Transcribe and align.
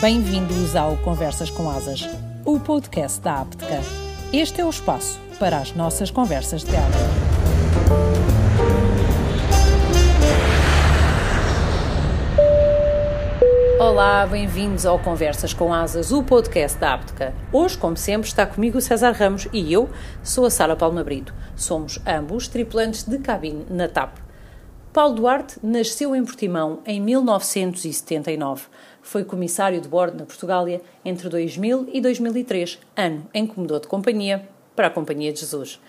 Bem-vindos 0.00 0.76
ao 0.76 0.96
Conversas 0.98 1.50
com 1.50 1.68
Asas, 1.68 2.08
o 2.44 2.60
podcast 2.60 3.20
da 3.20 3.40
Apteca. 3.40 3.80
Este 4.32 4.60
é 4.60 4.64
o 4.64 4.70
espaço 4.70 5.20
para 5.40 5.58
as 5.58 5.72
nossas 5.74 6.08
conversas 6.08 6.62
de 6.62 6.70
gala. 6.70 6.86
Olá, 13.80 14.24
bem-vindos 14.24 14.86
ao 14.86 15.00
Conversas 15.00 15.52
com 15.52 15.74
Asas, 15.74 16.12
o 16.12 16.22
podcast 16.22 16.78
da 16.78 16.94
Apteca. 16.94 17.34
Hoje, 17.52 17.76
como 17.76 17.96
sempre, 17.96 18.28
está 18.28 18.46
comigo 18.46 18.78
o 18.78 18.80
César 18.80 19.10
Ramos 19.10 19.48
e 19.52 19.72
eu 19.72 19.90
sou 20.22 20.46
a 20.46 20.50
Sara 20.50 20.76
Palma 20.76 21.02
Brito. 21.02 21.34
Somos 21.56 21.98
ambos 22.06 22.46
tripulantes 22.46 23.02
de 23.02 23.18
cabine 23.18 23.66
na 23.68 23.88
TAP. 23.88 24.16
Paulo 24.92 25.16
Duarte 25.16 25.58
nasceu 25.62 26.16
em 26.16 26.24
Portimão 26.24 26.80
em 26.86 27.00
1979 27.00 28.62
foi 29.08 29.24
comissário 29.24 29.80
de 29.80 29.88
bordo 29.88 30.18
na 30.18 30.26
Portugália 30.26 30.82
entre 31.02 31.30
2000 31.30 31.88
e 31.94 31.98
2003, 31.98 32.78
ano 32.94 33.26
em 33.32 33.46
que 33.46 33.58
mudou 33.58 33.80
de 33.80 33.88
companhia 33.88 34.46
para 34.76 34.88
a 34.88 34.90
Companhia 34.90 35.32
de 35.32 35.40
Jesus. 35.40 35.80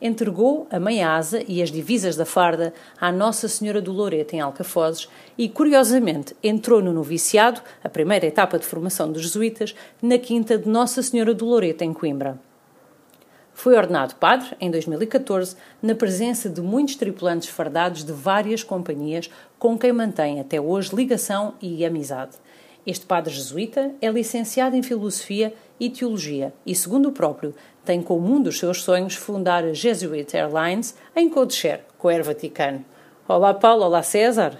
Entregou 0.00 0.64
a 0.70 0.78
meia 0.78 1.12
asa 1.12 1.42
e 1.48 1.60
as 1.60 1.72
divisas 1.72 2.14
da 2.14 2.24
farda 2.24 2.72
à 3.00 3.10
Nossa 3.10 3.48
Senhora 3.48 3.82
do 3.82 3.90
Loreto 3.90 4.36
em 4.36 4.40
Alcafozes 4.40 5.08
e, 5.36 5.48
curiosamente, 5.48 6.36
entrou 6.40 6.80
no 6.80 6.92
noviciado, 6.92 7.60
a 7.82 7.88
primeira 7.88 8.26
etapa 8.26 8.60
de 8.60 8.64
formação 8.64 9.10
dos 9.10 9.22
jesuítas, 9.22 9.74
na 10.00 10.16
quinta 10.16 10.56
de 10.56 10.68
Nossa 10.68 11.02
Senhora 11.02 11.34
do 11.34 11.46
Loreto 11.46 11.82
em 11.82 11.92
Coimbra. 11.92 12.38
Foi 13.52 13.76
ordenado 13.76 14.14
padre 14.14 14.56
em 14.60 14.70
2014, 14.70 15.56
na 15.82 15.96
presença 15.96 16.48
de 16.48 16.60
muitos 16.60 16.94
tripulantes 16.94 17.48
fardados 17.48 18.04
de 18.04 18.12
várias 18.12 18.62
companhias 18.62 19.28
com 19.58 19.76
quem 19.76 19.92
mantém 19.92 20.38
até 20.38 20.60
hoje 20.60 20.94
ligação 20.94 21.54
e 21.60 21.84
amizade. 21.84 22.36
Este 22.88 23.04
padre 23.04 23.34
jesuíta 23.34 23.94
é 24.00 24.08
licenciado 24.08 24.74
em 24.74 24.82
Filosofia 24.82 25.52
e 25.78 25.90
Teologia 25.90 26.54
e, 26.64 26.74
segundo 26.74 27.10
o 27.10 27.12
próprio, 27.12 27.54
tem 27.84 28.00
como 28.00 28.34
um 28.34 28.42
dos 28.42 28.58
seus 28.58 28.82
sonhos 28.82 29.14
fundar 29.14 29.62
a 29.62 29.74
Jesuit 29.74 30.34
Airlines 30.34 30.96
em 31.14 31.28
Codeshare, 31.28 31.82
com 31.98 32.08
o 32.08 32.10
Air 32.10 32.24
Vaticano. 32.24 32.82
Olá 33.28 33.52
Paulo, 33.52 33.84
olá 33.84 34.02
César. 34.02 34.58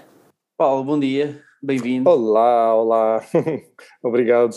Paulo, 0.55 0.83
bom 0.83 0.99
dia, 0.99 1.43
bem-vindo. 1.59 2.07
Olá, 2.07 2.75
olá, 2.75 3.25
obrigado. 4.03 4.55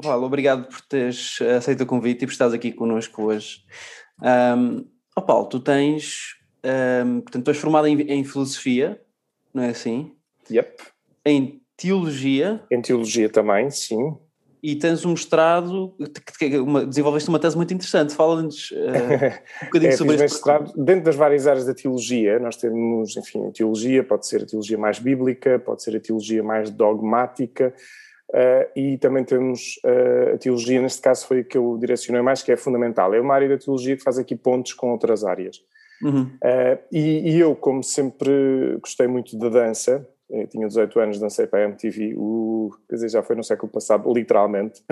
Paulo, 0.00 0.26
obrigado 0.26 0.68
por 0.68 0.80
teres 0.82 1.42
aceito 1.42 1.82
o 1.82 1.86
convite 1.86 2.22
e 2.22 2.26
por 2.28 2.32
estares 2.32 2.54
aqui 2.54 2.70
connosco 2.70 3.24
hoje. 3.24 3.58
Um, 4.22 4.88
oh 5.16 5.22
Paulo, 5.22 5.48
tu 5.48 5.58
tens, 5.58 6.36
um, 7.04 7.22
portanto, 7.22 7.42
tu 7.44 7.50
és 7.50 7.58
formado 7.58 7.88
em, 7.88 8.02
em 8.02 8.22
Filosofia, 8.22 9.02
não 9.52 9.64
é 9.64 9.70
assim? 9.70 10.14
Yep. 10.48 10.76
Em 11.26 11.57
teologia. 11.78 12.60
Em 12.70 12.82
teologia 12.82 13.28
também, 13.30 13.70
sim. 13.70 14.14
E 14.60 14.74
tens 14.74 15.04
um 15.04 15.10
mestrado, 15.10 15.94
uma, 16.66 16.84
desenvolveste 16.84 17.28
uma 17.28 17.38
tese 17.38 17.56
muito 17.56 17.72
interessante, 17.72 18.12
fala-nos 18.12 18.72
uh, 18.72 18.74
um 19.62 19.66
bocadinho 19.66 19.92
é, 19.92 19.96
sobre 19.96 20.14
este 20.14 20.22
mestrado, 20.22 20.72
Dentro 20.76 21.04
das 21.04 21.14
várias 21.14 21.46
áreas 21.46 21.64
da 21.64 21.72
teologia, 21.72 22.40
nós 22.40 22.56
temos, 22.56 23.16
enfim, 23.16 23.46
a 23.46 23.52
teologia, 23.52 24.02
pode 24.02 24.26
ser 24.26 24.42
a 24.42 24.46
teologia 24.46 24.76
mais 24.76 24.98
bíblica, 24.98 25.60
pode 25.60 25.82
ser 25.84 25.96
a 25.96 26.00
teologia 26.00 26.42
mais 26.42 26.70
dogmática, 26.70 27.72
uh, 28.30 28.78
e 28.78 28.98
também 28.98 29.22
temos 29.22 29.80
uh, 29.84 30.34
a 30.34 30.38
teologia, 30.38 30.82
neste 30.82 31.00
caso 31.00 31.24
foi 31.24 31.40
a 31.40 31.44
que 31.44 31.56
eu 31.56 31.78
direcionei 31.78 32.20
mais, 32.20 32.42
que 32.42 32.50
é 32.50 32.56
fundamental. 32.56 33.14
É 33.14 33.20
uma 33.20 33.34
área 33.34 33.48
da 33.48 33.58
teologia 33.58 33.96
que 33.96 34.02
faz 34.02 34.18
aqui 34.18 34.34
pontos 34.34 34.72
com 34.72 34.90
outras 34.90 35.22
áreas. 35.22 35.60
Uhum. 36.02 36.30
E, 36.92 37.32
e 37.32 37.40
eu, 37.40 37.56
como 37.56 37.82
sempre 37.82 38.78
gostei 38.80 39.08
muito 39.08 39.36
da 39.36 39.48
dança, 39.48 40.06
tinha 40.50 40.66
18 40.66 41.00
anos, 41.00 41.18
dancei 41.18 41.46
para 41.46 41.60
a 41.60 41.68
MTV, 41.68 42.14
uh, 42.16 42.70
quer 42.88 42.96
dizer, 42.96 43.08
já 43.08 43.22
foi 43.22 43.34
no 43.34 43.42
século 43.42 43.70
passado, 43.70 44.12
literalmente. 44.12 44.82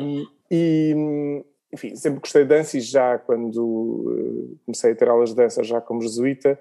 um, 0.00 0.24
e, 0.50 1.42
enfim, 1.72 1.96
sempre 1.96 2.20
gostei 2.20 2.42
de 2.42 2.48
dança 2.48 2.76
e 2.76 2.80
já 2.80 3.18
quando 3.18 3.56
uh, 3.56 4.58
comecei 4.64 4.92
a 4.92 4.94
ter 4.94 5.08
aulas 5.08 5.30
de 5.30 5.36
dança 5.36 5.64
já 5.64 5.80
como 5.80 6.00
jesuíta, 6.00 6.58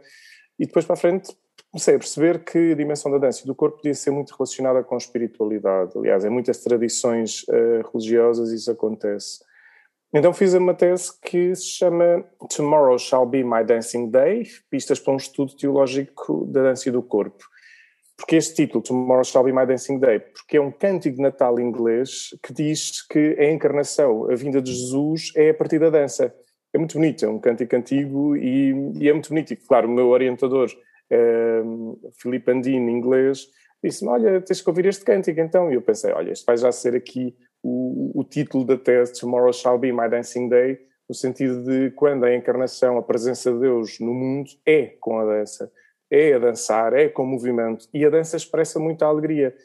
e 0.58 0.66
depois 0.66 0.86
para 0.86 0.94
a 0.94 0.98
frente 0.98 1.36
comecei 1.72 1.96
a 1.96 2.00
perceber 2.00 2.44
que 2.44 2.72
a 2.72 2.76
dimensão 2.76 3.12
da 3.12 3.18
dança 3.18 3.44
e 3.44 3.48
do 3.48 3.56
corpo 3.56 3.78
podia 3.78 3.94
ser 3.94 4.12
muito 4.12 4.32
relacionada 4.32 4.84
com 4.84 4.96
a 4.96 4.98
espiritualidade. 4.98 5.94
Aliás, 5.96 6.26
em 6.26 6.30
muitas 6.30 6.58
tradições 6.64 7.44
uh, 7.44 7.88
religiosas 7.92 8.52
isso 8.52 8.72
acontece. 8.72 9.40
Então 10.14 10.34
fiz 10.34 10.54
uma 10.54 10.74
tese 10.74 11.10
que 11.22 11.56
se 11.56 11.68
chama 11.68 12.26
Tomorrow 12.54 13.00
Shall 13.00 13.26
Be 13.26 13.46
My 13.46 13.64
Dancing 13.64 14.10
Day, 14.10 14.44
pistas 14.70 15.00
para 15.00 15.14
um 15.14 15.18
estudo 15.18 15.56
teológico 15.56 16.46
da 16.48 16.64
dança 16.64 16.90
e 16.90 16.92
do 16.92 17.02
corpo. 17.02 17.46
Porque 18.18 18.36
este 18.36 18.56
título, 18.56 18.84
Tomorrow 18.84 19.24
Shall 19.24 19.46
Be 19.46 19.54
My 19.54 19.66
Dancing 19.66 20.00
Day? 20.00 20.20
Porque 20.20 20.58
é 20.58 20.62
um 20.62 20.70
cântico 20.70 21.16
de 21.16 21.22
Natal 21.22 21.58
inglês 21.62 22.38
que 22.44 22.52
diz 22.54 23.08
que 23.08 23.38
a 23.40 23.52
encarnação, 23.52 24.30
a 24.30 24.36
vinda 24.36 24.62
de 24.62 24.74
Jesus, 24.74 25.32
é 25.34 25.52
a 25.52 25.54
partir 25.54 25.80
da 25.80 25.90
dança. 25.90 26.36
É 26.74 26.78
muito 26.78 26.96
bonito, 26.96 27.26
é 27.26 27.30
um 27.30 27.40
cântico 27.40 27.74
antigo 27.74 28.36
e, 28.36 28.74
e 29.00 29.08
é 29.08 29.14
muito 29.14 29.30
bonito. 29.30 29.54
E, 29.54 29.56
claro, 29.56 29.88
o 29.88 29.92
meu 29.92 30.10
orientador, 30.10 30.70
um, 31.66 31.98
Filipe 32.22 32.52
Andino, 32.52 32.90
inglês, 32.90 33.48
disse-me, 33.82 34.12
olha, 34.12 34.42
tens 34.42 34.62
que 34.62 34.70
ouvir 34.70 34.88
este 34.88 35.06
cântico 35.06 35.40
então. 35.40 35.72
E 35.72 35.76
eu 35.76 35.82
pensei, 35.82 36.12
olha, 36.12 36.32
este 36.32 36.46
vai 36.46 36.58
já 36.58 36.72
ser 36.72 36.96
aqui 36.96 37.34
o, 37.64 38.20
o 38.20 38.24
título 38.24 38.66
da 38.66 38.78
tese 38.78 39.20
Tomorrow 39.20 39.54
Shall 39.54 39.78
Be 39.78 39.92
My 39.92 40.10
Dancing 40.10 40.50
Day, 40.50 40.80
no 41.08 41.16
sentido 41.16 41.64
de 41.64 41.92
quando 41.92 42.26
a 42.26 42.36
encarnação, 42.36 42.98
a 42.98 43.04
presença 43.04 43.52
de 43.52 43.60
Deus 43.60 44.00
no 44.00 44.14
mundo 44.14 44.50
é 44.66 44.88
com 45.00 45.20
a 45.20 45.26
dança, 45.26 45.72
é 46.10 46.34
a 46.34 46.40
dançar, 46.40 46.94
é 46.94 47.10
com 47.10 47.24
o 47.24 47.28
movimento, 47.28 47.88
e 47.94 48.06
a 48.06 48.10
dança 48.10 48.38
expressa 48.38 48.80
muita 48.80 49.06
alegria. 49.06 49.56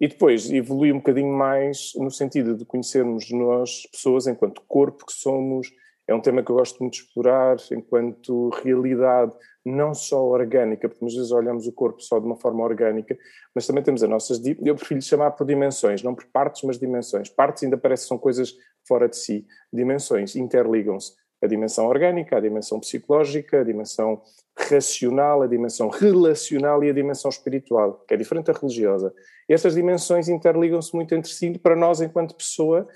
E 0.00 0.08
depois 0.08 0.50
evolui 0.50 0.92
um 0.92 0.96
bocadinho 0.96 1.32
mais 1.32 1.92
no 1.96 2.10
sentido 2.10 2.56
de 2.56 2.64
conhecermos 2.64 3.30
nós, 3.30 3.86
pessoas, 3.90 4.26
enquanto 4.26 4.62
corpo 4.66 5.06
que 5.06 5.12
somos, 5.12 5.72
é 6.06 6.14
um 6.14 6.20
tema 6.20 6.42
que 6.42 6.50
eu 6.50 6.56
gosto 6.56 6.80
muito 6.80 6.94
de 6.94 7.02
explorar 7.02 7.56
enquanto 7.70 8.50
realidade 8.62 9.32
não 9.64 9.94
só 9.94 10.24
orgânica, 10.24 10.88
porque 10.88 11.04
muitas 11.04 11.16
vezes 11.16 11.32
olhamos 11.32 11.66
o 11.66 11.72
corpo 11.72 12.02
só 12.02 12.18
de 12.18 12.26
uma 12.26 12.36
forma 12.36 12.64
orgânica, 12.64 13.16
mas 13.54 13.66
também 13.66 13.82
temos 13.82 14.02
as 14.02 14.10
nossas, 14.10 14.40
eu 14.44 14.74
prefiro 14.74 15.00
chamar 15.00 15.30
por 15.32 15.46
dimensões, 15.46 16.02
não 16.02 16.14
por 16.14 16.24
partes, 16.26 16.62
mas 16.64 16.78
dimensões. 16.78 17.28
Partes 17.28 17.62
ainda 17.62 17.76
parece 17.76 18.04
que 18.04 18.08
são 18.08 18.18
coisas 18.18 18.56
fora 18.86 19.08
de 19.08 19.16
si. 19.16 19.46
Dimensões 19.72 20.34
interligam-se. 20.34 21.12
A 21.40 21.46
dimensão 21.46 21.86
orgânica, 21.86 22.36
a 22.36 22.40
dimensão 22.40 22.78
psicológica, 22.78 23.60
a 23.60 23.64
dimensão 23.64 24.22
racional, 24.56 25.42
a 25.42 25.46
dimensão 25.46 25.88
relacional 25.88 26.84
e 26.84 26.90
a 26.90 26.92
dimensão 26.92 27.28
espiritual, 27.28 28.04
que 28.06 28.14
é 28.14 28.16
diferente 28.16 28.46
da 28.46 28.52
religiosa. 28.52 29.12
E 29.48 29.52
estas 29.52 29.74
dimensões 29.74 30.28
interligam-se 30.28 30.94
muito 30.94 31.14
entre 31.14 31.30
si 31.32 31.58
para 31.58 31.74
nós 31.74 32.00
enquanto 32.00 32.36
pessoa 32.36 32.86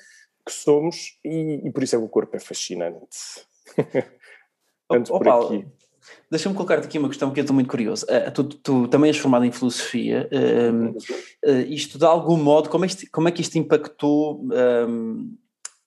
que 0.45 0.53
somos 0.53 1.19
e, 1.25 1.61
e 1.67 1.71
por 1.73 1.83
isso 1.83 1.97
é 1.97 1.99
que 1.99 2.05
o 2.05 2.09
corpo 2.09 2.37
é 2.37 2.41
fascinante. 2.41 3.45
Tanto 4.89 5.13
oh, 5.13 5.19
por 5.19 5.25
Paulo, 5.25 5.47
aqui. 5.47 5.67
Deixa-me 6.31 6.55
colocar-te 6.55 6.87
aqui 6.87 6.99
uma 6.99 7.09
questão 7.09 7.31
que 7.31 7.41
eu 7.41 7.43
estou 7.43 7.55
muito 7.55 7.69
curioso. 7.69 8.05
Uh, 8.07 8.31
tu, 8.33 8.45
tu, 8.45 8.89
também 8.89 9.09
és 9.09 9.17
formado 9.17 9.45
em 9.45 9.53
filosofia. 9.53 10.29
Uh, 10.33 10.91
uh, 11.49 11.61
isto, 11.69 11.99
de 11.99 12.05
algum 12.05 12.37
modo, 12.37 12.69
como 12.69 12.85
é, 12.85 12.89
isto, 12.89 13.07
como 13.13 13.29
é 13.29 13.33
que 13.33 13.41
isto 13.41 13.57
impactou? 13.57 14.47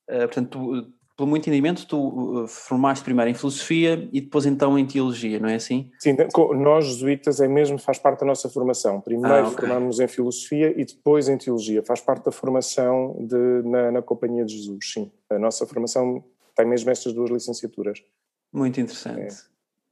portanto, 0.07 0.49
tu, 0.49 0.87
pelo 1.15 1.27
meu 1.27 1.37
entendimento, 1.37 1.85
tu 1.85 2.45
formaste 2.47 3.03
primeiro 3.03 3.29
em 3.29 3.33
filosofia 3.33 4.07
e 4.11 4.21
depois 4.21 4.45
então 4.45 4.79
em 4.79 4.85
teologia, 4.85 5.37
não 5.39 5.49
é 5.49 5.55
assim? 5.55 5.91
Sim, 5.99 6.15
nós 6.55 6.85
jesuítas 6.85 7.41
é 7.41 7.47
mesmo, 7.47 7.77
faz 7.77 7.99
parte 7.99 8.21
da 8.21 8.25
nossa 8.25 8.49
formação. 8.49 9.01
Primeiro 9.01 9.35
ah, 9.35 9.49
okay. 9.49 9.67
formamos 9.67 9.99
em 9.99 10.07
filosofia 10.07 10.73
e 10.79 10.85
depois 10.85 11.27
em 11.27 11.37
teologia. 11.37 11.83
Faz 11.83 11.99
parte 11.99 12.25
da 12.25 12.31
formação 12.31 13.17
de, 13.19 13.69
na, 13.69 13.91
na 13.91 14.01
Companhia 14.01 14.45
de 14.45 14.55
Jesus, 14.55 14.93
sim. 14.93 15.11
A 15.29 15.37
nossa 15.37 15.67
formação 15.67 16.23
tem 16.55 16.65
mesmo 16.65 16.89
estas 16.89 17.13
duas 17.13 17.29
licenciaturas. 17.29 18.01
Muito 18.51 18.79
interessante. 18.79 19.21
É. 19.21 19.48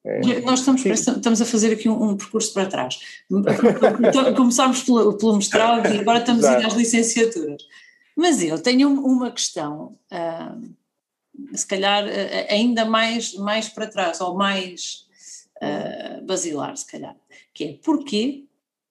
É. 0.07 0.41
Nós 0.41 0.59
estamos, 0.59 0.85
estamos 0.85 1.41
a 1.41 1.45
fazer 1.45 1.73
aqui 1.73 1.89
um, 1.89 2.11
um 2.11 2.15
percurso 2.15 2.53
para 2.53 2.65
trás. 2.65 2.99
Começámos 4.37 4.83
pelo, 4.83 5.17
pelo 5.17 5.35
mestrado 5.35 5.93
e 5.93 5.99
agora 5.99 6.19
estamos 6.19 6.45
a 6.45 6.59
ir 6.59 6.65
às 6.65 6.73
licenciaturas. 6.73 7.61
Mas 8.15 8.41
eu 8.41 8.57
tenho 8.57 8.89
uma 8.89 9.29
questão. 9.29 9.97
Uh, 10.11 10.75
se 11.53 11.67
calhar 11.67 12.07
eh, 12.07 12.47
ainda 12.49 12.83
mais, 12.83 13.35
mais 13.35 13.69
para 13.69 13.85
trás, 13.85 14.19
ou 14.21 14.35
mais 14.35 15.05
uh, 15.61 16.25
basilar, 16.25 16.75
se 16.75 16.87
calhar, 16.87 17.15
que 17.53 17.63
é 17.63 17.73
porquê 17.83 18.45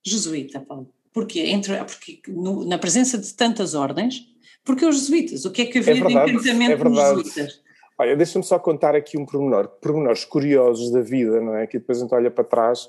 jesuíta, 0.05 0.61
Paulo? 0.61 0.88
Porquê? 1.12 1.41
Entre, 1.41 1.76
porque 1.85 2.20
no, 2.29 2.64
na 2.64 2.79
presença 2.79 3.19
de 3.19 3.35
tantas 3.35 3.75
ordens, 3.75 4.29
porque 4.62 4.85
os 4.85 4.96
jesuítas? 4.96 5.44
O 5.44 5.50
que 5.50 5.62
é 5.62 5.67
que 5.67 5.79
havia 5.79 5.93
é 5.93 5.94
verdade, 5.94 6.31
de 6.31 6.37
encantamento 6.37 6.73
é 6.73 6.88
nos 6.88 6.99
jesuítas? 6.99 7.61
Olha, 7.98 8.14
deixa-me 8.14 8.44
só 8.44 8.58
contar 8.58 8.94
aqui 8.94 9.16
um 9.16 9.25
pormenor, 9.25 9.69
pormenores 9.81 10.25
curiosos 10.25 10.93
da 10.93 11.00
vida, 11.00 11.40
não 11.40 11.54
é? 11.54 11.66
Que 11.66 11.78
depois 11.78 11.98
a 11.98 12.02
gente 12.02 12.14
olha 12.14 12.31
para 12.31 12.44
trás. 12.44 12.88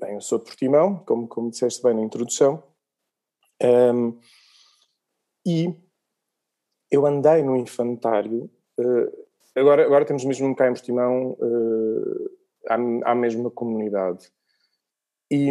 Bem, 0.00 0.14
eu 0.14 0.20
sou 0.20 0.38
Portimão, 0.38 1.02
como, 1.04 1.26
como 1.26 1.50
disseste 1.50 1.82
bem 1.82 1.94
na 1.94 2.02
introdução, 2.02 2.62
um, 3.62 4.18
e 5.46 5.74
eu 6.90 7.06
andei 7.06 7.42
no 7.42 7.56
infantário, 7.56 8.50
uh, 8.78 9.26
agora, 9.56 9.84
agora 9.86 10.04
temos 10.04 10.24
mesmo 10.24 10.54
cá 10.54 10.68
em 10.68 10.74
Portimão, 10.74 11.32
uh, 11.32 12.30
há 13.04 13.14
mesmo 13.14 13.40
uma 13.42 13.50
comunidade. 13.50 14.30
E, 15.30 15.50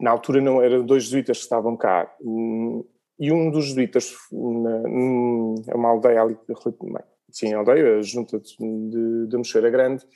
na 0.00 0.10
altura 0.10 0.40
não 0.40 0.62
eram 0.62 0.86
dois 0.86 1.04
jesuítas 1.04 1.38
que 1.38 1.42
estavam 1.42 1.76
cá, 1.76 2.16
hum, 2.20 2.84
e 3.18 3.32
um 3.32 3.50
dos 3.50 3.66
jesuítas, 3.66 4.14
é 5.66 5.74
uma 5.74 5.88
aldeia 5.88 6.22
ali, 6.22 6.38
sim, 7.30 7.52
aldeia, 7.52 8.00
junta 8.02 8.38
de, 8.38 9.26
de, 9.26 9.36
Mocheira 9.36 9.68
Grande, 9.70 10.06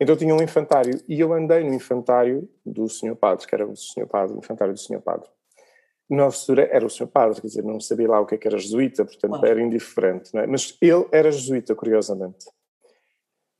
então 0.00 0.16
tinha 0.16 0.34
um 0.34 0.42
infantário, 0.42 1.00
e 1.08 1.20
eu 1.20 1.32
andei 1.32 1.64
no 1.64 1.74
infantário 1.74 2.48
do 2.64 2.88
senhor 2.88 3.16
padre, 3.16 3.46
que 3.46 3.54
era 3.54 3.66
o 3.66 3.76
senhor 3.76 4.06
padre, 4.06 4.34
o 4.34 4.38
infantário 4.38 4.72
do 4.72 4.80
senhor 4.80 5.02
padre. 5.02 5.28
Na 6.08 6.24
altura 6.24 6.68
era 6.72 6.86
o 6.86 6.90
senhor 6.90 7.08
padre, 7.08 7.40
quer 7.40 7.48
dizer, 7.48 7.62
não 7.62 7.80
sabia 7.80 8.08
lá 8.08 8.20
o 8.20 8.24
que, 8.24 8.34
é 8.34 8.38
que 8.38 8.48
era 8.48 8.56
jesuíta, 8.56 9.04
portanto 9.04 9.32
Uau. 9.32 9.44
era 9.44 9.60
indiferente, 9.60 10.36
é? 10.38 10.46
mas 10.46 10.76
ele 10.80 11.06
era 11.12 11.30
jesuíta, 11.30 11.74
curiosamente. 11.74 12.46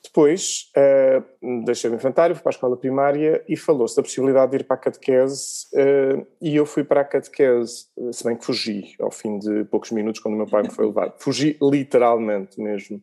Depois, 0.08 0.70
uh, 0.74 1.64
deixei 1.64 1.90
o 1.90 1.94
infantário, 1.94 2.34
fui 2.34 2.42
para 2.42 2.50
a 2.50 2.54
escola 2.56 2.76
primária 2.76 3.44
e 3.46 3.56
falou-se 3.56 3.94
da 3.94 4.02
possibilidade 4.02 4.52
de 4.52 4.56
ir 4.56 4.64
para 4.64 4.76
a 4.76 4.80
catequese 4.80 5.66
uh, 5.74 6.26
e 6.40 6.56
eu 6.56 6.64
fui 6.64 6.82
para 6.82 7.02
a 7.02 7.04
catequese, 7.04 7.86
se 8.12 8.24
bem 8.24 8.36
que 8.36 8.44
fugi 8.44 8.94
ao 8.98 9.10
fim 9.10 9.38
de 9.38 9.64
poucos 9.64 9.90
minutos 9.90 10.20
quando 10.20 10.34
o 10.34 10.38
meu 10.38 10.46
pai 10.46 10.62
me 10.62 10.70
foi 10.70 10.86
levar. 10.86 11.14
Fugi 11.20 11.58
literalmente 11.60 12.60
mesmo. 12.60 13.02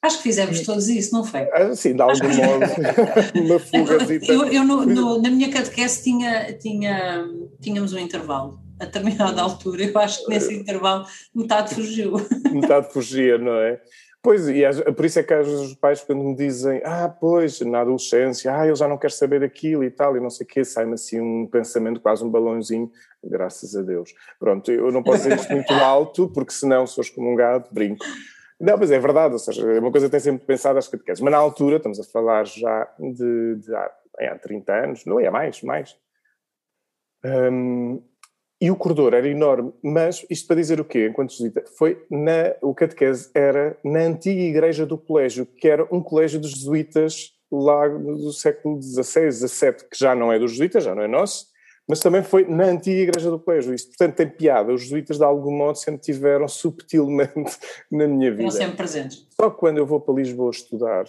Acho 0.00 0.18
que 0.18 0.22
fizemos 0.24 0.60
todos 0.60 0.88
isso, 0.88 1.14
não 1.14 1.24
foi? 1.24 1.48
Ah, 1.52 1.74
sim, 1.74 1.94
de 1.94 2.02
algum 2.02 2.28
modo, 2.28 2.66
uma 3.42 3.58
fuga. 3.58 3.98
Eu, 4.28 4.44
eu 4.44 4.64
no, 4.64 4.84
no, 4.84 5.22
na 5.22 5.30
minha 5.30 5.50
catequese 5.50 6.04
tinha, 6.04 6.52
tinha, 6.58 7.26
tínhamos 7.60 7.92
um 7.92 7.98
intervalo 7.98 8.62
a 8.78 8.84
determinada 8.84 9.40
altura, 9.40 9.84
eu 9.84 9.98
acho 9.98 10.24
que 10.24 10.30
nesse 10.30 10.54
intervalo 10.54 11.06
metade 11.34 11.74
fugiu. 11.74 12.14
Metade 12.52 12.92
fugia, 12.92 13.38
não 13.38 13.54
é? 13.54 13.80
Pois, 14.24 14.48
e 14.48 14.62
por 14.96 15.04
isso 15.04 15.18
é 15.18 15.22
que 15.22 15.34
às 15.34 15.46
vezes 15.46 15.60
os 15.60 15.74
pais 15.74 16.00
quando 16.00 16.24
me 16.24 16.34
dizem, 16.34 16.80
ah, 16.82 17.10
pois, 17.10 17.60
na 17.60 17.82
adolescência, 17.82 18.56
ah, 18.56 18.66
eu 18.66 18.74
já 18.74 18.88
não 18.88 18.96
quero 18.96 19.12
saber 19.12 19.44
aquilo 19.44 19.84
e 19.84 19.90
tal, 19.90 20.16
e 20.16 20.20
não 20.20 20.30
sei 20.30 20.46
o 20.46 20.48
quê, 20.48 20.64
sai-me 20.64 20.94
assim 20.94 21.20
um 21.20 21.46
pensamento, 21.46 22.00
quase 22.00 22.24
um 22.24 22.30
balãozinho, 22.30 22.90
graças 23.22 23.76
a 23.76 23.82
Deus. 23.82 24.14
Pronto, 24.40 24.72
eu 24.72 24.90
não 24.90 25.02
posso 25.02 25.24
dizer 25.24 25.36
isto 25.36 25.52
muito 25.52 25.74
alto, 25.74 26.26
porque 26.32 26.52
senão, 26.52 26.86
se 26.86 26.98
um 27.18 27.36
gato, 27.36 27.68
brinco. 27.70 28.02
Não, 28.58 28.78
mas 28.78 28.90
é 28.90 28.98
verdade, 28.98 29.34
ou 29.34 29.38
seja, 29.38 29.70
é 29.70 29.78
uma 29.78 29.90
coisa 29.90 30.06
que 30.06 30.12
tem 30.12 30.20
sempre 30.20 30.46
pensado 30.46 30.78
às 30.78 30.88
catequeses, 30.88 31.20
mas 31.20 31.30
na 31.30 31.36
altura, 31.36 31.76
estamos 31.76 32.00
a 32.00 32.04
falar 32.04 32.46
já 32.46 32.88
de, 32.98 33.56
de 33.56 33.74
há, 33.74 33.90
há 34.20 34.38
30 34.38 34.72
anos, 34.72 35.04
não 35.04 35.20
é 35.20 35.28
mais, 35.28 35.60
mais. 35.62 35.94
Um, 37.22 38.02
e 38.64 38.70
o 38.70 38.76
corredor 38.76 39.12
era 39.12 39.28
enorme, 39.28 39.74
mas 39.82 40.24
isto 40.30 40.46
para 40.46 40.56
dizer 40.56 40.80
o 40.80 40.86
quê? 40.86 41.08
Enquanto 41.10 41.32
jesuíta, 41.32 41.62
foi 41.76 42.02
na, 42.10 42.54
o 42.62 42.74
catequese 42.74 43.30
era 43.34 43.76
na 43.84 43.98
antiga 43.98 44.40
igreja 44.40 44.86
do 44.86 44.96
colégio, 44.96 45.44
que 45.44 45.68
era 45.68 45.86
um 45.94 46.02
colégio 46.02 46.40
dos 46.40 46.52
jesuítas 46.52 47.34
lá 47.52 47.86
do 47.86 48.32
século 48.32 48.80
XVI, 48.80 49.30
XVII, 49.30 49.72
que 49.90 49.98
já 49.98 50.14
não 50.14 50.32
é 50.32 50.38
dos 50.38 50.52
jesuítas, 50.52 50.82
já 50.82 50.94
não 50.94 51.02
é 51.02 51.06
nosso, 51.06 51.48
mas 51.86 52.00
também 52.00 52.22
foi 52.22 52.46
na 52.46 52.64
antiga 52.64 53.02
igreja 53.02 53.30
do 53.30 53.38
colégio. 53.38 53.74
Isto, 53.74 53.88
portanto, 53.88 54.16
tem 54.16 54.30
piada. 54.30 54.72
Os 54.72 54.84
jesuítas, 54.84 55.18
de 55.18 55.24
algum 55.24 55.54
modo, 55.54 55.76
sempre 55.76 56.00
tiveram 56.00 56.48
subtilmente 56.48 57.58
na 57.92 58.08
minha 58.08 58.30
vida. 58.30 58.44
Estão 58.44 58.62
sempre 58.62 58.76
presentes. 58.78 59.28
Só 59.38 59.50
que 59.50 59.58
quando 59.58 59.76
eu 59.76 59.84
vou 59.84 60.00
para 60.00 60.14
Lisboa 60.14 60.50
estudar, 60.50 61.04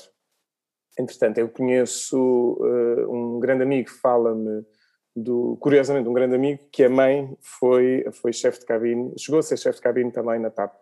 entretanto, 1.00 1.38
eu 1.38 1.48
conheço 1.48 2.18
uh, 2.60 3.10
um 3.10 3.40
grande 3.40 3.64
amigo 3.64 3.88
que 3.88 3.98
fala-me 3.98 4.66
do, 5.16 5.58
curiosamente, 5.62 6.10
um 6.10 6.14
grande 6.14 6.36
amigo, 6.36 6.62
que 6.72 6.84
a 6.84 6.90
mãe 6.90 7.38
foi, 7.40 8.06
foi 8.12 8.34
chefe 8.34 8.60
de 8.60 8.66
cabine, 8.66 9.14
chegou 9.18 9.40
a 9.40 9.44
ser 9.44 9.58
chefe 9.58 9.78
de 9.78 9.84
cabine 9.84 10.12
também 10.12 10.40
na 10.40 10.50
TAP, 10.50 10.76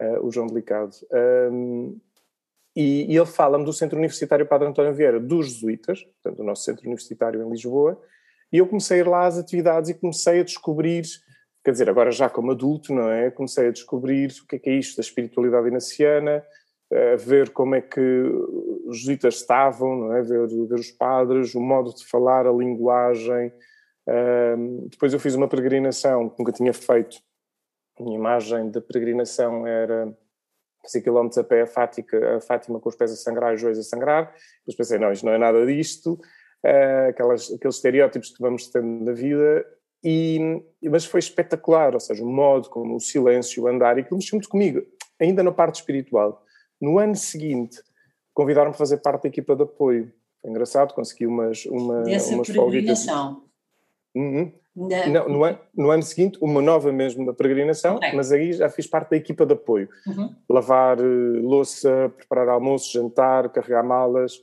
uh, 0.00 0.26
o 0.26 0.30
João 0.32 0.46
Delicado. 0.46 0.92
Um, 1.52 1.98
e, 2.74 3.12
e, 3.12 3.16
ele 3.16 3.26
fala-me 3.26 3.64
do 3.64 3.72
Centro 3.72 3.98
Universitário 3.98 4.46
Padre 4.46 4.68
António 4.68 4.94
Vieira, 4.94 5.20
dos 5.20 5.52
Jesuítas, 5.52 6.02
portanto, 6.02 6.40
o 6.40 6.44
nosso 6.44 6.64
Centro 6.64 6.86
Universitário 6.86 7.42
em 7.42 7.50
Lisboa, 7.50 8.00
e 8.52 8.58
eu 8.58 8.66
comecei 8.66 8.98
a 8.98 9.00
ir 9.00 9.08
lá 9.08 9.26
às 9.26 9.38
atividades 9.38 9.90
e 9.90 9.94
comecei 9.94 10.40
a 10.40 10.44
descobrir, 10.44 11.04
quer 11.64 11.72
dizer, 11.72 11.90
agora 11.90 12.10
já 12.10 12.30
como 12.30 12.52
adulto, 12.52 12.94
não 12.94 13.10
é? 13.10 13.30
Comecei 13.30 13.68
a 13.68 13.72
descobrir 13.72 14.30
o 14.42 14.46
que 14.46 14.56
é 14.56 14.58
que 14.58 14.70
é 14.70 14.74
isto 14.74 14.96
da 14.96 15.02
espiritualidade 15.02 15.68
inaciana, 15.68 16.44
a 16.92 17.16
ver 17.16 17.50
como 17.50 17.74
é 17.74 17.80
que 17.80 18.00
os 18.86 19.00
jesuítas 19.00 19.36
estavam, 19.36 19.96
não 19.96 20.12
é? 20.14 20.22
ver, 20.22 20.46
ver 20.46 20.74
os 20.74 20.90
padres, 20.90 21.54
o 21.54 21.60
modo 21.60 21.92
de 21.94 22.06
falar, 22.06 22.46
a 22.46 22.52
linguagem. 22.52 23.52
Um, 24.08 24.86
depois 24.88 25.12
eu 25.12 25.18
fiz 25.18 25.34
uma 25.34 25.48
peregrinação 25.48 26.28
que 26.28 26.38
nunca 26.38 26.52
tinha 26.52 26.72
feito. 26.72 27.18
A 27.98 28.02
minha 28.02 28.16
imagem 28.16 28.70
da 28.70 28.80
peregrinação 28.80 29.66
era 29.66 30.16
5 30.84 31.04
km 31.04 31.40
a 31.40 31.44
pé 31.44 31.62
a 31.62 31.66
Fátima, 31.66 32.06
a 32.36 32.40
Fátima 32.40 32.78
com 32.78 32.88
os 32.88 32.94
pés 32.94 33.10
a 33.10 33.16
sangrar 33.16 33.52
e 33.52 33.54
os 33.56 33.60
joelhos 33.60 33.80
a 33.80 33.82
sangrar. 33.82 34.32
Depois 34.60 34.76
pensei, 34.76 34.98
não, 34.98 35.10
isto 35.10 35.26
não 35.26 35.32
é 35.32 35.38
nada 35.38 35.66
disto. 35.66 36.20
Uh, 36.64 37.08
aquelas, 37.10 37.52
aqueles 37.52 37.76
estereótipos 37.76 38.30
que 38.30 38.40
vamos 38.40 38.68
tendo 38.68 39.04
na 39.04 39.12
vida. 39.12 39.66
E, 40.04 40.62
mas 40.84 41.04
foi 41.04 41.18
espetacular, 41.18 41.94
ou 41.94 42.00
seja, 42.00 42.22
o 42.22 42.28
modo 42.28 42.70
como 42.70 42.94
o 42.94 43.00
silêncio, 43.00 43.64
o 43.64 43.66
andar, 43.66 43.98
e 43.98 44.02
aquilo 44.02 44.18
mexeu 44.18 44.36
muito 44.36 44.48
comigo, 44.48 44.80
ainda 45.18 45.42
na 45.42 45.50
parte 45.50 45.76
espiritual. 45.76 46.45
No 46.80 46.98
ano 46.98 47.16
seguinte, 47.16 47.80
convidaram-me 48.34 48.74
a 48.74 48.78
fazer 48.78 48.98
parte 48.98 49.22
da 49.22 49.28
equipa 49.28 49.56
de 49.56 49.62
apoio. 49.62 50.12
Foi 50.40 50.50
engraçado, 50.50 50.94
consegui 50.94 51.26
umas, 51.26 51.64
uma, 51.66 52.02
Dessa 52.02 52.34
umas 52.34 52.46
peregrinação. 52.46 53.42
Uhum. 54.14 54.52
Não, 54.76 55.28
no, 55.28 55.42
ano, 55.42 55.58
no, 55.74 55.90
ano, 55.90 56.02
seguinte, 56.02 56.38
uma 56.42 56.60
nova 56.60 56.92
mesmo 56.92 57.24
da 57.24 57.32
peregrinação, 57.32 57.96
okay. 57.96 58.12
mas 58.12 58.30
aí 58.30 58.52
já 58.52 58.68
fiz 58.68 58.86
parte 58.86 59.10
da 59.10 59.16
equipa 59.16 59.46
de 59.46 59.54
apoio. 59.54 59.88
Uhum. 60.06 60.34
Lavar 60.48 61.00
uh, 61.00 61.40
louça, 61.40 62.12
preparar 62.14 62.50
almoço, 62.50 62.92
jantar, 62.92 63.48
carregar 63.48 63.82
malas 63.82 64.38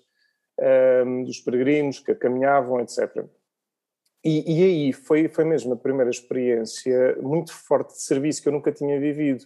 um, 0.59 0.63
ehm, 0.63 1.23
dos 1.23 1.39
peregrinos 1.39 1.99
que 1.99 2.15
caminhavam, 2.15 2.79
etc. 2.79 3.25
E, 4.25 4.59
e, 4.59 4.63
aí 4.63 4.93
foi, 4.93 5.27
foi 5.27 5.43
mesmo 5.43 5.73
a 5.73 5.77
primeira 5.77 6.09
experiência 6.09 7.15
muito 7.21 7.53
forte 7.53 7.93
de 7.93 8.01
serviço 8.01 8.41
que 8.41 8.47
eu 8.47 8.53
nunca 8.53 8.71
tinha 8.71 8.99
vivido 8.99 9.45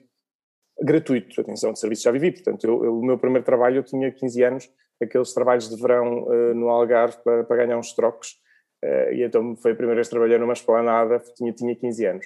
gratuito, 0.81 1.41
atenção, 1.41 1.73
de 1.73 1.79
serviço 1.79 2.03
já 2.03 2.11
vivi, 2.11 2.31
portanto, 2.31 2.63
eu, 2.63 2.85
eu, 2.85 2.99
o 2.99 3.05
meu 3.05 3.17
primeiro 3.17 3.45
trabalho 3.45 3.77
eu 3.77 3.83
tinha 3.83 4.11
15 4.11 4.43
anos, 4.43 4.69
aqueles 5.01 5.33
trabalhos 5.33 5.69
de 5.69 5.81
verão 5.81 6.23
uh, 6.23 6.53
no 6.53 6.69
Algarve 6.69 7.17
para, 7.23 7.43
para, 7.43 7.57
ganhar 7.57 7.77
uns 7.77 7.93
trocos, 7.93 8.39
uh, 8.83 9.13
e 9.13 9.23
então 9.23 9.55
foi 9.55 9.71
a 9.71 9.75
primeira 9.75 9.95
vez 9.95 10.07
que 10.07 10.11
trabalhei 10.11 10.37
numa 10.37 10.53
esplanada, 10.53 11.19
tinha, 11.35 11.51
tinha 11.51 11.75
15 11.75 12.05
anos. 12.05 12.25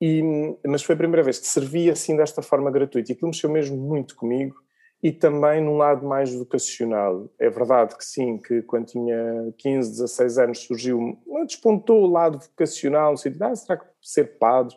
E, 0.00 0.22
mas 0.66 0.82
foi 0.82 0.94
a 0.94 0.98
primeira 0.98 1.22
vez 1.22 1.38
que 1.38 1.46
servi 1.46 1.90
assim 1.90 2.16
desta 2.16 2.42
forma 2.42 2.70
gratuita, 2.70 3.10
e 3.10 3.14
aquilo 3.14 3.30
mexeu 3.30 3.50
mesmo 3.50 3.76
muito 3.76 4.14
comigo, 4.14 4.56
e 5.02 5.12
também 5.12 5.62
num 5.62 5.76
lado 5.76 6.06
mais 6.06 6.34
vocacional. 6.34 7.30
É 7.38 7.48
verdade 7.48 7.96
que 7.96 8.04
sim, 8.04 8.38
que 8.38 8.62
quando 8.62 8.86
tinha 8.86 9.52
15, 9.58 9.90
16 9.90 10.38
anos 10.38 10.58
surgiu, 10.60 11.18
despontou 11.46 12.02
o 12.02 12.10
lado 12.10 12.38
vocacional, 12.38 13.12
no 13.12 13.18
sentido, 13.18 13.42
ah, 13.42 13.54
será 13.54 13.78
que 13.78 13.86
ser 14.02 14.38
padre? 14.38 14.74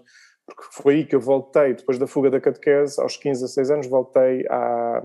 Porque 0.50 0.63
foi 0.72 0.96
aí 0.96 1.06
que 1.06 1.15
eu 1.15 1.20
voltei, 1.20 1.74
depois 1.74 1.98
da 1.98 2.08
fuga 2.08 2.29
da 2.29 2.41
catequese, 2.41 3.00
aos 3.01 3.15
15, 3.18 3.41
16 3.41 3.72
anos, 3.72 3.88
voltei 3.88 4.46
a 4.50 5.01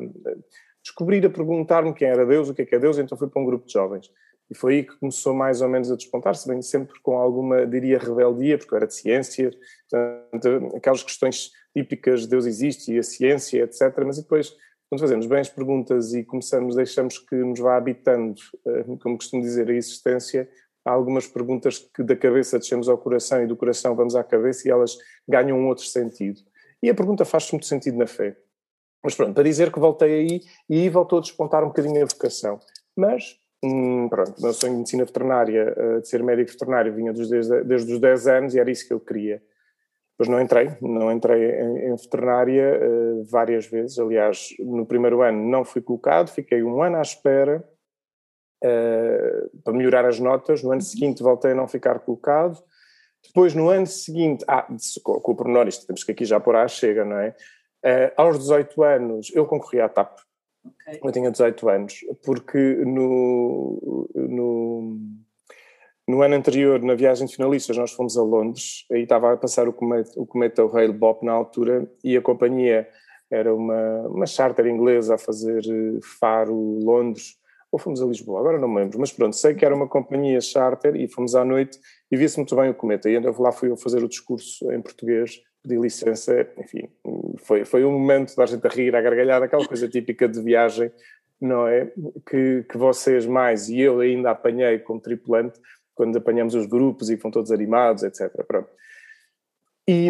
descobrir, 0.82 1.24
a 1.24 1.30
perguntar-me 1.30 1.94
quem 1.94 2.08
era 2.08 2.26
Deus, 2.26 2.48
o 2.48 2.54
que 2.54 2.62
é 2.62 2.66
que 2.66 2.74
é 2.74 2.78
Deus, 2.78 2.98
então 2.98 3.16
fui 3.16 3.28
para 3.28 3.40
um 3.40 3.44
grupo 3.46 3.66
de 3.66 3.72
jovens. 3.72 4.10
E 4.50 4.54
foi 4.54 4.74
aí 4.74 4.82
que 4.84 4.98
começou 4.98 5.34
mais 5.34 5.62
ou 5.62 5.68
menos 5.68 5.90
a 5.90 5.96
despontar-se, 5.96 6.46
bem 6.46 6.60
sempre 6.60 7.00
com 7.00 7.16
alguma, 7.16 7.66
diria, 7.66 7.98
rebeldia, 7.98 8.58
porque 8.58 8.74
eu 8.74 8.76
era 8.76 8.86
de 8.86 8.94
ciência, 8.94 9.50
portanto, 9.90 10.76
aquelas 10.76 11.02
questões 11.02 11.50
típicas 11.74 12.22
de 12.22 12.28
Deus 12.28 12.44
existe 12.44 12.92
e 12.92 12.98
a 12.98 13.02
ciência, 13.02 13.62
etc. 13.62 13.80
Mas 14.04 14.18
depois, 14.18 14.54
quando 14.88 15.00
fazemos 15.00 15.26
bem 15.26 15.40
as 15.40 15.48
perguntas 15.48 16.12
e 16.12 16.22
começamos, 16.22 16.76
deixamos 16.76 17.18
que 17.18 17.34
nos 17.34 17.58
vá 17.58 17.76
habitando, 17.76 18.34
eh, 18.66 18.84
como 19.02 19.16
costumo 19.16 19.42
dizer, 19.42 19.68
a 19.70 19.74
existência, 19.74 20.48
há 20.84 20.90
algumas 20.90 21.26
perguntas 21.26 21.78
que 21.78 22.02
da 22.02 22.14
cabeça 22.14 22.58
descemos 22.58 22.88
ao 22.88 22.98
coração 22.98 23.42
e 23.42 23.46
do 23.46 23.56
coração 23.56 23.96
vamos 23.96 24.14
à 24.14 24.22
cabeça 24.22 24.68
e 24.68 24.70
elas 24.70 24.98
ganham 25.26 25.58
um 25.58 25.68
outro 25.68 25.84
sentido. 25.84 26.40
E 26.82 26.90
a 26.90 26.94
pergunta 26.94 27.24
faz 27.24 27.50
muito 27.50 27.66
sentido 27.66 27.96
na 27.96 28.06
fé. 28.06 28.36
Mas 29.02 29.14
pronto, 29.14 29.34
para 29.34 29.44
dizer 29.44 29.72
que 29.72 29.78
voltei 29.78 30.12
aí 30.12 30.40
e 30.68 30.80
aí 30.80 30.88
voltou 30.88 31.18
a 31.18 31.22
despontar 31.22 31.62
um 31.62 31.68
bocadinho 31.68 32.02
a 32.02 32.06
vocação. 32.06 32.58
Mas, 32.96 33.36
hum, 33.62 34.08
pronto, 34.08 34.40
meu 34.40 34.52
sonho 34.52 34.72
de 34.72 34.78
medicina 34.78 35.04
veterinária, 35.04 35.74
eh, 35.76 36.00
de 36.00 36.08
ser 36.08 36.22
médico 36.22 36.52
veterinário, 36.52 36.94
vinha 36.94 37.12
desde, 37.12 37.64
desde 37.64 37.92
os 37.92 38.00
10 38.00 38.26
anos 38.26 38.54
e 38.54 38.60
era 38.60 38.70
isso 38.70 38.86
que 38.86 38.94
eu 38.94 39.00
queria. 39.00 39.42
Depois 40.16 40.28
não 40.28 40.40
entrei, 40.40 40.70
não 40.80 41.10
entrei 41.10 41.60
em, 41.60 41.90
em 41.90 41.96
veterinária 41.96 42.80
uh, 42.80 43.24
várias 43.24 43.66
vezes. 43.66 43.98
Aliás, 43.98 44.54
no 44.60 44.86
primeiro 44.86 45.22
ano 45.22 45.50
não 45.50 45.64
fui 45.64 45.82
colocado, 45.82 46.28
fiquei 46.28 46.62
um 46.62 46.80
ano 46.82 46.98
à 46.98 47.02
espera 47.02 47.64
uh, 48.64 49.61
para 49.62 49.73
melhorar 49.73 50.06
as 50.06 50.18
notas. 50.18 50.62
No 50.62 50.73
ano 50.73 50.80
seguinte 50.80 51.23
voltei 51.23 51.52
a 51.52 51.54
não 51.54 51.68
ficar 51.68 51.99
colocado. 52.00 52.62
Depois, 53.26 53.54
no 53.54 53.68
ano 53.68 53.87
seguinte, 53.87 54.44
ah, 54.49 54.66
com, 55.02 55.21
com 55.21 55.33
o 55.33 55.37
pormenor, 55.37 55.68
isto 55.68 55.87
temos 55.87 56.04
que 56.04 56.12
aqui 56.12 56.25
já 56.25 56.38
pôr 56.38 56.56
à 56.56 56.68
chega, 56.68 57.04
não 57.04 57.18
é? 57.18 57.35
Uh, 57.85 58.12
aos 58.16 58.38
18 58.38 58.83
anos, 58.83 59.33
eu 59.35 59.47
concorri 59.47 59.80
à 59.80 59.88
TAP. 59.88 60.18
Okay. 60.64 61.00
Eu 61.02 61.12
tinha 61.12 61.30
18 61.30 61.68
anos, 61.68 62.00
porque 62.25 62.59
no, 62.59 64.09
no, 64.14 64.99
no, 66.09 66.23
ano 66.23 66.35
anterior, 66.35 66.80
na 66.80 66.94
viagem 66.94 67.26
de 67.26 67.37
finalistas, 67.37 67.76
nós 67.76 67.92
fomos 67.92 68.16
a 68.16 68.23
Londres, 68.23 68.87
aí 68.90 69.02
estava 69.02 69.33
a 69.33 69.37
passar 69.37 69.68
o 69.68 69.73
cometa, 69.75 70.11
o 70.16 70.26
cometa 70.26 70.66
Rail 70.66 70.94
Bop 70.94 71.25
na 71.25 71.33
altura, 71.33 71.87
e 72.02 72.16
a 72.16 72.23
companhia 72.23 72.88
era 73.30 73.54
uma, 73.54 74.09
uma 74.09 74.26
charter 74.26 74.66
inglesa 74.66 75.16
a 75.16 75.18
fazer 75.18 75.62
Faro, 76.18 76.78
Londres, 76.83 77.37
ou 77.74 77.78
fomos 77.78 78.00
a 78.00 78.06
Lisboa, 78.06 78.38
agora 78.38 78.56
não 78.56 78.68
me 78.68 78.76
lembro, 78.76 79.00
mas 79.00 79.10
pronto, 79.10 79.34
sei 79.34 79.52
que 79.52 79.64
era 79.64 79.74
uma 79.74 79.88
companhia 79.88 80.40
charter 80.40 80.94
e 80.94 81.08
fomos 81.08 81.34
à 81.34 81.44
noite 81.44 81.76
e 82.08 82.16
via-se 82.16 82.36
muito 82.36 82.54
bem 82.54 82.70
o 82.70 82.74
cometa. 82.74 83.10
E 83.10 83.18
lá 83.18 83.50
fui 83.50 83.68
eu 83.68 83.76
fazer 83.76 84.00
o 84.04 84.08
discurso 84.08 84.70
em 84.70 84.80
português, 84.80 85.40
pedi 85.60 85.76
licença, 85.76 86.48
enfim, 86.56 86.88
foi, 87.38 87.64
foi 87.64 87.84
um 87.84 87.90
momento 87.90 88.36
da 88.36 88.46
gente 88.46 88.64
a 88.64 88.70
rir, 88.70 88.94
a 88.94 89.02
gargalhar, 89.02 89.42
aquela 89.42 89.66
coisa 89.66 89.88
típica 89.88 90.28
de 90.28 90.40
viagem, 90.40 90.88
não 91.40 91.66
é? 91.66 91.90
Que, 92.30 92.62
que 92.62 92.78
vocês 92.78 93.26
mais 93.26 93.68
e 93.68 93.80
eu 93.80 93.98
ainda 93.98 94.30
apanhei 94.30 94.78
como 94.78 95.00
tripulante, 95.00 95.58
quando 95.96 96.16
apanhamos 96.16 96.54
os 96.54 96.66
grupos 96.66 97.10
e 97.10 97.16
vão 97.16 97.32
todos 97.32 97.50
animados, 97.50 98.04
etc. 98.04 98.30
Pronto. 98.46 98.68
E, 99.86 100.08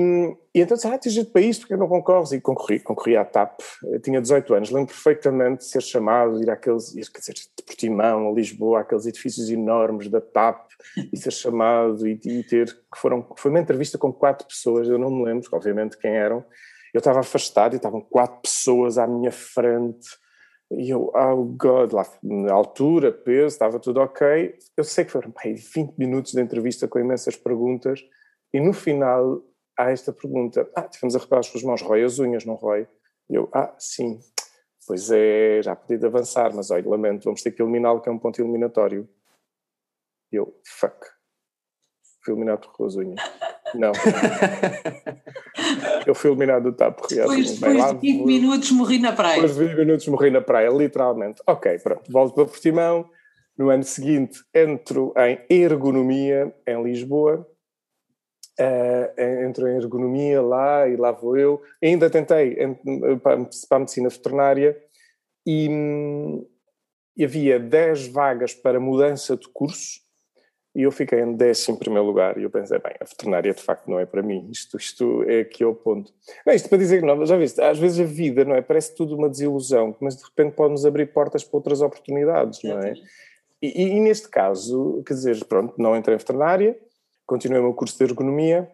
e 0.55 0.61
então 0.61 0.77
disse, 0.77 0.87
ah, 0.87 0.97
tens 0.97 1.21
para 1.25 1.41
isto, 1.41 1.63
porque 1.63 1.77
não 1.77 1.89
concorres? 1.89 2.31
E 2.31 2.41
concorri, 2.41 2.79
concorri 2.79 3.17
à 3.17 3.25
TAP, 3.25 3.59
eu 3.83 4.01
tinha 4.01 4.21
18 4.21 4.55
anos, 4.55 4.71
lembro 4.71 4.87
perfeitamente 4.87 5.59
de 5.59 5.65
ser 5.65 5.83
chamado, 5.83 6.41
ir 6.41 6.49
àqueles, 6.49 6.93
quer 6.93 7.19
dizer, 7.19 7.33
de 7.35 7.65
Portimão, 7.67 8.29
a 8.29 8.33
Lisboa, 8.33 8.81
aqueles 8.81 9.05
edifícios 9.05 9.51
enormes 9.51 10.09
da 10.09 10.21
TAP, 10.21 10.69
e 11.13 11.17
ser 11.17 11.33
chamado 11.33 12.07
e, 12.07 12.21
e 12.25 12.45
ter, 12.45 12.67
que 12.67 12.99
foram, 12.99 13.27
foi 13.37 13.51
uma 13.51 13.59
entrevista 13.59 13.99
com 13.99 14.13
quatro 14.13 14.47
pessoas, 14.47 14.89
eu 14.89 14.97
não 14.97 15.11
me 15.11 15.25
lembro, 15.25 15.49
obviamente, 15.53 15.99
quem 15.99 16.15
eram, 16.15 16.45
eu 16.93 16.99
estava 16.99 17.19
afastado 17.19 17.73
e 17.73 17.77
estavam 17.77 18.01
quatro 18.01 18.43
pessoas 18.43 18.97
à 18.97 19.09
minha 19.09 19.33
frente, 19.33 20.07
e 20.71 20.91
eu, 20.91 21.11
oh 21.15 21.45
God, 21.45 21.93
lá 21.93 22.07
altura, 22.51 23.13
peso, 23.13 23.49
estava 23.49 23.79
tudo 23.79 24.01
ok. 24.01 24.55
Eu 24.77 24.83
sei 24.83 25.05
que 25.05 25.13
foram 25.13 25.33
bem, 25.43 25.55
20 25.55 25.97
minutos 25.97 26.33
de 26.33 26.41
entrevista 26.41 26.89
com 26.89 26.99
imensas 26.99 27.37
perguntas, 27.37 28.01
e 28.53 28.61
no 28.61 28.73
final 28.73 29.43
há 29.77 29.91
esta 29.91 30.13
pergunta: 30.13 30.69
Ah, 30.75 30.83
tivemos 30.83 31.17
a 31.17 31.19
reparar 31.19 31.41
as 31.41 31.47
suas 31.47 31.63
mãos, 31.63 31.83
rói 31.83 32.03
as 32.03 32.19
unhas, 32.19 32.45
não 32.45 32.55
rói? 32.55 32.87
E 33.29 33.35
eu, 33.35 33.49
ah, 33.53 33.75
sim, 33.79 34.21
pois 34.87 35.11
é, 35.11 35.63
já 35.63 35.75
podia 35.75 36.07
avançar, 36.07 36.55
mas 36.55 36.71
olha, 36.71 36.89
lamento, 36.89 37.25
vamos 37.25 37.43
ter 37.43 37.53
que 37.53 37.63
eliminá-lo, 37.63 38.01
que 38.01 38.09
é 38.09 38.13
um 38.13 38.19
ponto 38.19 38.41
eliminatório. 38.41 39.09
E 40.33 40.37
eu, 40.37 40.61
fuck, 40.67 40.97
fui 42.23 42.35
eliminado 42.35 42.71
por 42.71 42.87
as 42.87 42.97
unhas. 42.97 43.21
Não. 43.75 43.93
eu 46.07 46.15
fui 46.15 46.31
eliminado 46.31 46.65
do 46.65 46.73
TAP. 46.73 47.01
Depois, 47.09 47.59
depois 47.59 47.93
de 47.93 47.99
20 47.99 48.25
minutos 48.25 48.71
morri 48.71 48.99
na 48.99 49.13
praia. 49.13 49.35
Depois 49.35 49.57
de 49.57 49.67
20 49.67 49.77
minutos 49.77 50.09
morri 50.09 50.31
na 50.31 50.41
praia, 50.41 50.69
literalmente. 50.69 51.43
Ok, 51.47 51.79
pronto, 51.79 52.11
volto 52.11 52.35
para 52.35 52.47
Portimão. 52.47 53.09
No 53.57 53.71
ano 53.71 53.85
seguinte 53.85 54.41
entro 54.53 55.15
em 55.17 55.39
ergonomia 55.49 56.53
em 56.67 56.83
Lisboa 56.83 57.49
Uh, 58.61 59.21
entro 59.47 59.67
em 59.67 59.77
ergonomia 59.77 60.41
lá 60.41 60.89
e 60.89 60.97
lá 60.97 61.11
vou 61.11 61.37
eu. 61.37 61.63
Ainda 61.83 62.09
tentei 62.09 62.57
para, 63.23 63.35
a 63.71 63.79
medicina 63.81 64.09
veterinária 64.09 64.81
e, 65.45 65.69
e, 67.17 67.25
havia 67.25 67.59
10 67.59 68.09
vagas 68.09 68.55
para 68.55 68.79
mudança 68.79 69.37
de 69.37 69.49
curso 69.49 70.05
e 70.75 70.83
eu 70.83 70.91
fiquei 70.91 71.21
em 71.21 71.35
décimo 71.35 71.79
primeiro 71.79 72.05
lugar 72.05 72.37
e 72.37 72.43
eu 72.43 72.51
pensei, 72.51 72.79
bem, 72.81 72.95
a 73.01 73.05
veterinária 73.05 73.55
de 73.55 73.63
facto 73.63 73.89
não 73.89 74.01
é 74.01 74.07
para 74.07 74.23
mim, 74.23 74.49
isto, 74.51 74.77
isto 74.77 75.23
é 75.25 75.41
aqui 75.41 75.65
o 75.65 75.73
ponto. 75.73 76.13
Não, 76.45 76.53
isto 76.53 76.69
para 76.69 76.79
dizer 76.79 77.01
que 77.01 77.07
não, 77.07 77.25
já 77.25 77.37
viste, 77.37 77.61
às 77.61 77.79
vezes 77.79 78.01
a 78.01 78.05
vida, 78.05 78.45
não 78.45 78.57
é, 78.57 78.61
parece 78.61 78.95
tudo 78.95 79.17
uma 79.17 79.29
desilusão, 79.29 79.95
mas 80.01 80.17
de 80.17 80.25
repente 80.25 80.55
pode-nos 80.55 80.85
abrir 80.85 81.07
portas 81.13 81.45
para 81.45 81.57
outras 81.59 81.81
oportunidades, 81.81 82.61
não 82.65 82.81
é? 82.81 82.95
E, 83.63 83.85
e, 83.85 83.89
e 83.97 84.01
neste 84.01 84.29
caso, 84.29 85.01
quer 85.07 85.15
dizer, 85.15 85.45
pronto, 85.45 85.75
não 85.79 85.97
entrei 85.97 86.17
em 86.17 86.19
veterinária, 86.19 86.77
continuei 87.27 87.61
o 87.61 87.65
meu 87.65 87.75
curso 87.75 87.97
de 87.97 88.05
ergonomia 88.05 88.71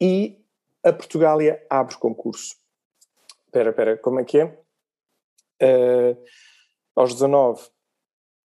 e 0.00 0.44
a 0.82 0.92
Portugália 0.92 1.64
abre 1.70 1.96
concurso. 1.96 2.56
Espera, 3.46 3.70
espera, 3.70 3.96
como 3.98 4.20
é 4.20 4.24
que 4.24 4.40
é? 4.40 4.44
Uh, 5.62 6.16
aos 6.96 7.14
19, 7.14 7.62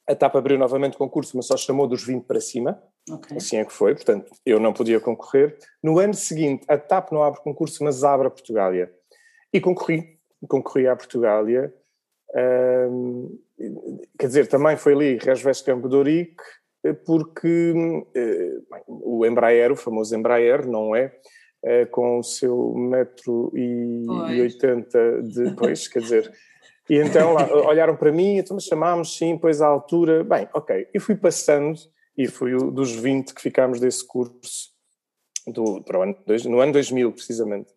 a 0.08 0.16
TAP 0.16 0.36
abriu 0.36 0.58
novamente 0.58 0.98
concurso, 0.98 1.36
mas 1.36 1.46
só 1.46 1.58
chamou 1.58 1.88
dos 1.88 2.04
20 2.04 2.26
para 2.26 2.40
cima. 2.40 2.82
Okay. 3.10 3.38
Assim 3.38 3.58
é 3.58 3.66
que 3.66 3.74
foi, 3.74 3.94
portanto, 3.94 4.32
eu 4.46 4.60
não 4.60 4.74
podia 4.74 5.00
concorrer. 5.00 5.58
No 5.84 6.00
ano 6.00 6.14
seguinte, 6.14 6.66
a 6.68 6.78
TAP 6.78 7.12
não 7.12 7.24
abre 7.24 7.42
concurso, 7.42 7.84
mas 7.84 8.04
abre 8.04 8.28
a 8.28 8.32
Portugália. 8.32 8.92
E 9.52 9.60
concorri, 9.60 10.20
concorri 10.48 10.88
à 10.88 10.96
Portugália. 10.96 11.74
Uh, 12.30 13.40
quer 14.18 14.28
dizer, 14.28 14.48
também 14.48 14.78
foi 14.78 14.94
ali 14.94 15.18
Resves 15.18 15.62
Campo 15.62 15.90
de 15.90 15.96
Ourique, 15.96 16.44
porque 17.06 17.74
eh, 18.16 18.60
bem, 18.72 18.82
o 18.88 19.26
Embraer, 19.26 19.72
o 19.72 19.76
famoso 19.76 20.16
Embraer, 20.16 20.68
não 20.68 20.96
é? 20.96 21.14
é 21.64 21.86
com 21.86 22.20
o 22.20 22.24
seu 22.24 22.74
metro 22.74 23.52
e, 23.54 24.06
80 24.42 25.24
de, 25.24 25.56
pois, 25.56 25.88
quer 25.88 26.00
dizer, 26.00 26.32
e 26.90 26.98
então 26.98 27.34
lá, 27.34 27.48
olharam 27.68 27.96
para 27.96 28.12
mim, 28.12 28.38
então 28.38 28.56
me 28.56 28.62
chamámos, 28.62 29.16
sim, 29.18 29.38
pois 29.38 29.62
à 29.62 29.68
altura, 29.68 30.24
bem, 30.24 30.48
ok, 30.54 30.88
e 30.94 31.00
fui 31.00 31.16
passando, 31.16 31.78
e 32.18 32.28
fui 32.28 32.56
o, 32.56 32.72
dos 32.72 32.96
20 32.96 33.34
que 33.34 33.42
ficámos 33.42 33.80
desse 33.80 34.06
curso, 34.06 34.70
do, 35.46 35.84
para 35.84 36.02
ano, 36.02 36.16
no 36.46 36.60
ano 36.60 36.72
2000 36.72 37.12
precisamente, 37.12 37.70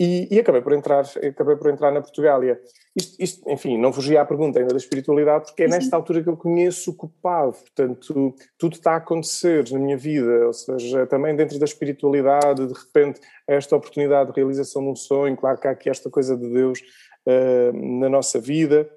e, 0.00 0.28
e, 0.30 0.38
acabei 0.38 0.62
por 0.62 0.72
entrar, 0.72 1.04
acabei 1.28 1.56
por 1.56 1.70
entrar 1.70 1.90
na 1.90 2.00
Portugália. 2.00 2.60
Isto, 2.94 3.16
isto, 3.20 3.50
enfim, 3.50 3.76
não 3.76 3.92
fugia 3.92 4.20
à 4.20 4.24
pergunta 4.24 4.60
ainda 4.60 4.72
da 4.72 4.76
espiritualidade, 4.76 5.46
porque 5.46 5.64
é 5.64 5.68
nesta 5.68 5.96
altura 5.96 6.22
que 6.22 6.28
eu 6.28 6.36
conheço 6.36 6.92
o 6.92 6.94
culpado. 6.94 7.52
Portanto, 7.52 8.34
tudo 8.56 8.74
está 8.74 8.92
a 8.92 8.96
acontecer 8.96 9.68
na 9.72 9.78
minha 9.78 9.96
vida, 9.96 10.46
ou 10.46 10.52
seja, 10.52 11.04
também 11.06 11.34
dentro 11.34 11.58
da 11.58 11.64
espiritualidade, 11.64 12.64
de 12.64 12.72
repente, 12.72 13.20
esta 13.46 13.74
oportunidade 13.74 14.30
de 14.30 14.36
realização 14.36 14.82
de 14.82 14.90
um 14.90 14.96
sonho, 14.96 15.36
claro 15.36 15.58
que 15.58 15.66
há 15.66 15.72
aqui 15.72 15.90
esta 15.90 16.08
coisa 16.08 16.36
de 16.36 16.48
Deus 16.48 16.78
uh, 17.26 17.98
na 18.00 18.08
nossa 18.08 18.40
vida, 18.40 18.88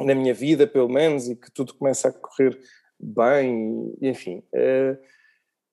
na 0.00 0.14
minha 0.14 0.32
vida, 0.32 0.66
pelo 0.66 0.88
menos, 0.88 1.28
e 1.28 1.36
que 1.36 1.50
tudo 1.52 1.74
começa 1.74 2.08
a 2.08 2.12
correr 2.12 2.58
bem, 2.98 3.94
enfim. 4.00 4.42
Uh, 4.54 4.96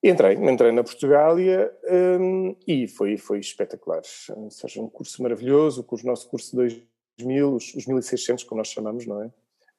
Entrei, 0.02 0.34
entrei 0.34 0.72
na 0.72 0.82
Portugália 0.82 1.70
um, 2.18 2.56
e 2.66 2.88
foi, 2.88 3.18
foi 3.18 3.38
espetacular. 3.38 4.00
Ou 4.30 4.50
seja, 4.50 4.80
um 4.80 4.88
curso 4.88 5.22
maravilhoso, 5.22 5.86
o 5.88 6.06
nosso 6.06 6.28
curso 6.28 6.50
de 6.56 6.86
2000, 7.18 7.54
os, 7.54 7.74
os 7.74 7.86
1600, 7.86 8.44
como 8.44 8.60
nós 8.60 8.68
chamamos, 8.68 9.06
não 9.06 9.22
é? 9.22 9.26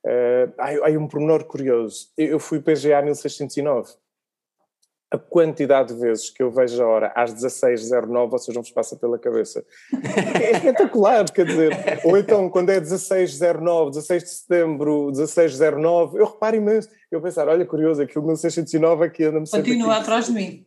Uh, 0.03 0.53
há, 0.57 0.89
há 0.89 0.91
um 0.91 1.07
pormenor 1.07 1.43
curioso. 1.45 2.09
Eu 2.15 2.39
fui 2.39 2.59
PGA 2.59 3.01
1609 3.01 3.93
a 5.11 5.17
quantidade 5.17 5.93
de 5.93 5.99
vezes 5.99 6.29
que 6.29 6.41
eu 6.41 6.49
vejo 6.49 6.81
a 6.81 6.87
hora 6.87 7.11
às 7.13 7.33
16h09, 7.33 8.29
vocês 8.29 8.55
não 8.55 8.63
vos 8.63 8.71
passa 8.71 8.95
pela 8.95 9.19
cabeça. 9.19 9.63
É 10.41 10.51
espetacular, 10.51 11.29
quer 11.29 11.45
dizer. 11.45 11.99
Ou 12.05 12.17
então, 12.17 12.49
quando 12.49 12.69
é 12.69 12.79
16h09, 12.79 13.89
16 13.89 14.23
de 14.23 14.29
setembro, 14.29 15.11
16h09, 15.11 16.15
eu 16.15 16.25
reparo 16.25 16.55
imenso. 16.55 16.87
Eu 17.11 17.21
pensar, 17.21 17.49
olha, 17.49 17.65
curioso, 17.65 18.01
aquilo 18.01 18.25
1609 18.25 19.05
aqui 19.05 19.25
anda-me 19.25 19.49
Continua 19.49 19.97
atrás 19.97 20.27
de 20.27 20.31
mim. 20.31 20.65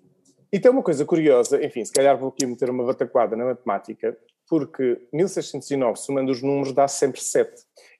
E 0.53 0.61
tem 0.61 0.71
uma 0.71 0.83
coisa 0.83 1.07
curiosa, 1.07 1.65
enfim, 1.65 1.85
se 1.85 1.93
calhar 1.93 2.17
vou 2.17 2.29
aqui 2.29 2.47
meter 2.47 2.69
uma 2.69 2.85
bataquada 2.85 3.35
na 3.35 3.47
matemática, 3.47 4.17
porque 4.47 5.01
1609, 5.13 5.99
somando 5.99 6.31
os 6.31 6.43
números, 6.43 6.73
dá 6.73 6.87
sempre 6.87 7.21
7. 7.21 7.51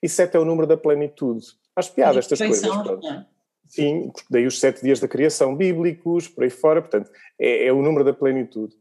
E 0.03 0.09
7 0.09 0.37
é 0.37 0.41
o 0.41 0.45
número 0.45 0.67
da 0.67 0.77
plenitude. 0.77 1.47
Acho 1.75 1.93
piada 1.93 2.19
estas 2.19 2.39
coisas. 2.39 2.69
Pronto. 2.69 3.07
É? 3.09 3.27
Sim, 3.69 4.13
daí 4.31 4.47
os 4.47 4.61
sete 4.61 4.83
dias 4.83 5.01
da 5.01 5.09
criação 5.09 5.57
bíblicos, 5.57 6.29
por 6.29 6.45
aí 6.45 6.51
fora, 6.51 6.81
portanto, 6.81 7.11
é, 7.39 7.67
é 7.67 7.73
o 7.73 7.83
número 7.83 8.05
da 8.05 8.13
plenitude. 8.13 8.75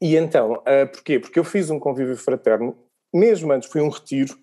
E 0.00 0.16
então, 0.16 0.54
uh, 0.54 0.88
porquê? 0.90 1.18
Porque 1.18 1.38
eu 1.38 1.44
fiz 1.44 1.70
um 1.70 1.78
convívio 1.78 2.16
fraterno, 2.16 2.76
mesmo 3.12 3.52
antes, 3.52 3.68
fui 3.70 3.80
um 3.80 3.88
retiro, 3.88 4.34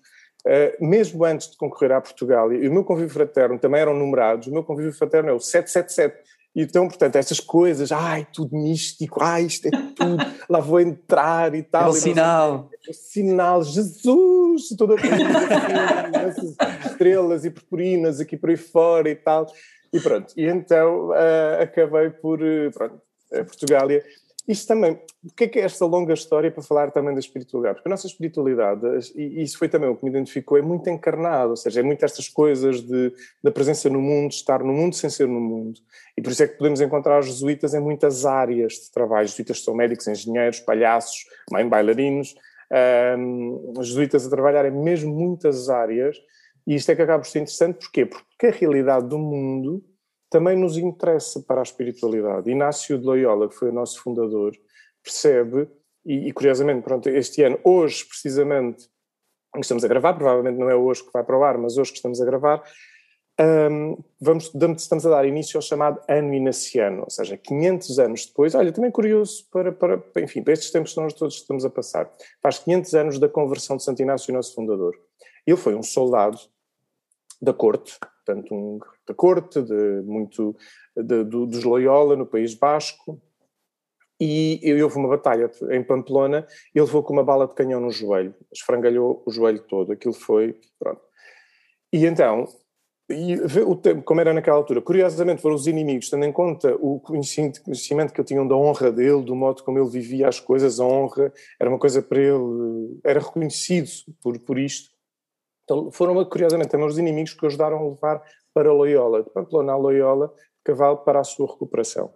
uh, 0.46 0.86
mesmo 0.86 1.24
antes 1.24 1.50
de 1.50 1.56
concorrer 1.56 1.92
à 1.92 2.00
Portugal, 2.00 2.52
e 2.52 2.68
o 2.68 2.72
meu 2.72 2.84
convívio 2.84 3.12
fraterno 3.12 3.58
também 3.58 3.80
eram 3.80 3.94
numerados, 3.94 4.46
o 4.46 4.52
meu 4.52 4.62
convívio 4.62 4.92
fraterno 4.92 5.30
é 5.30 5.32
o 5.32 5.40
777. 5.40 6.37
E 6.58 6.62
então, 6.62 6.88
portanto, 6.88 7.14
estas 7.14 7.38
coisas, 7.38 7.92
ai, 7.92 8.26
tudo 8.32 8.56
místico, 8.56 9.22
ai, 9.22 9.44
isto 9.44 9.68
é 9.68 9.70
tudo, 9.70 10.16
lá 10.50 10.58
vou 10.58 10.80
entrar 10.80 11.54
e 11.54 11.62
tal. 11.62 11.86
É 11.86 11.88
o 11.90 11.92
sinal. 11.92 12.68
É 12.84 12.90
o 12.90 12.94
sinal, 12.94 13.62
Jesus, 13.62 14.70
toda 14.76 14.96
a 14.96 16.88
estrelas 16.88 17.44
e 17.44 17.50
purpurinas 17.50 18.18
aqui 18.18 18.36
por 18.36 18.50
aí 18.50 18.56
fora 18.56 19.08
e 19.08 19.14
tal. 19.14 19.46
E 19.92 20.00
pronto, 20.00 20.34
e 20.36 20.46
então 20.46 21.10
uh, 21.10 21.62
acabei 21.62 22.10
por, 22.10 22.42
uh, 22.42 22.72
pronto, 22.74 23.00
a 23.32 23.44
Portugália 23.44 24.02
isto 24.48 24.66
também, 24.66 24.98
o 25.22 25.34
que 25.36 25.44
é 25.44 25.48
que 25.48 25.58
é 25.58 25.62
esta 25.62 25.84
longa 25.84 26.14
história 26.14 26.50
para 26.50 26.62
falar 26.62 26.90
também 26.90 27.12
da 27.12 27.20
espiritualidade? 27.20 27.76
Porque 27.76 27.88
a 27.88 27.90
nossa 27.90 28.06
espiritualidade, 28.06 28.80
e 29.14 29.42
isso 29.42 29.58
foi 29.58 29.68
também 29.68 29.90
o 29.90 29.94
que 29.94 30.02
me 30.02 30.10
identificou, 30.10 30.56
é 30.56 30.62
muito 30.62 30.88
encarnado, 30.88 31.50
ou 31.50 31.56
seja, 31.56 31.80
é 31.80 31.82
muito 31.82 32.02
estas 32.02 32.28
coisas 32.28 32.80
de, 32.80 33.12
da 33.44 33.50
presença 33.50 33.90
no 33.90 34.00
mundo, 34.00 34.30
estar 34.30 34.64
no 34.64 34.72
mundo 34.72 34.94
sem 34.94 35.10
ser 35.10 35.28
no 35.28 35.38
mundo. 35.38 35.78
E 36.16 36.22
por 36.22 36.32
isso 36.32 36.42
é 36.42 36.48
que 36.48 36.56
podemos 36.56 36.80
encontrar 36.80 37.20
os 37.20 37.26
jesuítas 37.26 37.74
em 37.74 37.80
muitas 37.80 38.24
áreas 38.24 38.72
de 38.72 38.90
trabalho. 38.90 39.26
Os 39.26 39.32
jesuítas 39.32 39.62
são 39.62 39.74
médicos, 39.74 40.08
engenheiros, 40.08 40.60
palhaços, 40.60 41.26
mãe 41.52 41.68
bailarinos, 41.68 42.34
os 43.76 43.88
jesuítas 43.88 44.26
a 44.26 44.30
trabalhar 44.30 44.64
em 44.64 44.70
mesmo 44.70 45.14
muitas 45.14 45.68
áreas, 45.68 46.16
e 46.66 46.74
isto 46.74 46.90
é 46.90 46.96
que 46.96 47.02
acaba 47.02 47.22
por 47.22 47.28
ser 47.28 47.40
interessante, 47.40 47.78
porquê? 47.78 48.06
Porque 48.06 48.46
a 48.46 48.50
realidade 48.50 49.08
do 49.08 49.18
mundo 49.18 49.84
também 50.30 50.56
nos 50.56 50.76
interessa 50.76 51.40
para 51.40 51.60
a 51.60 51.62
espiritualidade. 51.62 52.50
Inácio 52.50 52.98
de 52.98 53.04
Loyola, 53.04 53.48
que 53.48 53.54
foi 53.54 53.70
o 53.70 53.72
nosso 53.72 54.02
fundador, 54.02 54.52
percebe, 55.02 55.68
e, 56.04 56.28
e 56.28 56.32
curiosamente, 56.32 56.82
pronto, 56.82 57.08
este 57.08 57.42
ano, 57.42 57.58
hoje 57.64 58.04
precisamente, 58.04 58.88
estamos 59.56 59.84
a 59.84 59.88
gravar, 59.88 60.14
provavelmente 60.14 60.58
não 60.58 60.70
é 60.70 60.74
hoje 60.74 61.04
que 61.04 61.12
vai 61.12 61.24
para 61.24 61.38
o 61.38 61.42
ar, 61.42 61.58
mas 61.58 61.78
hoje 61.78 61.90
que 61.90 61.96
estamos 61.96 62.20
a 62.20 62.24
gravar, 62.24 62.62
um, 63.40 63.96
vamos, 64.20 64.52
estamos 64.76 65.06
a 65.06 65.10
dar 65.10 65.24
início 65.24 65.58
ao 65.58 65.62
chamado 65.62 66.00
ano 66.08 66.34
inaciano, 66.34 67.02
ou 67.02 67.10
seja, 67.10 67.36
500 67.36 67.98
anos 68.00 68.26
depois, 68.26 68.54
olha, 68.54 68.72
também 68.72 68.90
curioso 68.90 69.46
para, 69.52 69.70
para, 69.70 70.02
enfim, 70.16 70.42
para 70.42 70.52
estes 70.52 70.72
tempos 70.72 70.92
que 70.92 71.00
nós 71.00 71.12
todos 71.12 71.36
estamos 71.36 71.64
a 71.64 71.70
passar, 71.70 72.12
faz 72.42 72.58
500 72.58 72.94
anos 72.94 73.18
da 73.18 73.28
conversão 73.28 73.76
de 73.76 73.84
Santo 73.84 74.02
Inácio, 74.02 74.34
nosso 74.34 74.54
fundador. 74.54 74.94
Ele 75.46 75.56
foi 75.56 75.74
um 75.76 75.82
soldado 75.82 76.38
da 77.40 77.52
corte, 77.52 77.96
portanto, 78.28 78.54
um 78.54 78.78
da 79.06 79.14
corte, 79.14 79.62
de 79.62 80.02
muito, 80.02 80.54
de, 80.94 81.24
do, 81.24 81.46
dos 81.46 81.64
Loyola, 81.64 82.14
no 82.14 82.26
País 82.26 82.54
Basco, 82.54 83.20
e 84.20 84.60
houve 84.82 84.96
uma 84.96 85.08
batalha 85.08 85.50
em 85.70 85.82
Pamplona, 85.82 86.46
ele 86.74 86.84
levou 86.84 87.02
com 87.02 87.12
uma 87.12 87.24
bala 87.24 87.46
de 87.46 87.54
canhão 87.54 87.80
no 87.80 87.90
joelho, 87.90 88.34
esfrangalhou 88.52 89.22
o 89.24 89.30
joelho 89.30 89.60
todo, 89.60 89.92
aquilo 89.92 90.12
foi, 90.12 90.60
pronto. 90.78 91.00
E 91.92 92.04
então, 92.04 92.46
e 93.08 93.36
o 93.62 93.76
tempo, 93.76 94.02
como 94.02 94.20
era 94.20 94.34
naquela 94.34 94.56
altura, 94.56 94.82
curiosamente 94.82 95.40
foram 95.40 95.54
os 95.54 95.66
inimigos, 95.66 96.10
tendo 96.10 96.24
em 96.24 96.32
conta 96.32 96.74
o 96.80 97.00
conhecimento 97.00 98.12
que 98.12 98.20
eu 98.20 98.24
tinham 98.24 98.46
da 98.46 98.56
honra 98.56 98.90
dele, 98.90 99.22
do 99.22 99.36
modo 99.36 99.62
como 99.62 99.78
ele 99.78 99.88
vivia 99.88 100.28
as 100.28 100.40
coisas, 100.40 100.80
a 100.80 100.84
honra 100.84 101.32
era 101.58 101.70
uma 101.70 101.78
coisa 101.78 102.02
para 102.02 102.20
ele, 102.20 103.00
era 103.04 103.20
reconhecido 103.20 103.88
por, 104.20 104.38
por 104.40 104.58
isto. 104.58 104.97
Então 105.68 105.90
foram, 105.90 106.24
curiosamente, 106.24 106.70
também 106.70 106.86
os 106.86 106.96
inimigos 106.96 107.34
que 107.34 107.44
o 107.44 107.46
ajudaram 107.46 107.76
a 107.76 107.88
levar 107.90 108.22
para 108.54 108.72
Loyola, 108.72 109.22
de 109.22 109.28
Pamplona 109.28 109.74
a 109.74 109.76
Loyola, 109.76 110.32
cavalo 110.64 110.96
para 110.98 111.20
a 111.20 111.24
sua 111.24 111.46
recuperação. 111.46 112.10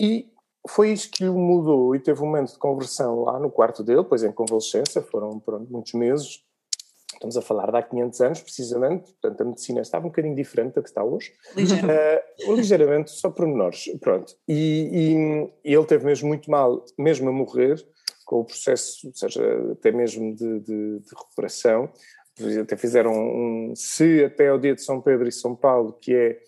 E 0.00 0.32
foi 0.66 0.90
isso 0.90 1.10
que 1.10 1.28
o 1.28 1.34
mudou 1.34 1.94
e 1.94 2.00
teve 2.00 2.22
um 2.22 2.26
momento 2.26 2.52
de 2.52 2.58
conversão 2.58 3.24
lá 3.24 3.38
no 3.38 3.50
quarto 3.50 3.84
dele, 3.84 4.02
depois 4.02 4.22
em 4.22 4.32
convalescência, 4.32 5.02
foram 5.02 5.38
pronto, 5.38 5.70
muitos 5.70 5.92
meses, 5.92 6.42
estamos 7.12 7.36
a 7.36 7.42
falar 7.42 7.70
de 7.70 7.76
há 7.76 7.82
500 7.82 8.20
anos, 8.22 8.40
precisamente, 8.40 9.12
portanto 9.12 9.42
a 9.42 9.44
medicina 9.44 9.82
estava 9.82 10.06
um 10.06 10.08
bocadinho 10.08 10.34
diferente 10.34 10.74
da 10.74 10.82
que 10.82 10.88
está 10.88 11.04
hoje. 11.04 11.32
Ligeiramente. 11.54 12.22
Uh, 12.46 12.54
ligeiramente, 12.54 13.10
só 13.10 13.28
por 13.28 13.46
menores, 13.46 13.84
pronto. 14.00 14.34
E, 14.48 15.52
e, 15.64 15.70
e, 15.70 15.74
ele 15.74 15.84
teve 15.84 16.06
mesmo 16.06 16.28
muito 16.28 16.50
mal, 16.50 16.82
mesmo 16.98 17.28
a 17.28 17.32
morrer, 17.32 17.86
com 18.30 18.42
o 18.42 18.44
processo, 18.44 19.08
ou 19.08 19.12
seja, 19.12 19.42
até 19.72 19.90
mesmo 19.90 20.32
de, 20.36 20.60
de, 20.60 21.00
de 21.00 21.08
recuperação, 21.10 21.90
até 22.60 22.76
fizeram 22.76 23.12
um, 23.12 23.72
se 23.74 24.22
até 24.22 24.52
o 24.52 24.58
dia 24.58 24.72
de 24.72 24.82
São 24.82 25.00
Pedro 25.00 25.26
e 25.26 25.32
São 25.32 25.56
Paulo, 25.56 25.94
que 25.94 26.14
é 26.14 26.38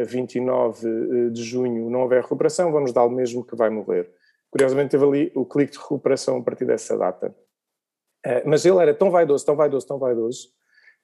a 0.00 0.04
29 0.04 0.86
eh, 0.86 1.30
de 1.30 1.42
junho, 1.42 1.90
não 1.90 2.02
houver 2.02 2.22
recuperação, 2.22 2.70
vamos 2.70 2.92
dar 2.92 3.04
o 3.04 3.10
mesmo 3.10 3.44
que 3.44 3.56
vai 3.56 3.70
morrer. 3.70 4.08
Curiosamente 4.52 4.92
teve 4.92 5.04
ali 5.04 5.32
o 5.34 5.44
clique 5.44 5.72
de 5.72 5.78
recuperação 5.78 6.36
a 6.36 6.42
partir 6.44 6.64
dessa 6.64 6.96
data. 6.96 7.34
Uh, 8.24 8.46
mas 8.46 8.64
ele 8.64 8.78
era 8.78 8.94
tão 8.94 9.10
vaidoso, 9.10 9.44
tão 9.44 9.56
vaidoso, 9.56 9.84
tão 9.84 9.98
vaidoso, 9.98 10.48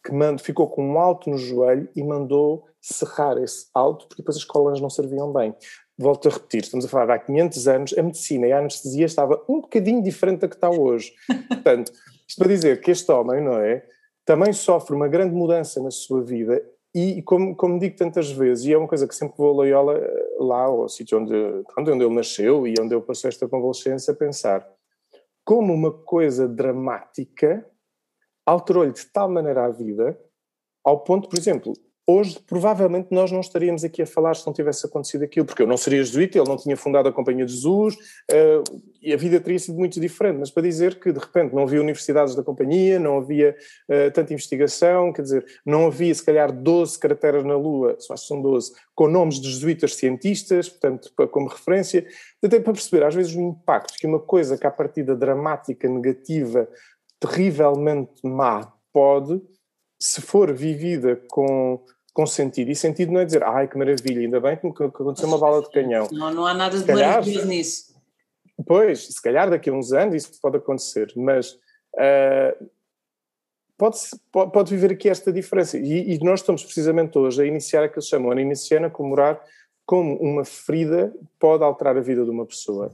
que 0.07 0.13
ficou 0.45 0.71
com 0.71 0.87
um 0.89 1.01
alto 1.01 1.29
no 1.29 1.37
joelho 1.37 1.89
e 1.97 2.05
mandou 2.05 2.65
serrar 2.81 3.37
esse 3.39 3.69
alto, 3.75 4.07
porque 4.07 4.23
depois 4.23 4.37
as 4.37 4.45
cólulas 4.45 4.81
não 4.81 4.89
serviam 4.89 5.33
bem. 5.33 5.53
Volto 5.99 6.29
a 6.29 6.33
repetir, 6.33 6.63
estamos 6.63 6.85
a 6.85 6.89
falar 6.89 7.07
de 7.07 7.13
há 7.13 7.19
500 7.19 7.69
anos, 7.69 7.99
a 7.99 8.03
medicina 8.03 8.47
e 8.47 8.53
a 8.53 8.59
anestesia 8.59 9.05
estava 9.05 9.43
um 9.49 9.61
bocadinho 9.61 10.03
diferente 10.03 10.41
da 10.41 10.49
que 10.49 10.55
está 10.55 10.71
hoje. 10.71 11.13
Portanto, 11.49 11.93
isto 12.27 12.39
para 12.39 12.49
dizer 12.49 12.81
que 12.81 12.91
este 12.91 13.11
homem, 13.11 13.43
não 13.43 13.59
é, 13.59 13.85
também 14.25 14.53
sofre 14.53 14.95
uma 14.95 15.09
grande 15.09 15.35
mudança 15.35 15.83
na 15.83 15.91
sua 15.91 16.23
vida 16.23 16.63
e 16.95 17.23
como, 17.23 17.55
como 17.55 17.79
digo 17.79 17.97
tantas 17.97 18.31
vezes, 18.31 18.65
e 18.65 18.73
é 18.73 18.79
uma 18.79 18.89
coisa 18.89 19.07
que 19.07 19.15
sempre 19.15 19.37
vou 19.37 19.51
a 19.51 19.53
Loyola, 19.53 19.99
eh, 19.99 20.37
lá 20.39 20.63
ao 20.63 20.89
sítio 20.89 21.19
onde, 21.19 21.35
onde 21.79 21.91
ele 21.91 22.15
nasceu 22.15 22.67
e 22.67 22.75
onde 22.81 22.95
ele 22.95 23.03
passou 23.03 23.29
esta 23.29 23.49
convalescência, 23.49 24.13
a 24.13 24.17
pensar 24.17 24.67
como 25.45 25.73
uma 25.73 25.93
coisa 25.93 26.49
dramática 26.49 27.67
alterou-lhe 28.45 28.93
de 28.93 29.07
tal 29.07 29.29
maneira 29.29 29.65
a 29.65 29.71
vida, 29.71 30.19
ao 30.83 31.01
ponto, 31.01 31.29
por 31.29 31.39
exemplo, 31.39 31.73
hoje 32.11 32.41
provavelmente 32.47 33.09
nós 33.11 33.31
não 33.31 33.41
estaríamos 33.41 33.85
aqui 33.85 34.01
a 34.01 34.07
falar 34.07 34.35
se 34.35 34.47
não 34.47 34.53
tivesse 34.55 34.87
acontecido 34.87 35.25
aquilo, 35.25 35.45
porque 35.45 35.61
eu 35.61 35.67
não 35.67 35.77
seria 35.77 36.03
jesuíta, 36.03 36.39
ele 36.39 36.49
não 36.49 36.57
tinha 36.57 36.75
fundado 36.75 37.07
a 37.07 37.13
Companhia 37.13 37.45
de 37.45 37.53
Jesus, 37.53 37.97
uh, 38.33 38.81
e 39.03 39.13
a 39.13 39.17
vida 39.17 39.39
teria 39.39 39.59
sido 39.59 39.77
muito 39.77 40.01
diferente, 40.01 40.39
mas 40.39 40.51
para 40.51 40.63
dizer 40.63 40.99
que 40.99 41.13
de 41.13 41.19
repente 41.19 41.55
não 41.55 41.65
havia 41.65 41.83
universidades 41.83 42.35
da 42.35 42.43
Companhia, 42.43 42.99
não 42.99 43.19
havia 43.19 43.55
uh, 43.91 44.11
tanta 44.11 44.33
investigação, 44.33 45.13
quer 45.13 45.21
dizer, 45.21 45.45
não 45.67 45.89
havia 45.89 46.15
se 46.15 46.25
calhar 46.25 46.51
12 46.51 46.99
crateras 46.99 47.45
na 47.45 47.57
Lua, 47.57 47.97
só 47.99 48.15
acho 48.15 48.23
que 48.23 48.29
são 48.29 48.41
12, 48.41 48.73
com 48.95 49.07
nomes 49.07 49.39
de 49.39 49.51
jesuítas 49.51 49.95
cientistas, 49.95 50.71
portanto, 50.71 51.13
como 51.31 51.47
referência, 51.47 52.07
até 52.43 52.59
para 52.59 52.73
perceber 52.73 53.05
às 53.05 53.15
vezes 53.15 53.35
o 53.35 53.41
impacto 53.41 53.99
que 53.99 54.07
uma 54.07 54.19
coisa 54.19 54.57
que 54.57 54.67
à 54.67 54.71
partida 54.71 55.15
dramática, 55.15 55.87
negativa, 55.87 56.67
terrivelmente 57.21 58.27
má 58.27 58.73
pode, 58.95 59.43
se 60.01 60.23
for 60.23 60.53
vivida 60.55 61.21
com 61.29 61.85
com 62.19 62.27
sentido. 62.27 62.69
E 62.69 62.75
sentido 62.75 63.13
não 63.13 63.21
é 63.21 63.25
dizer, 63.25 63.45
ai 63.45 63.69
que 63.69 63.79
maravilha, 63.79 64.23
ainda 64.23 64.41
bem 64.41 64.57
que 64.57 64.67
aconteceu 64.67 65.29
uma 65.29 65.39
bala 65.39 65.63
de 65.63 65.71
canhão. 65.71 66.09
Não, 66.11 66.35
não 66.35 66.45
há 66.45 66.53
nada 66.53 66.77
de 66.77 66.93
maravilhoso 66.93 67.47
nisso. 67.47 67.95
Pois, 68.67 69.07
se 69.07 69.23
calhar 69.23 69.49
daqui 69.49 69.71
a 69.71 69.73
uns 69.73 69.93
anos 69.93 70.17
isso 70.17 70.41
pode 70.43 70.57
acontecer, 70.57 71.13
mas 71.15 71.53
uh, 71.95 72.69
pode, 73.77 73.99
pode, 74.33 74.51
pode 74.51 74.75
viver 74.75 74.95
aqui 74.95 75.09
esta 75.09 75.33
diferença. 75.33 75.79
E, 75.79 76.17
e, 76.17 76.19
nós 76.19 76.41
estamos 76.41 76.65
precisamente 76.65 77.17
hoje 77.17 77.41
a 77.41 77.47
iniciar 77.47 77.85
aquilo 77.85 78.01
que 78.01 78.03
se 78.03 78.09
chama 78.09 78.33
ano 78.33 78.41
iniciano, 78.41 78.87
a 78.87 78.91
comemorar 78.91 79.41
como 79.87 80.17
uma 80.17 80.45
ferida 80.45 81.15
pode 81.39 81.63
alterar 81.63 81.97
a 81.97 82.01
vida 82.01 82.25
de 82.25 82.31
uma 82.31 82.45
pessoa. 82.45 82.91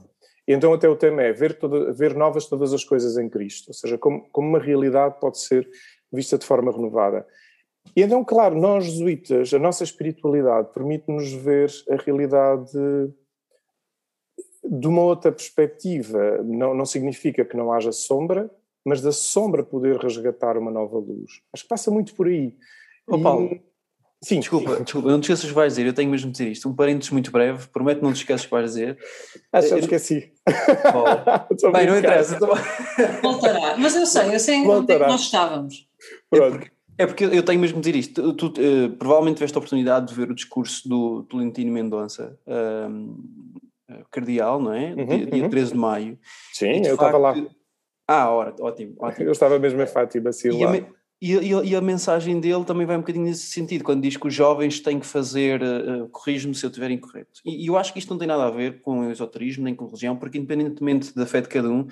E 0.47 0.53
então 0.53 0.71
até 0.71 0.87
o 0.87 0.95
tema 0.95 1.23
é 1.23 1.33
ver, 1.33 1.57
toda, 1.57 1.91
ver 1.91 2.13
novas 2.13 2.45
todas 2.45 2.71
as 2.73 2.83
coisas 2.83 3.17
em 3.17 3.27
Cristo, 3.27 3.69
ou 3.69 3.73
seja, 3.73 3.97
como, 3.97 4.29
como 4.31 4.49
uma 4.49 4.59
realidade 4.59 5.19
pode 5.19 5.39
ser 5.39 5.67
vista 6.13 6.37
de 6.37 6.45
forma 6.45 6.71
renovada. 6.71 7.25
E 7.95 8.01
então, 8.01 8.23
claro, 8.23 8.59
nós 8.59 8.85
jesuítas, 8.85 9.53
a 9.53 9.59
nossa 9.59 9.83
espiritualidade 9.83 10.73
permite-nos 10.73 11.31
ver 11.31 11.71
a 11.89 11.95
realidade 11.95 12.71
de 14.63 14.87
uma 14.87 15.01
outra 15.01 15.31
perspectiva. 15.31 16.41
Não, 16.43 16.73
não 16.73 16.85
significa 16.85 17.43
que 17.43 17.57
não 17.57 17.71
haja 17.71 17.91
sombra, 17.91 18.49
mas 18.85 19.01
da 19.01 19.11
sombra 19.11 19.63
poder 19.63 19.97
resgatar 19.97 20.57
uma 20.57 20.71
nova 20.71 20.97
luz. 20.97 21.41
Acho 21.53 21.63
que 21.63 21.69
passa 21.69 21.89
muito 21.89 22.13
por 22.15 22.27
aí. 22.27 22.55
Ô, 23.07 23.19
Paulo, 23.19 23.53
e... 23.53 23.61
Sim. 24.23 24.39
Desculpa, 24.39 24.79
desculpa, 24.81 25.11
não 25.11 25.19
te 25.19 25.25
esqueças 25.25 25.45
o 25.45 25.49
que 25.49 25.53
vais 25.53 25.73
dizer, 25.73 25.85
eu 25.85 25.93
tenho 25.93 26.09
mesmo 26.09 26.31
de 26.31 26.37
dizer 26.37 26.51
isto. 26.51 26.67
Um 26.67 26.73
parênteses 26.73 27.11
muito 27.11 27.31
breve, 27.31 27.67
prometo 27.67 28.01
não 28.01 28.11
te 28.11 28.17
esqueças 28.17 28.41
o 28.41 28.45
que 28.45 28.51
vais 28.51 28.71
dizer. 28.71 28.97
Acho 29.53 29.67
que 29.67 29.73
eu 29.73 29.79
esqueci. 29.79 30.33
Bem, 31.71 31.85
não 31.85 31.99
interessa. 31.99 32.39
Voltará, 33.21 33.77
mas 33.77 33.95
eu 33.95 34.05
sei, 34.05 34.33
eu 34.33 34.39
sei 34.39 34.67
onde 34.67 34.93
é 34.93 34.97
que 34.97 35.05
nós 35.05 35.21
estávamos. 35.21 35.87
Pronto. 36.27 36.43
É 36.43 36.49
porque, 36.49 36.71
é 36.97 37.05
porque 37.05 37.25
eu 37.25 37.43
tenho 37.43 37.59
mesmo 37.59 37.81
de 37.81 37.91
dizer 37.91 37.99
isto. 37.99 38.33
Tu, 38.33 38.49
tu 38.49 38.61
uh, 38.61 38.89
provavelmente 38.97 39.37
tiveste 39.37 39.57
a 39.57 39.59
oportunidade 39.59 40.07
de 40.07 40.13
ver 40.13 40.31
o 40.31 40.35
discurso 40.35 40.87
do 40.87 41.23
Tolentino 41.23 41.71
Mendonça, 41.71 42.37
um, 42.89 43.17
cardeal, 44.11 44.61
não 44.61 44.73
é? 44.73 44.93
Uhum, 44.93 45.05
dia, 45.05 45.25
dia 45.25 45.49
13 45.49 45.67
uhum. 45.67 45.73
de 45.73 45.81
maio. 45.81 46.19
Sim, 46.53 46.81
de 46.81 46.87
eu 46.87 46.95
estava 46.95 47.17
lá. 47.17 47.35
Ah, 48.07 48.29
ora, 48.29 48.55
ótimo, 48.59 48.93
ótimo. 48.99 49.25
Eu 49.27 49.31
estava 49.31 49.57
mesmo 49.57 49.81
em 49.81 49.87
Fátima, 49.87 50.29
assim, 50.29 50.49
e 50.49 50.63
lá. 50.63 50.73
A, 50.73 50.77
e, 51.21 51.33
e, 51.33 51.69
e, 51.69 51.75
a 51.75 51.81
mensagem 51.81 52.39
dele 52.39 52.63
também 52.65 52.85
vai 52.85 52.97
um 52.97 52.99
bocadinho 52.99 53.25
nesse 53.25 53.47
sentido, 53.47 53.83
quando 53.83 54.01
diz 54.01 54.15
que 54.15 54.27
os 54.27 54.33
jovens 54.33 54.79
têm 54.79 54.99
que 54.99 55.07
fazer, 55.07 55.61
uh, 55.63 56.07
corrijo-me 56.09 56.53
se 56.53 56.63
eu 56.65 56.69
estiver 56.69 56.91
incorreto. 56.91 57.41
E, 57.43 57.63
e, 57.63 57.67
eu 57.67 57.77
acho 57.77 57.91
que 57.93 57.99
isto 57.99 58.11
não 58.11 58.17
tem 58.19 58.27
nada 58.27 58.45
a 58.45 58.51
ver 58.51 58.81
com 58.81 58.99
o 58.99 59.11
esoterismo 59.11 59.63
nem 59.63 59.73
com 59.73 59.85
religião, 59.85 60.15
porque 60.15 60.37
independentemente 60.37 61.15
da 61.15 61.25
fé 61.25 61.41
de 61.41 61.47
cada 61.47 61.69
um, 61.69 61.87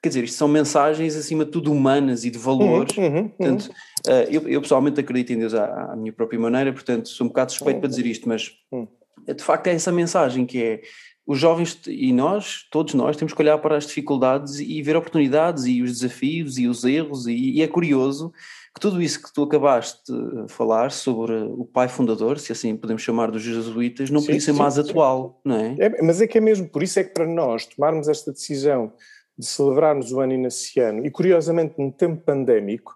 quer 0.00 0.08
dizer, 0.08 0.24
isto 0.24 0.36
são 0.36 0.48
mensagens 0.48 1.16
acima 1.16 1.44
de 1.44 1.50
tudo 1.50 1.70
humanas 1.70 2.24
e 2.24 2.30
de 2.30 2.38
valores. 2.38 2.96
Uhum, 2.96 3.04
uhum, 3.04 3.28
portanto, 3.28 3.66
uhum. 3.66 3.74
Uh, 4.06 4.26
eu, 4.30 4.48
eu, 4.48 4.60
pessoalmente 4.60 4.98
acredito 4.98 5.32
em 5.32 5.38
Deus 5.38 5.54
à, 5.54 5.92
à, 5.92 5.96
minha 5.96 6.12
própria 6.12 6.38
maneira, 6.38 6.72
portanto, 6.72 7.08
sou 7.08 7.24
um 7.24 7.28
bocado 7.28 7.52
suspeito 7.52 7.80
para 7.80 7.88
dizer 7.88 8.06
isto, 8.06 8.28
mas 8.28 8.50
hum. 8.72 8.86
de 9.26 9.42
facto 9.42 9.68
é 9.68 9.72
essa 9.72 9.92
mensagem 9.92 10.44
que 10.44 10.62
é 10.62 10.80
os 11.26 11.38
jovens 11.38 11.80
e 11.86 12.12
nós, 12.12 12.66
todos 12.70 12.94
nós, 12.94 13.16
temos 13.16 13.32
que 13.32 13.40
olhar 13.40 13.56
para 13.58 13.76
as 13.76 13.86
dificuldades 13.86 14.58
e 14.58 14.82
ver 14.82 14.96
oportunidades 14.96 15.66
e 15.66 15.80
os 15.80 16.00
desafios 16.00 16.58
e 16.58 16.66
os 16.66 16.84
erros, 16.84 17.26
e, 17.26 17.52
e 17.52 17.62
é 17.62 17.68
curioso 17.68 18.32
que 18.74 18.80
tudo 18.80 19.00
isso 19.00 19.22
que 19.22 19.32
tu 19.32 19.42
acabaste 19.42 20.00
de 20.10 20.52
falar 20.52 20.90
sobre 20.90 21.32
o 21.34 21.64
pai 21.64 21.88
fundador, 21.88 22.38
se 22.38 22.50
assim 22.50 22.76
podemos 22.76 23.02
chamar 23.02 23.30
dos 23.30 23.42
jesuítas, 23.42 24.10
não 24.10 24.20
sim, 24.20 24.26
podia 24.26 24.40
ser 24.40 24.52
mais 24.52 24.74
sim. 24.74 24.80
atual, 24.80 25.40
não 25.44 25.56
é? 25.56 25.76
é? 25.78 26.02
Mas 26.02 26.20
é 26.20 26.26
que 26.26 26.38
é 26.38 26.40
mesmo, 26.40 26.68
por 26.68 26.82
isso 26.82 26.98
é 26.98 27.04
que 27.04 27.12
para 27.12 27.26
nós 27.26 27.66
tomarmos 27.66 28.08
esta 28.08 28.32
decisão 28.32 28.92
de 29.38 29.46
celebrarmos 29.46 30.10
o 30.10 30.20
ano 30.20 30.32
inaciano, 30.32 31.06
e 31.06 31.10
curiosamente 31.10 31.74
num 31.78 31.90
tempo 31.90 32.22
pandémico, 32.24 32.94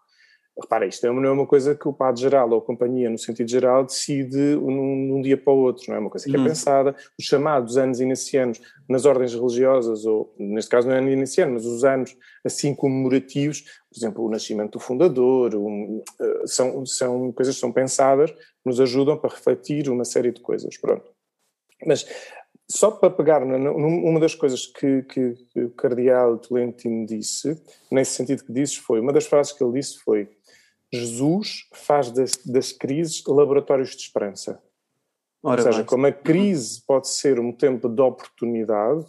repara, 0.60 0.86
isto 0.86 1.06
não 1.12 1.24
é 1.24 1.30
uma 1.30 1.46
coisa 1.46 1.74
que 1.74 1.86
o 1.86 1.92
padre 1.92 2.22
geral 2.22 2.50
ou 2.50 2.58
a 2.58 2.62
companhia, 2.62 3.10
no 3.10 3.18
sentido 3.18 3.48
geral, 3.50 3.84
decide 3.84 4.56
num, 4.56 4.96
num 4.96 5.20
dia 5.20 5.36
para 5.36 5.52
o 5.52 5.58
outro, 5.58 5.84
não 5.88 5.96
é 5.96 5.98
uma 5.98 6.10
coisa 6.10 6.24
que 6.24 6.34
é 6.34 6.38
uhum. 6.38 6.46
pensada. 6.46 6.96
Os 7.18 7.24
chamados 7.26 7.76
anos 7.76 8.00
inacianos 8.00 8.60
nas 8.88 9.04
ordens 9.04 9.34
religiosas, 9.34 10.06
ou 10.06 10.34
neste 10.38 10.70
caso 10.70 10.88
não 10.88 10.94
é 10.94 10.98
ano 10.98 11.10
inaciano, 11.10 11.52
mas 11.52 11.66
os 11.66 11.84
anos 11.84 12.16
assim 12.44 12.74
comemorativos, 12.74 13.62
por 13.62 13.98
exemplo, 13.98 14.24
o 14.24 14.30
nascimento 14.30 14.72
do 14.72 14.80
fundador, 14.80 15.54
um, 15.54 16.02
eh, 16.20 16.42
são, 16.46 16.86
são 16.86 17.32
coisas 17.32 17.54
que 17.54 17.60
são 17.60 17.72
pensadas, 17.72 18.32
nos 18.64 18.80
ajudam 18.80 19.18
para 19.18 19.34
refletir 19.34 19.90
uma 19.90 20.04
série 20.04 20.32
de 20.32 20.40
coisas, 20.40 20.76
pronto. 20.78 21.10
Mas 21.84 22.06
só 22.68 22.90
para 22.90 23.10
pegar 23.10 23.44
numa 23.44 24.18
das 24.18 24.34
coisas 24.34 24.66
que, 24.66 25.02
que, 25.02 25.34
que 25.52 25.60
o 25.60 25.70
cardeal 25.70 26.38
Tolentino 26.38 27.06
disse, 27.06 27.60
nesse 27.90 28.14
sentido 28.14 28.44
que 28.44 28.52
disse, 28.52 28.78
foi, 28.78 29.00
uma 29.00 29.12
das 29.12 29.26
frases 29.26 29.52
que 29.52 29.62
ele 29.62 29.74
disse 29.74 29.98
foi 29.98 30.28
Jesus 30.92 31.68
faz 31.72 32.10
das, 32.10 32.32
das 32.44 32.72
crises 32.72 33.22
laboratórios 33.26 33.90
de 33.90 34.02
esperança. 34.02 34.62
Ora, 35.42 35.60
ou 35.60 35.64
seja, 35.64 35.78
bem. 35.78 35.86
como 35.86 36.06
a 36.06 36.12
crise 36.12 36.82
pode 36.86 37.08
ser 37.08 37.38
um 37.38 37.52
tempo 37.52 37.88
de 37.88 38.02
oportunidade, 38.02 39.04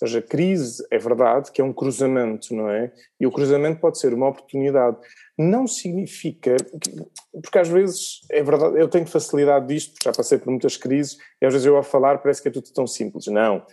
ou 0.00 0.06
seja, 0.06 0.20
a 0.20 0.22
crise 0.22 0.86
é 0.90 0.98
verdade 0.98 1.50
que 1.52 1.60
é 1.60 1.64
um 1.64 1.72
cruzamento, 1.72 2.54
não 2.54 2.70
é? 2.70 2.92
E 3.18 3.26
o 3.26 3.32
cruzamento 3.32 3.80
pode 3.80 3.98
ser 3.98 4.14
uma 4.14 4.28
oportunidade. 4.28 4.96
Não 5.36 5.66
significa, 5.66 6.56
porque 7.42 7.58
às 7.58 7.68
vezes 7.68 8.20
é 8.30 8.42
verdade, 8.42 8.80
eu 8.80 8.88
tenho 8.88 9.06
facilidade 9.06 9.66
disto, 9.66 9.96
já 10.02 10.12
passei 10.12 10.38
por 10.38 10.48
muitas 10.48 10.76
crises, 10.76 11.18
e 11.40 11.46
às 11.46 11.52
vezes 11.52 11.66
eu 11.66 11.76
a 11.76 11.82
falar 11.82 12.18
parece 12.18 12.40
que 12.40 12.48
é 12.48 12.50
tudo 12.50 12.72
tão 12.72 12.86
simples. 12.86 13.26
Não. 13.26 13.66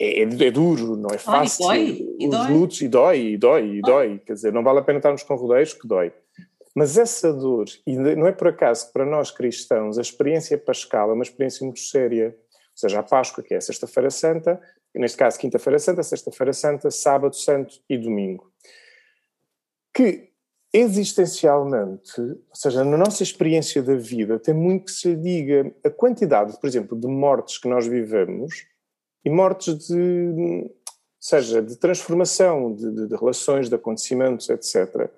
É, 0.00 0.22
é 0.22 0.50
duro, 0.50 0.96
não 0.96 1.10
é 1.10 1.18
fácil. 1.18 1.68
Ai, 1.68 1.86
dói, 1.86 2.16
e 2.18 2.28
Os 2.28 2.30
dói. 2.30 2.52
lutos, 2.52 2.80
e 2.80 2.88
dói, 2.88 3.20
e 3.20 3.36
dói, 3.36 3.66
e 3.76 3.80
dói. 3.82 4.18
Quer 4.18 4.32
dizer, 4.32 4.52
não 4.52 4.62
vale 4.62 4.78
a 4.78 4.82
pena 4.82 4.98
estarmos 4.98 5.22
com 5.22 5.34
rodeios 5.34 5.74
que 5.74 5.86
dói. 5.86 6.12
Mas 6.74 6.96
essa 6.96 7.32
dor, 7.32 7.66
e 7.86 7.96
não 7.96 8.26
é 8.26 8.32
por 8.32 8.48
acaso 8.48 8.86
que 8.86 8.92
para 8.92 9.04
nós 9.04 9.30
cristãos 9.30 9.98
a 9.98 10.02
experiência 10.02 10.56
pascal 10.56 11.10
é 11.10 11.14
uma 11.14 11.24
experiência 11.24 11.64
muito 11.64 11.80
séria, 11.80 12.28
ou 12.28 12.76
seja, 12.76 13.00
a 13.00 13.02
Páscoa, 13.02 13.42
que 13.42 13.54
é 13.54 13.56
a 13.56 13.60
Sexta-feira 13.60 14.10
Santa, 14.10 14.60
neste 14.94 15.18
caso 15.18 15.38
Quinta-feira 15.38 15.78
Santa, 15.78 16.02
Sexta-feira 16.02 16.52
Santa, 16.52 16.90
Sábado 16.90 17.34
Santo 17.34 17.80
e 17.88 17.98
Domingo, 17.98 18.52
que 19.92 20.30
existencialmente, 20.72 22.20
ou 22.20 22.54
seja, 22.54 22.84
na 22.84 22.96
nossa 22.96 23.24
experiência 23.24 23.82
da 23.82 23.96
vida, 23.96 24.38
tem 24.38 24.54
muito 24.54 24.84
que 24.84 24.92
se 24.92 25.08
lhe 25.08 25.16
diga 25.16 25.74
a 25.84 25.90
quantidade, 25.90 26.56
por 26.60 26.68
exemplo, 26.68 26.98
de 26.98 27.08
mortes 27.08 27.58
que 27.58 27.68
nós 27.68 27.88
vivemos 27.88 28.66
e 29.24 29.28
mortes 29.28 29.88
de, 29.88 30.70
seja, 31.18 31.60
de 31.60 31.74
transformação, 31.76 32.72
de, 32.72 32.92
de, 32.92 33.08
de 33.08 33.16
relações, 33.16 33.68
de 33.68 33.74
acontecimentos, 33.74 34.48
etc 34.48 35.10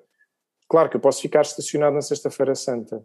Claro 0.73 0.89
que 0.89 0.97
eu 0.97 1.01
posso 1.03 1.21
ficar 1.21 1.43
estacionado 1.43 1.95
na 1.95 2.01
Sexta-feira 2.01 2.55
Santa, 2.55 3.05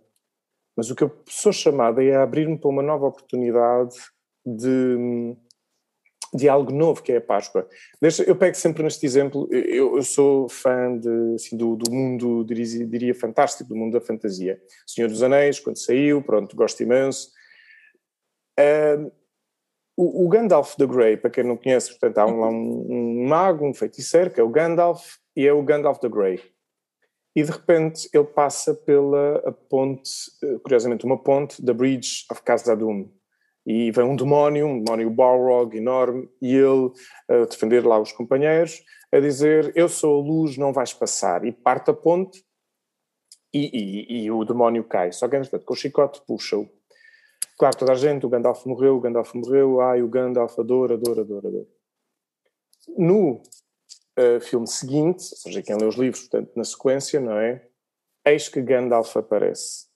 mas 0.73 0.89
o 0.89 0.95
que 0.95 1.03
eu 1.03 1.11
sou 1.27 1.51
chamado 1.51 2.01
é 2.01 2.15
a 2.15 2.23
abrir-me 2.23 2.57
para 2.57 2.69
uma 2.69 2.81
nova 2.81 3.07
oportunidade 3.07 3.93
de, 4.45 5.35
de 6.33 6.47
algo 6.47 6.71
novo, 6.71 7.03
que 7.03 7.11
é 7.11 7.17
a 7.17 7.21
Páscoa. 7.21 7.67
Deixa, 8.01 8.23
eu 8.23 8.37
pego 8.37 8.55
sempre 8.55 8.83
neste 8.83 9.05
exemplo, 9.05 9.49
eu, 9.51 9.97
eu 9.97 10.01
sou 10.01 10.47
fã 10.47 10.97
de, 10.97 11.35
assim, 11.35 11.57
do, 11.57 11.75
do, 11.75 11.91
mundo, 11.91 12.45
diria, 12.45 12.87
diria, 12.87 13.13
fantástico, 13.13 13.67
do 13.67 13.75
mundo 13.75 13.99
da 13.99 13.99
fantasia. 13.99 14.61
Senhor 14.85 15.09
dos 15.09 15.21
Anéis, 15.21 15.59
quando 15.59 15.75
saiu, 15.75 16.21
pronto, 16.21 16.55
gosto 16.55 16.81
imenso. 16.81 17.33
O, 19.97 20.25
o, 20.25 20.29
Gandalf 20.29 20.77
the 20.77 20.85
Grey, 20.85 21.17
para 21.17 21.31
quem 21.31 21.43
não 21.43 21.57
conhece, 21.57 21.89
portanto, 21.89 22.17
há 22.19 22.25
um, 22.25 22.45
um, 22.45 22.87
um 23.23 23.27
mago, 23.27 23.67
um 23.67 23.73
feiticeiro, 23.73 24.31
que 24.31 24.39
é 24.39 24.43
o 24.43 24.49
Gandalf, 24.49 25.17
e 25.35 25.45
é 25.45 25.51
o 25.51 25.61
Gandalf 25.61 25.99
the 25.99 26.07
Grey 26.07 26.39
e 27.37 27.43
de 27.43 27.51
repente 27.51 28.09
ele 28.11 28.23
passa 28.23 28.73
pela 28.73 29.55
ponte, 29.69 30.09
eh, 30.43 30.57
curiosamente, 30.57 31.05
uma 31.05 31.21
ponte 31.21 31.63
da 31.63 31.71
Bridge 31.71 32.25
of 32.31 32.41
Khazad-dûm. 32.41 33.07
E 33.63 33.91
vem 33.91 34.05
um 34.05 34.15
demónio, 34.15 34.65
um 34.65 34.81
demónio 34.83 35.11
Balrog 35.11 35.77
enorme, 35.77 36.27
e 36.41 36.55
ele 36.55 36.91
a 37.29 37.45
defender 37.45 37.85
lá 37.85 37.99
os 37.99 38.11
companheiros, 38.11 38.81
a 39.11 39.19
dizer: 39.19 39.71
Eu 39.75 39.87
sou 39.87 40.19
a 40.19 40.25
luz, 40.25 40.57
não 40.57 40.73
vais 40.73 40.93
passar. 40.93 41.45
E 41.45 41.51
parte 41.51 41.91
a 41.91 41.93
ponte 41.93 42.43
e, 43.53 43.69
e, 43.71 44.23
e 44.23 44.31
o 44.31 44.43
demónio 44.43 44.83
cai. 44.83 45.11
Só 45.11 45.27
que, 45.27 45.35
entretanto, 45.35 45.63
com 45.63 45.75
o 45.75 45.77
chicote 45.77 46.19
puxa-o. 46.25 46.67
Claro, 47.55 47.77
toda 47.77 47.91
a 47.91 47.95
gente, 47.95 48.25
o 48.25 48.29
Gandalf 48.29 48.65
morreu, 48.65 48.95
o 48.95 48.99
Gandalf 48.99 49.35
morreu, 49.35 49.79
ai, 49.79 50.01
o 50.01 50.07
Gandalf 50.07 50.57
adora, 50.57 50.95
adora, 50.95 51.21
adora, 51.21 51.47
adora. 51.49 51.67
No 52.97 53.43
uh, 54.17 54.39
filme 54.41 54.67
seguinte, 54.67 55.29
ou 55.31 55.37
seja, 55.37 55.61
quem 55.61 55.77
lê 55.77 55.85
os 55.85 55.95
livros, 55.95 56.27
portanto, 56.27 56.51
na 56.55 56.63
sequência, 56.63 57.19
não 57.19 57.37
é? 57.37 57.63
Eis 58.25 58.49
que 58.49 58.61
Gandalf 58.61 59.15
aparece. 59.15 59.87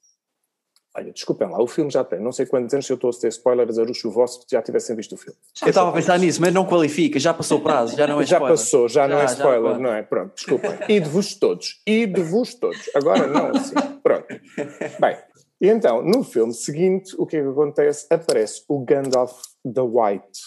Olha, 0.94 1.14
desculpem 1.14 1.50
lá, 1.50 1.62
o 1.62 1.68
filme 1.68 1.90
já 1.90 2.04
tem 2.04 2.20
não 2.20 2.34
sei 2.34 2.46
quantos 2.46 2.74
anos, 2.74 2.86
se 2.86 2.92
eu 2.92 2.96
estou 2.96 3.10
a 3.10 3.14
ter 3.14 3.30
spoilers, 3.30 3.80
aruxo 3.80 4.10
o 4.10 4.12
vosso, 4.12 4.46
já 4.50 4.62
tivessem 4.62 4.94
visto 4.94 5.14
o 5.14 5.18
filme. 5.18 5.40
Eu 5.62 5.70
estava 5.70 5.90
a 5.90 5.94
pensar 5.94 6.20
nisso, 6.20 6.42
mas 6.42 6.54
não 6.54 6.66
qualifica, 6.66 7.18
já 7.18 7.34
passou 7.34 7.60
o 7.60 7.62
prazo, 7.62 7.96
já 7.96 8.06
não 8.06 8.20
é 8.20 8.24
spoiler. 8.26 8.48
Já 8.48 8.54
passou, 8.54 8.90
já, 8.90 9.08
já 9.08 9.08
não 9.08 9.22
é 9.22 9.26
spoiler, 9.26 9.80
não 9.80 9.94
é? 9.94 10.02
Pronto, 10.04 10.34
desculpem. 10.36 10.72
E 10.90 11.00
de 11.00 11.08
vos 11.08 11.34
todos, 11.36 11.82
e 11.88 12.06
de 12.06 12.22
vos 12.22 12.54
todos. 12.56 12.90
Agora 12.94 13.26
não 13.26 13.52
assim, 13.52 13.74
pronto. 14.04 14.28
Bem, 15.00 15.18
e 15.62 15.68
então, 15.70 16.02
no 16.02 16.24
filme 16.26 16.54
seguinte, 16.54 17.16
o 17.18 17.26
que 17.26 17.38
é 17.38 17.42
que 17.42 17.48
acontece? 17.48 18.08
Aparece 18.10 18.64
o 18.68 18.84
Gandalf 18.84 19.44
the 19.64 19.82
White, 19.82 20.40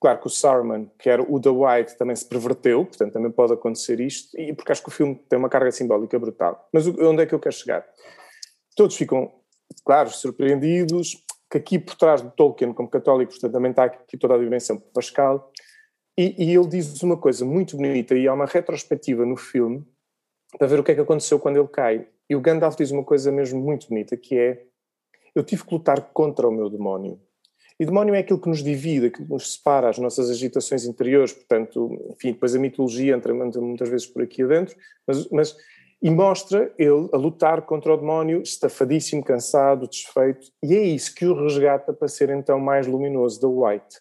Claro 0.00 0.18
que 0.18 0.26
o 0.26 0.30
Saruman, 0.30 0.90
que 0.98 1.10
era 1.10 1.22
o 1.22 1.38
The 1.38 1.50
White, 1.50 1.98
também 1.98 2.16
se 2.16 2.24
perverteu, 2.24 2.86
portanto 2.86 3.12
também 3.12 3.30
pode 3.30 3.52
acontecer 3.52 4.00
isto, 4.00 4.38
e 4.40 4.54
porque 4.54 4.72
acho 4.72 4.82
que 4.82 4.88
o 4.88 4.92
filme 4.92 5.14
tem 5.28 5.38
uma 5.38 5.50
carga 5.50 5.70
simbólica 5.70 6.18
brutal. 6.18 6.66
Mas 6.72 6.86
onde 6.86 7.22
é 7.22 7.26
que 7.26 7.34
eu 7.34 7.38
quero 7.38 7.54
chegar? 7.54 7.86
Todos 8.74 8.96
ficam, 8.96 9.30
claro, 9.84 10.08
surpreendidos, 10.08 11.22
que 11.50 11.58
aqui 11.58 11.78
por 11.78 11.96
trás 11.96 12.22
do 12.22 12.30
Tolkien, 12.30 12.72
como 12.72 12.88
católico, 12.88 13.32
portanto 13.32 13.52
também 13.52 13.72
está 13.72 13.84
aqui 13.84 14.16
toda 14.16 14.36
a 14.36 14.38
dimensão 14.38 14.78
pascal, 14.78 15.52
e, 16.16 16.46
e 16.46 16.54
ele 16.54 16.66
diz 16.66 17.02
uma 17.02 17.18
coisa 17.18 17.44
muito 17.44 17.76
bonita, 17.76 18.14
e 18.14 18.26
há 18.26 18.32
uma 18.32 18.46
retrospectiva 18.46 19.26
no 19.26 19.36
filme, 19.36 19.86
para 20.58 20.66
ver 20.66 20.80
o 20.80 20.84
que 20.84 20.92
é 20.92 20.94
que 20.94 21.00
aconteceu 21.02 21.38
quando 21.38 21.58
ele 21.58 21.68
cai. 21.68 22.08
E 22.28 22.34
o 22.34 22.40
Gandalf 22.40 22.74
diz 22.74 22.90
uma 22.90 23.04
coisa 23.04 23.30
mesmo 23.30 23.60
muito 23.60 23.86
bonita, 23.88 24.16
que 24.16 24.38
é, 24.38 24.64
eu 25.34 25.44
tive 25.44 25.62
que 25.62 25.74
lutar 25.74 26.00
contra 26.12 26.48
o 26.48 26.50
meu 26.50 26.70
demónio 26.70 27.20
e 27.80 27.86
demónio 27.86 28.14
é 28.14 28.18
aquilo 28.18 28.38
que 28.38 28.50
nos 28.50 28.62
divide, 28.62 29.06
aquilo 29.06 29.26
que 29.26 29.32
nos 29.32 29.54
separa, 29.54 29.88
as 29.88 29.96
nossas 29.96 30.28
agitações 30.28 30.84
interiores, 30.84 31.32
portanto, 31.32 31.90
enfim, 32.10 32.32
depois 32.32 32.54
a 32.54 32.58
mitologia 32.58 33.14
entra 33.14 33.32
muitas 33.32 33.88
vezes 33.88 34.06
por 34.06 34.22
aqui 34.22 34.42
adentro, 34.42 34.76
mas, 35.06 35.26
mas 35.30 35.56
e 36.02 36.10
mostra 36.10 36.70
ele 36.78 37.08
a 37.10 37.16
lutar 37.16 37.62
contra 37.62 37.94
o 37.94 37.96
demónio, 37.96 38.42
estafadíssimo, 38.42 39.24
cansado, 39.24 39.88
desfeito, 39.88 40.48
e 40.62 40.74
é 40.74 40.82
isso 40.82 41.14
que 41.14 41.24
o 41.24 41.34
resgata 41.34 41.90
para 41.90 42.06
ser 42.06 42.28
então 42.28 42.60
mais 42.60 42.86
luminoso, 42.86 43.40
da 43.40 43.48
White. 43.48 43.98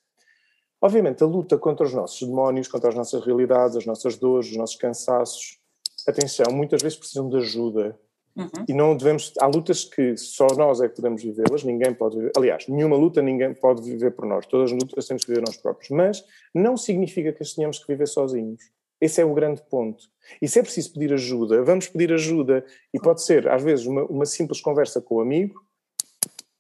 Obviamente, 0.82 1.24
a 1.24 1.28
luta 1.28 1.58
contra 1.58 1.86
os 1.86 1.94
nossos 1.94 2.28
demónios, 2.28 2.68
contra 2.68 2.90
as 2.90 2.96
nossas 2.96 3.26
realidades, 3.26 3.78
as 3.78 3.86
nossas 3.86 4.18
dores, 4.18 4.52
os 4.52 4.58
nossos 4.58 4.76
cansaços, 4.76 5.58
atenção, 6.06 6.52
muitas 6.52 6.82
vezes 6.82 6.98
precisam 6.98 7.30
de 7.30 7.38
ajuda, 7.38 7.98
Uhum. 8.40 8.66
E 8.68 8.74
não 8.74 8.96
devemos. 8.96 9.34
Há 9.40 9.48
lutas 9.48 9.84
que 9.84 10.16
só 10.16 10.48
nós 10.56 10.80
é 10.80 10.88
que 10.88 10.96
podemos 10.96 11.22
vivê-las, 11.22 11.64
ninguém 11.64 11.94
pode 11.94 12.16
viver. 12.16 12.32
Aliás, 12.38 12.68
nenhuma 12.68 12.96
luta 12.96 13.22
ninguém 13.22 13.54
pode 13.54 13.82
viver 13.82 14.12
por 14.12 14.26
nós. 14.26 14.46
Todas 14.46 14.72
as 14.72 14.80
lutas 14.80 15.06
temos 15.06 15.24
que 15.24 15.32
viver 15.32 15.46
nós 15.46 15.58
próprios. 15.58 15.90
Mas 15.90 16.24
não 16.54 16.78
significa 16.78 17.34
que 17.34 17.44
as 17.44 17.54
tenhamos 17.54 17.80
que 17.80 17.88
viver 17.88 18.08
sozinhos. 18.08 18.62
Esse 19.02 19.22
é 19.22 19.26
o 19.26 19.34
grande 19.34 19.62
ponto. 19.70 20.06
E 20.42 20.48
se 20.48 20.60
é 20.60 20.62
preciso 20.62 20.94
pedir 20.94 21.14
ajuda, 21.14 21.64
vamos 21.64 21.88
pedir 21.88 22.14
ajuda. 22.14 22.66
E 22.94 23.00
pode 23.00 23.24
ser, 23.24 23.48
às 23.48 23.64
vezes, 23.64 23.86
uma, 23.86 24.04
uma 24.06 24.26
simples 24.26 24.62
conversa 24.62 25.02
com 25.02 25.16
o 25.16 25.22
amigo, 25.22 25.62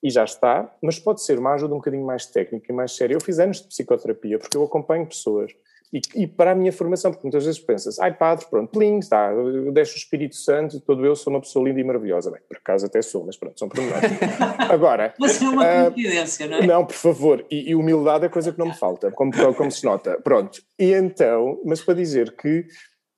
e 0.01 0.09
já 0.09 0.23
está, 0.23 0.73
mas 0.81 0.97
pode 0.97 1.21
ser 1.21 1.37
uma 1.37 1.53
ajuda 1.53 1.73
um 1.73 1.77
bocadinho 1.77 2.05
mais 2.05 2.25
técnica 2.25 2.71
e 2.71 2.75
mais 2.75 2.95
séria. 2.95 3.15
Eu 3.15 3.21
fiz 3.21 3.37
anos 3.39 3.61
de 3.61 3.67
psicoterapia, 3.67 4.39
porque 4.39 4.55
eu 4.55 4.63
acompanho 4.63 5.05
pessoas 5.05 5.53
e, 5.91 6.02
e, 6.15 6.28
para 6.28 6.52
a 6.52 6.56
minha 6.56 6.71
formação, 6.71 7.12
porque 7.12 7.25
muitas 7.25 7.45
vezes 7.45 7.60
pensas, 7.60 7.97
ai 7.99 8.15
padre, 8.15 8.45
pronto, 8.47 8.69
plim, 8.71 8.99
está, 8.99 9.32
eu 9.32 9.71
deixo 9.71 9.95
o 9.95 9.97
Espírito 9.97 10.36
Santo, 10.36 10.80
todo 10.80 11.04
eu 11.04 11.15
sou 11.15 11.34
uma 11.34 11.41
pessoa 11.41 11.67
linda 11.67 11.80
e 11.80 11.84
maravilhosa. 11.84 12.30
Bem, 12.30 12.41
por 12.47 12.58
acaso 12.58 12.86
até 12.86 13.02
sou, 13.02 13.25
mas 13.25 13.36
pronto, 13.36 13.58
são 13.58 13.67
pormenores. 13.67 14.12
Agora... 14.69 15.13
Mas 15.19 15.41
é 15.41 15.49
uma 15.49 15.88
uh, 15.88 15.91
coincidência, 15.91 16.47
não 16.47 16.58
é? 16.58 16.67
Não, 16.67 16.86
por 16.86 16.95
favor, 16.95 17.43
e, 17.49 17.71
e, 17.71 17.75
humildade 17.75 18.25
é 18.25 18.30
coisa 18.30 18.52
que 18.52 18.60
não 18.60 18.67
me 18.67 18.75
falta, 18.75 19.12
como, 19.12 19.32
como 19.56 19.71
se 19.71 19.84
nota. 19.84 20.19
Pronto, 20.23 20.62
e 20.78 20.93
então, 20.93 21.60
mas 21.65 21.82
para 21.82 21.95
dizer 21.95 22.36
que 22.36 22.65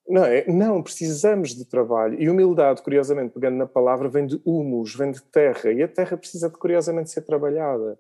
não, 0.08 0.26
é, 0.26 0.46
não, 0.48 0.82
precisamos 0.82 1.56
de 1.56 1.66
trabalho. 1.66 2.22
E 2.22 2.30
humildade, 2.30 2.82
curiosamente, 2.82 3.34
pegando 3.34 3.58
na 3.58 3.66
palavra, 3.66 4.10
vem 4.10 4.26
de 4.26 4.42
humus, 4.46 4.96
vem 4.96 5.12
de 5.12 5.22
terra. 5.24 5.72
E 5.72 5.84
a 5.84 5.88
terra 5.88 6.18
precisa 6.18 6.50
de, 6.50 6.58
curiosamente, 6.58 7.12
ser 7.12 7.22
trabalhada. 7.22 7.98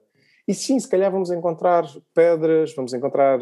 E 0.48 0.54
sim, 0.54 0.80
se 0.80 0.90
calhar 0.90 1.12
vamos 1.12 1.32
encontrar 1.32 1.86
pedras, 2.14 2.74
vamos 2.76 2.94
encontrar 2.94 3.40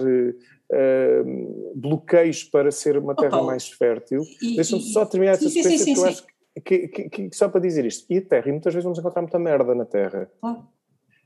uh, 0.71 1.73
bloqueios 1.75 2.43
para 2.43 2.71
ser 2.71 2.97
uma 2.97 3.15
terra 3.15 3.41
oh, 3.41 3.45
mais 3.45 3.69
fértil. 3.69 4.21
Deixa-me 4.55 4.81
só 4.81 5.05
terminar 5.05 5.33
essa 5.33 5.49
sim, 5.49 5.63
sim, 5.63 5.93
que 5.93 5.99
eu 5.99 6.05
acho 6.05 6.25
que, 6.63 6.87
que, 6.87 7.09
que, 7.09 7.35
só 7.35 7.49
para 7.49 7.61
dizer 7.61 7.85
isto. 7.85 8.05
E 8.09 8.17
a 8.17 8.21
terra, 8.21 8.49
e 8.49 8.51
muitas 8.51 8.73
vezes 8.73 8.83
vamos 8.83 8.99
encontrar 8.99 9.21
muita 9.21 9.39
merda 9.39 9.73
na 9.75 9.85
terra. 9.85 10.29
Oh. 10.41 10.57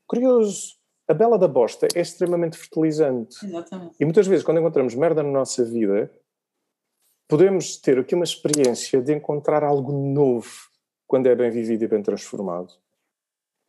Curioso. 0.08 0.82
A 1.06 1.14
bela 1.14 1.38
da 1.38 1.50
bosta 1.50 1.88
é 1.94 2.00
extremamente 2.00 2.58
fertilizante. 2.58 3.46
Exatamente. 3.46 3.96
E 4.00 4.06
muitas 4.06 4.26
vezes, 4.26 4.44
quando 4.44 4.60
encontramos 4.60 4.96
merda 4.96 5.22
na 5.22 5.30
nossa 5.30 5.66
vida, 5.66 6.10
podemos 7.28 7.78
ter 7.78 8.00
aqui 8.00 8.16
uma 8.16 8.24
experiência 8.24 9.02
de 9.02 9.14
encontrar 9.14 9.64
algo 9.64 9.92
novo 9.92 10.50
quando 11.06 11.28
é 11.28 11.36
bem 11.36 11.52
vivido 11.52 11.84
e 11.84 11.88
bem 11.88 12.02
transformado. 12.02 12.74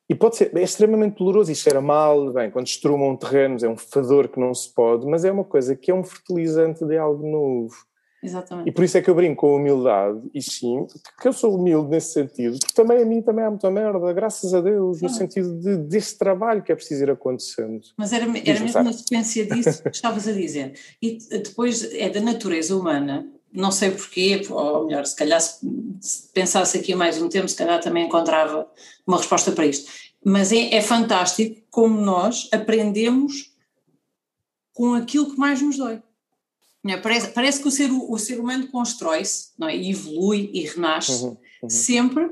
E 0.09 0.15
pode 0.15 0.37
ser, 0.37 0.55
é 0.55 0.63
extremamente 0.63 1.19
doloroso 1.19 1.51
e 1.51 1.55
cheira 1.55 1.81
mal, 1.81 2.33
bem, 2.33 2.51
quando 2.51 2.67
estrumam 2.67 3.17
terrenos 3.17 3.63
é 3.63 3.69
um 3.69 3.77
fedor 3.77 4.29
que 4.29 4.39
não 4.39 4.53
se 4.53 4.73
pode, 4.73 5.07
mas 5.07 5.25
é 5.25 5.33
uma 5.33 5.45
coisa 5.45 5.75
que 5.75 5.91
é 5.91 5.95
um 5.95 6.05
fertilizante 6.05 6.85
de 6.85 6.99
algo 6.99 7.27
novo. 7.27 7.75
Exatamente. 8.23 8.69
E 8.69 8.73
por 8.73 8.85
isso 8.85 8.97
é 8.97 9.03
que 9.03 9.11
eu 9.11 9.15
brinco 9.15 9.43
com 9.43 9.55
a 9.55 9.57
humildade, 9.57 10.21
e 10.35 10.43
sim, 10.43 10.87
porque 11.15 11.29
eu 11.29 11.33
sou 11.33 11.55
humilde 11.55 11.91
nesse 11.91 12.13
sentido, 12.13 12.59
porque 12.59 12.75
também 12.75 13.03
a 13.03 13.05
mim 13.05 13.21
também 13.21 13.45
há 13.45 13.51
muita 13.51 13.71
merda, 13.71 14.13
graças 14.15 14.55
a 14.55 14.63
Deus, 14.63 15.03
no 15.03 15.11
sentido 15.11 15.59
de, 15.59 15.77
desse 15.77 16.17
trabalho 16.17 16.63
que 16.63 16.73
é 16.73 16.75
preciso 16.75 17.03
ir 17.03 17.11
acontecendo. 17.11 17.83
Mas 17.99 18.15
era, 18.15 18.25
era 18.25 18.61
mesmo 18.61 18.83
na 18.83 18.93
sequência 18.95 19.45
disso 19.45 19.83
que 19.83 19.91
estavas 19.91 20.27
a 20.27 20.33
dizer. 20.33 20.73
E 21.03 21.19
depois 21.31 21.93
é 21.95 22.09
da 22.09 22.21
natureza 22.21 22.75
humana 22.75 23.31
não 23.55 23.71
sei 23.71 23.93
porquê, 23.93 24.43
ou 24.51 24.87
melhor, 24.87 25.07
se 25.07 25.15
calhar 25.15 25.41
se 25.41 26.29
pensasse 26.35 26.77
aqui 26.77 26.95
mais 26.95 27.23
um 27.23 27.29
tempo, 27.29 27.49
se 27.49 27.57
calhar 27.57 27.81
também 27.81 28.07
encontrava 28.07 28.69
uma 29.07 29.17
resposta 29.17 29.53
para 29.53 29.67
isto. 29.67 29.91
Mas 30.25 30.51
é, 30.51 30.75
é 30.75 30.83
fantástico 30.83 31.63
como 31.71 32.01
nós 32.01 32.49
aprendemos 32.53 33.53
com 34.73 34.95
aquilo 34.95 35.31
que 35.31 35.39
mais 35.39 35.63
nos 35.63 35.77
dói. 35.77 36.03
É? 36.87 36.97
Parece, 36.97 37.29
parece 37.29 37.63
que 37.63 37.69
o 37.69 37.71
ser, 37.71 37.91
o 37.91 38.19
ser 38.19 38.41
humano 38.41 38.67
constrói-se, 38.67 39.53
não 39.57 39.69
é? 39.69 39.77
E 39.77 39.91
evolui 39.91 40.51
e 40.53 40.63
renasce 40.63 41.25
uhum, 41.25 41.37
uhum. 41.63 41.71
sempre 41.71 42.31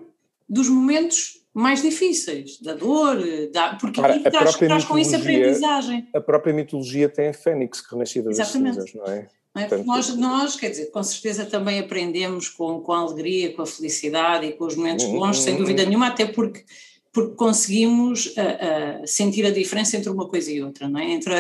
dos 0.49 0.69
momentos 0.69 1.41
mais 1.55 1.83
difíceis, 1.83 2.59
da 2.61 2.75
dor, 2.75 3.19
da, 3.53 3.77
porque 3.77 4.01
Ora, 4.01 4.19
traz, 4.31 4.57
traz 4.57 4.85
com 4.85 4.99
isso 4.99 5.15
aprendizagem. 5.15 6.09
A 6.15 6.21
própria 6.21 6.53
mitologia 6.53 7.09
tem 7.09 7.29
a 7.29 7.35
fênix 7.35 7.81
que 7.81 7.93
renascida 7.95 8.31
das 8.31 8.49
cinzas, 8.49 8.93
não 8.95 9.07
é? 9.07 9.29
É? 9.55 9.61
Portanto, 9.61 9.87
nós, 9.87 10.17
nós, 10.17 10.57
quer 10.57 10.71
dizer, 10.71 10.87
com 10.87 11.03
certeza 11.03 11.45
também 11.45 11.79
aprendemos 11.79 12.49
com, 12.49 12.81
com 12.81 12.93
a 12.93 13.01
alegria, 13.01 13.53
com 13.53 13.63
a 13.63 13.67
felicidade 13.67 14.47
e 14.47 14.53
com 14.53 14.65
os 14.65 14.75
momentos 14.75 15.05
uhum, 15.05 15.19
bons, 15.19 15.41
sem 15.41 15.57
dúvida 15.57 15.85
nenhuma, 15.85 16.09
até 16.09 16.25
porque 16.25 16.65
porque 17.13 17.35
conseguimos 17.35 18.27
uh, 18.29 19.03
uh, 19.03 19.07
sentir 19.07 19.45
a 19.45 19.51
diferença 19.51 19.99
entre 19.99 20.09
uma 20.09 20.27
coisa 20.27 20.51
e 20.51 20.63
outra, 20.63 20.89
não 20.89 20.99
é? 20.99 21.13
Entre, 21.13 21.35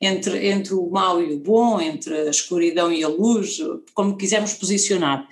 entre, 0.00 0.48
entre 0.48 0.74
o 0.74 0.90
mal 0.90 1.22
e 1.22 1.32
o 1.32 1.38
bom, 1.38 1.80
entre 1.80 2.12
a 2.12 2.30
escuridão 2.30 2.92
e 2.92 3.04
a 3.04 3.08
luz, 3.08 3.58
como 3.94 4.16
quisermos 4.16 4.54
posicionar. 4.54 5.28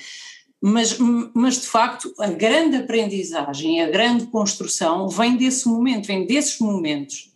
Mas, 0.61 0.97
mas 1.35 1.61
de 1.61 1.67
facto, 1.67 2.15
a 2.21 2.29
grande 2.29 2.77
aprendizagem, 2.77 3.83
a 3.83 3.91
grande 3.91 4.27
construção 4.27 5.09
vem 5.09 5.37
desse 5.37 5.67
momento, 5.67 6.07
vem 6.07 6.25
desses 6.25 6.61
momentos 6.61 7.33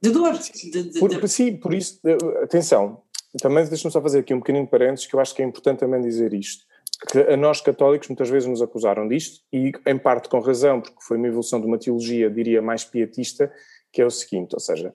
de 0.00 0.10
dor. 0.10 0.38
De, 0.38 0.82
de, 0.84 1.00
por, 1.00 1.08
de... 1.10 1.28
Sim, 1.28 1.56
por 1.56 1.74
isso, 1.74 1.98
atenção, 2.42 3.02
também 3.40 3.64
deixa-me 3.66 3.92
só 3.92 4.00
fazer 4.00 4.20
aqui 4.20 4.34
um 4.34 4.40
pequenino 4.40 4.66
parênteses, 4.66 5.06
que 5.06 5.14
eu 5.14 5.20
acho 5.20 5.34
que 5.34 5.42
é 5.42 5.44
importante 5.44 5.80
também 5.80 6.00
dizer 6.00 6.32
isto 6.34 6.64
que 7.08 7.18
a 7.18 7.36
nós 7.36 7.60
católicos 7.60 8.08
muitas 8.08 8.28
vezes 8.28 8.48
nos 8.48 8.60
acusaram 8.60 9.08
disto, 9.08 9.40
e 9.52 9.72
em 9.86 9.98
parte 9.98 10.28
com 10.28 10.38
razão, 10.40 10.80
porque 10.80 10.98
foi 11.00 11.16
uma 11.16 11.28
evolução 11.28 11.60
de 11.60 11.66
uma 11.66 11.78
teologia, 11.78 12.30
diria, 12.30 12.60
mais 12.60 12.84
pietista, 12.84 13.50
que 13.92 14.02
é 14.02 14.06
o 14.06 14.10
seguinte, 14.10 14.54
ou 14.54 14.60
seja, 14.60 14.94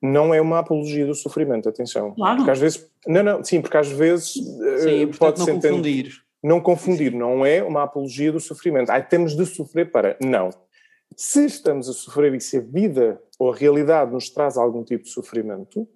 não 0.00 0.32
é 0.32 0.40
uma 0.40 0.60
apologia 0.60 1.06
do 1.06 1.14
sofrimento, 1.14 1.68
atenção. 1.68 2.14
Claro. 2.14 2.36
Porque 2.36 2.50
às 2.50 2.58
vezes, 2.58 2.90
não, 3.06 3.22
não, 3.22 3.44
sim, 3.44 3.60
porque 3.60 3.76
às 3.76 3.90
vezes 3.90 4.32
sim, 4.32 5.04
uh, 5.04 5.18
pode 5.18 5.40
não 5.40 5.46
ser 5.46 5.54
confundir. 5.54 6.12
Não 6.42 6.60
confundir, 6.60 7.12
não 7.12 7.44
é 7.44 7.62
uma 7.62 7.82
apologia 7.82 8.32
do 8.32 8.40
sofrimento. 8.40 8.88
Ah, 8.90 9.02
temos 9.02 9.36
de 9.36 9.44
sofrer 9.44 9.90
para. 9.90 10.16
Não. 10.22 10.48
Se 11.14 11.44
estamos 11.44 11.88
a 11.88 11.92
sofrer 11.92 12.32
e 12.34 12.40
se 12.40 12.56
a 12.56 12.60
vida 12.60 13.20
ou 13.38 13.52
a 13.52 13.56
realidade 13.56 14.12
nos 14.12 14.30
traz 14.30 14.56
algum 14.56 14.82
tipo 14.82 15.04
de 15.04 15.10
sofrimento, 15.10 15.86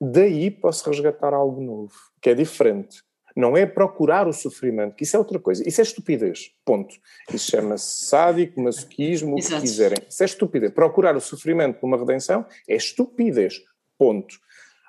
daí 0.00 0.50
posso 0.50 0.88
resgatar 0.88 1.34
algo 1.34 1.60
novo, 1.60 1.94
que 2.20 2.30
é 2.30 2.34
diferente. 2.34 3.02
Não 3.36 3.56
é 3.56 3.64
procurar 3.64 4.26
o 4.26 4.32
sofrimento, 4.32 4.96
que 4.96 5.04
isso 5.04 5.14
é 5.14 5.18
outra 5.18 5.38
coisa. 5.38 5.66
Isso 5.66 5.80
é 5.80 5.84
estupidez. 5.84 6.50
Ponto. 6.64 6.96
Isso 7.32 7.52
chama-se 7.52 8.06
sádico, 8.06 8.60
masoquismo, 8.60 9.34
o 9.34 9.36
que 9.36 9.60
quiserem. 9.60 9.98
Isso 10.08 10.22
é 10.22 10.26
estupidez. 10.26 10.72
Procurar 10.72 11.16
o 11.16 11.20
sofrimento 11.20 11.78
por 11.78 11.86
uma 11.86 11.96
redenção 11.96 12.44
é 12.68 12.74
estupidez. 12.74 13.62
Ponto. 13.96 14.40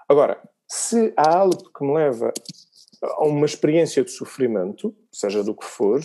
Agora, 0.07 0.41
se 0.67 1.13
há 1.15 1.37
algo 1.37 1.71
que 1.71 1.85
me 1.85 1.93
leva 1.93 2.33
a 3.03 3.25
uma 3.25 3.45
experiência 3.45 4.03
de 4.03 4.09
sofrimento, 4.09 4.95
seja 5.11 5.43
do 5.43 5.55
que 5.55 5.65
for, 5.65 6.01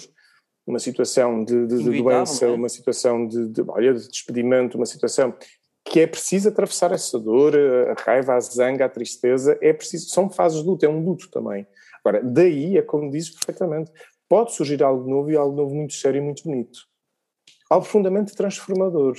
uma 0.67 0.79
situação 0.79 1.45
de, 1.45 1.67
de, 1.67 1.83
de 1.83 2.03
doença, 2.03 2.47
é? 2.47 2.51
uma 2.51 2.69
situação 2.69 3.27
de, 3.27 3.49
de, 3.49 3.63
olha, 3.69 3.93
de 3.93 4.09
despedimento, 4.09 4.77
uma 4.77 4.87
situação 4.87 5.35
que 5.85 6.01
é 6.01 6.07
preciso 6.07 6.49
atravessar 6.49 6.93
essa 6.93 7.19
dor, 7.19 7.55
a 7.57 8.03
raiva, 8.03 8.35
a 8.35 8.41
zanga, 8.41 8.87
a 8.87 8.89
tristeza, 8.89 9.59
é 9.61 9.73
preciso, 9.73 10.09
são 10.09 10.31
fases 10.31 10.61
de 10.63 10.67
luto, 10.67 10.87
é 10.87 10.89
um 10.89 11.05
luto 11.05 11.29
também. 11.31 11.67
Agora, 12.03 12.23
daí 12.23 12.79
é 12.79 12.83
como 12.83 13.11
dizes 13.11 13.31
perfeitamente, 13.31 13.91
pode 14.29 14.55
surgir 14.55 14.83
algo 14.83 15.09
novo 15.09 15.31
e 15.31 15.37
algo 15.37 15.55
novo 15.55 15.75
muito 15.75 15.93
sério 15.95 16.19
e 16.19 16.25
muito 16.25 16.45
bonito. 16.45 16.81
Algo 17.71 17.85
profundamente 17.85 18.35
transformador. 18.35 19.15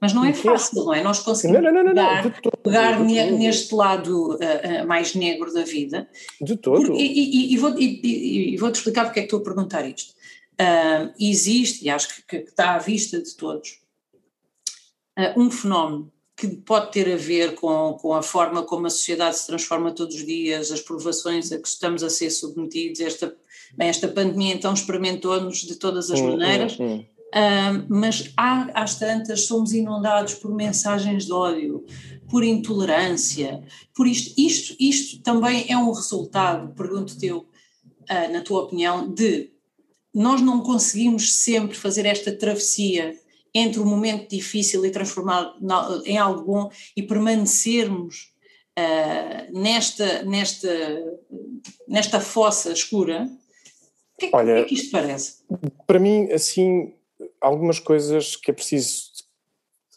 Mas 0.00 0.12
não 0.12 0.24
é 0.24 0.32
fácil, 0.32 0.84
não 0.84 0.94
é? 0.94 1.00
Nós 1.00 1.20
conseguimos 1.20 1.62
não, 1.62 1.72
não, 1.72 1.94
não, 1.94 2.32
pegar, 2.64 2.98
neste 2.98 3.72
lado 3.72 4.32
uh, 4.32 4.34
uh, 4.34 4.86
mais 4.86 5.14
negro 5.14 5.52
da 5.54 5.62
vida. 5.62 6.08
De 6.40 6.56
todo. 6.56 6.94
E, 6.94 7.06
e, 7.06 7.54
e, 7.54 7.56
vou, 7.56 7.78
e, 7.78 8.56
vou-te 8.56 8.74
explicar 8.76 9.04
porque 9.04 9.20
é 9.20 9.22
que 9.22 9.26
estou 9.26 9.38
a 9.38 9.44
perguntar 9.44 9.88
isto. 9.88 10.12
Uh, 10.60 11.12
existe, 11.20 11.84
e 11.84 11.90
acho 11.90 12.16
que, 12.16 12.22
que, 12.22 12.36
está 12.50 12.74
à 12.74 12.78
vista 12.78 13.22
de 13.22 13.32
todos, 13.36 13.80
um 15.36 15.50
fenómeno 15.50 16.12
que 16.36 16.48
pode 16.48 16.90
ter 16.90 17.12
a 17.12 17.16
ver 17.16 17.54
com, 17.54 17.96
com 18.00 18.14
a 18.14 18.22
forma 18.22 18.62
como 18.62 18.86
a 18.86 18.90
sociedade 18.90 19.36
se 19.36 19.46
transforma 19.46 19.92
todos 19.92 20.16
os 20.16 20.26
dias, 20.26 20.72
as 20.72 20.80
provações 20.80 21.52
a 21.52 21.58
que 21.58 21.68
estamos 21.68 22.02
a 22.02 22.10
ser 22.10 22.30
submetidos, 22.30 23.00
esta, 23.00 23.34
bem, 23.76 23.88
esta 23.88 24.08
pandemia 24.08 24.54
então 24.54 24.72
experimentou-nos 24.72 25.58
de 25.58 25.76
todas 25.76 26.10
as 26.10 26.20
hum 26.20 26.30
maneiras, 26.30 26.78
hum, 26.78 26.84
hum. 26.84 27.04
Uh, 27.34 27.86
mas 27.88 28.30
há, 28.36 28.82
às 28.82 28.98
tantas 28.98 29.46
somos 29.46 29.72
inundados 29.72 30.34
por 30.34 30.54
mensagens 30.54 31.24
de 31.24 31.32
ódio, 31.32 31.82
por 32.28 32.44
intolerância, 32.44 33.62
por 33.94 34.06
isto, 34.06 34.38
isto, 34.38 34.76
isto 34.78 35.22
também 35.22 35.64
é 35.66 35.76
um 35.76 35.92
resultado, 35.92 36.74
pergunto-te 36.74 37.26
eu, 37.26 37.38
uh, 37.38 38.32
na 38.32 38.42
tua 38.42 38.64
opinião, 38.64 39.10
de 39.10 39.50
nós 40.14 40.42
não 40.42 40.60
conseguimos 40.60 41.32
sempre 41.36 41.74
fazer 41.74 42.04
esta 42.04 42.30
travessia 42.36 43.18
entre 43.54 43.80
o 43.80 43.86
momento 43.86 44.30
difícil 44.30 44.84
e 44.84 44.90
transformá-lo 44.90 45.54
em 46.04 46.16
algo 46.16 46.42
bom 46.42 46.70
e 46.96 47.02
permanecermos 47.02 48.32
uh, 48.78 49.60
nesta, 49.60 50.22
nesta, 50.22 50.68
nesta 51.86 52.20
fossa 52.20 52.72
escura, 52.72 53.28
o 54.16 54.18
que, 54.18 54.26
é, 54.26 54.30
Olha, 54.32 54.54
que 54.54 54.60
é 54.60 54.64
que 54.64 54.74
isto 54.74 54.90
parece? 54.90 55.42
Para 55.86 55.98
mim, 55.98 56.30
assim, 56.32 56.94
algumas 57.40 57.78
coisas 57.78 58.36
que 58.36 58.50
é 58.50 58.54
preciso, 58.54 59.10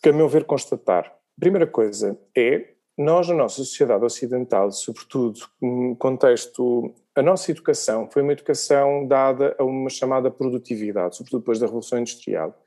que 0.02 0.10
a 0.10 0.14
meu 0.14 0.28
ver, 0.28 0.46
constatar. 0.46 1.14
Primeira 1.40 1.68
coisa 1.68 2.18
é, 2.36 2.76
nós 2.98 3.28
na 3.28 3.36
nossa 3.36 3.58
sociedade 3.58 4.04
ocidental, 4.04 4.72
sobretudo 4.72 5.42
no 5.62 5.96
contexto, 5.98 6.94
a 7.14 7.22
nossa 7.22 7.52
educação 7.52 8.10
foi 8.10 8.22
uma 8.22 8.32
educação 8.32 9.06
dada 9.06 9.56
a 9.60 9.64
uma 9.64 9.90
chamada 9.90 10.32
produtividade, 10.32 11.18
sobretudo 11.18 11.42
depois 11.42 11.60
da 11.60 11.66
Revolução 11.66 12.00
Industrial. 12.00 12.58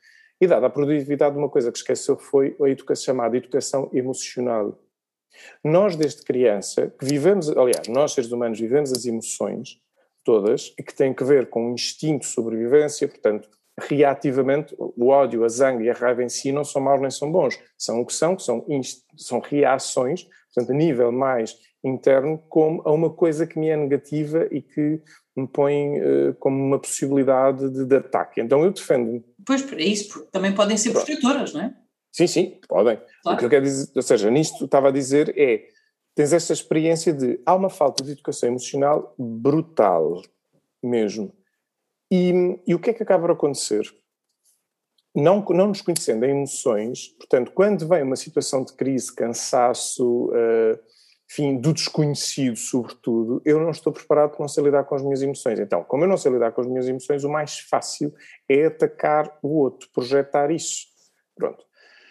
E 0.41 0.47
dada 0.47 0.67
a 0.67 0.71
produtividade, 0.71 1.37
uma 1.37 1.49
coisa 1.49 1.73
que 1.73 1.79
esqueceu 1.79 2.17
foi 2.17 2.57
a 2.63 2.69
educação 2.69 3.05
chamada 3.05 3.37
educação 3.37 3.91
emocional. 3.93 4.79
Nós, 5.63 5.97
desde 5.97 6.23
criança, 6.23 6.93
que 6.99 7.05
vivemos, 7.05 7.49
aliás, 7.51 7.89
nós 7.89 8.13
seres 8.13 8.31
humanos 8.31 8.59
vivemos 8.59 8.93
as 8.93 9.05
emoções 9.05 9.81
todas, 10.25 10.75
e 10.79 10.83
que 10.83 10.95
têm 10.95 11.15
que 11.15 11.25
ver 11.25 11.49
com 11.49 11.71
o 11.71 11.75
instinto 11.75 12.21
de 12.21 12.27
sobrevivência, 12.27 13.09
portanto, 13.09 13.49
reativamente, 13.81 14.75
o 14.79 15.09
ódio, 15.09 15.45
a 15.45 15.49
zanga 15.49 15.83
e 15.83 15.89
a 15.89 15.95
raiva 15.95 16.23
em 16.23 16.29
si 16.29 16.53
não 16.53 16.65
são 16.65 16.83
maus 16.83 17.01
nem 17.01 17.11
são 17.11 17.31
bons, 17.31 17.59
são 17.79 18.01
o 18.01 18.07
que 18.07 18.13
são, 18.13 18.37
que 18.37 18.43
são, 18.43 18.67
são 19.17 19.41
reações, 19.41 20.29
portanto, 20.53 20.73
a 20.73 20.75
nível 20.75 21.13
mais 21.13 21.57
interno, 21.85 22.39
como 22.49 22.83
a 22.85 22.93
uma 22.93 23.11
coisa 23.11 23.47
que 23.47 23.59
me 23.59 23.69
é 23.69 23.77
negativa 23.77 24.49
e 24.51 24.61
que 24.61 25.01
me 25.37 25.47
põe 25.47 26.01
uh, 26.01 26.35
como 26.35 26.57
uma 26.57 26.79
possibilidade 26.79 27.71
de, 27.71 27.85
de 27.85 27.97
ataque. 27.97 28.41
Então 28.41 28.65
eu 28.65 28.73
defendo-me 28.73 29.25
Pois, 29.47 29.65
isso, 29.79 30.27
também 30.33 30.55
podem 30.55 30.77
ser 30.77 30.93
protetoras, 30.93 31.55
não 31.55 31.63
é? 31.63 31.75
Sim, 32.13 32.27
sim, 32.27 32.61
podem. 32.69 33.01
Claro. 33.23 33.37
O 33.37 33.39
que 33.39 33.45
eu 33.45 33.51
quero 33.51 33.65
dizer, 33.65 33.91
ou 33.95 34.03
seja, 34.03 34.31
nisto 34.31 34.65
estava 34.65 34.89
a 34.89 34.93
dizer 34.93 35.33
é, 35.39 35.69
tens 36.15 36.33
esta 36.33 36.53
experiência 36.53 37.13
de, 37.13 37.41
há 37.47 37.55
uma 37.55 37.71
falta 37.71 38.03
de 38.03 38.13
educação 38.13 38.49
emocional 38.49 39.15
brutal, 39.17 40.21
mesmo. 40.83 41.33
E, 42.11 42.59
e 42.67 42.75
o 42.75 42.79
que 42.79 42.91
é 42.91 42.93
que 42.93 43.03
acaba 43.03 43.23
por 43.23 43.33
acontecer? 43.33 43.83
Não, 45.15 45.45
não 45.51 45.69
nos 45.69 45.81
conhecendo 45.81 46.25
em 46.25 46.31
emoções, 46.31 47.09
portanto, 47.19 47.53
quando 47.53 47.87
vem 47.87 48.03
uma 48.03 48.17
situação 48.17 48.65
de 48.65 48.73
crise, 48.73 49.15
cansaço, 49.15 50.27
uh, 50.27 50.79
enfim, 51.31 51.59
do 51.59 51.75
desconhecido, 51.75 52.57
sobretudo, 52.57 53.43
eu 53.45 53.61
não 53.61 53.71
estou 53.71 53.93
preparado 53.93 54.31
para 54.31 54.41
não 54.41 54.49
sei 54.49 54.65
lidar 54.65 54.85
com 54.85 54.95
as 54.95 55.03
minhas 55.03 55.21
emoções. 55.21 55.61
Então, 55.61 55.85
como 55.85 56.05
eu 56.05 56.09
não 56.09 56.17
sei 56.17 56.33
lidar 56.33 56.53
com 56.53 56.63
as 56.63 56.67
minhas 56.67 56.89
emoções, 56.89 57.23
o 57.23 57.29
mais 57.29 57.59
fácil 57.59 58.15
é 58.49 58.65
atacar 58.65 59.39
o 59.43 59.59
outro, 59.59 59.91
projetar 59.93 60.51
isso. 60.51 60.87
Pronto. 61.37 61.65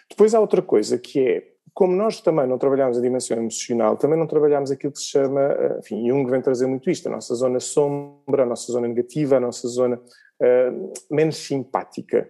Depois 0.09 0.35
há 0.35 0.39
outra 0.39 0.61
coisa 0.61 0.99
que 0.99 1.19
é, 1.19 1.43
como 1.73 1.95
nós 1.95 2.21
também 2.21 2.47
não 2.47 2.59
trabalhamos 2.59 2.97
a 2.97 3.01
dimensão 3.01 3.37
emocional, 3.37 3.97
também 3.97 4.17
não 4.17 4.27
trabalhamos 4.27 4.71
aquilo 4.71 4.93
que 4.93 4.99
se 4.99 5.07
chama, 5.07 5.41
eh, 5.41 5.77
enfim, 5.79 6.07
Jung 6.07 6.29
vem 6.29 6.41
trazer 6.41 6.67
muito 6.67 6.89
isto, 6.89 7.07
a 7.07 7.11
nossa 7.11 7.33
zona 7.35 7.59
sombra, 7.59 8.43
a 8.43 8.45
nossa 8.45 8.71
zona 8.71 8.87
negativa, 8.87 9.37
a 9.37 9.39
nossa 9.39 9.67
zona 9.67 9.95
uh, 9.95 10.93
menos 11.11 11.37
simpática. 11.37 12.29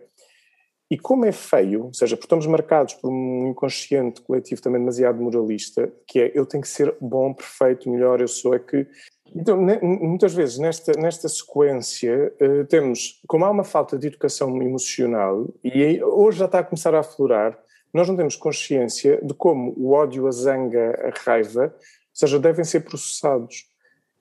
E 0.89 0.97
como 0.97 1.25
é 1.25 1.33
feio, 1.33 1.85
ou 1.85 1.93
seja, 1.93 2.15
porque 2.15 2.25
estamos 2.25 2.47
marcados 2.47 2.93
por 2.93 3.11
um 3.11 3.49
inconsciente 3.49 4.21
coletivo 4.21 4.61
também 4.61 4.79
demasiado 4.79 5.21
moralista, 5.21 5.91
que 6.07 6.19
é 6.19 6.31
eu 6.33 6.45
tenho 6.45 6.63
que 6.63 6.69
ser 6.69 6.95
bom, 7.01 7.33
perfeito, 7.33 7.89
melhor, 7.89 8.21
eu 8.21 8.27
sou, 8.27 8.53
é 8.53 8.59
que. 8.59 8.87
Então, 9.35 9.57
muitas 9.81 10.33
vezes 10.33 10.57
nesta, 10.57 10.93
nesta 10.93 11.27
sequência 11.27 12.33
uh, 12.41 12.65
temos, 12.65 13.21
como 13.27 13.43
há 13.43 13.49
uma 13.49 13.65
falta 13.65 13.97
de 13.97 14.07
educação 14.07 14.61
emocional, 14.61 15.45
e 15.61 16.01
hoje 16.01 16.39
já 16.39 16.45
está 16.45 16.59
a 16.59 16.63
começar 16.63 16.95
a 16.95 16.99
aflorar, 16.99 17.59
nós 17.93 18.07
não 18.07 18.15
temos 18.15 18.37
consciência 18.37 19.19
de 19.21 19.33
como 19.33 19.73
o 19.75 19.91
ódio, 19.91 20.27
a 20.27 20.31
zanga, 20.31 20.97
a 21.03 21.19
raiva, 21.25 21.73
ou 21.75 21.81
seja, 22.13 22.39
devem 22.39 22.63
ser 22.63 22.81
processados. 22.81 23.65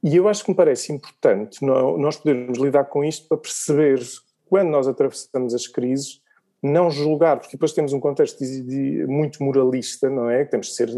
E 0.02 0.16
eu 0.16 0.28
acho 0.28 0.44
que 0.44 0.50
me 0.50 0.56
parece 0.56 0.92
importante 0.92 1.64
nós 1.64 2.16
podermos 2.16 2.58
lidar 2.58 2.84
com 2.84 3.04
isto 3.04 3.28
para 3.28 3.38
perceber 3.38 4.00
quando 4.48 4.68
nós 4.68 4.86
atravessamos 4.86 5.54
as 5.54 5.66
crises, 5.66 6.20
não 6.66 6.90
julgar, 6.90 7.38
porque 7.38 7.56
depois 7.56 7.72
temos 7.72 7.92
um 7.92 8.00
contexto 8.00 8.38
de, 8.38 8.62
de, 8.62 9.06
muito 9.06 9.42
moralista, 9.42 10.10
não 10.10 10.28
é? 10.28 10.44
Temos 10.44 10.68
de 10.68 10.74
ser 10.74 10.88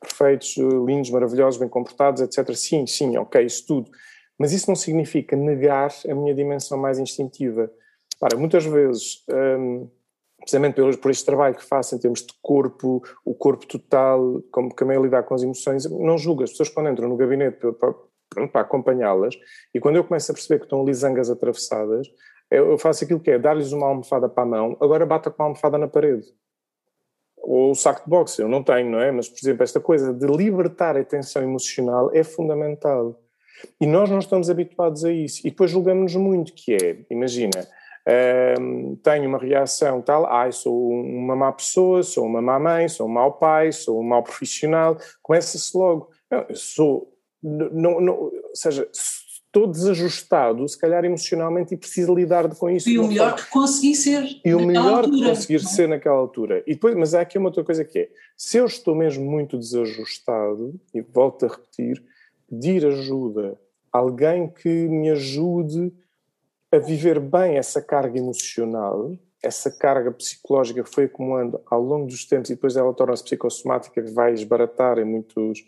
perfeitos, 0.00 0.56
lindos, 0.56 1.10
maravilhosos, 1.10 1.58
bem 1.58 1.68
comportados, 1.68 2.22
etc. 2.22 2.54
Sim, 2.54 2.86
sim, 2.86 3.16
ok, 3.16 3.44
isso 3.44 3.66
tudo. 3.66 3.90
Mas 4.38 4.52
isso 4.52 4.68
não 4.68 4.76
significa 4.76 5.36
negar 5.36 5.90
a 6.08 6.14
minha 6.14 6.34
dimensão 6.34 6.78
mais 6.78 6.98
instintiva. 6.98 7.70
Para, 8.20 8.36
muitas 8.36 8.64
vezes, 8.64 9.24
hum, 9.30 9.88
precisamente 10.38 10.76
por, 10.76 10.96
por 10.98 11.10
este 11.10 11.24
trabalho 11.24 11.54
que 11.54 11.64
faço 11.64 11.94
em 11.94 11.98
termos 11.98 12.20
de 12.20 12.32
corpo, 12.42 13.02
o 13.24 13.34
corpo 13.34 13.66
total, 13.66 14.42
como 14.50 14.74
também 14.74 15.00
lidar 15.00 15.22
com 15.24 15.34
as 15.34 15.42
emoções, 15.42 15.90
não 15.90 16.16
julgo. 16.16 16.42
As 16.42 16.50
pessoas 16.50 16.68
quando 16.68 16.88
entram 16.90 17.08
no 17.08 17.16
gabinete 17.16 17.58
para, 17.58 17.72
para, 17.72 18.48
para 18.48 18.60
acompanhá-las, 18.60 19.34
e 19.74 19.80
quando 19.80 19.96
eu 19.96 20.04
começo 20.04 20.30
a 20.30 20.34
perceber 20.34 20.58
que 20.60 20.66
estão 20.66 20.82
ali 20.82 20.94
zangas 20.94 21.30
atravessadas, 21.30 22.08
eu 22.50 22.78
faço 22.78 23.04
aquilo 23.04 23.20
que 23.20 23.30
é 23.30 23.38
dar-lhes 23.38 23.72
uma 23.72 23.86
almofada 23.86 24.28
para 24.28 24.42
a 24.42 24.46
mão, 24.46 24.76
agora 24.80 25.04
bata 25.04 25.30
com 25.30 25.42
a 25.42 25.46
almofada 25.46 25.76
na 25.78 25.88
parede. 25.88 26.26
Ou 27.38 27.70
o 27.70 27.74
saco 27.74 28.04
de 28.04 28.10
boxe, 28.10 28.42
eu 28.42 28.48
não 28.48 28.62
tenho, 28.62 28.90
não 28.90 29.00
é? 29.00 29.10
Mas, 29.12 29.28
por 29.28 29.38
exemplo, 29.38 29.62
esta 29.62 29.80
coisa 29.80 30.12
de 30.12 30.26
libertar 30.26 30.96
a 30.96 31.04
tensão 31.04 31.42
emocional 31.42 32.10
é 32.12 32.24
fundamental. 32.24 33.20
E 33.80 33.86
nós 33.86 34.10
não 34.10 34.18
estamos 34.18 34.50
habituados 34.50 35.04
a 35.04 35.12
isso. 35.12 35.46
E 35.46 35.50
depois 35.50 35.70
julgamos-nos 35.70 36.16
muito, 36.16 36.52
que 36.52 36.74
é, 36.74 36.98
imagina, 37.10 37.66
um, 38.60 38.96
tenho 38.96 39.28
uma 39.28 39.38
reação 39.38 40.00
tal, 40.00 40.26
ai, 40.26 40.52
sou 40.52 40.90
uma 40.90 41.34
má 41.34 41.52
pessoa, 41.52 42.02
sou 42.02 42.24
uma 42.24 42.40
má 42.40 42.58
mãe, 42.58 42.88
sou 42.88 43.06
um 43.06 43.12
mau 43.12 43.32
pai, 43.32 43.72
sou 43.72 44.00
um 44.00 44.04
mau 44.04 44.22
profissional, 44.22 44.96
começa-se 45.22 45.76
logo. 45.76 46.10
Não, 46.30 46.46
eu 46.48 46.54
sou, 46.54 47.12
não, 47.42 48.00
não, 48.00 48.14
ou 48.14 48.32
seja, 48.54 48.88
estou 49.56 49.66
desajustado, 49.66 50.68
se 50.68 50.78
calhar 50.78 51.04
emocionalmente, 51.04 51.72
e 51.72 51.76
preciso 51.76 52.14
lidar 52.14 52.46
com 52.54 52.68
isso. 52.68 52.88
E 52.90 52.98
o 52.98 53.08
melhor 53.08 53.30
forma. 53.30 53.44
que 53.44 53.50
consegui 53.50 53.94
ser. 53.94 54.40
E 54.44 54.54
o 54.54 54.60
melhor 54.60 55.04
altura. 55.04 55.16
que 55.16 55.28
conseguir 55.28 55.60
ser 55.60 55.88
naquela 55.88 56.16
altura. 56.16 56.62
E 56.66 56.74
depois, 56.74 56.94
mas 56.94 57.14
há 57.14 57.22
aqui 57.22 57.38
uma 57.38 57.48
outra 57.48 57.64
coisa 57.64 57.82
que 57.84 58.00
é: 58.00 58.08
se 58.36 58.58
eu 58.58 58.66
estou 58.66 58.94
mesmo 58.94 59.24
muito 59.24 59.56
desajustado, 59.56 60.78
e 60.94 61.00
volto 61.00 61.46
a 61.46 61.48
repetir, 61.48 62.02
pedir 62.48 62.86
ajuda, 62.86 63.58
alguém 63.90 64.48
que 64.48 64.68
me 64.68 65.10
ajude 65.10 65.92
a 66.70 66.78
viver 66.78 67.18
bem 67.18 67.56
essa 67.56 67.80
carga 67.80 68.18
emocional, 68.18 69.16
essa 69.42 69.70
carga 69.70 70.10
psicológica 70.10 70.82
que 70.82 70.92
foi 70.92 71.04
acumulando 71.04 71.60
ao 71.70 71.80
longo 71.80 72.06
dos 72.06 72.24
tempos 72.26 72.50
e 72.50 72.54
depois 72.54 72.76
ela 72.76 72.92
torna-se 72.92 73.24
psicossomática 73.24 74.02
que 74.02 74.10
vai 74.10 74.32
esbaratar 74.32 74.98
em 74.98 75.04
muitos 75.04 75.64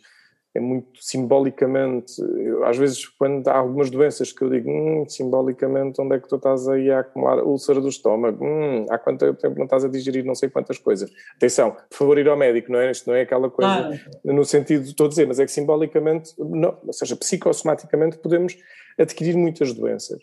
é 0.59 0.61
muito 0.61 1.03
simbolicamente, 1.03 2.21
eu, 2.21 2.65
às 2.65 2.77
vezes 2.77 3.07
quando 3.07 3.47
há 3.49 3.57
algumas 3.57 3.89
doenças 3.89 4.33
que 4.33 4.43
eu 4.43 4.51
digo, 4.51 4.69
hum, 4.69 5.05
simbolicamente 5.09 6.01
onde 6.01 6.17
é 6.17 6.21
que 6.21 6.29
tu 6.29 6.37
estás 6.37 6.69
aí 6.69 6.91
a 6.91 7.01
acumular 7.01 7.43
úlcera 7.43 7.81
do 7.81 7.89
estômago, 7.89 8.45
hum, 8.45 8.85
há 8.91 8.99
quanto 8.99 9.33
tempo 9.35 9.57
não 9.57 9.65
estás 9.65 9.85
a 9.85 9.89
digerir 9.89 10.25
não 10.25 10.35
sei 10.35 10.51
quantas 10.51 10.77
coisas. 10.79 11.11
Atenção, 11.37 11.77
por 11.89 11.97
favor 11.97 12.19
ir 12.19 12.29
ao 12.29 12.37
médico, 12.37 12.71
não 12.71 12.81
é? 12.81 12.91
Isto 12.91 13.09
não 13.09 13.17
é 13.17 13.23
aquela 13.23 13.49
coisa 13.49 13.99
no 14.25 14.45
sentido, 14.45 14.85
estou 14.85 15.07
a 15.07 15.09
dizer, 15.09 15.27
mas 15.27 15.39
é 15.39 15.47
que 15.47 15.53
simbolicamente, 15.53 16.35
não, 16.39 16.77
ou 16.85 16.93
seja, 16.93 17.17
psicossomaticamente 17.17 18.19
podemos 18.19 18.57
adquirir 18.99 19.37
muitas 19.37 19.73
doenças. 19.73 20.21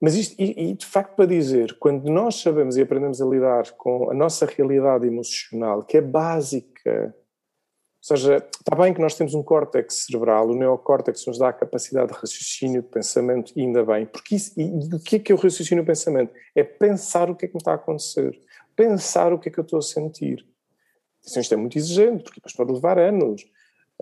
Mas 0.00 0.16
isto, 0.16 0.34
e, 0.38 0.70
e, 0.70 0.74
de 0.74 0.84
facto, 0.84 1.14
para 1.14 1.24
dizer, 1.24 1.76
quando 1.78 2.10
nós 2.10 2.40
sabemos 2.42 2.76
e 2.76 2.82
aprendemos 2.82 3.22
a 3.22 3.26
lidar 3.26 3.70
com 3.78 4.10
a 4.10 4.14
nossa 4.14 4.44
realidade 4.44 5.06
emocional, 5.06 5.82
que 5.82 5.96
é 5.96 6.00
básica, 6.02 7.14
ou 8.04 8.18
seja, 8.18 8.36
está 8.36 8.76
bem 8.76 8.92
que 8.92 9.00
nós 9.00 9.14
temos 9.14 9.32
um 9.32 9.42
córtex 9.42 10.04
cerebral, 10.04 10.50
o 10.50 10.54
neocórtex 10.54 11.24
nos 11.26 11.38
dá 11.38 11.48
a 11.48 11.52
capacidade 11.54 12.12
de 12.12 12.18
raciocínio, 12.18 12.82
de 12.82 12.88
pensamento, 12.88 13.50
e 13.56 13.62
ainda 13.62 13.82
bem, 13.82 14.04
porque 14.04 14.36
isso, 14.36 14.52
e 14.60 14.94
o 14.94 15.00
que 15.00 15.16
é 15.16 15.18
que 15.18 15.32
é 15.32 15.34
o 15.34 15.38
raciocínio 15.38 15.80
e 15.80 15.84
o 15.84 15.86
pensamento? 15.86 16.30
É 16.54 16.62
pensar 16.62 17.30
o 17.30 17.34
que 17.34 17.46
é 17.46 17.48
que 17.48 17.54
me 17.54 17.60
está 17.60 17.72
a 17.72 17.76
acontecer, 17.76 18.38
pensar 18.76 19.32
o 19.32 19.38
que 19.38 19.48
é 19.48 19.52
que 19.52 19.58
eu 19.58 19.64
estou 19.64 19.78
a 19.78 19.82
sentir. 19.82 20.46
Isto 21.24 21.54
é 21.54 21.56
muito 21.56 21.78
exigente, 21.78 22.24
porque 22.24 22.40
depois 22.40 22.52
pode 22.52 22.72
levar 22.72 22.98
anos. 22.98 23.42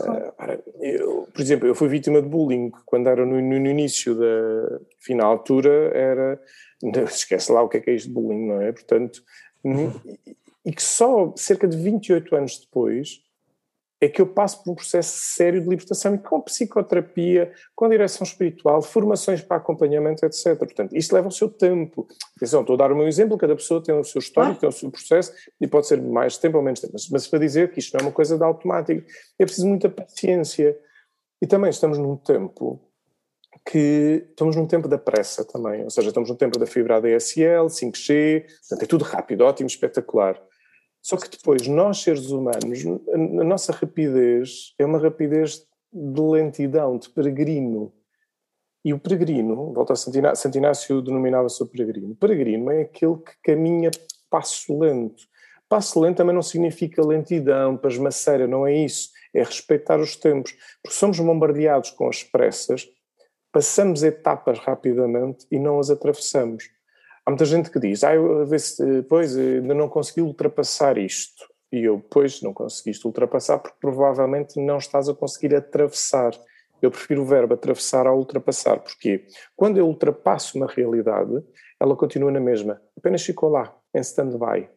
Uh, 0.00 0.72
eu, 0.80 1.28
por 1.32 1.40
exemplo, 1.40 1.68
eu 1.68 1.74
fui 1.76 1.88
vítima 1.88 2.20
de 2.20 2.28
bullying 2.28 2.72
quando 2.84 3.08
era 3.08 3.24
no, 3.24 3.40
no, 3.40 3.60
no 3.60 3.68
início 3.68 4.16
da. 4.16 4.80
Enfim, 5.00 5.14
na 5.14 5.24
altura 5.24 5.92
era. 5.94 6.42
Esquece 7.06 7.52
lá 7.52 7.62
o 7.62 7.68
que 7.68 7.76
é 7.76 7.80
que 7.80 7.90
é 7.90 7.94
isto 7.94 8.08
de 8.08 8.14
bullying, 8.14 8.48
não 8.48 8.60
é? 8.62 8.72
Portanto. 8.72 9.22
Uhum. 9.62 9.92
E, 10.04 10.36
e 10.64 10.72
que 10.72 10.82
só 10.82 11.32
cerca 11.36 11.68
de 11.68 11.76
28 11.76 12.34
anos 12.34 12.58
depois 12.58 13.22
é 14.02 14.08
que 14.08 14.20
eu 14.20 14.26
passo 14.26 14.64
por 14.64 14.72
um 14.72 14.74
processo 14.74 15.16
sério 15.36 15.62
de 15.62 15.68
libertação 15.68 16.12
e 16.12 16.18
com 16.18 16.40
psicoterapia, 16.40 17.52
com 17.72 17.88
direção 17.88 18.24
espiritual, 18.24 18.82
formações 18.82 19.40
para 19.40 19.58
acompanhamento, 19.58 20.26
etc. 20.26 20.58
Portanto, 20.58 20.96
isto 20.96 21.14
leva 21.14 21.28
o 21.28 21.30
seu 21.30 21.48
tempo. 21.48 22.08
Atenção, 22.36 22.62
estou 22.62 22.74
a 22.74 22.78
dar 22.78 22.90
o 22.90 22.96
meu 22.96 23.06
exemplo, 23.06 23.38
cada 23.38 23.54
pessoa 23.54 23.80
tem 23.80 23.94
o 23.94 24.02
seu 24.02 24.18
histórico, 24.18 24.58
tem 24.58 24.68
o 24.68 24.72
seu 24.72 24.90
processo 24.90 25.32
e 25.60 25.68
pode 25.68 25.86
ser 25.86 26.02
mais 26.02 26.36
tempo 26.36 26.56
ou 26.56 26.64
menos 26.64 26.80
tempo. 26.80 26.92
Mas, 26.94 27.08
mas 27.10 27.28
para 27.28 27.38
dizer 27.38 27.70
que 27.70 27.78
isto 27.78 27.94
não 27.94 28.00
é 28.00 28.02
uma 28.08 28.12
coisa 28.12 28.36
de 28.36 28.42
automático, 28.42 29.06
é 29.38 29.44
preciso 29.44 29.68
muita 29.68 29.88
paciência. 29.88 30.76
E 31.40 31.46
também 31.46 31.70
estamos 31.70 31.96
num 31.96 32.16
tempo 32.16 32.80
que 33.64 34.26
estamos 34.30 34.56
num 34.56 34.66
tempo 34.66 34.88
da 34.88 34.98
pressa 34.98 35.44
também, 35.44 35.84
ou 35.84 35.90
seja, 35.90 36.08
estamos 36.08 36.28
num 36.28 36.34
tempo 36.34 36.58
da 36.58 36.66
fibra 36.66 36.96
ADSL, 36.96 37.66
5G, 37.66 38.46
portanto 38.68 38.82
é 38.82 38.86
tudo 38.86 39.04
rápido, 39.04 39.42
ótimo, 39.42 39.68
espetacular. 39.68 40.42
Só 41.02 41.16
que 41.16 41.28
depois, 41.28 41.66
nós 41.66 41.98
seres 41.98 42.30
humanos, 42.30 42.84
a 43.12 43.44
nossa 43.44 43.72
rapidez 43.72 44.72
é 44.78 44.86
uma 44.86 45.00
rapidez 45.00 45.66
de 45.92 46.20
lentidão, 46.20 46.96
de 46.96 47.10
peregrino. 47.10 47.92
E 48.84 48.94
o 48.94 48.98
peregrino, 48.98 49.72
volta 49.72 49.92
a 49.92 49.96
Santinácio, 49.96 50.42
Santinácio 50.42 51.02
denominava-se 51.02 51.62
o 51.62 51.66
peregrino. 51.66 52.14
Peregrino 52.14 52.70
é 52.70 52.82
aquele 52.82 53.16
que 53.16 53.32
caminha 53.42 53.90
passo 54.30 54.78
lento. 54.78 55.24
Passo 55.68 56.00
lento 56.00 56.18
também 56.18 56.34
não 56.34 56.42
significa 56.42 57.04
lentidão, 57.04 57.76
pasmaceira, 57.76 58.46
não 58.46 58.66
é 58.66 58.74
isso. 58.74 59.10
É 59.34 59.42
respeitar 59.42 59.98
os 59.98 60.16
tempos. 60.16 60.54
Porque 60.82 60.96
somos 60.96 61.18
bombardeados 61.18 61.90
com 61.90 62.08
as 62.08 62.22
pressas, 62.22 62.88
passamos 63.52 64.02
etapas 64.02 64.58
rapidamente 64.58 65.46
e 65.50 65.58
não 65.58 65.78
as 65.78 65.90
atravessamos. 65.90 66.70
Há 67.24 67.30
muita 67.30 67.44
gente 67.44 67.70
que 67.70 67.78
diz, 67.78 68.02
ah, 68.02 68.14
eu, 68.14 68.44
pois, 69.08 69.37
ainda 69.37 69.74
não 69.74 69.88
consegui 69.88 70.22
ultrapassar 70.22 70.98
isto. 70.98 71.46
E 71.70 71.85
eu, 71.85 72.04
pois, 72.11 72.42
não 72.42 72.52
conseguiste 72.52 73.06
ultrapassar 73.06 73.58
porque 73.58 73.78
provavelmente 73.80 74.61
não 74.61 74.76
estás 74.78 75.08
a 75.08 75.14
conseguir 75.14 75.54
atravessar. 75.54 76.32
Eu 76.82 76.90
prefiro 76.90 77.22
o 77.22 77.24
verbo 77.24 77.54
atravessar 77.54 78.06
ao 78.06 78.18
ultrapassar. 78.18 78.80
Porquê? 78.80 79.24
Quando 79.56 79.78
eu 79.78 79.87
ultrapasso 79.87 80.58
uma 80.58 80.66
realidade, 80.66 81.42
ela 81.80 81.96
continua 81.96 82.30
na 82.30 82.40
mesma. 82.40 82.82
Apenas 82.98 83.22
ficou 83.22 83.48
lá, 83.48 83.74
em 83.94 84.00
stand-by. 84.00 84.68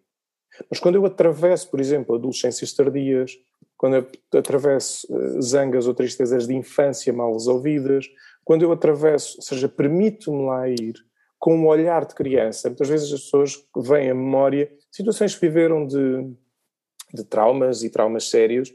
Mas 0.69 0.79
quando 0.79 0.95
eu 0.95 1.05
atravesso, 1.05 1.69
por 1.69 1.79
exemplo, 1.79 2.15
adolescências 2.15 2.71
tardias, 2.73 3.31
quando 3.75 3.95
eu 3.95 4.39
atravesso 4.39 5.05
eh, 5.12 5.41
zangas 5.41 5.88
ou 5.88 5.93
tristezas 5.93 6.47
de 6.47 6.55
infância 6.55 7.12
mal 7.12 7.34
resolvidas, 7.34 8.08
quando 8.43 8.62
eu 8.62 8.71
atravesso, 8.71 9.38
ou 9.38 9.43
seja, 9.43 9.67
permito-me 9.67 10.45
lá 10.45 10.69
ir, 10.69 10.93
com 11.45 11.55
um 11.55 11.67
olhar 11.67 12.03
de 12.08 12.15
criança. 12.15 12.69
Muitas 12.69 12.89
vezes 12.89 13.13
as 13.13 13.21
pessoas 13.21 13.63
veem 13.77 14.10
à 14.10 14.15
memória 14.15 14.67
situações 14.91 15.36
que 15.36 15.41
viveram 15.41 15.86
de, 15.86 16.34
de 17.13 17.23
traumas 17.23 17.84
e 17.84 17.89
traumas 17.91 18.31
sérios. 18.31 18.73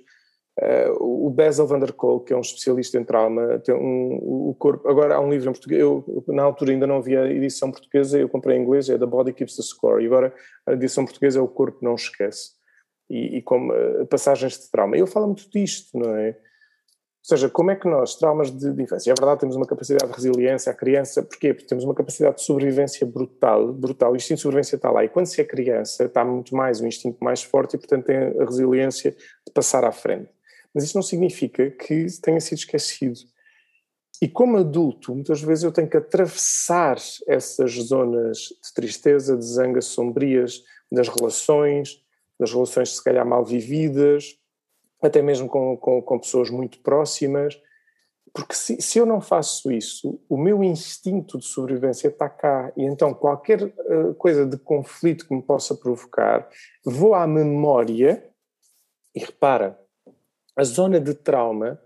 Uh, 0.56 1.26
o 1.26 1.30
Basil 1.30 1.66
van 1.66 1.80
der 1.80 1.92
Kolk, 1.92 2.26
que 2.26 2.32
é 2.32 2.36
um 2.36 2.40
especialista 2.42 2.96
em 2.96 3.02
trauma, 3.02 3.58
tem 3.58 3.74
um, 3.74 4.50
o 4.50 4.54
corpo. 4.56 4.88
Agora 4.88 5.16
há 5.16 5.20
um 5.20 5.28
livro 5.28 5.50
em 5.50 5.52
português. 5.52 5.80
Eu 5.80 6.24
na 6.28 6.44
altura 6.44 6.70
ainda 6.70 6.86
não 6.86 6.98
havia 6.98 7.26
edição 7.32 7.72
portuguesa. 7.72 8.20
Eu 8.20 8.28
comprei 8.28 8.56
em 8.56 8.62
inglês. 8.62 8.88
É 8.88 8.96
The 8.96 9.04
Body 9.04 9.32
Keeps 9.32 9.56
the 9.56 9.64
Score. 9.64 10.00
E 10.04 10.06
agora 10.06 10.32
a 10.64 10.72
edição 10.72 11.04
portuguesa 11.04 11.40
é 11.40 11.42
O 11.42 11.48
Corpo 11.48 11.80
Não 11.82 11.96
Esquece. 11.96 12.50
E, 13.10 13.38
e 13.38 13.42
como 13.42 13.72
uh, 13.72 14.06
passagens 14.06 14.60
de 14.60 14.70
trauma. 14.70 14.96
Ele 14.96 15.08
fala 15.08 15.26
muito 15.26 15.50
disto, 15.50 15.98
não 15.98 16.16
é? 16.16 16.38
Seja, 17.22 17.50
como 17.50 17.70
é 17.70 17.76
que 17.76 17.86
nós, 17.86 18.14
traumas 18.14 18.50
de, 18.50 18.72
de 18.72 18.82
infância, 18.82 19.10
é 19.10 19.14
verdade, 19.14 19.40
temos 19.40 19.54
uma 19.54 19.66
capacidade 19.66 20.10
de 20.10 20.16
resiliência, 20.16 20.72
a 20.72 20.74
criança, 20.74 21.22
porquê? 21.22 21.52
Porque 21.52 21.68
temos 21.68 21.84
uma 21.84 21.94
capacidade 21.94 22.36
de 22.36 22.42
sobrevivência 22.42 23.06
brutal, 23.06 23.72
brutal, 23.72 24.12
o 24.12 24.16
instinto 24.16 24.36
de 24.36 24.42
sobrevivência 24.42 24.76
está 24.76 24.90
lá, 24.90 25.04
e 25.04 25.08
quando 25.08 25.26
se 25.26 25.40
é 25.40 25.44
criança 25.44 26.04
está 26.04 26.24
muito 26.24 26.56
mais, 26.56 26.80
um 26.80 26.86
instinto 26.86 27.22
mais 27.22 27.42
forte 27.42 27.76
e, 27.76 27.78
portanto, 27.78 28.06
tem 28.06 28.16
a 28.16 28.44
resiliência 28.44 29.10
de 29.46 29.52
passar 29.52 29.84
à 29.84 29.92
frente. 29.92 30.30
Mas 30.74 30.84
isso 30.84 30.96
não 30.96 31.02
significa 31.02 31.70
que 31.70 32.06
tenha 32.22 32.40
sido 32.40 32.58
esquecido. 32.58 33.18
E 34.22 34.28
como 34.28 34.56
adulto, 34.58 35.14
muitas 35.14 35.42
vezes 35.42 35.64
eu 35.64 35.72
tenho 35.72 35.88
que 35.88 35.96
atravessar 35.96 36.96
essas 37.26 37.72
zonas 37.72 38.38
de 38.38 38.74
tristeza, 38.74 39.36
de 39.36 39.44
zangas 39.44 39.86
sombrias, 39.86 40.62
das 40.92 41.08
relações, 41.08 42.02
das 42.38 42.52
relações 42.52 42.96
se 42.96 43.04
calhar 43.04 43.26
mal 43.26 43.44
vividas, 43.44 44.36
até 45.02 45.22
mesmo 45.22 45.48
com, 45.48 45.76
com, 45.76 46.02
com 46.02 46.18
pessoas 46.18 46.50
muito 46.50 46.80
próximas, 46.80 47.60
porque 48.32 48.54
se, 48.54 48.80
se, 48.80 48.98
eu 48.98 49.06
não 49.06 49.20
faço 49.20 49.72
isso, 49.72 50.20
o 50.28 50.36
meu 50.36 50.62
instinto 50.62 51.38
de 51.38 51.44
sobrevivência 51.44 52.08
está 52.08 52.28
cá, 52.28 52.72
e 52.76 52.84
então 52.84 53.12
qualquer 53.12 53.62
uh, 53.62 54.14
coisa 54.14 54.46
de 54.46 54.56
conflito 54.56 55.26
que 55.26 55.34
me 55.34 55.42
possa 55.42 55.74
provocar, 55.74 56.48
vou 56.84 57.14
à 57.14 57.26
memória, 57.26 58.24
e 59.14 59.20
repara, 59.20 59.78
a 60.56 60.62
zona 60.62 61.00
de 61.00 61.14
trauma 61.14 61.80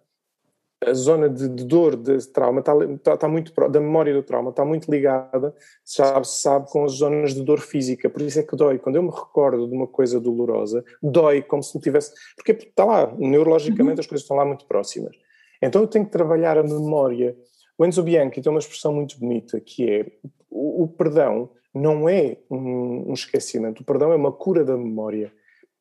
a 0.86 0.94
zona 0.94 1.28
de, 1.28 1.48
de 1.48 1.64
dor, 1.64 1.96
de 1.96 2.26
trauma, 2.28 2.60
está, 2.60 2.72
está, 2.76 3.14
está, 3.14 3.28
muito 3.28 3.52
da 3.70 3.80
memória 3.80 4.12
do 4.12 4.22
trauma, 4.22 4.50
está 4.50 4.64
muito 4.64 4.90
ligada, 4.90 5.54
se 5.84 6.02
sabe, 6.24 6.70
com 6.70 6.84
as 6.84 6.92
zonas 6.92 7.34
de 7.34 7.42
dor 7.42 7.60
física. 7.60 8.08
Por 8.08 8.22
isso 8.22 8.38
é 8.38 8.42
que 8.42 8.56
dói. 8.56 8.78
Quando 8.78 8.96
eu 8.96 9.02
me 9.02 9.10
recordo 9.10 9.66
de 9.66 9.74
uma 9.74 9.86
coisa 9.86 10.20
dolorosa, 10.20 10.84
dói 11.02 11.42
como 11.42 11.62
se 11.62 11.78
tivesse. 11.80 12.12
Porque 12.36 12.52
está 12.52 12.84
lá, 12.84 13.12
neurologicamente 13.18 13.96
uhum. 13.96 14.00
as 14.00 14.06
coisas 14.06 14.22
estão 14.22 14.36
lá 14.36 14.44
muito 14.44 14.66
próximas. 14.66 15.16
Então 15.60 15.82
eu 15.82 15.88
tenho 15.88 16.04
que 16.04 16.12
trabalhar 16.12 16.58
a 16.58 16.62
memória. 16.62 17.36
O 17.76 17.84
Enzo 17.84 18.02
Bianchi 18.02 18.40
tem 18.40 18.50
uma 18.50 18.58
expressão 18.58 18.92
muito 18.92 19.18
bonita 19.18 19.60
que 19.60 19.90
é 19.90 20.06
o, 20.50 20.84
o 20.84 20.88
perdão 20.88 21.50
não 21.74 22.08
é 22.08 22.36
um, 22.48 23.10
um 23.10 23.12
esquecimento, 23.12 23.80
o 23.80 23.84
perdão 23.84 24.12
é 24.12 24.16
uma 24.16 24.30
cura 24.30 24.64
da 24.64 24.76
memória. 24.76 25.32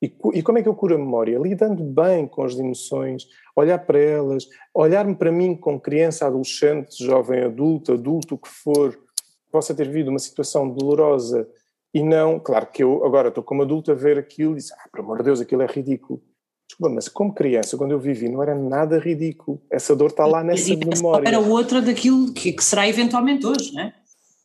E, 0.03 0.13
e, 0.33 0.43
como 0.43 0.57
é 0.57 0.61
que 0.61 0.67
eu 0.67 0.75
curo 0.75 0.95
a 0.95 0.97
memória? 0.97 1.39
Lidando 1.39 1.81
bem 1.81 2.27
com 2.27 2.43
as 2.43 2.59
emoções, 2.59 3.25
olhar 3.55 3.79
para 3.79 3.97
elas, 3.97 4.49
olhar-me 4.73 5.15
para 5.15 5.31
mim 5.31 5.55
como 5.55 5.79
criança, 5.79 6.27
adolescente, 6.27 7.01
jovem, 7.01 7.43
adulto, 7.43 7.93
adulto, 7.93 8.35
o 8.35 8.37
que 8.37 8.49
for, 8.49 8.99
possa 9.49 9.73
ter 9.73 9.87
vivido 9.87 10.09
uma 10.09 10.19
situação 10.19 10.69
dolorosa 10.69 11.47
e 11.93 12.03
não, 12.03 12.37
claro 12.37 12.67
que 12.67 12.83
eu 12.83 13.05
agora 13.05 13.29
estou 13.29 13.43
como 13.43 13.61
adulto 13.61 13.91
a 13.91 13.95
ver 13.95 14.17
aquilo 14.17 14.53
e 14.53 14.55
dizer, 14.57 14.73
ah, 14.73 14.89
por 14.91 14.99
amor 14.99 15.19
de 15.19 15.23
Deus, 15.23 15.39
aquilo 15.39 15.61
é 15.61 15.67
ridículo. 15.67 16.21
Desculpa, 16.67 16.95
mas 16.95 17.07
como 17.07 17.33
criança, 17.33 17.77
quando 17.77 17.91
eu 17.91 17.99
vivi, 17.99 18.27
não 18.27 18.41
era 18.41 18.55
nada 18.55 18.97
ridículo. 18.97 19.61
Essa 19.69 19.95
dor 19.95 20.09
está 20.09 20.25
lá 20.25 20.43
nessa 20.43 20.75
memória. 20.75 21.27
Era 21.27 21.39
outra 21.39 21.81
daquilo 21.81 22.33
que, 22.33 22.51
que 22.51 22.63
será 22.63 22.89
eventualmente 22.89 23.45
hoje, 23.45 23.71
não 23.73 23.83
é? 23.83 23.93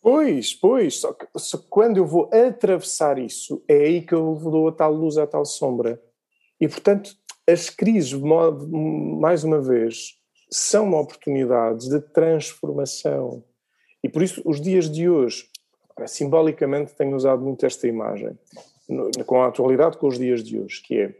Pois, 0.01 0.55
pois, 0.55 1.01
só 1.01 1.12
que, 1.12 1.26
só 1.36 1.59
quando 1.68 1.96
eu 1.96 2.07
vou 2.07 2.30
atravessar 2.32 3.18
isso, 3.18 3.62
é 3.66 3.74
aí 3.74 4.03
que 4.03 4.14
eu 4.14 4.34
dou 4.36 4.68
a 4.68 4.72
tal 4.72 4.92
luz, 4.92 5.18
a 5.18 5.26
tal 5.26 5.44
sombra. 5.44 6.01
E, 6.61 6.68
portanto, 6.68 7.16
as 7.46 7.68
crises, 7.70 8.12
mais 9.20 9.42
uma 9.42 9.61
vez, 9.61 10.18
são 10.51 10.86
uma 10.86 11.01
oportunidade 11.01 11.88
de 11.88 12.01
transformação. 12.01 13.44
E 14.03 14.09
por 14.09 14.22
isso, 14.22 14.40
os 14.44 14.61
dias 14.61 14.88
de 14.90 15.09
hoje, 15.09 15.49
simbolicamente, 16.07 16.94
tenho 16.94 17.16
usado 17.16 17.42
muito 17.42 17.66
esta 17.66 17.86
imagem, 17.86 18.38
com 19.26 19.42
a 19.42 19.49
atualidade 19.49 19.99
com 19.99 20.07
os 20.07 20.18
dias 20.18 20.42
de 20.42 20.59
hoje, 20.59 20.80
que 20.82 21.01
é, 21.01 21.14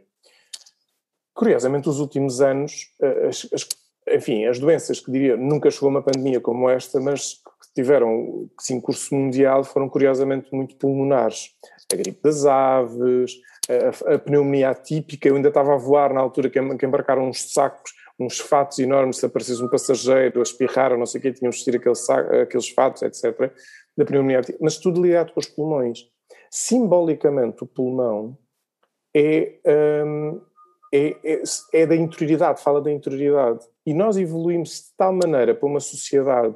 curiosamente, 1.33 1.89
os 1.89 1.99
últimos 1.99 2.41
anos, 2.41 2.91
as, 3.27 3.47
as, 3.53 3.67
enfim, 4.15 4.45
as 4.45 4.57
doenças 4.57 4.99
que 4.99 5.11
diria, 5.11 5.35
nunca 5.35 5.69
chegou 5.69 5.89
uma 5.89 6.01
pandemia 6.01 6.39
como 6.39 6.69
esta, 6.69 6.99
mas 6.99 7.41
tiveram 7.75 8.49
sim, 8.59 8.79
curso 8.79 9.15
mundial 9.15 9.63
foram 9.63 9.89
curiosamente 9.89 10.53
muito 10.53 10.75
pulmonares. 10.75 11.51
A 11.91 11.95
gripe 11.95 12.21
das 12.21 12.45
aves, 12.45 13.33
a, 13.69 14.15
a 14.15 14.19
pneumonia 14.19 14.69
atípica, 14.69 15.27
eu 15.27 15.35
ainda 15.35 15.49
estava 15.49 15.73
a 15.73 15.77
voar 15.77 16.13
na 16.13 16.19
altura 16.19 16.49
que, 16.49 16.77
que 16.77 16.85
embarcaram 16.85 17.27
uns 17.27 17.51
sacos, 17.51 17.91
uns 18.19 18.39
fatos 18.39 18.79
enormes, 18.79 19.17
se 19.17 19.25
aparecesse 19.25 19.63
um 19.63 19.69
passageiro 19.69 20.39
a 20.39 20.43
espirrar 20.43 20.91
ou 20.91 20.97
não 20.97 21.05
sei 21.05 21.19
o 21.19 21.21
quê, 21.21 21.31
tinham 21.31 21.49
de 21.49 21.55
vestir 21.55 21.75
aqueles, 21.75 22.09
aqueles 22.09 22.69
fatos, 22.69 23.01
etc., 23.01 23.51
da 23.97 24.05
pneumonia 24.05 24.39
atípica, 24.39 24.59
mas 24.61 24.77
tudo 24.77 25.01
ligado 25.01 25.33
com 25.33 25.39
os 25.39 25.47
pulmões. 25.47 25.99
Simbolicamente, 26.51 27.63
o 27.63 27.67
pulmão 27.67 28.37
é, 29.15 29.59
um, 30.05 30.41
é, 30.93 31.15
é, 31.23 31.41
é 31.73 31.85
da 31.85 31.95
interioridade, 31.95 32.61
fala 32.61 32.81
da 32.81 32.91
interioridade. 32.91 33.59
E 33.85 33.93
nós 33.93 34.17
evoluímos 34.17 34.69
de 34.69 34.95
tal 34.97 35.13
maneira 35.13 35.53
para 35.53 35.67
uma 35.67 35.79
sociedade 35.79 36.55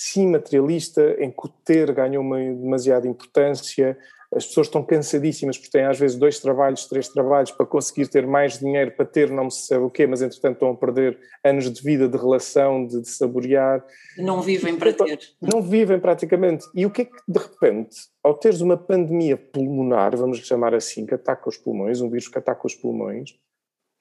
sim 0.00 0.28
materialista, 0.28 1.16
em 1.18 1.28
que 1.28 1.44
o 1.44 1.48
ter 1.48 1.92
ganhou 1.92 2.22
uma 2.22 2.38
demasiada 2.38 3.08
importância, 3.08 3.98
as 4.32 4.46
pessoas 4.46 4.68
estão 4.68 4.80
cansadíssimas 4.84 5.58
porque 5.58 5.76
têm 5.76 5.86
às 5.86 5.98
vezes 5.98 6.16
dois 6.16 6.38
trabalhos, 6.38 6.86
três 6.86 7.08
trabalhos 7.08 7.50
para 7.50 7.66
conseguir 7.66 8.06
ter 8.06 8.24
mais 8.24 8.60
dinheiro 8.60 8.92
para 8.92 9.04
ter 9.04 9.28
não 9.28 9.50
se 9.50 9.66
sabe 9.66 9.82
o 9.82 9.90
quê, 9.90 10.06
mas 10.06 10.22
entretanto 10.22 10.52
estão 10.52 10.70
a 10.70 10.76
perder 10.76 11.18
anos 11.42 11.68
de 11.68 11.82
vida, 11.82 12.06
de 12.06 12.16
relação, 12.16 12.86
de, 12.86 13.00
de 13.00 13.08
saborear. 13.08 13.84
Não 14.16 14.40
vivem 14.40 14.76
para 14.76 14.92
ter. 14.92 15.18
Não 15.42 15.60
vivem 15.60 15.98
praticamente. 15.98 16.64
E 16.72 16.86
o 16.86 16.90
que 16.92 17.02
é 17.02 17.04
que 17.06 17.16
de 17.26 17.38
repente, 17.40 17.96
ao 18.22 18.34
teres 18.34 18.60
uma 18.60 18.76
pandemia 18.76 19.36
pulmonar, 19.36 20.16
vamos 20.16 20.38
chamar 20.46 20.76
assim, 20.76 21.06
que 21.06 21.14
ataca 21.14 21.48
os 21.48 21.56
pulmões, 21.56 22.00
um 22.00 22.08
vírus 22.08 22.28
que 22.28 22.38
ataca 22.38 22.64
os 22.64 22.74
pulmões, 22.76 23.34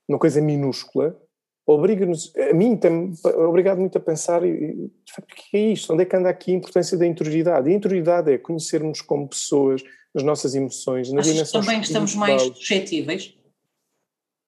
uma 0.08 0.20
coisa 0.20 0.40
minúscula, 0.40 1.20
obriga-nos, 1.68 2.34
a 2.36 2.54
mim 2.54 2.78
tem 2.78 3.14
obrigado 3.46 3.80
muito 3.80 3.98
a 3.98 4.02
pensar, 4.02 4.42
o 4.42 4.46
que 4.46 5.58
é 5.58 5.72
isto? 5.74 5.94
Onde 5.94 6.04
é 6.04 6.06
que 6.06 6.16
anda 6.16 6.30
aqui 6.30 6.52
a 6.52 6.56
importância 6.56 6.98
da 6.98 7.06
interioridade? 7.06 7.70
E 7.70 7.74
a 7.74 7.76
interioridade 7.76 8.32
é 8.32 8.38
conhecermos 8.38 9.02
como 9.02 9.28
pessoas, 9.28 9.84
nas 10.16 10.24
nossas 10.24 10.56
emoções, 10.56 11.12
na 11.12 11.22
dimensão 11.22 11.62
também 11.62 11.82
estamos 11.82 12.16
mais 12.16 12.42
suscetíveis? 12.42 13.36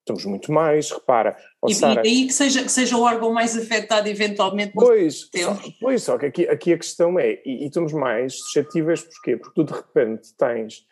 Estamos 0.00 0.24
muito 0.24 0.50
mais, 0.50 0.90
repara. 0.90 1.36
Oh, 1.62 1.68
e, 1.68 1.74
Sarah, 1.74 2.02
e 2.04 2.08
aí 2.08 2.26
que 2.26 2.32
seja, 2.32 2.64
que 2.64 2.72
seja 2.72 2.96
o 2.96 3.02
órgão 3.02 3.32
mais 3.32 3.56
afetado 3.56 4.08
eventualmente. 4.08 4.72
Pois, 4.72 5.28
só, 5.32 5.58
pois, 5.78 6.02
só 6.02 6.18
que 6.18 6.26
aqui, 6.26 6.48
aqui 6.48 6.72
a 6.72 6.78
questão 6.78 7.18
é, 7.18 7.34
e, 7.44 7.64
e 7.64 7.66
estamos 7.66 7.92
mais 7.92 8.34
suscetíveis 8.34 9.02
porquê? 9.02 9.36
Porque 9.36 9.54
tu 9.54 9.62
de 9.62 9.72
repente 9.72 10.34
tens 10.36 10.86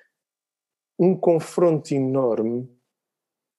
um 0.99 1.17
confronto 1.17 1.93
enorme 1.93 2.69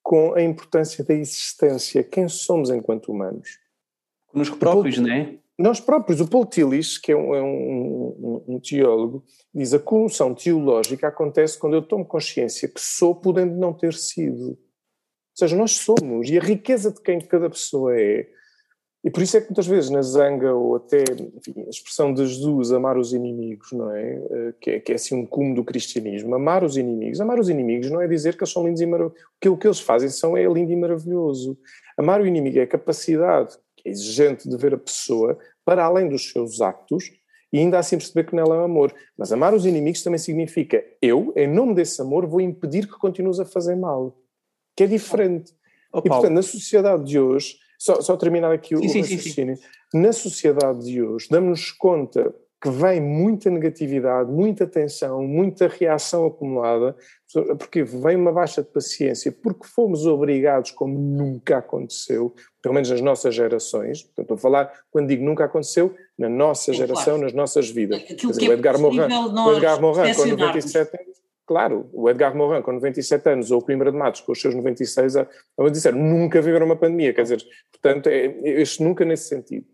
com 0.10 0.34
a 0.34 0.42
importância 0.42 1.04
da 1.04 1.14
existência, 1.14 2.04
quem 2.04 2.28
somos 2.28 2.72
enquanto 2.72 3.12
humanos. 3.12 3.60
Nos 4.34 4.50
próprios, 4.50 4.96
Paul, 4.96 5.08
não 5.08 5.14
é? 5.14 5.38
Nós 5.56 5.80
próprios. 5.80 6.20
O 6.20 6.28
Paul 6.28 6.48
Tillich, 6.48 7.00
que 7.00 7.12
é 7.12 7.16
um, 7.16 7.36
é 7.36 7.44
um, 7.44 8.44
um, 8.48 8.56
um 8.56 8.60
teólogo, 8.60 9.24
diz 9.54 9.72
a 9.72 9.78
comoção 9.78 10.34
teológica 10.34 11.08
acontece 11.08 11.60
quando 11.60 11.76
eu 11.76 11.84
tomo 11.84 12.04
consciência 12.04 12.68
que 12.68 12.82
sou 12.82 13.14
podendo 13.14 13.56
não 13.56 13.72
ter 13.72 13.94
sido. 13.94 14.48
Ou 14.48 14.58
seja, 15.36 15.56
nós 15.56 15.74
somos, 15.74 16.28
e 16.28 16.40
a 16.40 16.42
riqueza 16.42 16.92
de 16.92 17.00
quem 17.04 17.20
cada 17.20 17.48
pessoa 17.48 17.96
é, 17.96 18.28
e 19.04 19.10
por 19.10 19.24
isso 19.24 19.38
é 19.38 19.42
que 19.42 19.48
muitas 19.48 19.66
vezes 19.66 19.90
na 19.90 20.02
zanga, 20.02 20.54
ou 20.54 20.76
até 20.76 21.04
enfim, 21.38 21.64
a 21.66 21.70
expressão 21.70 22.14
de 22.14 22.28
Jesus, 22.28 22.74
amar 22.74 22.98
os 22.98 23.14
inimigos, 23.14 23.72
não 23.72 23.96
é? 23.96 24.16
Eh, 24.16 24.54
que, 24.60 24.70
é? 24.72 24.80
que 24.80 24.92
é 24.92 24.96
assim 24.96 25.16
um 25.16 25.26
cume 25.26 25.56
do 25.56 25.64
cristianismo. 25.64 26.36
Amar 26.36 26.66
os 26.66 26.76
inimigos. 26.76 27.22
Amar 27.22 27.40
os 27.40 27.48
inimigos 27.48 27.90
não 27.90 28.02
é 28.02 28.08
dizer 28.08 28.36
que 28.36 28.44
eles 28.44 28.52
são 28.52 28.66
lindos 28.66 28.82
e 28.82 28.86
maravilhosos. 28.86 29.26
Que 29.40 29.48
o 29.48 29.56
que 29.56 29.68
eles 29.68 29.80
fazem 29.80 30.10
são 30.10 30.36
é 30.36 30.44
lindo 30.46 30.74
e 30.74 30.76
maravilhoso. 30.76 31.58
Amar 31.98 32.20
o 32.20 32.28
inimigo 32.28 32.60
é 32.60 32.64
a 32.64 32.68
capacidade 32.68 33.58
é 33.86 33.90
exigente 33.90 34.50
de 34.50 34.58
ver 34.58 34.74
a 34.74 34.78
pessoa 34.78 35.38
para 35.64 35.86
além 35.86 36.10
dos 36.10 36.32
seus 36.32 36.60
actos 36.60 37.12
e 37.54 37.60
ainda 37.60 37.80
assim 37.80 37.98
perceber 37.98 38.26
que 38.26 38.36
nela 38.36 38.56
é 38.58 38.64
amor. 38.66 38.94
Mas 39.18 39.32
amar 39.32 39.54
os 39.54 39.66
inimigos 39.66 40.04
também 40.04 40.20
significa 40.20 40.84
eu, 41.02 41.34
em 41.38 41.48
nome 41.48 41.74
desse 41.74 42.02
amor, 42.02 42.26
vou 42.26 42.42
impedir 42.42 42.86
que 42.86 43.00
continues 43.00 43.40
a 43.40 43.46
fazer 43.46 43.76
mal. 43.76 44.18
Que 44.76 44.84
é 44.84 44.88
diferente. 44.88 45.54
Oh, 45.92 46.00
e 46.00 46.10
portanto, 46.10 46.34
na 46.34 46.42
sociedade 46.42 47.04
de 47.06 47.18
hoje 47.20 47.58
só, 47.80 48.02
só 48.02 48.18
terminar 48.18 48.52
aqui 48.52 48.78
sim, 48.78 48.86
o 48.86 48.90
sim, 48.90 49.02
raciocínio. 49.02 49.56
Sim, 49.56 49.64
Na 49.94 50.12
sociedade 50.12 50.84
de 50.84 51.02
hoje, 51.02 51.28
damos-nos 51.32 51.72
conta 51.72 52.36
que 52.62 52.70
vem 52.70 53.00
muita 53.00 53.50
negatividade, 53.50 54.30
muita 54.30 54.68
tensão, 54.68 55.24
muita 55.24 55.70
reação 55.70 56.26
acumulada, 56.26 56.94
porque 57.58 57.84
vem 57.84 58.18
uma 58.18 58.34
baixa 58.34 58.62
de 58.62 58.68
paciência, 58.68 59.32
porque 59.32 59.66
fomos 59.66 60.06
obrigados, 60.06 60.72
como 60.72 61.00
nunca 61.00 61.60
aconteceu, 61.60 62.36
pelo 62.62 62.76
menos 62.76 62.90
nas 62.90 63.00
nossas 63.00 63.34
gerações, 63.34 64.04
portanto, 64.04 64.24
estou 64.24 64.36
a 64.36 64.38
falar, 64.38 64.74
quando 64.92 65.08
digo 65.08 65.24
nunca 65.24 65.46
aconteceu, 65.46 65.96
na 66.18 66.28
nossa 66.28 66.74
geração, 66.74 67.14
claro. 67.14 67.22
nas 67.22 67.34
nossas 67.34 67.70
vidas. 67.70 68.02
Aquilo 68.02 68.34
dizer, 68.34 68.40
que 68.42 68.46
é 68.48 68.50
o 68.50 68.54
Edgar 68.54 68.78
Morin, 68.78 69.00
o 69.00 69.54
Edgar 69.54 69.80
Morin 69.80 70.14
com 70.14 70.26
97 70.26 70.98
anos, 71.02 71.19
Claro, 71.50 71.90
o 71.94 72.08
Edgar 72.08 72.38
Morin 72.38 72.62
com 72.62 72.74
97 72.74 73.28
anos 73.28 73.50
ou 73.50 73.58
o 73.58 73.66
Coimbra 73.66 73.92
de 73.92 73.98
Matos 73.98 74.22
com 74.22 74.34
os 74.34 74.40
seus 74.40 74.54
96, 74.54 75.14
vamos 75.58 75.72
dizer, 75.72 75.96
nunca 75.96 76.40
viveram 76.44 76.68
uma 76.68 76.76
pandemia, 76.76 77.12
quer 77.12 77.24
dizer, 77.24 77.44
portanto, 77.72 78.06
é, 78.06 78.26
este 78.44 78.84
nunca 78.84 79.04
nesse 79.04 79.30
sentido. 79.30 79.66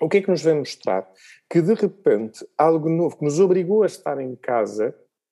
O 0.00 0.08
que 0.08 0.16
é 0.16 0.22
que 0.22 0.28
nos 0.28 0.42
vem 0.42 0.56
mostrar? 0.56 1.08
Que 1.48 1.62
de 1.62 1.72
repente 1.72 2.44
algo 2.58 2.88
novo 2.88 3.16
que 3.16 3.24
nos 3.24 3.38
obrigou 3.38 3.84
a 3.84 3.86
estar 3.86 4.20
em 4.20 4.34
casa, 4.34 4.90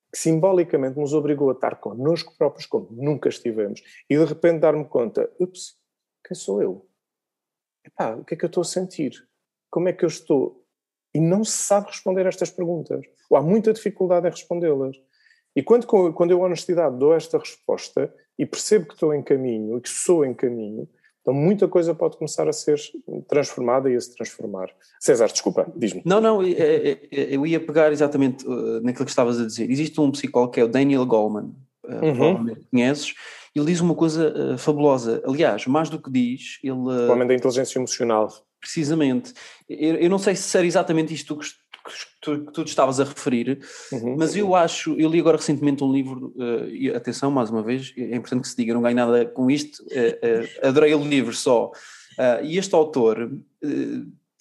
que 0.09 0.17
simbolicamente 0.17 0.97
nos 0.97 1.13
obrigou 1.13 1.49
a 1.49 1.53
estar 1.53 1.75
connosco 1.75 2.33
próprios 2.37 2.65
como 2.65 2.87
nunca 2.89 3.27
estivemos, 3.27 3.83
e 4.09 4.17
de 4.17 4.23
repente 4.23 4.61
dar-me 4.61 4.85
conta, 4.85 5.29
ups, 5.37 5.75
quem 6.25 6.33
sou 6.33 6.61
eu? 6.61 6.87
Epá, 7.85 8.15
o 8.15 8.23
que 8.23 8.35
é 8.35 8.37
que 8.37 8.45
eu 8.45 8.47
estou 8.47 8.61
a 8.61 8.65
sentir? 8.65 9.11
Como 9.69 9.89
é 9.89 9.91
que 9.91 10.05
eu 10.05 10.09
estou? 10.09 10.63
E 11.13 11.19
não 11.19 11.43
se 11.43 11.57
sabe 11.57 11.87
responder 11.87 12.25
estas 12.25 12.51
perguntas. 12.51 13.05
Ou 13.29 13.35
há 13.35 13.41
muita 13.41 13.73
dificuldade 13.73 14.25
em 14.25 14.31
respondê-las. 14.31 14.95
E 15.55 15.61
quando, 15.61 15.85
quando 16.13 16.31
eu, 16.31 16.41
honestidade, 16.41 16.97
dou 16.97 17.13
esta 17.13 17.37
resposta 17.37 18.13
e 18.37 18.45
percebo 18.45 18.87
que 18.87 18.93
estou 18.93 19.13
em 19.13 19.21
caminho 19.21 19.77
e 19.77 19.81
que 19.81 19.89
sou 19.89 20.25
em 20.25 20.33
caminho, 20.33 20.87
então 21.21 21.33
muita 21.33 21.67
coisa 21.67 21.95
pode 21.95 22.17
começar 22.17 22.49
a 22.49 22.53
ser 22.53 22.77
transformada 23.29 23.89
e 23.89 23.95
a 23.95 24.01
se 24.01 24.13
transformar. 24.13 24.69
César, 24.99 25.27
desculpa, 25.27 25.71
diz-me. 25.75 26.01
Não, 26.05 26.19
não, 26.19 26.41
eu 26.43 27.45
ia 27.45 27.59
pegar 27.59 27.91
exatamente 27.91 28.45
uh, 28.45 28.81
naquilo 28.81 29.05
que 29.05 29.11
estavas 29.11 29.39
a 29.39 29.45
dizer. 29.45 29.69
Existe 29.71 30.01
um 30.01 30.11
psicólogo 30.11 30.51
que 30.51 30.59
é 30.59 30.63
o 30.65 30.67
Daniel 30.67 31.05
Goleman, 31.05 31.55
uh, 31.85 31.93
uhum. 31.93 32.15
provavelmente 32.15 32.67
conheces, 32.69 33.13
ele 33.55 33.67
diz 33.67 33.79
uma 33.79 33.95
coisa 33.95 34.33
uh, 34.35 34.57
fabulosa. 34.57 35.21
Aliás, 35.25 35.65
mais 35.67 35.89
do 35.89 36.01
que 36.01 36.11
diz, 36.11 36.59
ele. 36.63 36.73
O 36.73 37.11
homem 37.11 37.27
da 37.27 37.35
inteligência 37.35 37.77
emocional. 37.77 38.29
Precisamente. 38.59 39.33
Eu, 39.69 39.95
eu 39.95 40.09
não 40.09 40.17
sei 40.17 40.35
se 40.35 40.57
era 40.57 40.65
exatamente 40.65 41.13
isto 41.13 41.37
que 41.37 41.45
que 41.45 41.62
tu, 42.21 42.45
que 42.45 42.51
tu 42.51 42.63
estavas 42.63 42.99
a 42.99 43.03
referir, 43.03 43.59
uhum. 43.91 44.15
mas 44.17 44.35
eu 44.35 44.55
acho, 44.55 44.95
eu 44.99 45.09
li 45.09 45.19
agora 45.19 45.37
recentemente 45.37 45.83
um 45.83 45.91
livro, 45.91 46.33
uh, 46.37 46.67
e 46.69 46.89
atenção, 46.89 47.29
mais 47.29 47.49
uma 47.49 47.61
vez, 47.61 47.93
é 47.97 48.15
importante 48.15 48.43
que 48.43 48.47
se 48.47 48.57
diga, 48.57 48.73
não 48.73 48.81
ganho 48.81 48.95
nada 48.95 49.25
com 49.25 49.49
isto, 49.51 49.83
uh, 49.83 50.65
uh, 50.65 50.67
adorei 50.67 50.93
o 50.93 51.03
livro 51.03 51.33
só, 51.33 51.71
e 52.43 52.59
este 52.59 52.75
autor 52.75 53.31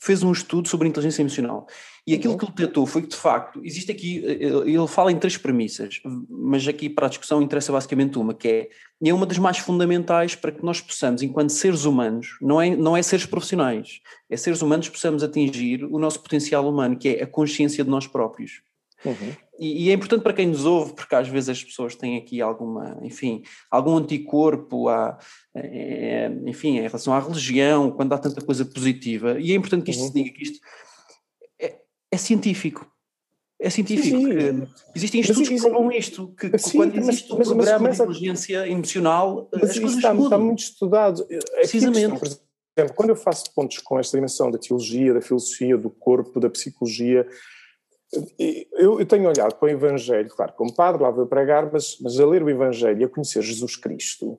fez 0.02 0.20
um 0.24 0.32
estudo 0.32 0.68
sobre 0.68 0.88
inteligência 0.88 1.22
emocional. 1.22 1.64
E 2.04 2.12
aquilo 2.12 2.32
uhum. 2.32 2.38
que 2.38 2.44
ele 2.46 2.52
tentou 2.52 2.84
foi 2.86 3.02
que, 3.02 3.08
de 3.08 3.16
facto, 3.16 3.60
existe 3.64 3.92
aqui, 3.92 4.16
ele 4.16 4.88
fala 4.88 5.12
em 5.12 5.16
três 5.16 5.36
premissas, 5.36 6.00
mas 6.28 6.66
aqui 6.66 6.90
para 6.90 7.06
a 7.06 7.08
discussão 7.08 7.40
interessa 7.40 7.70
basicamente 7.70 8.18
uma, 8.18 8.34
que 8.34 8.48
é, 8.48 8.68
e 9.00 9.08
é 9.08 9.14
uma 9.14 9.24
das 9.24 9.38
mais 9.38 9.58
fundamentais 9.58 10.34
para 10.34 10.50
que 10.50 10.64
nós 10.64 10.80
possamos, 10.80 11.22
enquanto 11.22 11.50
seres 11.50 11.84
humanos, 11.84 12.36
não 12.40 12.60
é, 12.60 12.74
não 12.74 12.96
é 12.96 13.02
seres 13.02 13.26
profissionais, 13.26 14.00
é 14.28 14.36
seres 14.36 14.60
humanos 14.60 14.88
possamos 14.88 15.22
atingir 15.22 15.84
o 15.84 16.00
nosso 16.00 16.20
potencial 16.20 16.68
humano, 16.68 16.96
que 16.96 17.10
é 17.10 17.22
a 17.22 17.26
consciência 17.26 17.84
de 17.84 17.90
nós 17.90 18.08
próprios. 18.08 18.60
Uhum. 19.04 19.32
E, 19.62 19.84
e, 19.84 19.90
é 19.90 19.92
importante 19.92 20.24
para 20.24 20.32
quem 20.32 20.48
nos 20.48 20.64
ouve, 20.64 20.92
porque 20.92 21.14
às 21.14 21.28
vezes 21.28 21.50
as 21.50 21.62
pessoas 21.62 21.94
têm 21.94 22.16
aqui 22.16 22.40
alguma, 22.42 22.98
enfim, 23.00 23.44
algum 23.70 23.96
anticorpo, 23.96 24.88
a, 24.88 25.16
é, 25.54 26.32
enfim, 26.46 26.78
em 26.78 26.82
relação 26.82 27.14
à 27.14 27.20
religião, 27.20 27.92
quando 27.92 28.12
há 28.12 28.18
tanta 28.18 28.40
coisa 28.40 28.64
positiva. 28.64 29.38
E 29.38 29.52
é 29.52 29.54
importante 29.54 29.84
que 29.84 29.92
isto 29.92 30.00
uhum. 30.00 30.08
se 30.08 30.14
diga 30.14 30.30
que 30.30 30.42
isto 30.42 30.58
é, 31.60 31.76
é 32.10 32.16
científico. 32.16 32.90
É 33.60 33.70
científico. 33.70 34.18
Sim, 34.18 34.66
Existem 34.96 35.20
estudos 35.20 35.48
que 35.48 35.60
provam 35.60 35.92
isto, 35.92 36.34
que 36.36 36.58
sim, 36.58 36.78
quando 36.78 36.98
existe 36.98 37.32
mas, 37.32 37.48
um 37.48 37.54
programa 37.54 37.88
mas, 37.88 37.96
de 37.98 38.02
inteligência 38.02 38.68
emocional, 38.68 39.48
mas 39.52 39.70
as 39.70 39.78
coisas 39.78 39.96
está, 39.98 40.12
está, 40.12 40.38
muito 40.38 40.58
estudado. 40.58 41.24
Precisamente. 41.54 42.18
Questão, 42.18 42.18
por 42.18 42.80
exemplo, 42.80 42.96
quando 42.96 43.10
eu 43.10 43.16
faço 43.16 43.44
pontos 43.54 43.78
com 43.78 44.00
esta 44.00 44.16
dimensão 44.16 44.50
da 44.50 44.58
teologia, 44.58 45.14
da 45.14 45.20
filosofia, 45.20 45.78
do 45.78 45.88
corpo, 45.88 46.40
da 46.40 46.50
psicologia, 46.50 47.28
eu, 48.72 49.00
eu, 49.00 49.06
tenho 49.06 49.28
olhado 49.28 49.54
para 49.54 49.66
o 49.66 49.70
Evangelho, 49.70 50.28
claro, 50.30 50.52
como 50.54 50.74
padre, 50.74 51.02
lá 51.02 51.10
vou 51.10 51.26
pregar, 51.26 51.70
mas, 51.72 51.98
mas 52.00 52.18
a 52.20 52.26
ler 52.26 52.42
o 52.42 52.50
Evangelho 52.50 53.00
e 53.00 53.04
a 53.04 53.08
conhecer 53.08 53.42
Jesus 53.42 53.76
Cristo. 53.76 54.38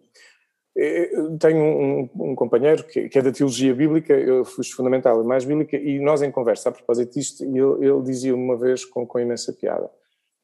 Eu 0.75 1.37
tenho 1.37 1.61
um, 1.61 2.09
um 2.15 2.35
companheiro 2.35 2.83
que, 2.83 3.07
que, 3.07 3.19
é 3.19 3.21
da 3.21 3.31
teologia 3.31 3.73
bíblica, 3.75 4.13
eu 4.13 4.43
fui 4.43 4.63
fundamental 4.65 5.23
e 5.23 5.25
mais 5.25 5.45
bíblica, 5.45 5.77
e 5.77 5.99
nós 5.99 6.23
em 6.23 6.31
conversa 6.31 6.69
a 6.69 6.71
propósito 6.71 7.13
disto, 7.13 7.43
ele, 7.43 7.59
ele 7.59 8.01
dizia 8.01 8.33
uma 8.33 8.57
vez 8.57 8.83
com, 8.83 9.05
com 9.05 9.19
imensa 9.19 9.53
piada: 9.53 9.89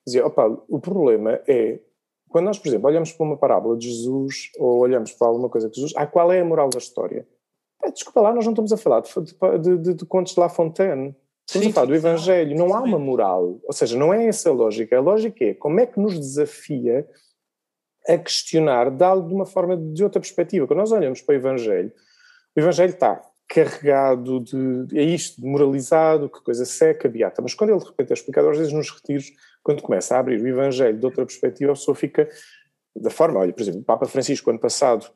dizia, 0.05 0.25
opa, 0.25 0.45
o 0.67 0.79
problema 0.79 1.39
é 1.47 1.79
quando 2.29 2.45
nós, 2.45 2.59
por 2.59 2.67
exemplo, 2.67 2.87
olhamos 2.87 3.11
para 3.11 3.25
uma 3.25 3.37
parábola 3.37 3.75
de 3.75 3.89
Jesus 3.89 4.51
ou 4.59 4.79
olhamos 4.79 5.11
para 5.13 5.27
alguma 5.27 5.49
coisa 5.49 5.67
de 5.67 5.75
Jesus, 5.75 5.93
ah, 5.95 6.05
qual 6.05 6.31
é 6.31 6.39
a 6.39 6.45
moral 6.45 6.69
da 6.69 6.77
história? 6.77 7.27
desculpa 7.91 8.21
lá, 8.21 8.33
nós 8.33 8.45
não 8.45 8.51
estamos 8.51 8.71
a 8.71 8.77
falar 8.77 9.01
de, 9.01 9.59
de, 9.59 9.77
de, 9.77 9.93
de 9.95 10.05
contos 10.05 10.33
de 10.33 10.39
La 10.39 10.47
Fontaine. 10.47 11.15
Estamos 11.49 11.65
sim, 11.65 11.71
a 11.71 11.73
falar 11.73 11.87
do 11.87 11.95
Evangelho, 11.95 12.55
não 12.55 12.75
há 12.75 12.81
uma 12.81 12.99
moral, 12.99 13.59
ou 13.63 13.73
seja, 13.73 13.97
não 13.97 14.13
é 14.13 14.27
essa 14.27 14.49
a 14.49 14.53
lógica. 14.53 14.95
A 14.95 15.01
lógica 15.01 15.45
é 15.45 15.53
como 15.55 15.79
é 15.79 15.87
que 15.87 15.99
nos 15.99 16.13
desafia 16.13 17.07
a 18.07 18.17
questionar, 18.19 18.91
dá-lo 18.91 19.27
de 19.27 19.33
uma 19.33 19.47
forma 19.47 19.75
de 19.75 20.03
outra 20.03 20.21
perspectiva. 20.21 20.67
Quando 20.67 20.77
nós 20.77 20.91
olhamos 20.91 21.21
para 21.21 21.33
o 21.33 21.35
Evangelho, 21.35 21.91
o 22.55 22.59
Evangelho 22.59 22.91
está 22.91 23.19
carregado 23.47 24.41
de. 24.41 24.95
é 24.95 25.01
isto, 25.01 25.41
de 25.41 25.47
moralizado, 25.47 26.29
que 26.29 26.39
coisa 26.43 26.65
seca, 26.65 27.09
beata. 27.09 27.41
Mas 27.41 27.55
quando 27.55 27.71
ele 27.71 27.79
de 27.79 27.85
repente 27.85 28.11
é 28.11 28.13
explicado, 28.13 28.47
às 28.47 28.57
vezes 28.57 28.71
nos 28.71 28.91
retiros, 28.91 29.31
quando 29.63 29.81
começa 29.81 30.15
a 30.15 30.19
abrir 30.19 30.39
o 30.39 30.47
Evangelho 30.47 30.99
de 30.99 31.05
outra 31.05 31.25
perspectiva, 31.25 31.71
a 31.71 31.75
pessoa 31.75 31.95
fica 31.95 32.29
da 32.95 33.09
forma, 33.09 33.39
olha, 33.39 33.53
por 33.53 33.61
exemplo, 33.61 33.81
o 33.81 33.83
Papa 33.83 34.05
Francisco, 34.05 34.51
ano 34.51 34.59
passado, 34.59 35.09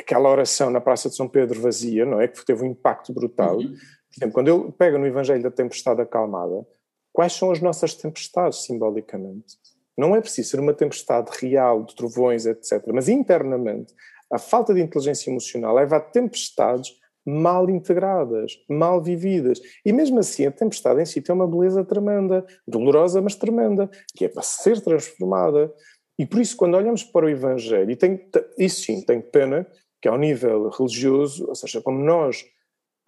aquela 0.00 0.30
oração 0.30 0.68
na 0.68 0.80
Praça 0.80 1.08
de 1.08 1.14
São 1.14 1.28
Pedro 1.28 1.60
vazia, 1.60 2.04
não 2.04 2.20
é? 2.20 2.26
Que 2.26 2.44
teve 2.44 2.64
um 2.64 2.72
impacto 2.72 3.12
brutal. 3.12 3.58
Uhum 3.58 3.76
por 4.10 4.18
exemplo, 4.18 4.34
quando 4.34 4.48
ele 4.48 4.72
pega 4.72 4.98
no 4.98 5.06
Evangelho 5.06 5.42
da 5.42 5.50
tempestade 5.50 6.02
acalmada, 6.02 6.66
quais 7.12 7.32
são 7.32 7.50
as 7.50 7.60
nossas 7.60 7.94
tempestades, 7.94 8.64
simbolicamente? 8.64 9.56
Não 9.96 10.16
é 10.16 10.20
preciso 10.20 10.50
ser 10.50 10.60
uma 10.60 10.74
tempestade 10.74 11.30
real, 11.40 11.84
de 11.84 11.94
trovões, 11.94 12.46
etc. 12.46 12.82
Mas 12.92 13.08
internamente, 13.08 13.94
a 14.32 14.38
falta 14.38 14.74
de 14.74 14.80
inteligência 14.80 15.30
emocional 15.30 15.74
leva 15.74 15.96
a 15.96 16.00
tempestades 16.00 16.98
mal 17.24 17.68
integradas, 17.68 18.52
mal 18.68 19.00
vividas. 19.00 19.60
E 19.84 19.92
mesmo 19.92 20.18
assim, 20.18 20.46
a 20.46 20.50
tempestade 20.50 21.00
em 21.00 21.06
si 21.06 21.20
tem 21.20 21.34
uma 21.34 21.46
beleza 21.46 21.84
tremenda, 21.84 22.44
dolorosa, 22.66 23.20
mas 23.20 23.34
tremenda, 23.34 23.90
que 24.14 24.24
é 24.24 24.28
para 24.28 24.42
ser 24.42 24.80
transformada. 24.80 25.72
E 26.18 26.26
por 26.26 26.40
isso, 26.40 26.56
quando 26.56 26.76
olhamos 26.76 27.04
para 27.04 27.26
o 27.26 27.28
Evangelho, 27.28 27.90
e 27.90 27.96
tem, 27.96 28.28
isso 28.58 28.84
sim, 28.84 29.02
tem 29.02 29.20
pena 29.20 29.66
que 30.00 30.08
ao 30.08 30.18
nível 30.18 30.70
religioso, 30.70 31.46
ou 31.46 31.54
seja, 31.54 31.80
como 31.82 32.02
nós 32.02 32.44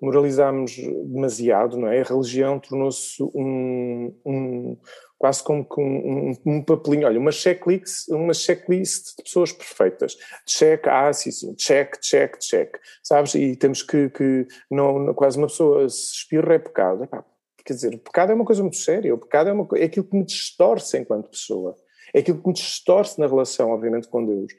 moralizamos 0.02 0.76
demasiado, 1.04 1.76
não 1.76 1.86
é? 1.86 2.00
A 2.00 2.04
religião 2.04 2.58
tornou-se 2.58 3.22
um, 3.22 4.12
um, 4.26 4.76
quase 5.16 5.44
como 5.44 5.64
que 5.64 5.80
um, 5.80 6.30
um, 6.30 6.34
um, 6.44 6.64
papelinho, 6.64 7.06
olha, 7.06 7.20
uma 7.20 7.30
checklist, 7.30 8.08
uma 8.08 8.34
checklist 8.34 9.16
de 9.16 9.22
pessoas 9.22 9.52
perfeitas. 9.52 10.16
Check, 10.44 10.88
ah, 10.88 11.12
sim, 11.12 11.30
sim, 11.30 11.54
check, 11.54 12.00
check, 12.00 12.36
check, 12.38 12.76
sabes? 13.00 13.36
E 13.36 13.54
temos 13.54 13.82
que, 13.82 14.10
que 14.10 14.44
não, 14.68 15.14
quase 15.14 15.38
uma 15.38 15.46
pessoa 15.46 15.88
se 15.88 16.16
espirra 16.16 16.54
é 16.54 16.58
pecado. 16.58 17.04
Epá, 17.04 17.24
quer 17.64 17.74
dizer, 17.74 17.94
o 17.94 17.98
pecado 17.98 18.32
é 18.32 18.34
uma 18.34 18.44
coisa 18.44 18.62
muito 18.62 18.78
séria, 18.78 19.14
o 19.14 19.18
pecado 19.18 19.50
é, 19.50 19.52
uma, 19.52 19.68
é 19.76 19.84
aquilo 19.84 20.06
que 20.06 20.16
me 20.16 20.24
distorce 20.24 20.98
enquanto 20.98 21.30
pessoa, 21.30 21.76
é 22.12 22.18
aquilo 22.18 22.42
que 22.42 22.48
me 22.48 22.54
distorce 22.54 23.20
na 23.20 23.28
relação, 23.28 23.70
obviamente, 23.70 24.08
com 24.08 24.26
Deus. 24.26 24.52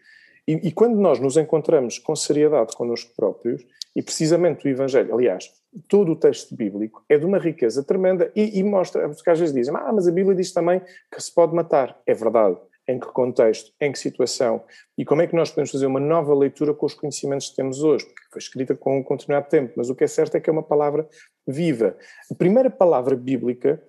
E, 0.48 0.68
e, 0.68 0.72
quando 0.72 0.98
nós 0.98 1.20
nos 1.20 1.38
encontramos 1.38 1.98
com 1.98 2.16
seriedade 2.16 2.76
connosco 2.76 3.14
próprios, 3.16 3.66
e 3.96 4.02
precisamente 4.02 4.66
o 4.66 4.70
Evangelho, 4.70 5.14
aliás, 5.14 5.52
todo 5.88 6.12
o 6.12 6.16
texto 6.16 6.56
bíblico 6.56 7.04
é 7.08 7.18
de 7.18 7.26
uma 7.26 7.38
riqueza 7.38 7.84
tremenda 7.84 8.32
e, 8.36 8.60
e 8.60 8.64
mostra, 8.64 9.08
porque 9.08 9.30
às 9.30 9.40
vezes 9.40 9.54
dizem, 9.54 9.74
ah, 9.76 9.92
mas 9.94 10.08
a 10.08 10.12
Bíblia 10.12 10.36
diz 10.36 10.52
também 10.52 10.82
que 11.12 11.22
se 11.22 11.34
pode 11.34 11.56
matar. 11.56 12.00
É 12.06 12.14
verdade. 12.14 12.58
Em 12.86 13.00
que 13.00 13.08
contexto? 13.08 13.72
Em 13.80 13.94
que 13.94 13.98
situação? 13.98 14.62
E 14.98 15.06
como 15.06 15.22
é 15.22 15.28
que 15.28 15.36
nós 15.36 15.50
podemos 15.50 15.72
fazer 15.72 15.86
uma 15.86 16.02
nova 16.02 16.34
leitura 16.36 16.74
com 16.74 16.86
os 16.86 16.94
conhecimentos 16.94 17.50
que 17.50 17.56
temos 17.56 17.82
hoje? 17.82 18.04
Porque 18.06 18.28
foi 18.30 18.40
escrita 18.40 18.76
com 18.76 19.00
um 19.00 19.02
determinado 19.04 19.48
tempo, 19.48 19.74
mas 19.78 19.90
o 19.90 19.96
que 19.96 20.04
é 20.04 20.08
certo 20.08 20.36
é 20.36 20.42
que 20.42 20.50
é 20.50 20.54
uma 20.54 20.64
palavra 20.64 21.08
viva. 21.48 21.96
A 22.30 22.36
primeira 22.36 22.70
palavra 22.70 23.16
bíblica 23.16 23.82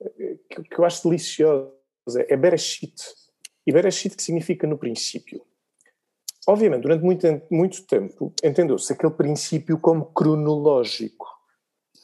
eh, 0.00 0.36
que 0.48 0.76
eu 0.76 0.84
acho 0.84 1.08
deliciosa 1.08 1.70
é 2.16 2.36
Bereshit. 2.36 3.00
E 3.64 3.72
Bereshit 3.72 4.16
que 4.16 4.22
significa 4.22 4.66
no 4.66 4.76
princípio 4.76 5.40
obviamente, 6.46 6.82
durante 6.82 7.02
muito, 7.02 7.42
muito 7.50 7.86
tempo, 7.86 8.32
entendeu-se 8.42 8.92
aquele 8.92 9.12
princípio 9.12 9.78
como 9.78 10.06
cronológico. 10.06 11.26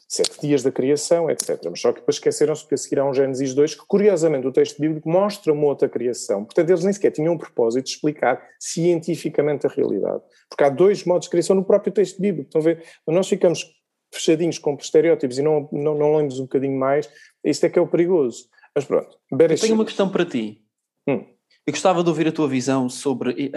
Sete 0.07 0.41
dias 0.41 0.61
da 0.61 0.71
criação, 0.71 1.27
etc. 1.27 1.59
Mas 1.71 1.81
só 1.81 1.91
que 1.91 1.99
depois 1.99 2.17
esqueceram-se 2.17 2.67
que 2.67 2.75
a 2.75 2.77
seguir 2.77 2.99
há 2.99 3.05
um 3.09 3.13
Gênesis 3.13 3.55
2, 3.55 3.73
que 3.73 3.85
curiosamente 3.87 4.45
o 4.45 4.51
texto 4.51 4.79
bíblico 4.79 5.09
mostra 5.09 5.51
uma 5.51 5.65
outra 5.65 5.89
criação. 5.89 6.45
Portanto, 6.45 6.69
eles 6.69 6.83
nem 6.83 6.93
sequer 6.93 7.09
tinham 7.09 7.33
o 7.33 7.37
propósito 7.39 7.85
de 7.85 7.91
explicar 7.91 8.39
cientificamente 8.59 9.65
a 9.65 9.69
realidade. 9.69 10.21
Porque 10.47 10.63
há 10.63 10.69
dois 10.69 11.03
modos 11.03 11.25
de 11.25 11.31
criação 11.31 11.55
no 11.55 11.65
próprio 11.65 11.91
texto 11.91 12.21
bíblico. 12.21 12.47
Estão 12.47 12.61
a 12.61 12.63
ver? 12.63 12.83
Nós 13.07 13.27
ficamos 13.27 13.65
fechadinhos 14.13 14.59
com 14.59 14.75
estereótipos 14.75 15.39
e 15.39 15.41
não, 15.41 15.67
não, 15.71 15.97
não 15.97 16.17
lemos 16.17 16.39
um 16.39 16.43
bocadinho 16.43 16.77
mais. 16.77 17.09
Isto 17.43 17.65
é 17.65 17.69
que 17.69 17.79
é 17.79 17.81
o 17.81 17.87
perigoso. 17.87 18.47
Mas 18.75 18.85
pronto. 18.85 19.17
Eu 19.31 19.67
tenho 19.67 19.73
uma 19.73 19.85
questão 19.85 20.09
para 20.09 20.25
ti. 20.25 20.61
Hum. 21.07 21.25
Eu 21.65 21.71
gostava 21.71 22.03
de 22.03 22.09
ouvir 22.09 22.27
a 22.27 22.31
tua 22.31 22.47
visão 22.47 22.89
sobre, 22.89 23.51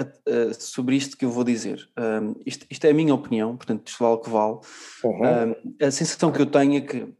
sobre 0.58 0.94
isto 0.94 1.16
que 1.16 1.24
eu 1.24 1.30
vou 1.30 1.42
dizer. 1.42 1.88
Um, 1.98 2.40
isto, 2.46 2.64
isto, 2.70 2.84
é 2.84 2.90
a 2.90 2.94
minha 2.94 3.12
opinião, 3.12 3.56
portanto, 3.56 3.88
isto 3.88 3.98
vale 3.98 4.14
o 4.14 4.18
que 4.18 4.30
vale. 4.30 4.58
Uhum. 5.02 5.50
Um, 5.50 5.84
a 5.84 5.90
sensação 5.90 6.30
que 6.30 6.40
eu 6.40 6.46
tenho 6.46 6.76
é 6.76 6.80
que 6.82 7.12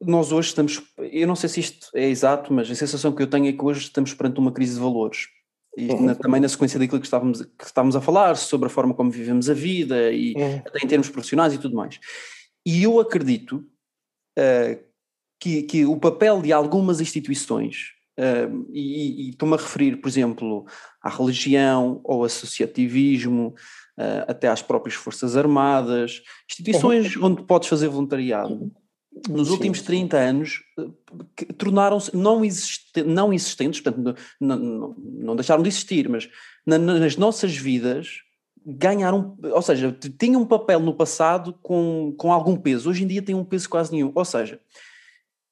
nós 0.00 0.32
hoje 0.32 0.48
estamos, 0.48 0.82
eu 0.98 1.26
não 1.26 1.36
sei 1.36 1.50
se 1.50 1.60
isto 1.60 1.88
é 1.94 2.06
exato, 2.08 2.52
mas 2.52 2.70
a 2.70 2.74
sensação 2.74 3.12
que 3.12 3.22
eu 3.22 3.26
tenho 3.26 3.46
é 3.46 3.52
que 3.52 3.62
hoje 3.62 3.80
estamos 3.80 4.14
perante 4.14 4.40
uma 4.40 4.52
crise 4.52 4.74
de 4.74 4.80
valores. 4.80 5.28
E 5.76 5.90
uhum. 5.90 6.06
na, 6.06 6.14
também 6.14 6.40
na 6.40 6.48
sequência 6.48 6.78
daquilo 6.78 7.00
que 7.00 7.06
estávamos, 7.06 7.42
que 7.42 7.64
estávamos 7.64 7.94
a 7.94 8.00
falar, 8.00 8.36
sobre 8.36 8.68
a 8.68 8.70
forma 8.70 8.94
como 8.94 9.10
vivemos 9.10 9.50
a 9.50 9.54
vida 9.54 10.10
e 10.12 10.34
uhum. 10.34 10.62
até 10.64 10.78
em 10.82 10.88
termos 10.88 11.10
profissionais 11.10 11.52
e 11.52 11.58
tudo 11.58 11.76
mais. 11.76 12.00
E 12.64 12.84
eu 12.84 12.98
acredito 12.98 13.56
uh, 14.38 14.82
que, 15.38 15.62
que 15.64 15.84
o 15.84 15.98
papel 15.98 16.40
de 16.40 16.54
algumas 16.54 17.02
instituições 17.02 17.95
Uh, 18.18 18.66
e, 18.72 19.26
e 19.26 19.30
estou-me 19.30 19.54
a 19.54 19.58
referir, 19.58 19.96
por 19.96 20.08
exemplo, 20.08 20.64
à 21.02 21.10
religião, 21.10 22.00
ao 22.04 22.24
associativismo, 22.24 23.54
uh, 23.98 24.24
até 24.26 24.48
às 24.48 24.62
próprias 24.62 24.94
Forças 24.94 25.36
Armadas, 25.36 26.22
instituições 26.48 27.14
uhum. 27.16 27.26
onde 27.26 27.42
podes 27.42 27.68
fazer 27.68 27.88
voluntariado. 27.88 28.72
Nos 29.28 29.48
sim, 29.48 29.54
últimos 29.54 29.82
30 29.82 30.16
anos, 30.16 30.62
tornaram-se 31.56 32.14
não, 32.14 32.44
existe, 32.44 33.02
não 33.02 33.32
existentes, 33.32 33.80
portanto, 33.80 34.18
não, 34.40 34.56
não, 34.58 34.94
não, 34.98 35.36
deixaram 35.36 35.62
de 35.62 35.68
existir, 35.68 36.08
mas 36.08 36.28
na, 36.66 36.78
nas 36.78 37.16
nossas 37.16 37.56
vidas 37.56 38.20
ganharam, 38.66 39.38
ou 39.42 39.62
seja, 39.62 39.96
tinham 40.18 40.42
um 40.42 40.46
papel 40.46 40.80
no 40.80 40.92
passado 40.92 41.54
com, 41.62 42.14
com 42.18 42.32
algum 42.32 42.56
peso, 42.56 42.90
hoje 42.90 43.04
em 43.04 43.06
dia 43.06 43.22
tem 43.22 43.34
um 43.34 43.44
peso 43.44 43.68
quase 43.70 43.92
nenhum. 43.92 44.10
Ou 44.14 44.24
seja, 44.24 44.60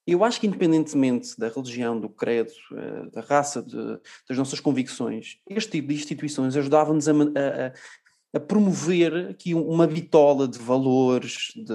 eu 0.07 0.23
acho 0.23 0.39
que, 0.39 0.47
independentemente 0.47 1.39
da 1.39 1.49
religião, 1.49 1.99
do 1.99 2.09
credo, 2.09 2.53
eh, 2.73 3.11
da 3.11 3.21
raça, 3.23 3.63
de, 3.63 3.99
das 4.29 4.37
nossas 4.37 4.61
convicções, 4.61 5.39
este 5.49 5.73
tipo 5.73 5.89
de 5.89 5.95
instituições 5.95 6.55
ajudavam-nos 6.57 7.09
a, 7.09 7.13
a, 7.13 8.37
a, 8.37 8.41
promover 8.41 9.31
aqui 9.31 9.55
uma 9.55 9.87
bitola 9.87 10.47
de 10.47 10.59
valores, 10.59 11.53
de, 11.57 11.75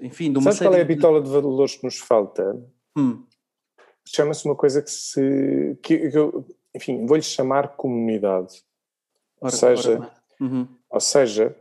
enfim, 0.00 0.32
de 0.32 0.38
uma 0.38 0.50
Sabes 0.50 0.58
qual 0.58 0.74
é 0.74 0.80
a 0.80 0.84
bitola 0.84 1.22
de 1.22 1.30
valores 1.30 1.76
que 1.76 1.84
nos 1.84 1.98
falta? 1.98 2.60
Hum. 2.96 3.24
Chama-se 4.04 4.44
uma 4.44 4.56
coisa 4.56 4.82
que 4.82 4.90
se. 4.90 5.78
Que, 5.80 6.10
que 6.10 6.18
eu, 6.18 6.44
enfim, 6.74 7.06
vou-lhe 7.06 7.22
chamar 7.22 7.76
comunidade. 7.76 8.64
Ora, 9.40 9.52
ou 9.52 9.58
seja, 9.58 10.10
uhum. 10.40 10.66
ou 10.90 11.00
seja 11.00 11.56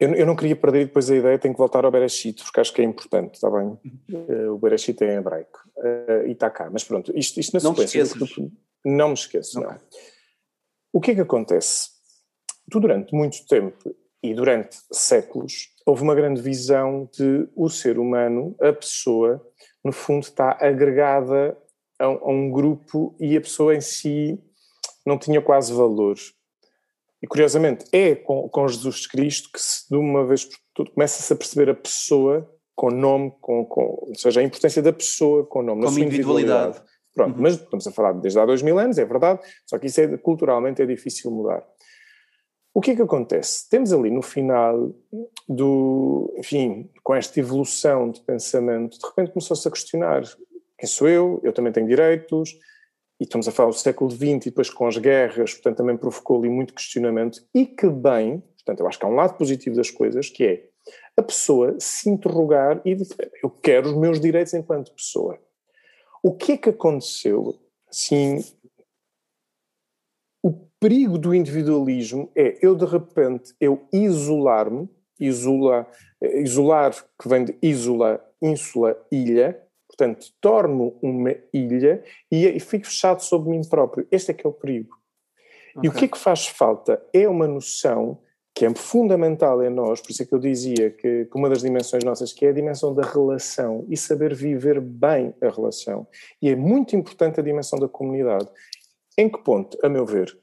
eu, 0.00 0.14
eu, 0.14 0.26
não 0.26 0.36
queria 0.36 0.54
perder 0.54 0.86
depois 0.86 1.10
a 1.10 1.16
ideia, 1.16 1.38
tenho 1.38 1.54
que 1.54 1.58
voltar 1.58 1.84
ao 1.84 1.90
Bereshit, 1.90 2.42
porque 2.44 2.60
acho 2.60 2.72
que 2.72 2.80
é 2.80 2.84
importante, 2.84 3.34
está 3.34 3.50
bem? 3.50 3.78
Uh, 4.10 4.52
o 4.52 4.58
Bereshit 4.58 5.02
é 5.02 5.14
em 5.14 5.18
hebraico 5.18 5.60
uh, 5.76 6.26
e 6.26 6.32
está 6.32 6.48
cá, 6.48 6.70
mas 6.70 6.84
pronto, 6.84 7.12
isto, 7.16 7.40
isto 7.40 7.54
na 7.54 7.62
não 7.62 7.74
sequência. 7.74 8.04
Não 8.84 9.08
me 9.08 9.14
esqueço, 9.14 9.58
okay. 9.58 9.70
não. 9.70 9.80
O 10.92 11.00
que 11.00 11.10
é 11.10 11.14
que 11.16 11.20
acontece? 11.20 11.90
Tu, 12.70 12.78
durante 12.78 13.12
muito 13.14 13.44
tempo 13.46 13.94
e 14.22 14.34
durante 14.34 14.78
séculos, 14.92 15.68
houve 15.84 16.02
uma 16.02 16.14
grande 16.14 16.40
visão 16.40 17.08
de 17.12 17.48
o 17.56 17.68
ser 17.68 17.98
humano, 17.98 18.54
a 18.60 18.72
pessoa, 18.72 19.44
no 19.84 19.92
fundo, 19.92 20.22
está 20.22 20.56
agregada 20.60 21.58
a, 21.98 22.04
a 22.04 22.30
um 22.30 22.50
grupo 22.50 23.16
e 23.18 23.36
a 23.36 23.40
pessoa 23.40 23.74
em 23.74 23.80
si 23.80 24.40
não 25.04 25.18
tinha 25.18 25.42
quase 25.42 25.72
valor. 25.72 26.16
E 27.22 27.26
curiosamente 27.26 27.84
é 27.92 28.14
com, 28.14 28.48
com 28.48 28.68
Jesus 28.68 29.06
Cristo 29.06 29.50
que 29.52 29.60
se, 29.60 29.88
de 29.88 29.96
uma 29.96 30.26
vez 30.26 30.44
por 30.44 30.58
tudo 30.74 30.90
começa-se 30.92 31.32
a 31.32 31.36
perceber 31.36 31.70
a 31.70 31.74
pessoa 31.74 32.48
com 32.76 32.90
nome, 32.90 33.32
com, 33.40 33.64
com, 33.64 34.06
ou 34.08 34.14
seja, 34.14 34.40
a 34.40 34.44
importância 34.44 34.80
da 34.80 34.92
pessoa 34.92 35.44
com 35.44 35.62
nome, 35.62 35.82
Como 35.82 35.98
individualidade. 35.98 36.68
individualidade. 36.68 36.98
Pronto, 37.12 37.34
uhum. 37.34 37.42
mas 37.42 37.54
estamos 37.54 37.86
a 37.88 37.90
falar 37.90 38.12
desde 38.12 38.38
há 38.38 38.46
dois 38.46 38.62
mil 38.62 38.78
anos, 38.78 38.96
é 38.96 39.04
verdade, 39.04 39.40
só 39.66 39.76
que 39.76 39.88
isso 39.88 40.00
é, 40.00 40.16
culturalmente 40.16 40.80
é 40.80 40.86
difícil 40.86 41.32
mudar. 41.32 41.66
O 42.72 42.80
que 42.80 42.92
é 42.92 42.94
que 42.94 43.02
acontece? 43.02 43.68
Temos 43.68 43.92
ali 43.92 44.08
no 44.08 44.22
final 44.22 44.94
do, 45.48 46.32
enfim, 46.38 46.88
com 47.02 47.16
esta 47.16 47.40
evolução 47.40 48.12
de 48.12 48.20
pensamento, 48.20 48.96
de 48.96 49.04
repente 49.04 49.32
começou-se 49.32 49.66
a 49.66 49.70
questionar 49.72 50.22
quem 50.78 50.88
sou 50.88 51.08
eu, 51.08 51.40
eu 51.42 51.52
também 51.52 51.72
tenho 51.72 51.88
direitos, 51.88 52.56
e 53.20 53.24
estamos 53.24 53.48
a 53.48 53.52
falar 53.52 53.70
do 53.70 53.76
século 53.76 54.10
XX 54.10 54.22
e 54.22 54.38
depois 54.50 54.70
com 54.70 54.86
as 54.86 54.96
guerras, 54.96 55.54
portanto 55.54 55.76
também 55.76 55.96
provocou 55.96 56.38
ali 56.38 56.48
muito 56.48 56.74
questionamento, 56.74 57.44
e 57.54 57.66
que 57.66 57.88
bem, 57.88 58.40
portanto 58.56 58.80
eu 58.80 58.86
acho 58.86 58.98
que 58.98 59.04
há 59.04 59.08
um 59.08 59.14
lado 59.14 59.36
positivo 59.36 59.76
das 59.76 59.90
coisas, 59.90 60.28
que 60.30 60.44
é 60.44 60.68
a 61.16 61.22
pessoa 61.22 61.76
se 61.80 62.08
interrogar 62.08 62.80
e 62.84 62.94
dizer, 62.94 63.30
eu 63.42 63.50
quero 63.50 63.90
os 63.90 63.96
meus 63.96 64.20
direitos 64.20 64.54
enquanto 64.54 64.94
pessoa. 64.94 65.38
O 66.22 66.34
que 66.34 66.52
é 66.52 66.56
que 66.56 66.70
aconteceu, 66.70 67.58
assim, 67.88 68.44
o 70.42 70.52
perigo 70.80 71.18
do 71.18 71.34
individualismo 71.34 72.30
é 72.34 72.58
eu 72.64 72.74
de 72.74 72.84
repente, 72.84 73.54
eu 73.60 73.86
isolar-me, 73.92 74.88
isola, 75.18 75.86
isolar, 76.22 76.94
que 77.20 77.28
vem 77.28 77.44
de 77.44 77.58
isola, 77.60 78.24
ínsula, 78.40 78.96
ilha, 79.10 79.60
Portanto, 79.98 80.28
torno 80.40 80.96
uma 81.02 81.34
ilha 81.52 82.04
e, 82.30 82.60
fico 82.60 82.86
fechado 82.86 83.20
sobre 83.20 83.50
mim 83.50 83.62
próprio. 83.68 84.06
Este 84.12 84.30
é 84.30 84.34
que 84.34 84.46
é 84.46 84.48
o 84.48 84.52
perigo. 84.52 84.96
Okay. 85.74 85.82
E 85.82 85.88
o 85.88 85.92
que 85.92 86.04
é 86.04 86.08
que 86.08 86.16
faz 86.16 86.46
falta 86.46 87.02
é 87.12 87.28
uma 87.28 87.48
noção 87.48 88.20
que 88.54 88.64
é 88.64 88.72
fundamental 88.74 89.62
em 89.62 89.70
nós, 89.70 90.00
por 90.00 90.10
isso 90.10 90.22
é 90.22 90.26
que 90.26 90.32
eu 90.32 90.38
dizia 90.38 90.90
que, 90.90 91.24
que, 91.26 91.36
uma 91.36 91.48
das 91.48 91.62
dimensões 91.62 92.02
nossas, 92.02 92.32
que 92.32 92.46
é 92.46 92.48
a 92.48 92.52
dimensão 92.52 92.94
da 92.94 93.02
relação 93.02 93.84
e 93.88 93.96
saber 93.96 94.34
viver 94.34 94.80
bem 94.80 95.34
a 95.40 95.48
relação. 95.48 96.06
E 96.40 96.48
é 96.48 96.56
muito 96.56 96.94
importante 96.96 97.38
a 97.38 97.42
dimensão 97.42 97.78
da 97.78 97.88
comunidade. 97.88 98.48
Em 99.16 99.28
que 99.28 99.38
ponto, 99.42 99.76
a 99.82 99.88
meu 99.88 100.06
ver, 100.06 100.36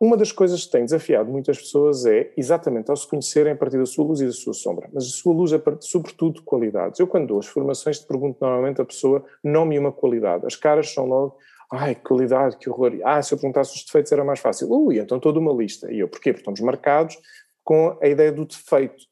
uma 0.00 0.16
das 0.16 0.32
coisas 0.32 0.64
que 0.64 0.72
tem 0.72 0.84
desafiado 0.84 1.30
muitas 1.30 1.58
pessoas 1.58 2.04
é 2.06 2.32
exatamente 2.36 2.90
ao 2.90 2.96
se 2.96 3.08
conhecerem 3.08 3.52
a 3.52 3.56
partir 3.56 3.78
da 3.78 3.86
sua 3.86 4.04
luz 4.04 4.20
e 4.20 4.26
da 4.26 4.32
sua 4.32 4.52
sombra, 4.52 4.88
mas 4.92 5.04
a 5.04 5.08
sua 5.08 5.34
luz 5.34 5.52
é 5.52 5.62
sobretudo 5.80 6.42
qualidades. 6.42 7.00
Eu 7.00 7.06
quando 7.06 7.28
dou 7.28 7.38
as 7.38 7.46
formações 7.46 7.98
te 7.98 8.06
pergunto 8.06 8.38
normalmente 8.40 8.80
a 8.80 8.84
pessoa 8.84 9.24
nome 9.42 9.78
uma 9.78 9.92
qualidade, 9.92 10.46
as 10.46 10.56
caras 10.56 10.92
são 10.92 11.06
logo 11.06 11.36
ai 11.70 11.94
qualidade, 11.94 12.56
que 12.58 12.70
horror, 12.70 12.92
ah 13.04 13.20
se 13.22 13.34
eu 13.34 13.38
perguntasse 13.38 13.74
os 13.74 13.84
defeitos 13.84 14.12
era 14.12 14.24
mais 14.24 14.38
fácil, 14.38 14.70
ui 14.70 14.98
então 14.98 15.18
toda 15.18 15.38
uma 15.38 15.52
lista, 15.52 15.90
e 15.92 15.98
eu 15.98 16.08
porquê? 16.08 16.32
Porque 16.32 16.42
estamos 16.42 16.60
marcados 16.60 17.18
com 17.64 17.98
a 18.00 18.06
ideia 18.06 18.30
do 18.30 18.44
defeito. 18.44 19.04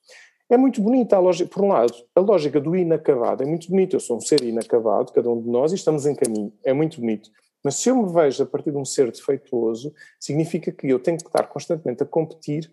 É 0.49 0.57
muito 0.57 0.81
bonita 0.81 1.17
a 1.17 1.19
lógica, 1.19 1.51
por 1.51 1.65
um 1.65 1.69
lado, 1.69 1.93
a 2.15 2.21
lógica 2.21 2.61
do 2.61 2.77
inacabado 2.77 3.43
é 3.43 3.47
muito 3.47 3.69
bonita, 3.69 3.97
eu 3.97 4.01
sou 4.01 4.19
um 4.19 4.21
ser 4.21 4.43
inacabado, 4.43 5.13
cada 5.13 5.29
um 5.31 5.41
de 5.41 5.49
nós, 5.49 5.73
e 5.73 5.75
estamos 5.75 6.07
em 6.07 6.15
caminho, 6.15 6.53
é 6.65 6.73
muito 6.73 7.01
bonito. 7.01 7.31
Mas 7.65 7.77
se 7.77 7.89
eu 7.89 7.97
me 7.97 8.13
vejo 8.13 8.43
a 8.43 8.47
partir 8.47 8.71
de 8.71 8.77
um 8.77 8.85
ser 8.85 9.11
defeituoso, 9.11 9.93
significa 10.21 10.71
que 10.71 10.87
eu 10.89 10.99
tenho 11.01 11.17
que 11.17 11.27
estar 11.27 11.45
constantemente 11.45 12.03
a 12.03 12.07
competir 12.07 12.71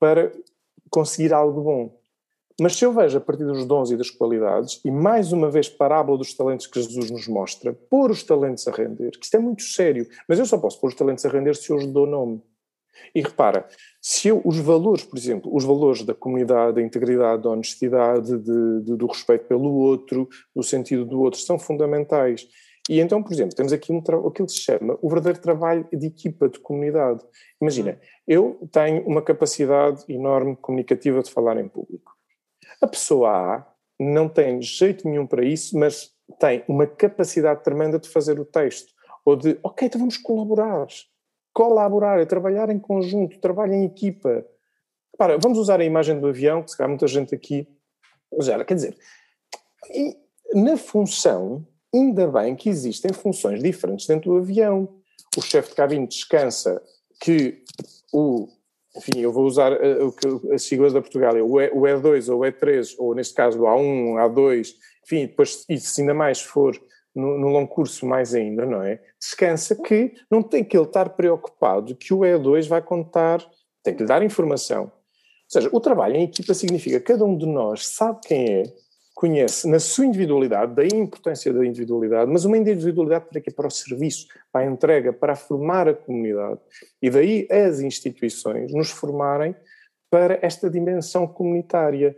para 0.00 0.32
conseguir 0.90 1.34
algo 1.34 1.60
bom. 1.60 2.02
Mas 2.60 2.76
se 2.76 2.84
eu 2.84 2.92
vejo 2.92 3.18
a 3.18 3.20
partir 3.20 3.44
dos 3.44 3.64
dons 3.64 3.90
e 3.90 3.96
das 3.96 4.10
qualidades, 4.10 4.80
e 4.84 4.90
mais 4.90 5.32
uma 5.32 5.50
vez 5.50 5.68
parábola 5.68 6.18
dos 6.18 6.34
talentos 6.34 6.66
que 6.66 6.80
Jesus 6.80 7.10
nos 7.10 7.28
mostra, 7.28 7.72
pôr 7.72 8.10
os 8.10 8.22
talentos 8.22 8.66
a 8.68 8.72
render, 8.72 9.10
que 9.12 9.24
isto 9.24 9.36
é 9.36 9.40
muito 9.40 9.62
sério, 9.62 10.06
mas 10.28 10.38
eu 10.38 10.46
só 10.46 10.58
posso 10.58 10.80
pôr 10.80 10.88
os 10.88 10.94
talentos 10.94 11.24
a 11.24 11.28
render 11.28 11.54
se 11.56 11.70
eu 11.70 11.76
os 11.76 11.86
dou 11.86 12.06
nome. 12.06 12.42
E 13.14 13.20
repara, 13.20 13.66
se 14.00 14.28
eu, 14.28 14.40
os 14.44 14.58
valores, 14.58 15.02
por 15.02 15.18
exemplo, 15.18 15.54
os 15.54 15.64
valores 15.64 16.02
da 16.02 16.14
comunidade, 16.14 16.76
da 16.76 16.82
integridade, 16.82 17.42
da 17.42 17.50
honestidade, 17.50 18.38
de, 18.38 18.80
de, 18.82 18.96
do 18.96 19.06
respeito 19.06 19.46
pelo 19.46 19.72
outro, 19.72 20.28
do 20.54 20.62
sentido 20.62 21.04
do 21.04 21.20
outro, 21.20 21.40
são 21.40 21.58
fundamentais. 21.58 22.46
E 22.90 23.00
então, 23.00 23.22
por 23.22 23.32
exemplo, 23.32 23.54
temos 23.54 23.72
aqui 23.72 23.92
um 23.92 23.98
aquilo 23.98 24.46
que 24.46 24.52
se 24.52 24.60
chama 24.60 24.98
o 25.00 25.08
verdadeiro 25.08 25.40
trabalho 25.40 25.86
de 25.92 26.06
equipa, 26.06 26.48
de 26.48 26.58
comunidade. 26.58 27.24
Imagina, 27.60 27.98
eu 28.26 28.68
tenho 28.72 29.06
uma 29.06 29.22
capacidade 29.22 30.04
enorme 30.08 30.56
comunicativa 30.56 31.22
de 31.22 31.30
falar 31.30 31.58
em 31.58 31.68
público. 31.68 32.12
A 32.80 32.86
pessoa 32.86 33.30
A 33.30 33.72
não 34.00 34.28
tem 34.28 34.60
jeito 34.60 35.08
nenhum 35.08 35.26
para 35.26 35.44
isso, 35.44 35.78
mas 35.78 36.12
tem 36.40 36.64
uma 36.66 36.86
capacidade 36.86 37.62
tremenda 37.62 38.00
de 38.00 38.08
fazer 38.08 38.40
o 38.40 38.44
texto. 38.44 38.92
Ou 39.24 39.36
de, 39.36 39.58
ok, 39.62 39.86
então 39.86 40.00
vamos 40.00 40.16
colaborar. 40.16 40.88
Colaborar 41.54 42.20
é 42.20 42.26
trabalhar 42.26 42.68
em 42.68 42.80
conjunto, 42.80 43.38
trabalho 43.38 43.74
em 43.74 43.84
equipa. 43.84 44.44
Para, 45.16 45.38
vamos 45.38 45.58
usar 45.58 45.80
a 45.80 45.84
imagem 45.84 46.18
do 46.18 46.26
avião, 46.26 46.62
que 46.62 46.72
se 46.72 46.76
calhar 46.76 46.88
muita 46.88 47.06
gente 47.06 47.32
aqui 47.32 47.68
já, 48.40 48.64
quer 48.64 48.74
dizer, 48.74 48.96
na 50.54 50.76
função 50.76 51.64
ainda 51.94 52.26
bem 52.26 52.56
que 52.56 52.68
existem 52.68 53.12
funções 53.12 53.62
diferentes 53.62 54.06
dentro 54.06 54.32
do 54.32 54.38
avião. 54.38 54.88
O 55.36 55.42
chefe 55.42 55.70
de 55.70 55.74
cabine 55.74 56.06
descansa 56.06 56.82
que 57.20 57.62
o, 58.12 58.48
enfim, 58.96 59.20
eu 59.20 59.32
vou 59.32 59.46
usar 59.46 59.72
uh, 59.72 60.52
as 60.52 60.62
siglas 60.62 60.92
da 60.92 61.00
Portugal, 61.00 61.34
o, 61.34 61.60
e, 61.60 61.68
o 61.70 61.80
E2 61.82 62.32
ou 62.32 62.40
o 62.40 62.44
E3, 62.44 62.94
ou 62.98 63.14
neste 63.14 63.34
caso 63.34 63.60
o 63.60 63.64
A1, 63.64 64.14
A2, 64.16 64.74
enfim, 65.04 65.26
depois, 65.26 65.64
e 65.68 65.78
se 65.78 66.02
ainda 66.02 66.14
mais 66.14 66.40
for 66.40 66.78
no, 67.14 67.38
no, 67.38 67.48
longo 67.48 67.68
curso 67.68 68.06
mais 68.06 68.34
ainda, 68.34 68.66
não 68.66 68.82
é? 68.82 69.00
Descansa 69.18 69.74
que 69.76 70.14
não 70.30 70.42
tem 70.42 70.64
que 70.64 70.76
ele 70.76 70.86
estar 70.86 71.10
preocupado 71.10 71.94
que 71.94 72.12
o 72.12 72.20
E2 72.20 72.68
vai 72.68 72.82
contar, 72.82 73.44
tem 73.82 73.94
que 73.94 74.02
lhe 74.02 74.08
dar 74.08 74.22
informação. 74.22 74.84
Ou 74.84 74.90
seja, 75.48 75.68
o 75.72 75.80
trabalho 75.80 76.16
em 76.16 76.24
equipa 76.24 76.54
significa 76.54 76.98
que 76.98 77.12
cada 77.12 77.24
um 77.24 77.36
de 77.36 77.46
nós 77.46 77.86
sabe 77.86 78.20
quem 78.26 78.50
é, 78.50 78.62
conhece 79.22 79.68
na 79.68 79.78
sua 79.78 80.04
individualidade, 80.04 80.74
da 80.74 80.84
importância 80.84 81.52
da 81.52 81.64
individualidade, 81.64 82.28
mas 82.28 82.44
uma 82.44 82.58
individualidade 82.58 83.26
para 83.30 83.40
quê? 83.40 83.52
Para 83.52 83.68
o 83.68 83.70
serviço, 83.70 84.26
para 84.50 84.62
a 84.62 84.68
entrega, 84.68 85.12
para 85.12 85.36
formar 85.36 85.88
a 85.88 85.94
comunidade. 85.94 86.58
E 87.00 87.08
daí 87.08 87.46
as 87.48 87.78
instituições 87.78 88.72
nos 88.72 88.90
formarem 88.90 89.54
para 90.10 90.40
esta 90.42 90.68
dimensão 90.68 91.24
comunitária. 91.24 92.16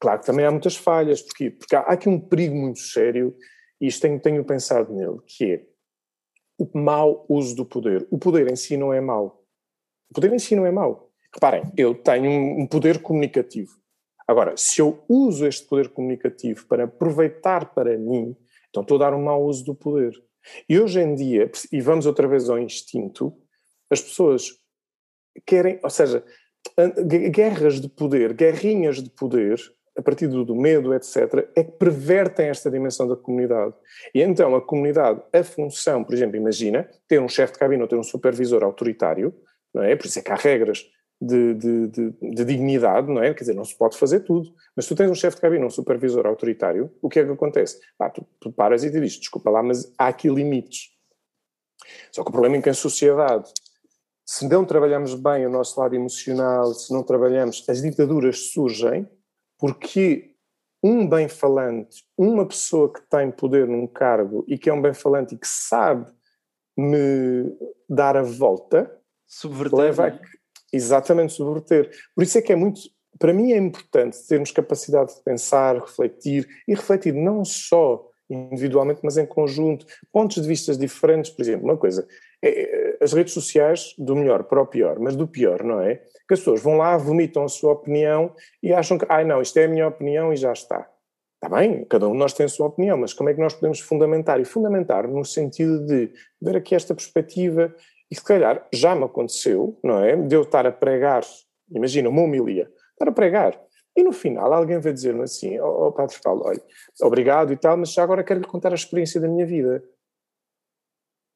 Claro 0.00 0.18
que 0.18 0.26
também 0.26 0.44
há 0.44 0.50
muitas 0.50 0.74
falhas, 0.74 1.22
porque, 1.22 1.52
porque 1.52 1.76
há 1.76 1.82
aqui 1.82 2.08
um 2.08 2.18
perigo 2.18 2.56
muito 2.56 2.80
sério, 2.80 3.32
e 3.80 3.86
isto 3.86 4.02
tenho, 4.02 4.18
tenho 4.18 4.44
pensado 4.44 4.92
nele, 4.92 5.20
que 5.24 5.52
é 5.52 5.62
o 6.58 6.68
mau 6.76 7.24
uso 7.28 7.54
do 7.54 7.64
poder. 7.64 8.08
O 8.10 8.18
poder 8.18 8.50
em 8.50 8.56
si 8.56 8.76
não 8.76 8.92
é 8.92 9.00
mau. 9.00 9.44
O 10.10 10.14
poder 10.14 10.32
em 10.32 10.38
si 10.40 10.56
não 10.56 10.66
é 10.66 10.72
mau. 10.72 11.12
Reparem, 11.32 11.62
eu 11.76 11.94
tenho 11.94 12.28
um 12.28 12.66
poder 12.66 13.00
comunicativo 13.00 13.79
Agora, 14.30 14.56
se 14.56 14.80
eu 14.80 15.02
uso 15.08 15.44
este 15.44 15.66
poder 15.66 15.88
comunicativo 15.88 16.64
para 16.68 16.84
aproveitar 16.84 17.74
para 17.74 17.98
mim, 17.98 18.36
então 18.68 18.82
estou 18.82 18.96
a 18.96 19.00
dar 19.00 19.12
um 19.12 19.24
mau 19.24 19.44
uso 19.44 19.64
do 19.64 19.74
poder. 19.74 20.12
E 20.68 20.78
hoje 20.78 21.00
em 21.00 21.16
dia, 21.16 21.50
e 21.72 21.80
vamos 21.80 22.06
outra 22.06 22.28
vez 22.28 22.48
ao 22.48 22.56
instinto, 22.56 23.36
as 23.90 24.00
pessoas 24.00 24.52
querem, 25.44 25.80
ou 25.82 25.90
seja, 25.90 26.24
guerras 27.32 27.80
de 27.80 27.88
poder, 27.88 28.32
guerrinhas 28.32 29.02
de 29.02 29.10
poder, 29.10 29.58
a 29.98 30.00
partir 30.00 30.28
do 30.28 30.54
medo, 30.54 30.94
etc., 30.94 31.50
é 31.56 31.64
que 31.64 31.72
pervertem 31.72 32.50
esta 32.50 32.70
dimensão 32.70 33.08
da 33.08 33.16
comunidade. 33.16 33.74
E 34.14 34.22
então 34.22 34.54
a 34.54 34.62
comunidade, 34.64 35.20
a 35.32 35.42
função, 35.42 36.04
por 36.04 36.14
exemplo, 36.14 36.36
imagina 36.36 36.88
ter 37.08 37.20
um 37.20 37.28
chefe 37.28 37.54
de 37.54 37.58
cabine 37.58 37.82
ou 37.82 37.88
ter 37.88 37.96
um 37.96 38.04
supervisor 38.04 38.62
autoritário, 38.62 39.34
não 39.74 39.82
é? 39.82 39.96
Por 39.96 40.06
isso 40.06 40.20
é 40.20 40.22
que 40.22 40.30
há 40.30 40.36
regras 40.36 40.88
de, 41.20 41.54
de, 41.54 41.86
de, 41.88 42.10
de, 42.10 42.44
dignidade, 42.44 43.08
não 43.08 43.22
é? 43.22 43.34
Quer 43.34 43.40
dizer, 43.40 43.54
não 43.54 43.64
se 43.64 43.76
pode 43.76 43.98
fazer 43.98 44.20
tudo. 44.20 44.54
Mas 44.74 44.86
tu 44.86 44.94
tens 44.94 45.10
um 45.10 45.14
chefe 45.14 45.36
de 45.36 45.42
cabine, 45.42 45.64
um 45.64 45.70
supervisor 45.70 46.26
autoritário, 46.26 46.90
o 47.02 47.08
que 47.08 47.20
é 47.20 47.24
que 47.24 47.30
acontece? 47.30 47.78
Ah, 47.98 48.08
tu, 48.08 48.26
tu 48.40 48.50
paras 48.50 48.84
e 48.84 48.90
te 48.90 48.98
dizes, 48.98 49.18
desculpa 49.18 49.50
lá, 49.50 49.62
mas 49.62 49.92
há 49.98 50.08
aqui 50.08 50.28
limites. 50.28 50.90
Só 52.10 52.22
que 52.22 52.30
o 52.30 52.32
problema 52.32 52.56
é 52.56 52.62
que 52.62 52.70
em 52.70 52.74
sociedade, 52.74 53.52
se 54.24 54.48
não 54.48 54.64
trabalhamos 54.64 55.14
bem 55.14 55.46
o 55.46 55.50
nosso 55.50 55.78
lado 55.78 55.94
emocional, 55.94 56.72
se 56.72 56.92
não 56.92 57.02
trabalhamos, 57.02 57.64
as 57.68 57.82
ditaduras 57.82 58.50
surgem 58.52 59.08
porque 59.58 60.34
um 60.82 61.06
bem-falante, 61.06 62.04
uma 62.16 62.46
pessoa 62.46 62.90
que 62.90 63.02
tem 63.02 63.30
poder 63.30 63.68
num 63.68 63.86
cargo 63.86 64.44
e 64.48 64.56
que 64.56 64.70
é 64.70 64.72
um 64.72 64.80
bem-falante 64.80 65.34
e 65.34 65.38
que 65.38 65.46
sabe 65.46 66.10
me 66.74 67.54
dar 67.88 68.16
a 68.16 68.22
volta, 68.22 68.98
Subverter, 69.26 69.78
leva 69.78 70.04
a, 70.04 70.08
é? 70.08 70.20
Exatamente, 70.72 71.32
subverter. 71.32 71.90
Por 72.14 72.22
isso 72.22 72.38
é 72.38 72.42
que 72.42 72.52
é 72.52 72.56
muito 72.56 72.80
para 73.18 73.34
mim 73.34 73.52
é 73.52 73.58
importante 73.58 74.16
termos 74.26 74.50
capacidade 74.50 75.14
de 75.14 75.22
pensar, 75.22 75.76
refletir 75.76 76.48
e 76.66 76.74
refletir 76.74 77.12
não 77.12 77.44
só 77.44 78.08
individualmente, 78.30 79.00
mas 79.02 79.18
em 79.18 79.26
conjunto, 79.26 79.84
pontos 80.12 80.40
de 80.40 80.48
vista 80.48 80.74
diferentes, 80.74 81.30
por 81.30 81.42
exemplo, 81.42 81.64
uma 81.64 81.76
coisa, 81.76 82.06
é, 82.42 82.96
as 83.00 83.12
redes 83.12 83.34
sociais, 83.34 83.94
do 83.98 84.14
melhor 84.14 84.44
para 84.44 84.62
o 84.62 84.66
pior, 84.66 84.98
mas 85.00 85.16
do 85.16 85.26
pior, 85.26 85.64
não 85.64 85.80
é? 85.80 85.96
Que 86.28 86.34
as 86.34 86.40
pessoas 86.40 86.62
vão 86.62 86.76
lá, 86.76 86.96
vomitam 86.96 87.42
a 87.44 87.48
sua 87.48 87.72
opinião 87.72 88.32
e 88.62 88.72
acham 88.72 88.96
que, 88.96 89.04
ai 89.08 89.22
ah, 89.22 89.26
não, 89.26 89.42
isto 89.42 89.58
é 89.58 89.64
a 89.64 89.68
minha 89.68 89.88
opinião 89.88 90.32
e 90.32 90.36
já 90.36 90.52
está. 90.52 90.88
Está 91.42 91.56
bem, 91.56 91.84
cada 91.86 92.06
um 92.06 92.12
de 92.12 92.18
nós 92.18 92.32
tem 92.32 92.46
a 92.46 92.48
sua 92.48 92.66
opinião, 92.66 92.98
mas 92.98 93.12
como 93.12 93.30
é 93.30 93.34
que 93.34 93.40
nós 93.40 93.54
podemos 93.54 93.80
fundamentar? 93.80 94.38
E 94.40 94.44
fundamentar 94.44 95.08
no 95.08 95.24
sentido 95.24 95.84
de 95.84 96.12
ver 96.40 96.56
aqui 96.56 96.74
esta 96.74 96.94
perspectiva, 96.94 97.74
e 98.10 98.14
se 98.14 98.22
calhar 98.22 98.66
já 98.72 98.94
me 98.94 99.04
aconteceu, 99.04 99.78
não 99.82 100.02
é? 100.02 100.16
De 100.16 100.34
eu 100.34 100.42
estar 100.42 100.66
a 100.66 100.72
pregar, 100.72 101.22
imagina, 101.70 102.08
uma 102.08 102.22
homilia, 102.22 102.70
estar 102.92 103.08
a 103.08 103.12
pregar, 103.12 103.60
e 103.96 104.02
no 104.02 104.12
final 104.12 104.52
alguém 104.52 104.80
vai 104.80 104.92
dizer-me 104.92 105.22
assim, 105.22 105.58
ó 105.58 105.66
oh, 105.66 105.88
oh, 105.88 105.92
Padre 105.92 106.16
Paulo, 106.22 106.42
olha, 106.44 106.62
obrigado 107.02 107.52
e 107.52 107.56
tal, 107.56 107.76
mas 107.76 107.92
já 107.92 108.02
agora 108.02 108.24
quero-lhe 108.24 108.46
contar 108.46 108.72
a 108.72 108.74
experiência 108.74 109.20
da 109.20 109.28
minha 109.28 109.46
vida. 109.46 109.82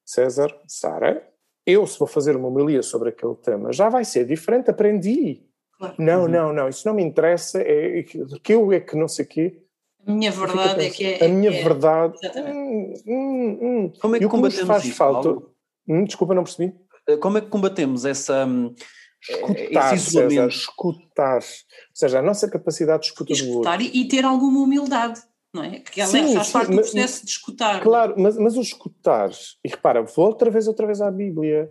César, 0.05 0.55
Sara, 0.66 1.27
eu 1.66 1.87
se 1.87 1.99
vou 1.99 2.07
fazer 2.07 2.37
uma 2.37 2.49
homilia 2.49 2.83
sobre 2.83 3.09
aquele 3.09 3.35
tema, 3.37 3.72
já 3.72 3.89
vai 3.89 4.05
ser 4.05 4.27
diferente, 4.27 4.70
aprendi. 4.70 5.43
Claro. 5.79 5.95
Não, 5.99 6.22
uhum. 6.22 6.29
não, 6.29 6.53
não, 6.53 6.68
isso 6.68 6.87
não 6.87 6.95
me 6.95 7.03
interessa, 7.03 7.61
é 7.61 8.03
que 8.03 8.55
eu 8.55 8.72
é 8.72 8.81
que 8.81 8.97
não 8.97 9.09
sei 9.09 9.25
o 9.25 9.29
quê. 9.29 9.61
A 10.07 10.12
minha 10.12 10.31
verdade 10.31 10.85
é 10.85 10.91
que 10.91 11.07
é. 11.07 11.25
A 11.25 11.29
minha 11.29 11.51
é, 11.51 11.62
verdade. 11.62 12.18
Hum, 12.37 12.95
hum, 13.07 13.59
hum. 13.62 13.93
Como 13.99 14.16
é 14.16 14.18
que 14.18 14.29
combatemos 14.29 14.66
faz 14.66 14.85
isso, 14.85 14.97
falta? 14.97 15.53
Hum, 15.89 16.05
desculpa, 16.05 16.35
não 16.35 16.45
percebi. 16.45 16.74
Eh, 17.09 17.16
como 17.16 17.39
é 17.39 17.41
que 17.41 17.49
combatemos 17.49 18.05
essa. 18.05 18.47
Hum, 18.47 18.74
escutar, 19.20 19.95
esse 19.95 20.11
César, 20.11 20.49
escutar. 20.49 21.37
Ou 21.37 21.95
seja, 21.95 22.18
a 22.18 22.22
nossa 22.22 22.49
capacidade 22.51 23.03
de 23.03 23.09
escuta 23.09 23.32
escutar 23.32 23.76
do 23.76 23.82
outro. 23.82 23.97
E, 23.97 24.03
e 24.03 24.09
ter 24.09 24.24
alguma 24.24 24.61
humildade. 24.61 25.20
Não 25.53 25.62
é? 25.62 25.78
Que 25.78 26.01
ela 26.01 26.11
sim, 26.11 26.35
faz 26.35 26.47
sim, 26.49 26.53
parte 26.53 26.70
do 26.70 26.76
processo 26.76 26.99
mas, 26.99 27.22
de 27.22 27.30
escutar. 27.30 27.80
Claro, 27.80 28.14
mas, 28.18 28.37
mas 28.37 28.57
o 28.57 28.61
escutar, 28.61 29.30
e 29.64 29.68
repara, 29.68 30.03
vou 30.03 30.26
outra 30.26 30.51
vez, 30.51 30.66
outra 30.66 30.85
vez 30.85 31.01
à 31.01 31.11
Bíblia. 31.11 31.70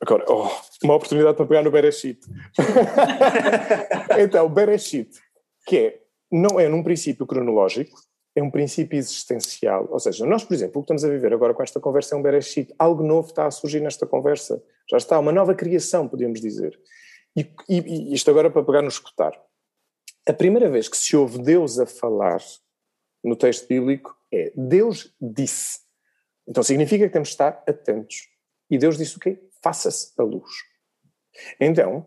Agora, 0.00 0.24
oh, 0.28 0.50
uma 0.82 0.94
oportunidade 0.94 1.36
para 1.36 1.46
pegar 1.46 1.62
no 1.62 1.70
Bereshit. 1.70 2.18
então, 4.18 4.48
Bereshit, 4.48 5.10
que 5.66 5.76
é 5.76 6.02
não 6.32 6.58
é 6.58 6.68
num 6.68 6.82
princípio 6.82 7.26
cronológico, 7.26 8.00
é 8.34 8.42
um 8.42 8.50
princípio 8.50 8.98
existencial. 8.98 9.86
Ou 9.90 10.00
seja, 10.00 10.24
nós, 10.26 10.44
por 10.44 10.54
exemplo, 10.54 10.80
o 10.80 10.82
que 10.82 10.86
estamos 10.86 11.04
a 11.04 11.08
viver 11.08 11.32
agora 11.32 11.52
com 11.52 11.62
esta 11.62 11.78
conversa 11.78 12.14
é 12.14 12.18
um 12.18 12.22
bereshit. 12.22 12.74
Algo 12.78 13.02
novo 13.02 13.28
está 13.28 13.46
a 13.46 13.50
surgir 13.50 13.80
nesta 13.80 14.06
conversa. 14.06 14.62
Já 14.90 14.96
está, 14.96 15.18
uma 15.18 15.32
nova 15.32 15.54
criação, 15.54 16.08
podemos 16.08 16.40
dizer. 16.40 16.78
E, 17.36 17.40
e, 17.68 17.78
e 17.78 18.14
isto 18.14 18.30
agora 18.30 18.50
para 18.50 18.64
pegar 18.64 18.82
no 18.82 18.88
escutar. 18.88 19.32
A 20.26 20.32
primeira 20.32 20.70
vez 20.70 20.88
que 20.88 20.96
se 20.96 21.16
ouve 21.16 21.42
Deus 21.42 21.78
a 21.78 21.86
falar 21.86 22.40
no 23.22 23.36
texto 23.36 23.66
bíblico 23.68 24.16
é 24.32 24.52
Deus 24.56 25.14
disse. 25.20 25.80
Então 26.46 26.62
significa 26.62 27.06
que 27.06 27.12
temos 27.12 27.28
de 27.28 27.34
estar 27.34 27.62
atentos. 27.68 28.28
E 28.70 28.78
Deus 28.78 28.96
disse 28.96 29.16
o 29.16 29.20
quê? 29.20 29.38
Faça-se 29.62 30.12
a 30.18 30.22
luz. 30.22 30.50
Então, 31.60 32.06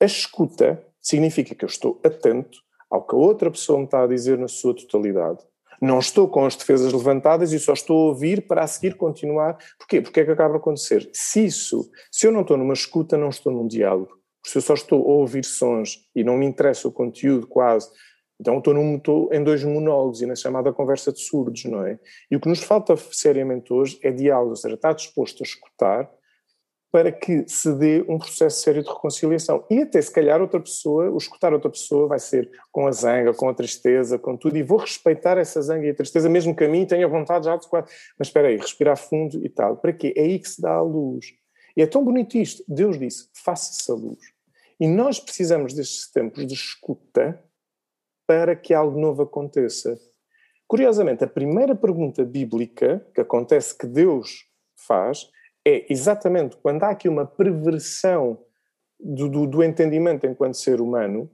a 0.00 0.04
escuta 0.04 0.84
significa 1.00 1.54
que 1.54 1.64
eu 1.64 1.68
estou 1.68 2.00
atento 2.04 2.58
ao 2.90 3.06
que 3.06 3.14
a 3.14 3.18
outra 3.18 3.50
pessoa 3.50 3.78
me 3.78 3.84
está 3.84 4.02
a 4.02 4.06
dizer 4.06 4.38
na 4.38 4.48
sua 4.48 4.74
totalidade. 4.74 5.44
Não 5.80 5.98
estou 5.98 6.28
com 6.28 6.44
as 6.44 6.56
defesas 6.56 6.92
levantadas 6.92 7.52
e 7.52 7.58
só 7.58 7.72
estou 7.72 7.96
a 7.96 8.08
ouvir 8.08 8.46
para 8.46 8.64
a 8.64 8.66
seguir 8.66 8.96
continuar. 8.96 9.58
Porquê? 9.78 10.00
Porque 10.00 10.20
é 10.20 10.24
que 10.24 10.30
acaba 10.30 10.54
a 10.54 10.56
acontecer? 10.58 11.08
Se 11.12 11.44
isso, 11.44 11.90
se 12.10 12.26
eu 12.26 12.32
não 12.32 12.42
estou 12.42 12.56
numa 12.56 12.74
escuta, 12.74 13.16
não 13.16 13.28
estou 13.28 13.52
num 13.52 13.66
diálogo. 13.66 14.16
Se 14.44 14.58
eu 14.58 14.62
só 14.62 14.74
estou 14.74 15.02
a 15.02 15.14
ouvir 15.14 15.44
sons 15.44 15.98
e 16.14 16.22
não 16.22 16.36
me 16.36 16.46
interessa 16.46 16.86
o 16.86 16.92
conteúdo 16.92 17.46
quase, 17.46 17.90
então 18.40 18.58
estou, 18.58 18.74
num, 18.74 18.96
estou 18.96 19.32
em 19.32 19.42
dois 19.42 19.64
monólogos 19.64 20.20
e 20.20 20.26
na 20.26 20.36
chamada 20.36 20.72
conversa 20.72 21.12
de 21.12 21.20
surdos, 21.20 21.64
não 21.64 21.84
é? 21.84 21.98
E 22.30 22.36
o 22.36 22.40
que 22.40 22.48
nos 22.48 22.62
falta 22.62 22.94
seriamente 22.96 23.72
hoje 23.72 23.98
é 24.02 24.12
diálogo, 24.12 24.50
ou 24.50 24.56
seja, 24.56 24.74
estar 24.74 24.92
disposto 24.92 25.42
a 25.42 25.46
escutar 25.46 26.10
para 26.90 27.12
que 27.12 27.44
se 27.48 27.72
dê 27.74 28.04
um 28.08 28.18
processo 28.18 28.62
sério 28.62 28.82
de 28.82 28.88
reconciliação. 28.88 29.64
E 29.70 29.82
até 29.82 30.00
se 30.00 30.10
calhar 30.10 30.40
outra 30.40 30.60
pessoa, 30.60 31.10
o 31.10 31.16
escutar 31.16 31.52
outra 31.52 31.70
pessoa 31.70 32.08
vai 32.08 32.18
ser 32.18 32.50
com 32.72 32.86
a 32.86 32.92
zanga, 32.92 33.34
com 33.34 33.48
a 33.48 33.54
tristeza, 33.54 34.18
com 34.18 34.36
tudo, 34.36 34.56
e 34.56 34.62
vou 34.62 34.78
respeitar 34.78 35.36
essa 35.36 35.60
zanga 35.60 35.86
e 35.86 35.90
a 35.90 35.94
tristeza, 35.94 36.28
mesmo 36.28 36.54
que 36.54 36.64
a 36.64 36.68
mim 36.68 36.86
tenha 36.86 37.06
vontade 37.08 37.46
já 37.46 37.56
de. 37.56 37.66
Mas 37.70 38.28
espera 38.28 38.48
aí, 38.48 38.56
respirar 38.56 38.96
fundo 38.96 39.44
e 39.44 39.48
tal. 39.48 39.76
Para 39.76 39.92
quê? 39.92 40.14
É 40.16 40.22
aí 40.22 40.38
que 40.38 40.48
se 40.48 40.60
dá 40.60 40.72
a 40.72 40.82
luz. 40.82 41.26
E 41.76 41.82
é 41.82 41.86
tão 41.86 42.02
bonito 42.02 42.38
isto. 42.38 42.64
Deus 42.66 42.98
disse: 42.98 43.28
faça-se 43.34 43.90
a 43.90 43.94
luz. 43.94 44.20
E 44.78 44.86
nós 44.86 45.18
precisamos 45.20 45.74
destes 45.74 46.10
tempos 46.10 46.46
de 46.46 46.54
escuta 46.54 47.42
para 48.26 48.56
que 48.56 48.74
algo 48.74 48.98
novo 48.98 49.22
aconteça. 49.22 49.98
Curiosamente, 50.66 51.22
a 51.22 51.28
primeira 51.28 51.74
pergunta 51.74 52.24
bíblica 52.24 53.06
que 53.14 53.20
acontece 53.20 53.76
que 53.76 53.86
Deus 53.86 54.46
faz 54.74 55.30
é 55.66 55.84
exatamente 55.90 56.56
quando 56.58 56.84
há 56.84 56.90
aqui 56.90 57.08
uma 57.08 57.26
perversão 57.26 58.38
do, 59.00 59.28
do, 59.28 59.46
do, 59.48 59.64
entendimento 59.64 60.24
enquanto 60.24 60.56
ser 60.56 60.80
humano, 60.80 61.28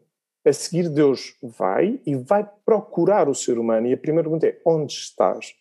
a 0.45 0.53
seguir 0.53 0.89
Deus 0.89 1.37
vai 1.43 2.01
e 2.07 2.17
vai 2.17 2.49
procurar 2.65 3.29
o 3.29 3.35
ser 3.35 3.59
humano. 3.59 3.87
E 3.87 3.93
a 3.93 3.99
primeira 3.99 4.29
pergunta 4.29 4.47
é: 4.47 4.59
onde 4.65 4.95
estás? 4.95 5.55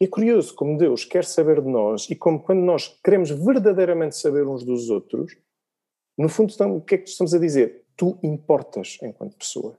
É 0.00 0.06
curioso 0.06 0.54
como 0.54 0.78
Deus 0.78 1.04
quer 1.04 1.24
saber 1.24 1.60
de 1.60 1.68
nós 1.68 2.08
e 2.10 2.16
como 2.16 2.40
quando 2.40 2.60
nós 2.60 2.88
queremos 3.04 3.30
verdadeiramente 3.30 4.16
saber 4.16 4.46
uns 4.46 4.64
dos 4.64 4.90
outros, 4.90 5.36
no 6.18 6.28
fundo, 6.28 6.52
o 6.74 6.80
que 6.80 6.94
é 6.94 6.98
que 6.98 7.08
estamos 7.08 7.34
a 7.34 7.38
dizer? 7.38 7.84
Tu 7.96 8.18
importas 8.22 8.98
enquanto 9.02 9.36
pessoa. 9.36 9.78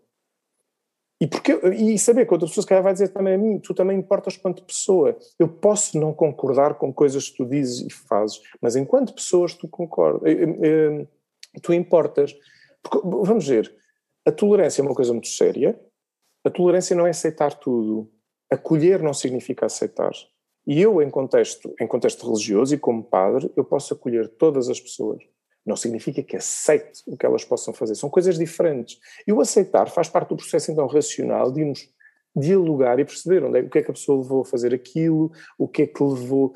E, 1.20 1.28
porque, 1.28 1.54
e 1.54 1.98
saber 1.98 2.26
que 2.26 2.34
outra 2.34 2.48
pessoa 2.48 2.62
se 2.62 2.68
calhar 2.68 2.84
vai 2.84 2.94
dizer 2.94 3.10
também 3.10 3.36
a 3.36 3.38
mim, 3.38 3.60
tu 3.60 3.74
também 3.74 3.98
importas 3.98 4.36
quanto 4.36 4.64
pessoa. 4.64 5.18
Eu 5.40 5.48
posso 5.48 5.98
não 6.00 6.14
concordar 6.14 6.76
com 6.76 6.94
coisas 6.94 7.30
que 7.30 7.38
tu 7.38 7.46
dizes 7.46 7.86
e 7.88 7.90
fazes, 7.90 8.42
mas 8.62 8.76
enquanto 8.76 9.14
pessoas 9.14 9.54
tu 9.54 9.68
concordas, 9.68 10.22
eh, 10.26 10.44
eh, 10.44 10.58
eh, 10.62 11.08
tu 11.62 11.74
importas. 11.74 12.36
Porque, 12.84 13.00
vamos 13.08 13.48
ver, 13.48 13.74
a 14.26 14.32
tolerância 14.32 14.82
é 14.82 14.86
uma 14.86 14.96
coisa 14.96 15.14
muito 15.14 15.30
séria. 15.30 15.80
A 16.44 16.50
tolerância 16.50 16.96
não 16.96 17.08
é 17.08 17.12
aceitar 17.12 17.54
tudo. 17.54 18.12
Acolher 18.52 19.02
não 19.02 19.14
significa 19.14 19.66
aceitar. 19.66 20.12
E 20.68 20.82
eu, 20.82 21.02
em 21.02 21.10
contexto, 21.10 21.74
em 21.80 21.88
contexto 21.88 22.26
religioso 22.28 22.76
e 22.76 22.78
como 22.78 23.04
padre, 23.04 23.52
eu 23.56 23.64
posso 23.64 23.94
acolher 23.94 24.28
todas 24.28 24.68
as 24.68 24.82
pessoas 24.82 25.24
não 25.66 25.76
significa 25.76 26.22
que 26.22 26.38
aceite 26.38 27.02
o 27.08 27.18
que 27.18 27.26
elas 27.26 27.44
possam 27.44 27.74
fazer. 27.74 27.96
São 27.96 28.10
coisas 28.10 28.38
diferentes. 28.38 29.00
E 29.28 29.34
o 29.34 29.42
aceitar 29.42 29.90
faz 29.90 30.08
parte 30.08 30.30
do 30.30 30.38
processo, 30.38 30.72
então, 30.72 30.86
racional 30.86 31.52
de 31.52 31.66
nos 31.66 31.90
dialogar 32.36 33.00
e 33.00 33.06
perceber 33.06 33.44
onde 33.44 33.60
é, 33.60 33.62
o 33.62 33.70
que 33.70 33.80
é 33.80 33.82
que 33.84 33.90
a 33.90 33.94
pessoa 33.94 34.22
levou 34.22 34.42
a 34.42 34.46
fazer 34.46 34.74
aquilo, 34.74 35.32
o 35.58 35.68
que 35.68 35.84
é 35.84 35.88
que 35.88 36.04
levou. 36.04 36.54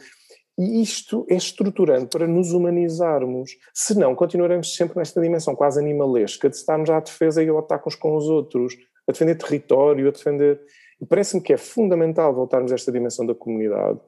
E 0.57 0.81
isto 0.81 1.25
é 1.29 1.35
estruturante 1.35 2.07
para 2.07 2.27
nos 2.27 2.51
humanizarmos. 2.51 3.51
Senão, 3.73 4.13
continuaremos 4.13 4.75
sempre 4.75 4.97
nesta 4.97 5.21
dimensão 5.21 5.55
quase 5.55 5.79
animalesca 5.79 6.49
de 6.49 6.57
estarmos 6.57 6.89
à 6.89 6.99
defesa 6.99 7.41
e 7.41 7.47
a 7.47 7.53
lutar 7.53 7.81
uns 7.87 7.95
com 7.95 8.15
os 8.15 8.27
outros, 8.27 8.75
a 9.07 9.11
defender 9.13 9.35
território, 9.35 10.07
a 10.07 10.11
defender. 10.11 10.61
E 11.01 11.05
parece-me 11.05 11.41
que 11.41 11.53
é 11.53 11.57
fundamental 11.57 12.35
voltarmos 12.35 12.73
a 12.73 12.75
esta 12.75 12.91
dimensão 12.91 13.25
da 13.25 13.33
comunidade, 13.33 13.99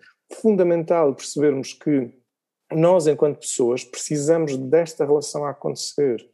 fundamental 0.41 1.15
percebermos 1.15 1.73
que 1.73 2.11
nós, 2.71 3.07
enquanto 3.07 3.39
pessoas, 3.39 3.83
precisamos 3.83 4.57
desta 4.57 5.05
relação 5.05 5.45
a 5.45 5.51
acontecer. 5.51 6.25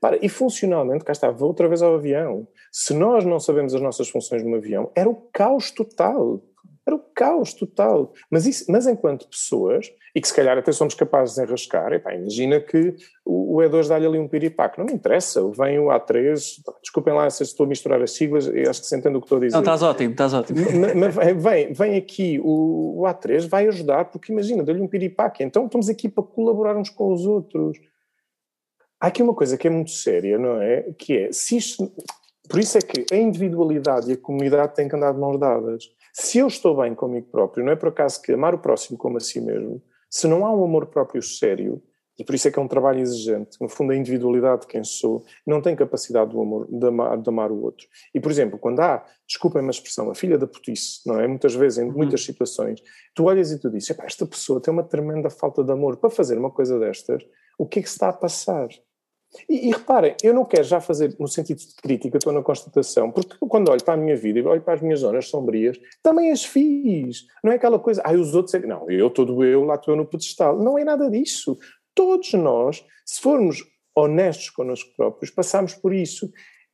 Para, 0.00 0.24
e 0.24 0.28
funcionalmente, 0.28 1.04
cá 1.04 1.12
está, 1.12 1.30
vou 1.30 1.48
outra 1.48 1.68
vez 1.68 1.82
ao 1.82 1.94
avião. 1.94 2.46
Se 2.70 2.92
nós 2.92 3.24
não 3.24 3.40
sabemos 3.40 3.74
as 3.74 3.80
nossas 3.80 4.08
funções 4.08 4.42
no 4.42 4.56
avião, 4.56 4.90
era 4.94 5.08
o 5.08 5.14
caos 5.32 5.70
total. 5.70 6.42
Era 6.86 6.94
o 6.94 7.00
caos 7.00 7.52
total. 7.52 8.12
Mas, 8.30 8.46
isso, 8.46 8.64
mas 8.70 8.86
enquanto 8.86 9.28
pessoas, 9.28 9.90
e 10.14 10.20
que 10.20 10.28
se 10.28 10.34
calhar 10.34 10.56
até 10.56 10.70
somos 10.70 10.94
capazes 10.94 11.34
de 11.34 11.42
enrascar, 11.42 11.92
epá, 11.92 12.14
imagina 12.14 12.60
que 12.60 12.94
o, 13.24 13.56
o 13.56 13.58
E2 13.58 13.88
dá-lhe 13.88 14.06
ali 14.06 14.18
um 14.20 14.28
piripaco. 14.28 14.78
Não 14.78 14.86
me 14.86 14.92
interessa, 14.92 15.40
vem 15.50 15.80
o 15.80 15.86
A3, 15.86 16.62
desculpem 16.80 17.12
lá 17.12 17.28
se 17.28 17.42
estou 17.42 17.66
a 17.66 17.68
misturar 17.68 18.00
as 18.00 18.12
siglas, 18.12 18.46
acho 18.46 18.82
que 18.82 18.86
se 18.86 18.96
entende 18.96 19.16
o 19.16 19.20
que 19.20 19.26
estou 19.26 19.38
a 19.38 19.40
dizer. 19.40 19.54
Não, 19.54 19.60
estás 19.60 19.82
ótimo, 19.82 20.12
estás 20.12 20.32
ótimo. 20.32 20.60
Mas 20.94 21.14
vem, 21.36 21.72
vem 21.72 21.96
aqui 21.96 22.40
o, 22.42 23.00
o 23.00 23.02
A3, 23.02 23.48
vai 23.48 23.66
ajudar, 23.66 24.04
porque 24.06 24.32
imagina, 24.32 24.62
dá-lhe 24.62 24.80
um 24.80 24.88
piripaque. 24.88 25.42
Então 25.42 25.66
estamos 25.66 25.88
aqui 25.88 26.08
para 26.08 26.22
colaborar 26.22 26.76
uns 26.76 26.88
com 26.88 27.12
os 27.12 27.26
outros. 27.26 27.76
Há 29.00 29.08
aqui 29.08 29.22
uma 29.22 29.34
coisa 29.34 29.58
que 29.58 29.66
é 29.66 29.70
muito 29.70 29.90
séria, 29.90 30.38
não 30.38 30.62
é? 30.62 30.94
Que 30.96 31.18
é, 31.18 31.32
se 31.32 31.56
isto, 31.56 31.92
por 32.48 32.60
isso 32.60 32.78
é 32.78 32.80
que 32.80 33.12
a 33.12 33.18
individualidade 33.18 34.08
e 34.08 34.14
a 34.14 34.16
comunidade 34.16 34.74
têm 34.76 34.88
que 34.88 34.94
andar 34.94 35.12
de 35.12 35.18
mãos 35.18 35.38
dadas 35.38 35.84
se 36.18 36.38
eu 36.38 36.46
estou 36.46 36.74
bem 36.74 36.94
comigo 36.94 37.26
próprio, 37.30 37.62
não 37.62 37.72
é 37.72 37.76
por 37.76 37.90
acaso 37.90 38.22
que 38.22 38.32
amar 38.32 38.54
o 38.54 38.58
próximo 38.58 38.96
como 38.96 39.18
a 39.18 39.20
si 39.20 39.38
mesmo, 39.38 39.82
se 40.08 40.26
não 40.26 40.46
há 40.46 40.50
um 40.50 40.64
amor 40.64 40.86
próprio 40.86 41.22
sério, 41.22 41.82
e 42.18 42.24
por 42.24 42.34
isso 42.34 42.48
é 42.48 42.50
que 42.50 42.58
é 42.58 42.62
um 42.62 42.66
trabalho 42.66 43.00
exigente, 43.00 43.58
no 43.60 43.68
fundo 43.68 43.92
a 43.92 43.96
individualidade 43.96 44.62
de 44.62 44.66
quem 44.66 44.82
sou, 44.82 45.22
não 45.46 45.60
tem 45.60 45.76
capacidade 45.76 46.30
do 46.30 46.40
amor, 46.40 46.66
de, 46.70 46.86
amar, 46.86 47.18
de 47.18 47.28
amar 47.28 47.52
o 47.52 47.62
outro. 47.62 47.86
E, 48.14 48.18
por 48.18 48.32
exemplo, 48.32 48.58
quando 48.58 48.80
há, 48.80 49.04
desculpem-me 49.28 49.68
a 49.68 49.70
expressão, 49.70 50.10
a 50.10 50.14
filha 50.14 50.38
da 50.38 50.46
putice, 50.46 51.06
não 51.06 51.20
é? 51.20 51.28
Muitas 51.28 51.54
vezes, 51.54 51.80
em 51.80 51.84
uhum. 51.84 51.92
muitas 51.92 52.24
situações, 52.24 52.82
tu 53.14 53.24
olhas 53.24 53.52
e 53.52 53.60
tu 53.60 53.68
dizes, 53.68 53.94
esta 54.00 54.24
pessoa 54.24 54.58
tem 54.58 54.72
uma 54.72 54.84
tremenda 54.84 55.28
falta 55.28 55.62
de 55.62 55.70
amor 55.70 55.98
para 55.98 56.08
fazer 56.08 56.38
uma 56.38 56.50
coisa 56.50 56.78
destas, 56.78 57.22
o 57.58 57.66
que 57.66 57.80
é 57.80 57.82
que 57.82 57.90
se 57.90 57.96
está 57.96 58.08
a 58.08 58.14
passar? 58.14 58.68
E, 59.48 59.68
e, 59.68 59.70
reparem, 59.70 60.14
eu 60.22 60.34
não 60.34 60.44
quero 60.44 60.64
já 60.64 60.80
fazer 60.80 61.14
no 61.18 61.28
sentido 61.28 61.58
de 61.58 61.74
crítica, 61.76 62.18
estou 62.18 62.32
na 62.32 62.42
constatação, 62.42 63.10
porque 63.10 63.36
quando 63.40 63.70
olho 63.70 63.82
para 63.82 63.94
a 63.94 63.96
minha 63.96 64.16
vida 64.16 64.38
e 64.38 64.42
olho 64.42 64.62
para 64.62 64.74
as 64.74 64.80
minhas 64.80 65.00
zonas 65.00 65.28
sombrias, 65.28 65.78
também 66.02 66.30
as 66.30 66.44
fiz. 66.44 67.26
Não 67.42 67.52
é 67.52 67.56
aquela 67.56 67.78
coisa, 67.78 68.02
ah, 68.04 68.12
os 68.12 68.34
outros. 68.34 68.54
É... 68.54 68.60
Não, 68.60 68.90
eu, 68.90 69.10
todo 69.10 69.44
eu, 69.44 69.64
lá 69.64 69.74
estou 69.74 69.94
eu 69.94 69.98
no 69.98 70.06
pedestal. 70.06 70.58
Não 70.58 70.78
é 70.78 70.84
nada 70.84 71.10
disso. 71.10 71.58
Todos 71.94 72.32
nós, 72.34 72.84
se 73.04 73.20
formos 73.20 73.64
honestos 73.94 74.50
connosco 74.50 74.90
próprios, 74.96 75.30
passamos 75.30 75.74
por 75.74 75.92
isso. 75.92 76.30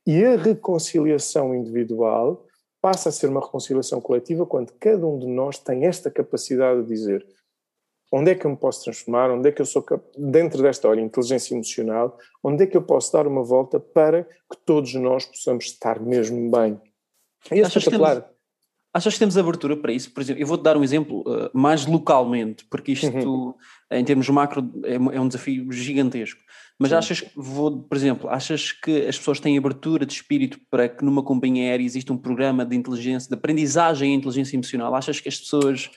E 0.07 0.25
a 0.25 0.37
reconciliação 0.37 1.55
individual 1.55 2.45
passa 2.81 3.11
a 3.11 3.13
ser 3.13 3.29
uma 3.29 3.41
reconciliação 3.41 4.01
coletiva 4.01 4.45
quando 4.45 4.73
cada 4.81 5.07
um 5.07 5.17
de 5.17 5.29
nós 5.29 5.57
tem 5.59 5.87
esta 5.87 6.11
capacidade 6.11 6.83
de 6.83 6.89
dizer 6.89 7.25
onde 8.13 8.31
é 8.31 8.35
que 8.35 8.45
eu 8.45 8.51
me 8.51 8.57
posso 8.57 8.85
transformar, 8.85 9.31
onde 9.31 9.49
é 9.49 9.53
que 9.53 9.63
eu 9.63 9.67
sou 9.67 9.85
dentro 10.19 10.63
desta 10.63 10.87
olha, 10.87 11.01
inteligência 11.01 11.55
emocional, 11.55 12.19
onde 12.45 12.65
é 12.65 12.67
que 12.67 12.77
eu 12.77 12.83
posso 12.83 13.13
dar 13.13 13.27
uma 13.27 13.43
volta 13.43 13.81
para 13.81 14.25
que 14.25 14.59
todos 14.67 14.93
nós 14.95 15.25
possamos 15.25 15.65
estar 15.65 15.99
mesmo 15.99 16.51
bem. 16.51 16.79
É 17.51 17.59
espetacular. 17.61 18.31
Achas 18.95 19.15
que 19.15 19.21
temos 19.21 19.39
abertura 19.39 19.75
para 19.75 19.91
isso? 19.91 20.11
Por 20.13 20.21
exemplo, 20.21 20.43
eu 20.43 20.47
vou-te 20.47 20.63
dar 20.63 20.77
um 20.77 20.85
exemplo 20.85 21.21
uh, 21.21 21.51
mais 21.55 21.87
localmente, 21.87 22.67
porque 22.67 22.93
isto, 22.93 23.07
uhum. 23.07 23.55
em 23.91 24.05
termos 24.05 24.29
macro, 24.29 24.71
é, 24.85 24.97
é, 24.97 25.21
um 25.21 25.27
desafio 25.27 25.73
gigantesco. 25.73 26.39
Mas 26.79 26.91
Sim. 26.91 26.97
achas 26.97 27.21
que, 27.23 27.31
vou, 27.35 27.85
por 27.85 27.97
exemplo, 27.97 28.29
achas 28.29 28.71
que 28.71 29.07
as 29.07 29.17
pessoas 29.17 29.41
têm 29.41 29.57
abertura 29.57 30.05
de 30.05 30.13
espírito 30.13 30.61
para 30.71 30.91
que 30.91 31.03
numa 31.03 31.23
companhia 31.23 31.71
aérea 31.71 31.85
exista 31.85 32.13
um 32.13 32.19
programa 32.19 32.67
de 32.67 32.77
inteligência, 32.77 33.29
de 33.31 33.35
aprendizagem 33.35 34.13
em 34.13 34.17
inteligência 34.17 34.57
emocional? 34.57 34.95
Achas 34.95 35.19
que 35.21 35.29
as 35.29 35.39
pessoas. 35.39 35.91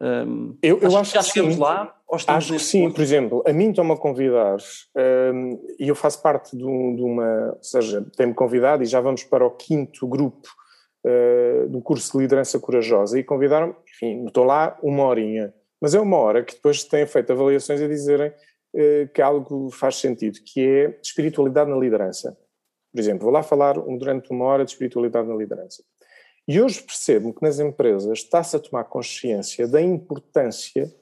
Um, 0.00 0.56
eu, 0.62 0.80
eu 0.80 0.96
acho 0.96 1.12
que 1.12 1.18
já 1.18 1.22
chegamos 1.22 1.54
sim. 1.54 1.60
lá? 1.60 1.94
acho 2.28 2.52
que 2.52 2.58
sim, 2.58 2.82
ponto? 2.84 2.94
por 2.94 3.02
exemplo, 3.02 3.42
a 3.46 3.52
mim 3.52 3.70
estão-me 3.70 3.92
a 3.92 3.96
convidar 3.96 4.56
um, 5.34 5.66
e 5.78 5.88
eu 5.88 5.94
faço 5.94 6.20
parte 6.22 6.56
de, 6.56 6.64
um, 6.64 6.94
de 6.94 7.02
uma. 7.02 7.52
Ou 7.56 7.62
seja, 7.62 8.04
tem-me 8.16 8.34
convidado 8.34 8.82
e 8.82 8.86
já 8.86 9.00
vamos 9.00 9.24
para 9.24 9.44
o 9.44 9.50
quinto 9.50 10.06
grupo 10.06 10.48
uh, 11.06 11.68
do 11.68 11.80
curso 11.80 12.12
de 12.12 12.18
liderança 12.18 12.58
corajosa 12.58 13.18
e 13.18 13.24
convidaram-me, 13.24 13.74
enfim, 13.88 14.26
estou 14.26 14.44
lá 14.44 14.78
uma 14.82 15.04
horinha, 15.04 15.52
mas 15.80 15.94
é 15.94 16.00
uma 16.00 16.16
hora 16.16 16.44
que 16.44 16.54
depois 16.54 16.84
têm 16.84 17.06
feito 17.06 17.32
avaliações 17.32 17.80
a 17.80 17.88
dizerem 17.88 18.30
uh, 18.30 19.08
que 19.12 19.22
algo 19.22 19.70
faz 19.70 19.96
sentido, 19.96 20.38
que 20.44 20.60
é 20.60 20.98
espiritualidade 21.02 21.70
na 21.70 21.76
liderança. 21.76 22.36
Por 22.92 23.00
exemplo, 23.00 23.24
vou 23.24 23.32
lá 23.32 23.42
falar 23.42 23.74
durante 23.74 24.30
uma 24.30 24.44
hora 24.44 24.64
de 24.64 24.70
espiritualidade 24.70 25.26
na 25.26 25.34
liderança. 25.34 25.82
E 26.46 26.60
hoje 26.60 26.82
percebo 26.82 27.32
que 27.32 27.42
nas 27.42 27.58
empresas 27.58 28.18
está-se 28.18 28.56
a 28.56 28.60
tomar 28.60 28.84
consciência 28.84 29.66
da 29.66 29.80
importância 29.80 30.92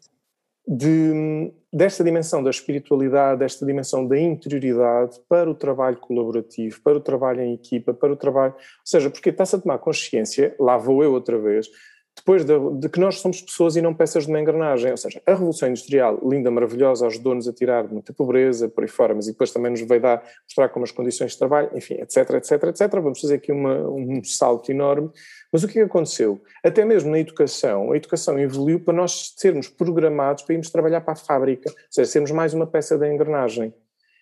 de, 0.67 1.53
desta 1.73 2.05
dimensão 2.05 2.43
da 2.43 2.51
espiritualidade, 2.51 3.41
desta 3.41 3.67
dimensão 3.67 4.07
da 4.07 4.19
interioridade 4.19 5.21
para 5.29 5.51
o 5.51 5.55
trabalho 5.55 5.97
colaborativo, 5.97 6.81
para 6.83 6.97
o 6.97 7.01
trabalho 7.01 7.41
em 7.41 7.55
equipa, 7.55 7.93
para 7.93 8.13
o 8.13 8.17
trabalho. 8.17 8.55
Ou 8.55 8.61
seja, 8.85 9.11
porque 9.11 9.31
está-se 9.31 9.57
a 9.57 9.59
tomar 9.59 9.79
consciência, 9.79 10.55
lá 10.61 10.77
vou 10.77 11.03
eu 11.03 11.13
outra 11.13 11.39
vez, 11.39 11.69
depois 12.15 12.45
de, 12.45 12.53
de, 12.79 12.89
que 12.89 13.01
nós 13.01 13.21
somos 13.21 13.41
pessoas 13.41 13.75
e 13.75 13.83
não 13.83 13.95
peças 13.95 14.27
de 14.27 14.31
uma 14.31 14.41
engrenagem. 14.41 14.91
Ou 14.91 14.97
seja, 14.97 15.21
a 15.27 15.31
Revolução 15.33 15.69
Industrial, 15.69 16.21
linda, 16.23 16.51
maravilhosa, 16.51 17.07
ajudou-nos 17.07 17.49
a 17.49 17.53
tirar 17.53 17.89
muita 17.89 18.13
pobreza, 18.13 18.69
por 18.69 18.85
aí 18.85 18.89
fora, 18.89 19.15
mas 19.15 19.27
depois 19.27 19.51
também 19.51 19.71
nos 19.71 19.81
veio 19.81 20.01
dar, 20.01 20.23
mostrar 20.45 20.69
como 20.69 20.85
as 20.85 20.93
condições 20.93 21.33
de 21.33 21.39
trabalho, 21.39 21.71
enfim, 21.75 21.95
etc, 21.95 22.31
etc, 22.35 22.65
etc. 22.65 22.91
Vamos 23.01 23.21
fazer 23.21 23.37
aqui 23.37 23.51
uma, 23.51 23.89
um 23.89 24.23
salto 24.23 24.71
enorme. 24.71 25.11
Mas 25.51 25.65
o 25.65 25.69
que 25.69 25.81
aconteceu? 25.81 26.41
Até 26.63 26.85
mesmo 26.85 27.11
na 27.11 27.19
educação, 27.19 27.93
a 27.93 27.97
educação 27.97 28.39
evoluiu 28.39 28.81
para 28.81 28.95
nós 28.95 29.35
sermos 29.37 29.69
programados 29.69 30.45
para 30.45 30.55
irmos 30.55 30.71
trabalhar 30.71 31.01
para 31.01 31.15
a 31.15 31.17
fábrica, 31.17 31.71
ou 31.71 31.77
seja, 31.91 32.11
sermos 32.11 32.31
mais 32.31 32.53
uma 32.53 32.67
peça 32.67 32.99
da 32.99 33.13
engrenagem. 33.13 33.75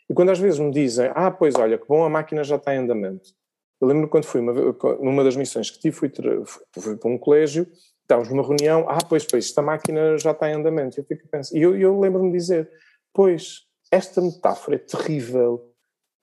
E 0.09 0.15
quando 0.15 0.31
às 0.31 0.39
vezes 0.39 0.59
me 0.59 0.71
dizem, 0.71 1.11
ah, 1.15 1.31
pois 1.31 1.55
olha, 1.55 1.79
que 1.79 1.87
bom, 1.87 2.05
a 2.05 2.09
máquina 2.09 2.43
já 2.43 2.57
está 2.57 2.75
em 2.75 2.79
andamento. 2.79 3.40
Eu 3.81 3.89
lembro 3.89 4.09
quando 4.09 4.25
fui, 4.25 4.41
uma, 4.41 4.53
numa 5.01 5.25
das 5.25 5.37
missões 5.37 5.71
que 5.71 5.79
tive, 5.79 5.97
fui, 5.97 6.13
fui, 6.79 6.97
para 6.97 7.11
um 7.11 7.17
colégio, 7.17 7.67
estávamos 8.03 8.29
numa 8.29 8.43
reunião, 8.43 8.85
ah, 8.89 8.99
pois, 9.09 9.25
pois, 9.25 9.47
esta 9.47 9.63
máquina 9.63 10.19
já 10.19 10.33
está 10.33 10.51
em 10.51 10.55
andamento. 10.55 11.01
Eu 11.01 11.05
fico 11.05 11.23
a 11.27 11.31
pensar, 11.31 11.57
e 11.57 11.63
eu, 11.63 11.77
eu 11.77 11.99
lembro-me 11.99 12.31
de 12.31 12.39
dizer, 12.39 12.71
pois, 13.13 13.61
esta 13.91 14.21
metáfora 14.21 14.77
é 14.77 14.79
terrível, 14.79 15.71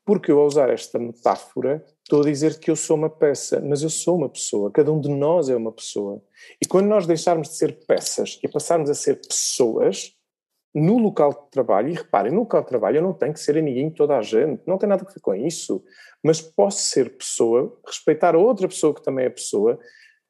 porque 0.06 0.32
eu, 0.32 0.40
ao 0.40 0.46
usar 0.46 0.70
esta 0.70 1.00
metáfora, 1.00 1.84
estou 2.04 2.22
a 2.22 2.26
dizer 2.26 2.60
que 2.60 2.72
eu 2.72 2.76
sou 2.76 2.96
uma 2.96 3.10
peça, 3.10 3.60
mas 3.60 3.84
eu 3.84 3.90
sou 3.90 4.16
uma 4.16 4.30
pessoa, 4.30 4.72
cada 4.72 4.92
um 4.92 5.02
de 5.02 5.10
nós 5.10 5.50
é 5.50 5.56
uma 5.56 5.72
pessoa. 5.72 6.22
E 6.62 6.66
quando 6.66 6.88
nós 6.88 7.06
deixarmos 7.06 7.50
de 7.50 7.56
ser 7.56 7.86
peças 7.86 8.40
e 8.42 8.48
passarmos 8.48 8.90
a 8.90 8.94
ser 8.94 9.20
pessoas, 9.28 10.17
no 10.80 11.00
local 11.00 11.32
de 11.32 11.50
trabalho, 11.50 11.90
e 11.90 11.94
reparem, 11.94 12.32
no 12.32 12.42
local 12.42 12.62
de 12.62 12.68
trabalho 12.68 12.98
eu 12.98 13.02
não 13.02 13.14
tenho 13.14 13.34
que 13.34 13.40
ser 13.40 13.58
amiguinho 13.58 13.90
de 13.90 13.96
toda 13.96 14.16
a 14.16 14.22
gente, 14.22 14.62
não 14.68 14.78
tem 14.78 14.88
nada 14.88 15.04
a 15.04 15.12
ver 15.12 15.20
com 15.20 15.34
isso, 15.34 15.84
mas 16.24 16.40
posso 16.40 16.84
ser 16.84 17.18
pessoa, 17.18 17.76
respeitar 17.86 18.36
a 18.36 18.38
outra 18.38 18.68
pessoa 18.68 18.94
que 18.94 19.02
também 19.02 19.26
é 19.26 19.30
pessoa, 19.30 19.80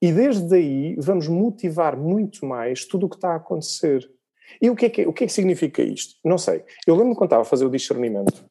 e 0.02 0.12
desde 0.12 0.56
aí 0.56 0.96
vamos 1.00 1.28
motivar 1.28 1.98
muito 1.98 2.46
mais 2.46 2.86
tudo 2.86 3.08
o 3.08 3.10
que 3.10 3.16
está 3.16 3.34
a 3.34 3.36
acontecer. 3.36 4.10
E 4.62 4.70
o 4.70 4.76
que 4.76 4.86
é 4.86 4.90
que, 4.90 5.06
o 5.06 5.12
que, 5.12 5.26
é 5.26 5.28
que 5.28 5.34
significa 5.34 5.82
isto? 5.82 6.16
Não 6.24 6.38
sei. 6.38 6.64
Eu 6.86 6.94
lembro-me 6.96 7.16
quando 7.16 7.28
estava 7.28 7.42
a 7.42 7.46
fazer 7.46 7.66
o 7.66 7.70
discernimento, 7.70 8.46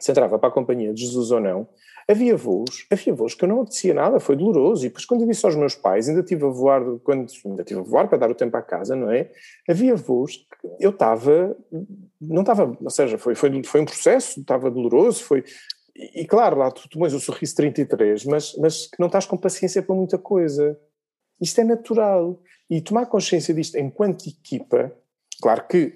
se 0.00 0.10
entrava 0.10 0.38
para 0.38 0.48
a 0.48 0.52
companhia 0.52 0.94
de 0.94 1.02
Jesus 1.02 1.30
ou 1.30 1.40
não, 1.40 1.68
havia 2.08 2.36
voos, 2.36 2.86
havia 2.90 3.14
voos 3.14 3.34
que 3.34 3.44
eu 3.44 3.48
não 3.48 3.62
apetecia 3.62 3.92
nada, 3.92 4.20
foi 4.20 4.36
doloroso. 4.36 4.84
E 4.84 4.88
depois, 4.88 5.04
quando 5.04 5.22
eu 5.22 5.26
disse 5.26 5.44
aos 5.44 5.56
meus 5.56 5.74
pais, 5.74 6.08
ainda 6.08 6.20
estive 6.20 6.44
a 6.44 6.48
voar, 6.48 6.82
quando 7.02 7.26
ainda 7.44 7.62
estive 7.62 7.80
a 7.80 7.82
voar 7.82 8.08
para 8.08 8.18
dar 8.18 8.30
o 8.30 8.34
tempo 8.34 8.56
à 8.56 8.62
casa, 8.62 8.94
não 8.94 9.10
é? 9.10 9.30
Havia 9.68 9.96
voos 9.96 10.36
que 10.36 10.68
eu 10.78 10.90
estava, 10.90 11.56
não 12.20 12.42
estava, 12.42 12.76
ou 12.80 12.90
seja, 12.90 13.18
foi, 13.18 13.34
foi, 13.34 13.62
foi 13.64 13.80
um 13.80 13.84
processo, 13.84 14.40
estava 14.40 14.70
doloroso, 14.70 15.24
foi. 15.24 15.44
E, 15.94 16.22
e 16.22 16.26
claro, 16.26 16.58
lá 16.58 16.70
tu 16.70 16.88
tomas 16.88 17.12
o 17.12 17.20
sorriso 17.20 17.56
33, 17.56 18.24
mas, 18.26 18.54
mas 18.56 18.86
que 18.86 19.00
não 19.00 19.06
estás 19.06 19.26
com 19.26 19.36
paciência 19.36 19.82
para 19.82 19.94
muita 19.94 20.16
coisa. 20.16 20.78
Isto 21.40 21.60
é 21.60 21.64
natural. 21.64 22.40
E 22.68 22.80
tomar 22.80 23.06
consciência 23.06 23.54
disto 23.54 23.76
enquanto 23.76 24.28
equipa 24.28 24.92
Claro 25.40 25.66
que 25.68 25.92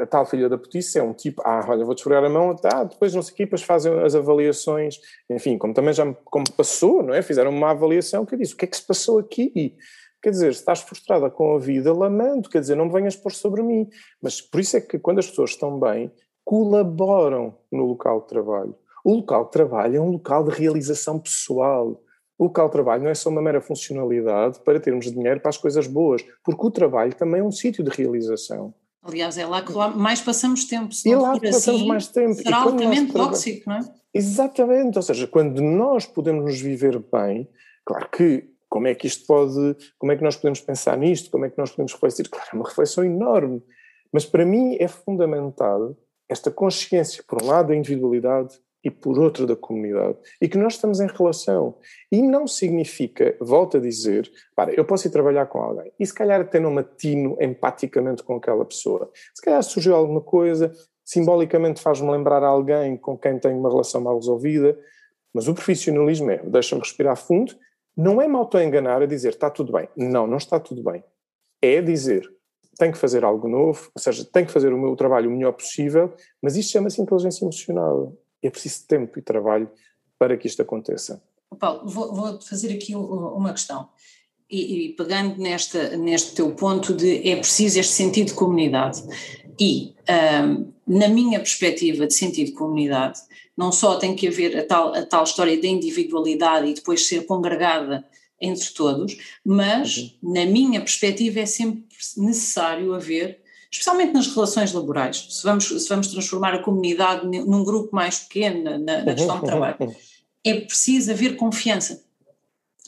a 0.00 0.06
tal 0.06 0.24
filha 0.24 0.48
da 0.48 0.56
putice 0.56 0.98
é 0.98 1.02
um 1.02 1.12
tipo, 1.12 1.42
ah, 1.44 1.64
olha, 1.68 1.84
vou 1.84 1.94
desfregar 1.94 2.24
a 2.24 2.30
mão, 2.30 2.56
tá, 2.56 2.84
depois 2.84 3.14
as 3.14 3.28
equipas 3.28 3.62
fazem 3.62 3.92
as 4.02 4.14
avaliações, 4.14 4.98
enfim, 5.28 5.58
como 5.58 5.74
também 5.74 5.92
já 5.92 6.10
como 6.24 6.50
passou, 6.52 7.02
não 7.02 7.12
é? 7.12 7.20
Fizeram 7.20 7.50
uma 7.50 7.72
avaliação 7.72 8.24
que 8.24 8.34
eu 8.34 8.38
disse, 8.38 8.54
o 8.54 8.56
que 8.56 8.64
é 8.64 8.68
que 8.68 8.76
se 8.76 8.86
passou 8.86 9.18
aqui? 9.18 9.76
Quer 10.22 10.30
dizer, 10.30 10.54
se 10.54 10.60
estás 10.60 10.80
frustrada 10.80 11.30
com 11.30 11.54
a 11.54 11.58
vida, 11.58 11.92
lamento, 11.92 12.50
quer 12.50 12.60
dizer, 12.60 12.74
não 12.74 12.86
me 12.86 12.92
venhas 12.92 13.16
pôr 13.16 13.32
sobre 13.32 13.62
mim. 13.62 13.88
Mas 14.20 14.40
por 14.40 14.60
isso 14.60 14.76
é 14.76 14.80
que 14.80 14.98
quando 14.98 15.18
as 15.18 15.28
pessoas 15.28 15.50
estão 15.50 15.78
bem, 15.78 16.12
colaboram 16.44 17.56
no 17.72 17.84
local 17.86 18.20
de 18.22 18.28
trabalho. 18.28 18.74
O 19.04 19.14
local 19.14 19.46
de 19.46 19.50
trabalho 19.52 19.96
é 19.96 20.00
um 20.00 20.10
local 20.10 20.44
de 20.44 20.50
realização 20.50 21.18
pessoal. 21.18 22.02
O 22.40 22.44
local 22.44 22.68
de 22.68 22.72
trabalho 22.72 23.02
não 23.02 23.10
é 23.10 23.14
só 23.14 23.28
uma 23.28 23.42
mera 23.42 23.60
funcionalidade 23.60 24.60
para 24.60 24.80
termos 24.80 25.12
dinheiro 25.12 25.40
para 25.40 25.50
as 25.50 25.58
coisas 25.58 25.86
boas, 25.86 26.24
porque 26.42 26.66
o 26.66 26.70
trabalho 26.70 27.14
também 27.14 27.42
é 27.42 27.44
um 27.44 27.52
sítio 27.52 27.84
de 27.84 27.90
realização. 27.90 28.72
Aliás, 29.02 29.36
é 29.36 29.44
lá 29.44 29.60
que 29.60 29.70
mais 29.94 30.22
passamos 30.22 30.64
tempo. 30.64 30.90
Se 30.94 31.12
é 31.12 31.18
lá 31.18 31.38
que 31.38 31.50
passamos 31.50 31.80
assim, 31.80 31.86
mais 31.86 32.08
tempo. 32.08 32.34
Será 32.36 32.62
altamente 32.62 33.12
tóxico, 33.12 33.68
não 33.68 33.76
é? 33.76 33.80
Exatamente, 34.14 34.96
ou 34.96 35.02
seja, 35.02 35.26
quando 35.26 35.60
nós 35.60 36.06
podemos 36.06 36.42
nos 36.46 36.58
viver 36.58 36.98
bem, 37.12 37.46
claro 37.84 38.08
que 38.08 38.48
como 38.70 38.86
é 38.86 38.94
que 38.94 39.06
isto 39.06 39.26
pode, 39.26 39.76
como 39.98 40.10
é 40.10 40.16
que 40.16 40.24
nós 40.24 40.36
podemos 40.36 40.62
pensar 40.62 40.96
nisto, 40.96 41.30
como 41.30 41.44
é 41.44 41.50
que 41.50 41.58
nós 41.58 41.70
podemos 41.70 41.92
refletir? 41.92 42.26
Claro, 42.26 42.48
é 42.54 42.56
uma 42.56 42.66
reflexão 42.66 43.04
enorme, 43.04 43.62
mas 44.10 44.24
para 44.24 44.46
mim 44.46 44.78
é 44.80 44.88
fundamental 44.88 45.94
esta 46.26 46.50
consciência, 46.50 47.22
por 47.28 47.42
um 47.42 47.46
lado, 47.48 47.68
da 47.68 47.76
individualidade 47.76 48.58
e 48.82 48.90
por 48.90 49.18
outro 49.18 49.46
da 49.46 49.54
comunidade, 49.54 50.16
e 50.40 50.48
que 50.48 50.58
nós 50.58 50.74
estamos 50.74 51.00
em 51.00 51.06
relação. 51.06 51.76
E 52.10 52.22
não 52.22 52.46
significa, 52.46 53.36
volto 53.40 53.76
a 53.76 53.80
dizer, 53.80 54.30
para, 54.54 54.72
eu 54.72 54.84
posso 54.84 55.06
ir 55.06 55.10
trabalhar 55.10 55.46
com 55.46 55.60
alguém, 55.60 55.92
e 55.98 56.06
se 56.06 56.14
calhar 56.14 56.40
até 56.40 56.58
não 56.58 56.70
matino 56.70 57.36
empaticamente 57.40 58.22
com 58.22 58.36
aquela 58.36 58.64
pessoa. 58.64 59.10
Se 59.34 59.42
calhar 59.42 59.62
surgiu 59.62 59.94
alguma 59.94 60.20
coisa, 60.20 60.72
simbolicamente 61.04 61.80
faz-me 61.80 62.10
lembrar 62.10 62.42
alguém 62.42 62.96
com 62.96 63.18
quem 63.18 63.38
tenho 63.38 63.58
uma 63.58 63.70
relação 63.70 64.00
mal 64.00 64.16
resolvida, 64.16 64.78
mas 65.34 65.46
o 65.48 65.54
profissionalismo 65.54 66.30
é, 66.30 66.38
deixa-me 66.38 66.82
respirar 66.82 67.16
fundo, 67.16 67.54
não 67.96 68.20
é 68.20 68.26
me 68.26 68.36
auto-enganar 68.36 69.02
a 69.02 69.06
dizer 69.06 69.30
está 69.30 69.50
tudo 69.50 69.72
bem. 69.72 69.88
Não, 69.96 70.26
não 70.26 70.38
está 70.38 70.58
tudo 70.58 70.82
bem. 70.82 71.04
É 71.60 71.82
dizer 71.82 72.28
tenho 72.78 72.92
que 72.92 72.98
fazer 72.98 73.24
algo 73.24 73.46
novo, 73.46 73.90
ou 73.94 74.00
seja, 74.00 74.24
tenho 74.24 74.46
que 74.46 74.52
fazer 74.52 74.72
o 74.72 74.78
meu 74.78 74.96
trabalho 74.96 75.28
o 75.28 75.32
melhor 75.32 75.52
possível, 75.52 76.14
mas 76.42 76.56
isto 76.56 76.72
chama-se 76.72 77.02
inteligência 77.02 77.44
emocional 77.44 78.16
é 78.42 78.50
preciso 78.50 78.86
tempo 78.86 79.18
e 79.18 79.22
trabalho 79.22 79.70
para 80.18 80.36
que 80.36 80.46
isto 80.46 80.62
aconteça. 80.62 81.22
Paulo, 81.58 81.82
vou, 81.84 82.14
vou 82.14 82.40
fazer 82.40 82.72
aqui 82.74 82.94
uma 82.94 83.52
questão. 83.52 83.88
E, 84.48 84.86
e, 84.86 84.88
pegando 84.94 85.40
nesta, 85.40 85.96
neste 85.96 86.34
teu 86.34 86.52
ponto 86.54 86.92
de 86.92 87.28
é 87.28 87.36
preciso 87.36 87.78
este 87.78 87.92
sentido 87.92 88.28
de 88.28 88.34
comunidade. 88.34 89.02
E, 89.58 89.94
um, 90.44 90.72
na 90.86 91.08
minha 91.08 91.38
perspectiva 91.38 92.06
de 92.06 92.14
sentido 92.14 92.46
de 92.46 92.52
comunidade, 92.52 93.20
não 93.56 93.70
só 93.70 93.96
tem 93.96 94.16
que 94.16 94.26
haver 94.26 94.58
a 94.58 94.64
tal, 94.64 94.94
a 94.94 95.04
tal 95.04 95.22
história 95.22 95.60
da 95.60 95.68
individualidade 95.68 96.68
e 96.68 96.74
depois 96.74 97.06
ser 97.06 97.26
congregada 97.26 98.04
entre 98.40 98.70
todos, 98.70 99.16
mas, 99.44 99.98
uhum. 100.22 100.34
na 100.34 100.46
minha 100.46 100.80
perspectiva, 100.80 101.40
é 101.40 101.46
sempre 101.46 101.84
necessário 102.16 102.94
haver 102.94 103.40
especialmente 103.70 104.12
nas 104.12 104.26
relações 104.26 104.72
laborais, 104.72 105.26
se 105.30 105.42
vamos, 105.44 105.66
se 105.66 105.88
vamos 105.88 106.08
transformar 106.08 106.54
a 106.54 106.62
comunidade 106.62 107.26
num 107.26 107.62
grupo 107.62 107.94
mais 107.94 108.18
pequeno 108.18 108.64
na, 108.64 108.78
na 108.78 108.96
uhum, 108.98 109.04
questão 109.04 109.36
de 109.36 109.42
uhum, 109.42 109.46
trabalho, 109.46 109.76
uhum. 109.80 109.94
é 110.44 110.60
preciso 110.60 111.12
haver 111.12 111.36
confiança. 111.36 112.02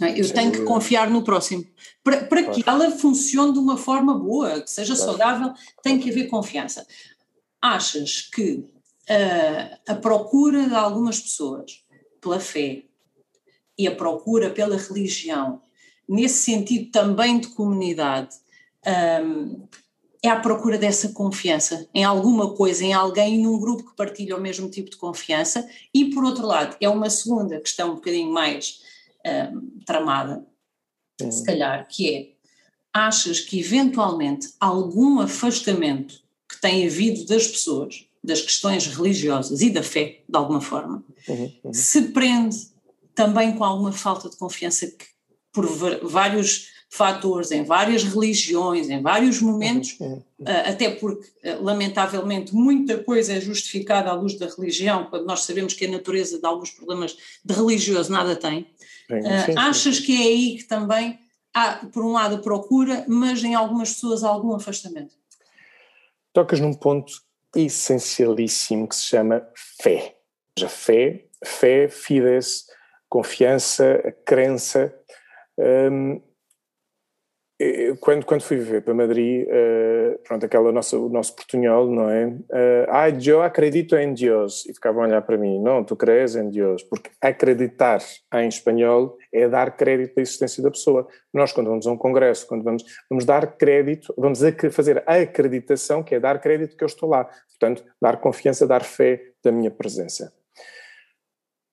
É? 0.01 0.21
Eu 0.21 0.33
tenho 0.33 0.51
que 0.51 0.63
confiar 0.63 1.09
no 1.09 1.23
próximo. 1.23 1.65
Para, 2.03 2.25
para 2.25 2.43
que 2.45 2.65
ela 2.67 2.91
funcione 2.91 3.53
de 3.53 3.59
uma 3.59 3.77
forma 3.77 4.19
boa, 4.19 4.61
que 4.61 4.71
seja 4.71 4.97
saudável, 4.97 5.53
tem 5.83 5.99
que 5.99 6.11
haver 6.11 6.29
confiança. 6.29 6.87
Achas 7.61 8.23
que 8.23 8.55
uh, 8.55 9.79
a 9.87 9.95
procura 9.95 10.67
de 10.67 10.75
algumas 10.75 11.21
pessoas 11.21 11.85
pela 12.21 12.41
fé 12.41 12.83
e 13.79 13.87
a 13.87 13.95
procura 13.95 14.51
pela 14.51 14.77
religião, 14.77 15.61
nesse 16.09 16.43
sentido 16.43 16.91
também 16.91 17.39
de 17.39 17.49
comunidade, 17.49 18.35
um, 19.25 19.69
é 20.23 20.29
a 20.29 20.39
procura 20.39 20.79
dessa 20.79 21.09
confiança 21.09 21.89
em 21.93 22.05
alguma 22.05 22.55
coisa, 22.55 22.85
em 22.85 22.93
alguém, 22.93 23.39
num 23.39 23.59
grupo 23.59 23.91
que 23.91 23.97
partilha 23.97 24.37
o 24.37 24.41
mesmo 24.41 24.71
tipo 24.71 24.89
de 24.89 24.97
confiança, 24.97 25.69
e 25.93 26.07
por 26.11 26.25
outro 26.25 26.47
lado, 26.47 26.77
é 26.81 26.89
uma 26.89 27.11
segunda 27.11 27.59
questão 27.61 27.93
um 27.93 27.95
bocadinho 27.97 28.33
mais 28.33 28.81
um, 29.27 29.81
tramada, 29.85 30.47
Sim. 31.21 31.31
se 31.31 31.45
calhar, 31.45 31.89
que 31.89 32.15
é, 32.15 32.29
achas 32.93 33.41
que 33.41 33.59
eventualmente 33.59 34.51
algum 34.61 35.21
afastamento 35.21 36.23
que 36.49 36.61
tem 36.61 36.87
havido 36.87 37.25
das 37.27 37.47
pessoas, 37.49 38.07
das 38.23 38.41
questões 38.41 38.87
religiosas 38.87 39.61
e 39.61 39.71
da 39.71 39.83
fé, 39.83 40.23
de 40.29 40.37
alguma 40.37 40.61
forma, 40.61 41.03
uhum, 41.27 41.53
uhum. 41.65 41.75
se 41.75 42.03
prende 42.11 42.71
também 43.15 43.57
com 43.57 43.65
alguma 43.65 43.93
falta 43.93 44.29
de 44.29 44.37
confiança 44.37 44.87
que, 44.87 45.07
por 45.53 45.67
vários 45.67 46.69
fatores, 46.95 47.51
em 47.51 47.65
várias 47.65 48.05
religiões, 48.05 48.91
em 48.91 49.01
vários 49.01 49.41
momentos, 49.41 49.97
uhum, 49.99 50.13
uhum. 50.13 50.23
Ah, 50.45 50.69
até 50.69 50.91
porque, 50.91 51.27
ah, 51.43 51.57
lamentavelmente, 51.59 52.55
muita 52.55 52.99
coisa 52.99 53.33
é 53.33 53.41
justificada 53.41 54.11
à 54.11 54.13
luz 54.13 54.39
da 54.39 54.47
religião, 54.47 55.07
quando 55.07 55.25
nós 55.25 55.41
sabemos 55.45 55.73
que 55.73 55.87
a 55.87 55.91
natureza 55.91 56.39
de 56.39 56.45
alguns 56.45 56.71
problemas 56.71 57.17
de 57.43 57.55
religioso 57.55 58.13
nada 58.13 58.37
tem. 58.37 58.67
Ah, 59.11 59.47
sim, 59.47 59.55
achas 59.57 59.97
sim. 59.97 60.03
que 60.03 60.23
é 60.23 60.27
aí 60.27 60.57
que 60.59 60.65
também 60.65 61.19
há, 61.55 61.77
por 61.91 62.05
um 62.05 62.13
lado, 62.13 62.43
procura, 62.43 63.07
mas 63.09 63.43
em 63.43 63.55
algumas 63.55 63.95
pessoas 63.95 64.23
algum 64.23 64.55
afastamento? 64.55 65.15
Tocas 66.31 66.61
num 66.61 66.75
ponto 66.75 67.23
essencialíssimo 67.57 68.87
que 68.87 68.97
se 68.97 69.05
chama 69.05 69.49
fé. 69.55 70.17
A 70.63 70.69
fé, 70.69 71.25
fé, 71.43 71.89
fides, 71.89 72.67
confiança, 73.09 74.15
crença. 74.27 74.95
Quando, 78.01 78.25
quando 78.25 78.43
fui 78.43 78.57
viver 78.57 78.83
para 78.83 78.95
Madrid, 78.95 79.47
uh, 79.47 80.19
pronto, 80.25 80.47
aquela 80.47 80.73
nossa, 80.73 80.97
o 80.97 81.09
nosso 81.09 81.35
portunhol, 81.35 81.91
não 81.91 82.09
é? 82.09 82.27
Uh, 82.27 82.87
ah, 82.89 83.09
eu 83.11 83.43
acredito 83.43 83.97
em 83.97 84.15
Deus. 84.15 84.67
E 84.67 84.75
ficavam 84.75 85.03
a 85.03 85.07
olhar 85.07 85.23
para 85.23 85.37
mim, 85.37 85.61
não, 85.61 85.85
tu 85.85 85.95
crees 85.95 86.35
em 86.35 86.49
Deus. 86.49 86.83
Porque 86.83 87.11
acreditar 87.21 88.01
em 88.35 88.49
espanhol 88.49 89.17
é 89.33 89.49
dar 89.49 89.77
crédito 89.77 90.19
à 90.19 90.23
existência 90.23 90.63
da 90.63 90.71
pessoa. 90.71 91.07
Nós, 91.33 91.53
quando 91.53 91.69
vamos 91.69 91.87
a 91.87 91.93
um 91.93 91.97
congresso, 91.97 92.47
quando 92.47 92.65
vamos, 92.65 92.85
vamos 93.09 93.25
dar 93.25 93.47
crédito, 93.57 94.15
vamos 94.17 94.41
fazer 94.71 95.03
a 95.07 95.17
acreditação, 95.17 96.03
que 96.03 96.15
é 96.15 96.21
dar 96.21 96.41
crédito 96.41 96.77
que 96.77 96.85
eu 96.85 96.87
estou 96.87 97.09
lá. 97.09 97.29
Portanto, 97.49 97.85
dar 98.01 98.17
confiança, 98.19 98.67
dar 98.67 98.83
fé 98.83 99.23
da 99.45 99.53
minha 99.53 99.71
presença. 99.71 100.33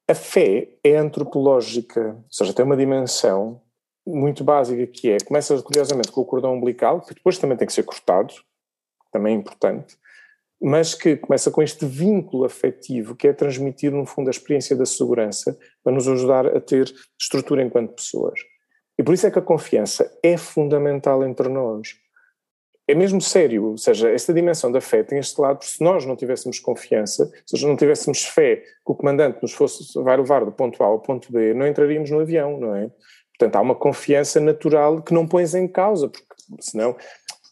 A 0.07 0.15
fé 0.15 0.69
é 0.83 0.95
antropológica, 0.97 2.15
ou 2.15 2.31
seja, 2.31 2.53
tem 2.53 2.65
uma 2.65 2.75
dimensão 2.75 3.61
muito 4.09 4.43
básica 4.43 4.85
que 4.87 5.11
é, 5.11 5.17
começa 5.19 5.61
curiosamente 5.61 6.11
com 6.11 6.21
o 6.21 6.25
cordão 6.25 6.55
umbilical, 6.55 7.01
que 7.01 7.13
depois 7.13 7.37
também 7.37 7.57
tem 7.57 7.67
que 7.67 7.73
ser 7.73 7.83
cortado, 7.83 8.33
também 9.11 9.35
é 9.35 9.37
importante, 9.37 9.97
mas 10.61 10.93
que 10.93 11.15
começa 11.15 11.49
com 11.49 11.61
este 11.61 11.85
vínculo 11.85 12.43
afetivo 12.43 13.15
que 13.15 13.27
é 13.27 13.33
transmitido 13.33 13.95
no 13.95 14.05
fundo 14.05 14.27
a 14.27 14.31
experiência 14.31 14.75
da 14.75 14.85
segurança 14.85 15.57
para 15.83 15.93
nos 15.93 16.07
ajudar 16.07 16.45
a 16.45 16.59
ter 16.59 16.93
estrutura 17.19 17.63
enquanto 17.63 17.95
pessoas. 17.95 18.39
E 18.97 19.03
por 19.03 19.13
isso 19.13 19.25
é 19.25 19.31
que 19.31 19.39
a 19.39 19.41
confiança 19.41 20.11
é 20.21 20.35
fundamental 20.35 21.23
entre 21.23 21.47
nós. 21.47 21.95
É 22.85 22.95
mesmo 22.95 23.21
sério, 23.21 23.65
ou 23.65 23.77
seja, 23.77 24.09
esta 24.09 24.33
dimensão 24.33 24.71
da 24.71 24.81
fé 24.81 25.03
tem 25.03 25.19
este 25.19 25.39
lado, 25.39 25.63
se 25.63 25.81
nós 25.81 26.05
não 26.05 26.15
tivéssemos 26.15 26.59
confiança, 26.59 27.31
se 27.45 27.53
nós 27.53 27.61
não 27.61 27.77
tivéssemos 27.77 28.25
fé 28.25 28.57
que 28.57 28.91
o 28.91 28.95
comandante 28.95 29.37
nos 29.43 29.53
fosse, 29.53 29.93
vai 30.01 30.17
levar 30.17 30.43
do 30.43 30.51
ponto 30.51 30.83
A 30.83 30.87
ao 30.87 30.99
ponto 30.99 31.31
B, 31.31 31.53
não 31.53 31.67
entraríamos 31.67 32.09
no 32.09 32.19
avião, 32.19 32.59
não 32.59 32.75
é? 32.75 32.89
Portanto, 33.39 33.55
há 33.55 33.61
uma 33.61 33.75
confiança 33.75 34.37
natural 34.41 35.01
que 35.01 35.13
não 35.13 35.25
pões 35.25 35.55
em 35.55 35.65
causa, 35.65 36.09
porque 36.09 36.27
senão. 36.59 36.93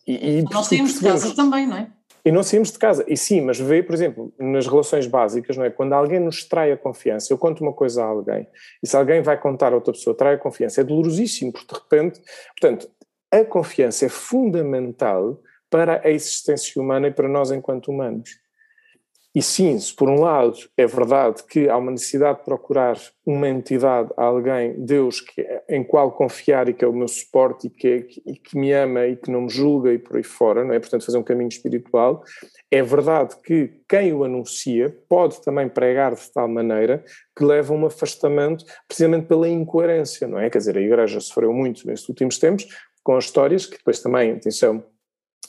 E, 0.05 0.39
e 0.39 0.43
não 0.43 0.61
saímos 0.61 0.95
de 0.95 0.99
casa 0.99 1.33
também, 1.33 1.65
não 1.65 1.77
é? 1.77 1.87
E 2.25 2.31
não 2.31 2.43
saímos 2.43 2.73
de 2.73 2.77
casa. 2.77 3.05
E 3.07 3.15
sim, 3.15 3.39
mas 3.39 3.57
vê, 3.57 3.81
por 3.81 3.95
exemplo, 3.95 4.33
nas 4.37 4.67
relações 4.67 5.07
básicas, 5.07 5.55
não 5.55 5.63
é? 5.63 5.69
Quando 5.69 5.93
alguém 5.93 6.19
nos 6.19 6.43
trai 6.43 6.73
a 6.73 6.77
confiança, 6.77 7.31
eu 7.31 7.37
conto 7.37 7.63
uma 7.63 7.71
coisa 7.71 8.03
a 8.03 8.05
alguém, 8.05 8.45
e 8.83 8.87
se 8.87 8.97
alguém 8.97 9.21
vai 9.21 9.39
contar 9.39 9.71
a 9.71 9.75
outra 9.75 9.93
pessoa, 9.93 10.13
trai 10.15 10.33
a 10.33 10.37
confiança, 10.37 10.81
é 10.81 10.83
dolorosíssimo, 10.83 11.53
porque 11.53 11.73
de 11.73 11.79
repente. 11.79 12.21
Portanto, 12.59 12.89
a 13.31 13.45
confiança 13.45 14.05
é 14.05 14.09
fundamental 14.09 15.39
para 15.69 16.01
a 16.05 16.09
existência 16.09 16.81
humana 16.81 17.07
e 17.07 17.11
para 17.11 17.29
nós 17.29 17.49
enquanto 17.49 17.89
humanos. 17.89 18.29
E 19.37 19.41
sim, 19.43 19.77
se 19.77 19.93
por 19.93 20.09
um 20.09 20.21
lado 20.21 20.57
é 20.75 20.87
verdade 20.87 21.43
que 21.43 21.69
há 21.69 21.77
uma 21.77 21.91
necessidade 21.91 22.39
de 22.39 22.45
procurar 22.45 22.97
uma 23.23 23.47
entidade, 23.47 24.09
alguém, 24.17 24.73
Deus, 24.83 25.21
que, 25.21 25.41
é, 25.41 25.63
em 25.69 25.83
qual 25.83 26.11
confiar 26.11 26.67
e 26.67 26.73
que 26.73 26.83
é 26.83 26.87
o 26.87 26.91
meu 26.91 27.07
suporte 27.07 27.67
e 27.67 27.69
que, 27.69 27.87
é, 27.87 27.97
e 28.25 28.35
que 28.35 28.57
me 28.57 28.73
ama 28.73 29.05
e 29.05 29.15
que 29.15 29.29
não 29.29 29.41
me 29.41 29.49
julga 29.49 29.93
e 29.93 29.99
por 29.99 30.17
aí 30.17 30.23
fora, 30.23 30.65
não 30.65 30.73
é? 30.73 30.79
Portanto, 30.79 31.05
fazer 31.05 31.19
um 31.19 31.23
caminho 31.23 31.49
espiritual. 31.49 32.23
É 32.71 32.81
verdade 32.81 33.35
que 33.43 33.79
quem 33.87 34.11
o 34.11 34.23
anuncia 34.23 34.97
pode 35.07 35.39
também 35.43 35.69
pregar 35.69 36.15
de 36.15 36.31
tal 36.31 36.47
maneira 36.47 37.05
que 37.37 37.45
leva 37.45 37.75
a 37.75 37.77
um 37.77 37.85
afastamento 37.85 38.65
precisamente 38.87 39.27
pela 39.27 39.47
incoerência, 39.47 40.27
não 40.27 40.39
é? 40.39 40.49
Quer 40.49 40.57
dizer, 40.57 40.75
a 40.79 40.81
Igreja 40.81 41.19
sofreu 41.19 41.53
muito 41.53 41.85
nestes 41.85 42.09
últimos 42.09 42.39
tempos 42.39 42.65
com 43.03 43.15
as 43.15 43.25
histórias 43.25 43.67
que 43.67 43.77
depois 43.77 43.99
também, 43.99 44.31
atenção, 44.31 44.83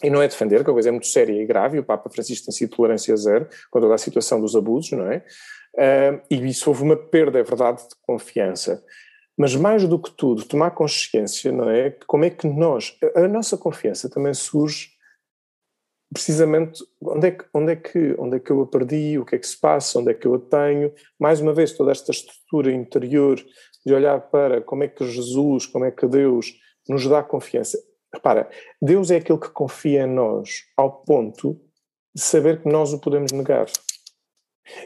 e 0.03 0.11
não 0.11 0.23
é 0.23 0.29
defender, 0.29 0.63
que 0.63 0.71
a 0.71 0.73
coisa 0.73 0.89
é 0.89 0.93
muito 0.93 1.07
séria 1.07 1.33
e 1.33 1.47
grave, 1.47 1.77
e 1.77 1.81
o 1.81 1.85
Papa 1.85 2.09
Francisco 2.09 2.47
tem 2.47 2.55
sido 2.55 2.77
tolerância 2.77 3.17
zero 3.17 3.49
quando 3.71 3.93
a 3.93 3.99
situação 3.99 4.41
dos 4.41 4.55
abusos, 4.55 4.93
não 4.93 5.11
é? 5.11 5.25
Uh, 5.75 6.21
e 6.31 6.49
isso 6.49 6.71
houve 6.71 6.83
uma 6.83 6.97
perda, 6.97 7.39
é 7.39 7.43
verdade, 7.43 7.83
de 7.83 7.95
confiança. 8.03 8.83
Mas 9.37 9.55
mais 9.55 9.87
do 9.87 9.99
que 9.99 10.11
tudo, 10.11 10.45
tomar 10.45 10.73
consciência, 10.73 11.53
não 11.53 11.71
é? 11.71 11.91
Como 12.07 12.25
é 12.25 12.31
que 12.31 12.47
nós, 12.47 12.97
a 13.15 13.29
nossa 13.29 13.57
confiança 13.57 14.09
também 14.09 14.35
surge 14.35 14.89
precisamente 16.13 16.83
onde 17.03 17.29
é, 17.29 17.31
que, 17.33 17.45
onde, 17.53 17.73
é 17.73 17.77
que, 17.77 18.17
onde 18.19 18.37
é 18.37 18.41
que 18.41 18.51
eu 18.51 18.63
a 18.63 18.67
perdi, 18.67 19.19
o 19.19 19.25
que 19.25 19.37
é 19.37 19.39
que 19.39 19.47
se 19.47 19.59
passa, 19.59 19.99
onde 19.99 20.11
é 20.11 20.15
que 20.15 20.27
eu 20.27 20.35
a 20.35 20.39
tenho. 20.39 20.93
Mais 21.19 21.41
uma 21.41 21.53
vez, 21.53 21.73
toda 21.73 21.93
esta 21.93 22.11
estrutura 22.11 22.73
interior 22.73 23.39
de 23.85 23.95
olhar 23.95 24.21
para 24.21 24.61
como 24.61 24.85
é 24.85 24.89
que 24.89 25.05
Jesus, 25.07 25.67
como 25.67 25.85
é 25.85 25.91
que 25.91 26.07
Deus 26.07 26.55
nos 26.89 27.07
dá 27.07 27.23
confiança. 27.23 27.79
Repara, 28.13 28.49
Deus 28.81 29.11
é 29.11 29.17
aquele 29.17 29.39
que 29.39 29.51
confia 29.51 30.05
em 30.05 30.07
nós 30.07 30.65
ao 30.77 31.03
ponto 31.03 31.61
de 32.15 32.23
saber 32.23 32.63
que 32.63 32.69
nós 32.69 32.93
o 32.93 32.99
podemos 32.99 33.33
negar. 33.33 33.67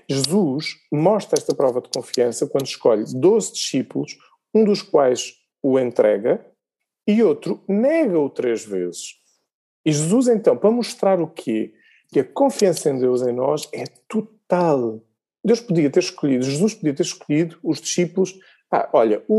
Jesus 0.08 0.76
mostra 0.92 1.38
esta 1.38 1.54
prova 1.54 1.80
de 1.80 1.88
confiança 1.88 2.46
quando 2.46 2.66
escolhe 2.66 3.04
12 3.14 3.52
discípulos, 3.52 4.16
um 4.54 4.64
dos 4.64 4.82
quais 4.82 5.34
o 5.62 5.78
entrega 5.78 6.44
e 7.06 7.22
outro 7.22 7.62
nega-o 7.68 8.28
três 8.30 8.64
vezes. 8.64 9.14
E 9.84 9.92
Jesus, 9.92 10.28
então, 10.28 10.56
para 10.56 10.70
mostrar 10.70 11.20
o 11.20 11.26
quê? 11.26 11.74
Que 12.08 12.20
a 12.20 12.24
confiança 12.24 12.90
em 12.90 12.98
Deus 12.98 13.22
em 13.22 13.32
nós 13.32 13.68
é 13.72 13.84
total. 14.08 15.02
Deus 15.44 15.60
podia 15.60 15.90
ter 15.90 16.00
escolhido, 16.00 16.44
Jesus 16.44 16.74
podia 16.74 16.94
ter 16.94 17.02
escolhido 17.02 17.58
os 17.62 17.80
discípulos 17.80 18.38
ah, 18.72 18.88
olha, 18.94 19.22
o, 19.28 19.34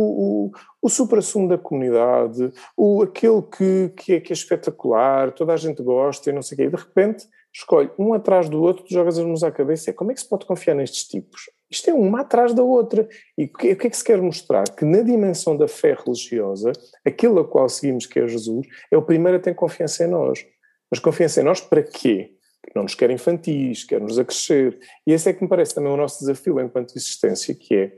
o, 0.46 0.52
o 0.80 0.90
supra-sumo 0.90 1.48
da 1.48 1.58
comunidade, 1.58 2.54
o, 2.78 3.02
aquele 3.02 3.42
que, 3.42 3.90
que, 3.98 4.14
é, 4.14 4.20
que 4.22 4.32
é 4.32 4.36
espetacular, 4.36 5.32
toda 5.32 5.52
a 5.54 5.58
gente 5.58 5.82
gosta 5.82 6.30
e 6.30 6.34
não 6.34 6.44
sei 6.44 6.56
o 6.56 6.58
quê, 6.58 6.64
e 6.66 6.70
de 6.70 6.76
repente 6.76 7.26
escolhe 7.52 7.90
um 7.98 8.14
atrás 8.14 8.48
do 8.48 8.62
outro, 8.62 8.84
tu 8.84 8.94
jogas 8.94 9.18
as 9.18 9.26
mãos 9.26 9.44
à 9.44 9.52
cabeça. 9.52 9.90
É, 9.90 9.94
como 9.94 10.12
é 10.12 10.14
que 10.14 10.22
se 10.22 10.30
pode 10.30 10.46
confiar 10.46 10.76
nestes 10.76 11.08
tipos? 11.08 11.50
Isto 11.70 11.90
é 11.90 11.94
uma 11.94 12.22
atrás 12.22 12.54
da 12.54 12.62
outra. 12.62 13.08
E 13.36 13.46
o 13.46 13.54
que, 13.54 13.70
é 13.70 13.76
que 13.76 13.98
se 13.98 14.04
quer 14.04 14.22
mostrar? 14.22 14.64
Que 14.66 14.86
na 14.86 15.02
dimensão 15.02 15.58
da 15.58 15.68
fé 15.68 15.96
religiosa, 15.96 16.72
aquilo 17.04 17.40
a 17.40 17.48
qual 17.48 17.68
seguimos, 17.68 18.06
que 18.06 18.20
é 18.20 18.28
Jesus, 18.28 18.68
é 18.92 18.98
o 18.98 19.02
primeiro 19.02 19.38
a 19.38 19.42
ter 19.42 19.56
confiança 19.56 20.04
em 20.04 20.08
nós. 20.08 20.46
Mas 20.92 21.00
confiança 21.00 21.42
em 21.42 21.44
nós 21.44 21.60
para 21.60 21.82
quê? 21.82 22.36
Não 22.76 22.84
nos 22.84 22.94
quer 22.96 23.10
infantis, 23.10 23.84
quer-nos 23.84 24.20
a 24.20 24.24
crescer. 24.24 24.80
E 25.06 25.12
esse 25.12 25.30
é 25.30 25.34
que 25.34 25.44
me 25.44 25.50
parece 25.50 25.74
também 25.74 25.92
o 25.92 25.98
nosso 25.98 26.20
desafio 26.20 26.60
enquanto 26.60 26.96
existência, 26.96 27.54
que 27.54 27.76
é 27.76 27.94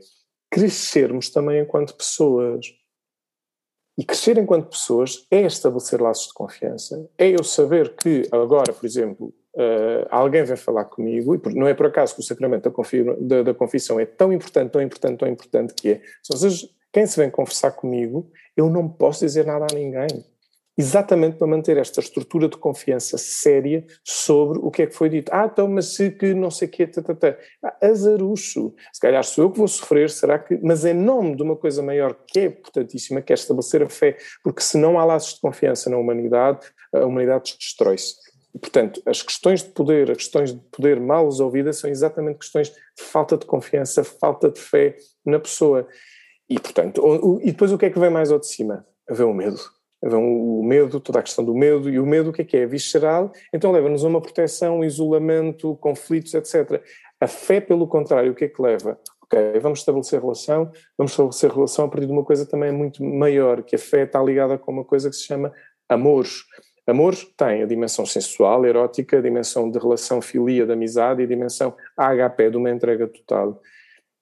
crescermos 0.50 1.30
também 1.30 1.60
enquanto 1.60 1.94
pessoas. 1.94 2.66
E 3.98 4.04
crescer 4.04 4.36
enquanto 4.36 4.68
pessoas 4.68 5.26
é 5.30 5.42
estabelecer 5.42 6.00
laços 6.00 6.28
de 6.28 6.34
confiança. 6.34 7.08
É 7.16 7.28
eu 7.30 7.42
saber 7.42 7.94
que 7.96 8.28
agora, 8.30 8.72
por 8.72 8.84
exemplo, 8.84 9.32
uh, 9.54 10.06
alguém 10.10 10.44
vem 10.44 10.56
falar 10.56 10.84
comigo, 10.84 11.34
e 11.34 11.54
não 11.54 11.66
é 11.66 11.72
por 11.72 11.86
acaso 11.86 12.14
que 12.14 12.20
o 12.20 12.24
sacramento 12.24 12.70
da, 12.70 13.14
da, 13.20 13.42
da 13.42 13.54
confissão 13.54 13.98
é 13.98 14.04
tão 14.04 14.32
importante, 14.32 14.70
tão 14.70 14.82
importante, 14.82 15.18
tão 15.18 15.28
importante 15.28 15.74
que 15.74 15.92
é. 15.92 16.02
Ou 16.30 16.36
seja, 16.36 16.68
quem 16.92 17.06
se 17.06 17.18
vem 17.18 17.30
conversar 17.30 17.72
comigo, 17.72 18.30
eu 18.56 18.68
não 18.68 18.88
posso 18.88 19.24
dizer 19.24 19.46
nada 19.46 19.66
a 19.70 19.74
ninguém. 19.74 20.24
Exatamente 20.76 21.36
para 21.36 21.46
manter 21.46 21.76
esta 21.76 22.00
estrutura 22.00 22.48
de 22.48 22.56
confiança 22.56 23.16
séria 23.16 23.84
sobre 24.04 24.58
o 24.58 24.70
que 24.70 24.82
é 24.82 24.86
que 24.86 24.94
foi 24.94 25.08
dito. 25.08 25.30
Ah, 25.32 25.48
então, 25.50 25.66
mas 25.68 25.94
se 25.94 26.10
que 26.10 26.34
não 26.34 26.50
sei 26.50 26.68
o 26.68 26.70
quê, 26.70 26.86
tatatá. 26.86 27.36
Ah, 27.64 27.76
azarucho. 27.82 28.74
Se 28.92 29.00
calhar 29.00 29.24
sou 29.24 29.44
eu 29.44 29.50
que 29.50 29.58
vou 29.58 29.68
sofrer, 29.68 30.10
será 30.10 30.38
que... 30.38 30.58
Mas 30.62 30.84
em 30.84 30.94
nome 30.94 31.34
de 31.34 31.42
uma 31.42 31.56
coisa 31.56 31.82
maior 31.82 32.14
que 32.26 32.40
é 32.40 32.44
importantíssima, 32.46 33.22
que 33.22 33.32
é 33.32 33.34
estabelecer 33.34 33.82
a 33.82 33.88
fé, 33.88 34.16
porque 34.42 34.60
se 34.60 34.76
não 34.76 34.98
há 34.98 35.04
laços 35.04 35.34
de 35.34 35.40
confiança 35.40 35.88
na 35.88 35.96
humanidade, 35.96 36.66
a 36.92 37.06
humanidade 37.06 37.56
destrói-se. 37.58 38.14
Portanto, 38.60 39.02
as 39.04 39.22
questões 39.22 39.62
de 39.62 39.70
poder, 39.70 40.10
as 40.10 40.16
questões 40.16 40.52
de 40.52 40.60
poder 40.70 40.98
mal 40.98 41.26
resolvidas 41.26 41.78
são 41.78 41.90
exatamente 41.90 42.38
questões 42.38 42.70
de 42.70 43.02
falta 43.02 43.36
de 43.36 43.44
confiança, 43.44 44.02
falta 44.02 44.50
de 44.50 44.60
fé 44.60 44.96
na 45.24 45.38
pessoa. 45.38 45.86
E, 46.48 46.58
portanto, 46.58 47.40
e 47.42 47.50
depois 47.50 47.72
o 47.72 47.78
que 47.78 47.86
é 47.86 47.90
que 47.90 47.98
vem 47.98 48.08
mais 48.08 48.30
ao 48.30 48.38
de 48.38 48.46
cima? 48.46 48.86
Vem 49.10 49.26
o 49.26 49.34
medo. 49.34 49.75
Vem 50.02 50.14
o 50.14 50.62
medo, 50.62 51.00
toda 51.00 51.20
a 51.20 51.22
questão 51.22 51.44
do 51.44 51.54
medo, 51.54 51.88
e 51.88 51.98
o 51.98 52.06
medo 52.06 52.30
o 52.30 52.32
que 52.32 52.42
é 52.42 52.44
que 52.44 52.56
é? 52.56 52.66
Visceral, 52.66 53.32
então 53.52 53.72
leva-nos 53.72 54.04
a 54.04 54.08
uma 54.08 54.20
proteção, 54.20 54.84
isolamento, 54.84 55.76
conflitos, 55.76 56.34
etc. 56.34 56.82
A 57.20 57.26
fé, 57.26 57.60
pelo 57.60 57.88
contrário, 57.88 58.32
o 58.32 58.34
que 58.34 58.44
é 58.44 58.48
que 58.48 58.60
leva? 58.60 58.98
Ok, 59.22 59.58
vamos 59.60 59.80
estabelecer 59.80 60.20
relação, 60.20 60.70
vamos 60.96 61.12
estabelecer 61.12 61.50
relação 61.50 61.86
a 61.86 61.88
partir 61.88 62.06
de 62.06 62.12
uma 62.12 62.24
coisa 62.24 62.46
também 62.46 62.70
muito 62.70 63.02
maior, 63.02 63.62
que 63.62 63.74
a 63.74 63.78
fé 63.78 64.04
está 64.04 64.22
ligada 64.22 64.58
com 64.58 64.70
uma 64.70 64.84
coisa 64.84 65.10
que 65.10 65.16
se 65.16 65.24
chama 65.24 65.52
amor. 65.88 66.26
Amor 66.86 67.14
tem 67.36 67.62
a 67.62 67.66
dimensão 67.66 68.06
sensual, 68.06 68.64
erótica, 68.64 69.18
a 69.18 69.20
dimensão 69.20 69.68
de 69.68 69.78
relação 69.78 70.22
filia, 70.22 70.64
de 70.64 70.72
amizade 70.72 71.20
e 71.20 71.24
a 71.24 71.28
dimensão 71.28 71.74
HP, 71.96 72.50
de 72.50 72.56
uma 72.56 72.70
entrega 72.70 73.08
total. 73.08 73.60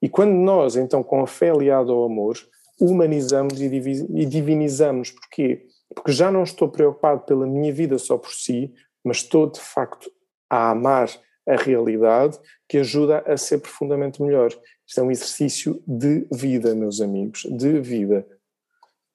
E 0.00 0.08
quando 0.08 0.32
nós, 0.32 0.76
então, 0.76 1.02
com 1.02 1.20
a 1.20 1.26
fé 1.26 1.50
aliada 1.50 1.92
ao 1.92 2.04
amor, 2.04 2.36
humanizamos 2.80 3.60
e 3.60 4.26
divinizamos, 4.26 5.10
porquê? 5.10 5.66
Porque 5.94 6.12
já 6.12 6.30
não 6.30 6.42
estou 6.42 6.68
preocupado 6.68 7.22
pela 7.22 7.46
minha 7.46 7.72
vida 7.72 7.98
só 7.98 8.18
por 8.18 8.32
si, 8.32 8.72
mas 9.04 9.18
estou, 9.18 9.50
de 9.50 9.60
facto, 9.60 10.10
a 10.50 10.70
amar 10.70 11.08
a 11.46 11.56
realidade 11.56 12.38
que 12.68 12.78
ajuda 12.78 13.18
a 13.26 13.36
ser 13.36 13.58
profundamente 13.58 14.22
melhor. 14.22 14.48
Isto 14.86 15.00
é 15.00 15.02
um 15.02 15.10
exercício 15.10 15.82
de 15.86 16.26
vida, 16.32 16.74
meus 16.74 17.00
amigos, 17.00 17.42
de 17.42 17.80
vida. 17.80 18.26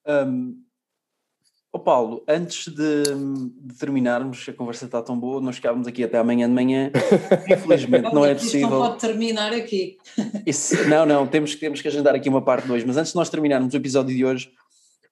Um, 0.07 0.61
Oh 1.71 1.77
Paulo, 1.77 2.23
antes 2.27 2.67
de, 2.67 3.03
de, 3.03 3.75
terminarmos, 3.75 4.43
a 4.49 4.53
conversa 4.53 4.85
está 4.85 5.03
tão 5.03 5.19
boa, 5.19 5.39
nós 5.39 5.57
ficávamos 5.57 5.87
aqui 5.87 6.03
até 6.03 6.17
amanhã 6.17 6.47
de 6.47 6.53
manhã. 6.53 6.91
Infelizmente 7.47 8.11
não 8.11 8.25
é 8.25 8.33
possível. 8.33 8.67
Isto 8.67 8.71
não 8.71 8.87
pode 8.87 8.99
terminar 8.99 9.53
aqui. 9.53 9.97
Isso, 10.47 10.89
não, 10.89 11.05
não, 11.05 11.27
temos, 11.27 11.53
temos 11.55 11.79
que 11.79 11.87
agendar 11.87 12.15
aqui 12.15 12.27
uma 12.27 12.41
parte 12.41 12.67
2. 12.67 12.83
Mas 12.85 12.97
antes 12.97 13.11
de 13.11 13.15
nós 13.15 13.29
terminarmos 13.29 13.71
o 13.71 13.77
episódio 13.77 14.15
de 14.15 14.25
hoje, 14.25 14.51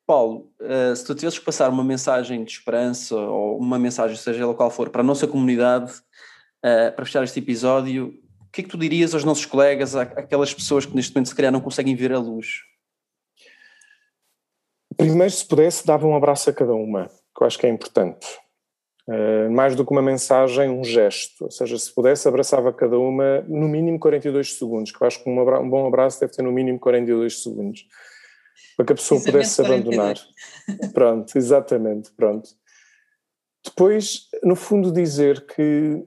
Paulo, 0.08 0.50
uh, 0.60 0.96
se 0.96 1.06
tu 1.06 1.14
tivesses 1.14 1.38
que 1.38 1.46
passar 1.46 1.70
uma 1.70 1.84
mensagem 1.84 2.44
de 2.44 2.52
esperança 2.54 3.16
ou 3.16 3.60
uma 3.60 3.78
mensagem, 3.78 4.16
seja 4.18 4.42
ela 4.42 4.56
qual 4.56 4.72
for, 4.72 4.90
para 4.90 5.02
a 5.02 5.06
nossa 5.06 5.28
comunidade, 5.28 5.92
uh, 5.92 6.96
para 6.96 7.06
fechar 7.06 7.24
este 7.24 7.38
episódio, 7.38 8.16
o 8.42 8.52
que 8.52 8.62
é 8.62 8.64
que 8.64 8.70
tu 8.70 8.78
dirias 8.78 9.14
aos 9.14 9.24
nossos 9.24 9.46
colegas, 9.46 9.96
àquelas 9.96 10.54
pessoas 10.56 10.88
que 10.88 10.96
neste 10.96 11.14
momento 11.14 11.28
se 11.28 11.36
calhar 11.36 11.52
não 11.52 11.62
conseguem 11.62 11.94
ver 11.96 12.14
a 12.14 12.18
luz? 12.18 12.62
Primeiro, 14.98 15.32
se 15.32 15.46
pudesse, 15.46 15.86
dava 15.86 16.08
um 16.08 16.16
abraço 16.16 16.50
a 16.50 16.54
cada 16.54 16.74
uma, 16.74 17.08
que 17.08 17.44
eu 17.44 17.48
acho 17.48 17.58
que 17.60 17.68
é 17.68 17.70
importante. 17.70 18.28
Uh, 19.08 19.50
mais 19.50 19.76
do 19.76 19.86
que 19.86 19.92
uma 19.92 20.02
mensagem, 20.02 20.70
um 20.70 20.84
gesto. 20.84 21.46
Ou 21.46 21.52
seja, 21.52 21.78
se 21.78 21.94
pudesse, 21.94 22.28
abraçava 22.28 22.74
cada 22.74 23.00
uma 23.00 23.42
no 23.42 23.68
mínimo 23.68 24.00
42 24.00 24.58
segundos, 24.58 24.92
que 24.92 25.02
eu 25.02 25.08
acho 25.08 25.24
que 25.24 25.30
um, 25.30 25.40
um 25.40 25.70
bom 25.70 25.88
abraço 25.88 26.20
deve 26.20 26.34
ter 26.34 26.42
no 26.42 26.52
mínimo 26.52 26.80
42 26.80 27.44
segundos, 27.44 27.86
para 28.76 28.86
que 28.86 28.94
a 28.94 28.96
pessoa 28.96 29.24
pudesse 29.24 29.52
se 29.52 29.62
abandonar. 29.62 30.16
pronto, 30.94 31.38
exatamente, 31.38 32.12
pronto. 32.12 32.50
Depois, 33.64 34.28
no 34.44 34.56
fundo, 34.56 34.92
dizer 34.92 35.46
que 35.46 36.04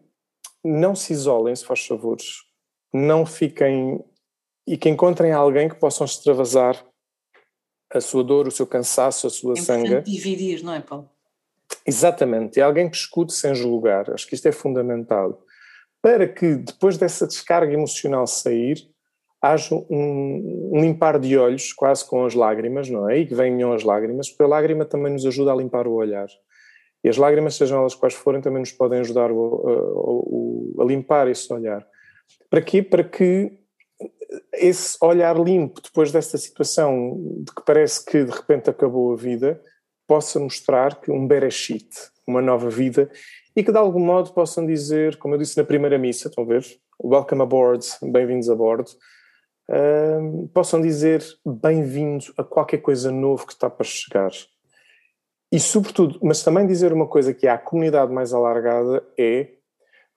não 0.65 0.95
se 0.95 1.13
isolem, 1.13 1.55
se 1.55 1.65
faz 1.65 1.87
favores, 1.87 2.43
não 2.93 3.25
fiquem 3.25 4.03
e 4.67 4.77
que 4.77 4.89
encontrem 4.89 5.33
alguém 5.33 5.69
que 5.69 5.75
possam 5.77 6.05
extravasar 6.05 6.85
a 7.93 8.01
sua 8.01 8.23
dor, 8.23 8.47
o 8.47 8.51
seu 8.51 8.67
cansaço, 8.67 9.27
a 9.27 9.31
sua 9.31 9.55
é 9.55 9.61
sanga. 9.61 10.03
dividir, 10.03 10.63
não 10.63 10.75
é, 10.75 10.81
Paulo? 10.81 11.09
Exatamente, 11.87 12.61
é 12.61 12.63
alguém 12.63 12.89
que 12.89 12.97
escute 12.97 13.33
sem 13.33 13.55
julgar, 13.55 14.11
acho 14.13 14.27
que 14.27 14.35
isto 14.35 14.47
é 14.47 14.53
fundamental, 14.53 15.43
para 16.03 16.27
que 16.27 16.55
depois 16.55 16.97
dessa 16.97 17.27
descarga 17.27 17.73
emocional 17.73 18.27
sair, 18.27 18.89
haja 19.41 19.75
um, 19.75 20.73
limpar 20.75 21.19
de 21.19 21.37
olhos, 21.37 21.73
quase 21.73 22.05
com 22.05 22.25
as 22.25 22.35
lágrimas, 22.35 22.91
não 22.91 23.09
é? 23.09 23.19
E 23.19 23.27
que 23.27 23.35
venham 23.35 23.73
as 23.73 23.83
lágrimas, 23.83 24.29
porque 24.29 24.43
a 24.43 24.47
lágrima 24.47 24.85
também 24.85 25.13
nos 25.13 25.25
ajuda 25.25 25.53
a 25.53 25.57
limpar 25.57 25.87
o 25.87 25.95
olhar. 25.95 26.27
E 27.03 27.09
as 27.09 27.17
lágrimas, 27.17 27.55
sejam 27.55 27.81
elas 27.81 27.95
quais 27.95 28.13
forem, 28.13 28.43
também 28.43 28.61
nos 28.61 28.73
podem 28.73 29.01
ajudar 29.01 29.31
o, 29.33 30.77
a 30.79 30.85
limpar 30.85 31.29
esse 31.29 31.51
olhar. 31.53 31.87
Para 32.51 32.61
quê? 32.61 32.83
Para 32.83 33.03
que 33.03 33.60
esse 34.53 34.97
olhar 35.01 35.39
limpo 35.39 35.81
depois 35.81 36.13
desta 36.13 36.39
situação 36.39 37.17
de 37.39 37.53
que 37.55 37.65
parece 37.65 38.05
que 38.05 38.25
de 38.25 38.31
repente 38.31 38.71
acabou 38.71 39.13
a 39.13 39.17
vida, 39.17 39.61
possa 40.07 40.39
mostrar 40.39 41.01
que 41.01 41.11
um 41.11 41.27
Bereshit, 41.27 41.89
uma 42.27 42.43
nova 42.43 42.69
vida, 42.69 43.11
e 43.55 43.63
que 43.63 43.73
de 43.73 43.79
algum 43.79 44.01
modo 44.01 44.33
possam 44.33 44.67
dizer, 44.67 45.17
como 45.17 45.35
eu 45.35 45.39
disse 45.39 45.57
na 45.57 45.65
primeira 45.65 45.99
missa, 45.99 46.29
estão 46.29 46.45
a 46.45 46.47
ver? 46.47 46.65
Welcome 47.03 47.43
aboard, 47.43 47.85
bem-vindos 48.03 48.49
a 48.51 48.55
bordo, 48.55 48.91
uh, 49.71 50.49
possam 50.49 50.81
dizer 50.81 51.25
bem-vindo 51.45 52.27
a 52.37 52.45
qualquer 52.45 52.79
coisa 52.79 53.11
novo 53.11 53.47
que 53.47 53.53
está 53.53 53.69
para 53.69 53.85
chegar. 53.85 54.31
E 55.53 55.59
sobretudo, 55.59 56.19
mas 56.23 56.45
também 56.45 56.67
dizer 56.67 56.93
uma 56.93 57.09
coisa 57.09 57.35
que 57.35 57.47
é 57.47 57.51
a 57.51 57.59
comunidade 57.59 58.13
mais 58.13 58.33
alargada 58.33 59.03
é 59.19 59.60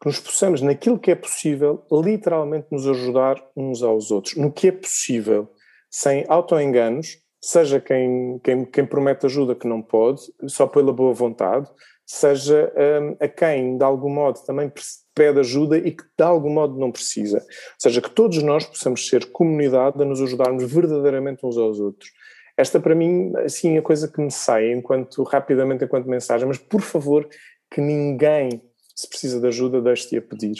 que 0.04 0.08
nos 0.08 0.20
possamos, 0.20 0.62
naquilo 0.62 1.00
que 1.00 1.12
é 1.12 1.16
possível, 1.16 1.86
literalmente 1.90 2.68
nos 2.70 2.86
ajudar 2.86 3.42
uns 3.56 3.82
aos 3.82 4.12
outros, 4.12 4.36
no 4.36 4.52
que 4.52 4.68
é 4.68 4.72
possível, 4.74 5.50
sem 5.90 6.26
autoenganos, 6.28 7.20
seja 7.42 7.80
quem, 7.80 8.38
quem, 8.44 8.66
quem 8.66 8.86
promete 8.86 9.26
ajuda 9.26 9.56
que 9.56 9.66
não 9.66 9.82
pode, 9.82 10.22
só 10.46 10.68
pela 10.68 10.92
boa 10.92 11.14
vontade, 11.14 11.70
seja 12.06 12.70
um, 13.02 13.16
a 13.18 13.30
quem, 13.30 13.78
de 13.78 13.84
algum 13.86 14.10
modo, 14.10 14.44
também 14.46 14.70
pede 15.16 15.40
ajuda 15.40 15.78
e 15.78 15.92
que 15.94 16.04
de 16.18 16.24
algum 16.24 16.50
modo 16.50 16.78
não 16.78 16.92
precisa. 16.92 17.38
Ou 17.38 17.80
seja, 17.80 18.02
que 18.02 18.10
todos 18.10 18.44
nós 18.44 18.66
possamos 18.66 19.08
ser 19.08 19.32
comunidade 19.32 20.02
a 20.02 20.06
nos 20.06 20.22
ajudarmos 20.22 20.70
verdadeiramente 20.70 21.46
uns 21.46 21.58
aos 21.58 21.80
outros. 21.80 22.12
Esta, 22.58 22.78
para 22.78 22.94
mim, 22.94 23.32
assim, 23.38 23.78
é 23.78 23.80
a 23.80 23.82
coisa 23.82 24.12
que 24.12 24.20
me 24.20 24.32
sai, 24.32 24.74
enquanto, 24.74 25.24
rapidamente, 25.24 25.86
enquanto 25.86 26.10
mensagem, 26.10 26.46
mas 26.46 26.58
por 26.58 26.82
favor, 26.82 27.26
que 27.72 27.80
ninguém 27.80 28.62
se 28.96 29.08
precisa 29.08 29.40
de 29.40 29.48
ajuda, 29.48 29.82
deixe-te 29.82 30.18
a 30.18 30.22
pedir. 30.22 30.56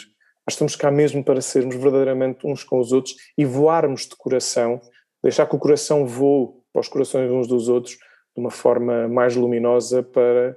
Nós 0.46 0.54
estamos 0.54 0.76
cá 0.76 0.90
mesmo 0.90 1.24
para 1.24 1.40
sermos 1.40 1.74
verdadeiramente 1.76 2.46
uns 2.46 2.62
com 2.62 2.78
os 2.78 2.92
outros 2.92 3.14
e 3.36 3.44
voarmos 3.44 4.02
de 4.02 4.14
coração, 4.16 4.80
deixar 5.22 5.46
que 5.46 5.56
o 5.56 5.58
coração 5.58 6.06
voe 6.06 6.48
para 6.72 6.80
os 6.80 6.88
corações 6.88 7.30
uns 7.30 7.46
dos 7.46 7.68
outros 7.68 7.94
de 7.94 8.40
uma 8.40 8.50
forma 8.50 9.08
mais 9.08 9.36
luminosa 9.36 10.02
para, 10.02 10.56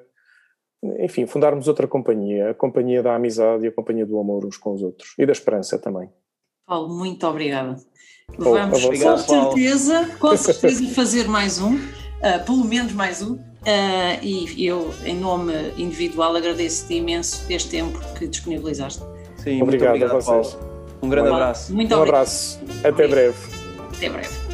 enfim, 0.99 1.25
fundarmos 1.25 1.67
outra 1.67 1.87
companhia, 1.87 2.49
a 2.49 2.53
companhia 2.53 3.01
da 3.01 3.15
amizade 3.15 3.65
e 3.65 3.67
a 3.67 3.71
companhia 3.71 4.05
do 4.05 4.19
amor 4.19 4.45
uns 4.45 4.57
com 4.57 4.73
os 4.73 4.81
outros 4.81 5.13
e 5.17 5.25
da 5.25 5.31
esperança 5.31 5.79
também. 5.79 6.09
Paulo, 6.65 6.93
muito 6.93 7.25
obrigada. 7.25 7.77
Vamos 8.37 8.83
com 8.83 9.17
certeza, 9.17 10.17
com 10.19 10.35
certeza 10.35 10.85
fazer 10.89 11.29
mais 11.29 11.61
um, 11.61 11.75
uh, 11.75 12.45
pelo 12.45 12.65
menos 12.65 12.91
mais 12.91 13.21
um, 13.21 13.39
Uh, 13.61 14.23
e 14.23 14.65
eu, 14.65 14.93
em 15.03 15.15
nome 15.15 15.53
individual, 15.77 16.35
agradeço-te 16.35 16.95
imenso 16.95 17.45
este 17.49 17.69
tempo 17.69 17.99
que 18.17 18.27
disponibilizaste. 18.27 19.03
Sim, 19.37 19.61
obrigado, 19.61 19.89
obrigado 19.89 20.11
a 20.11 20.21
vocês. 20.21 20.53
Paulo. 20.53 20.77
Um 21.01 21.09
grande 21.09 21.29
abraço. 21.29 21.73
Muito 21.73 21.95
um 21.95 22.01
abraço. 22.01 22.59
Até 22.83 23.07
breve. 23.07 23.37
Até 23.95 24.09
breve. 24.09 24.46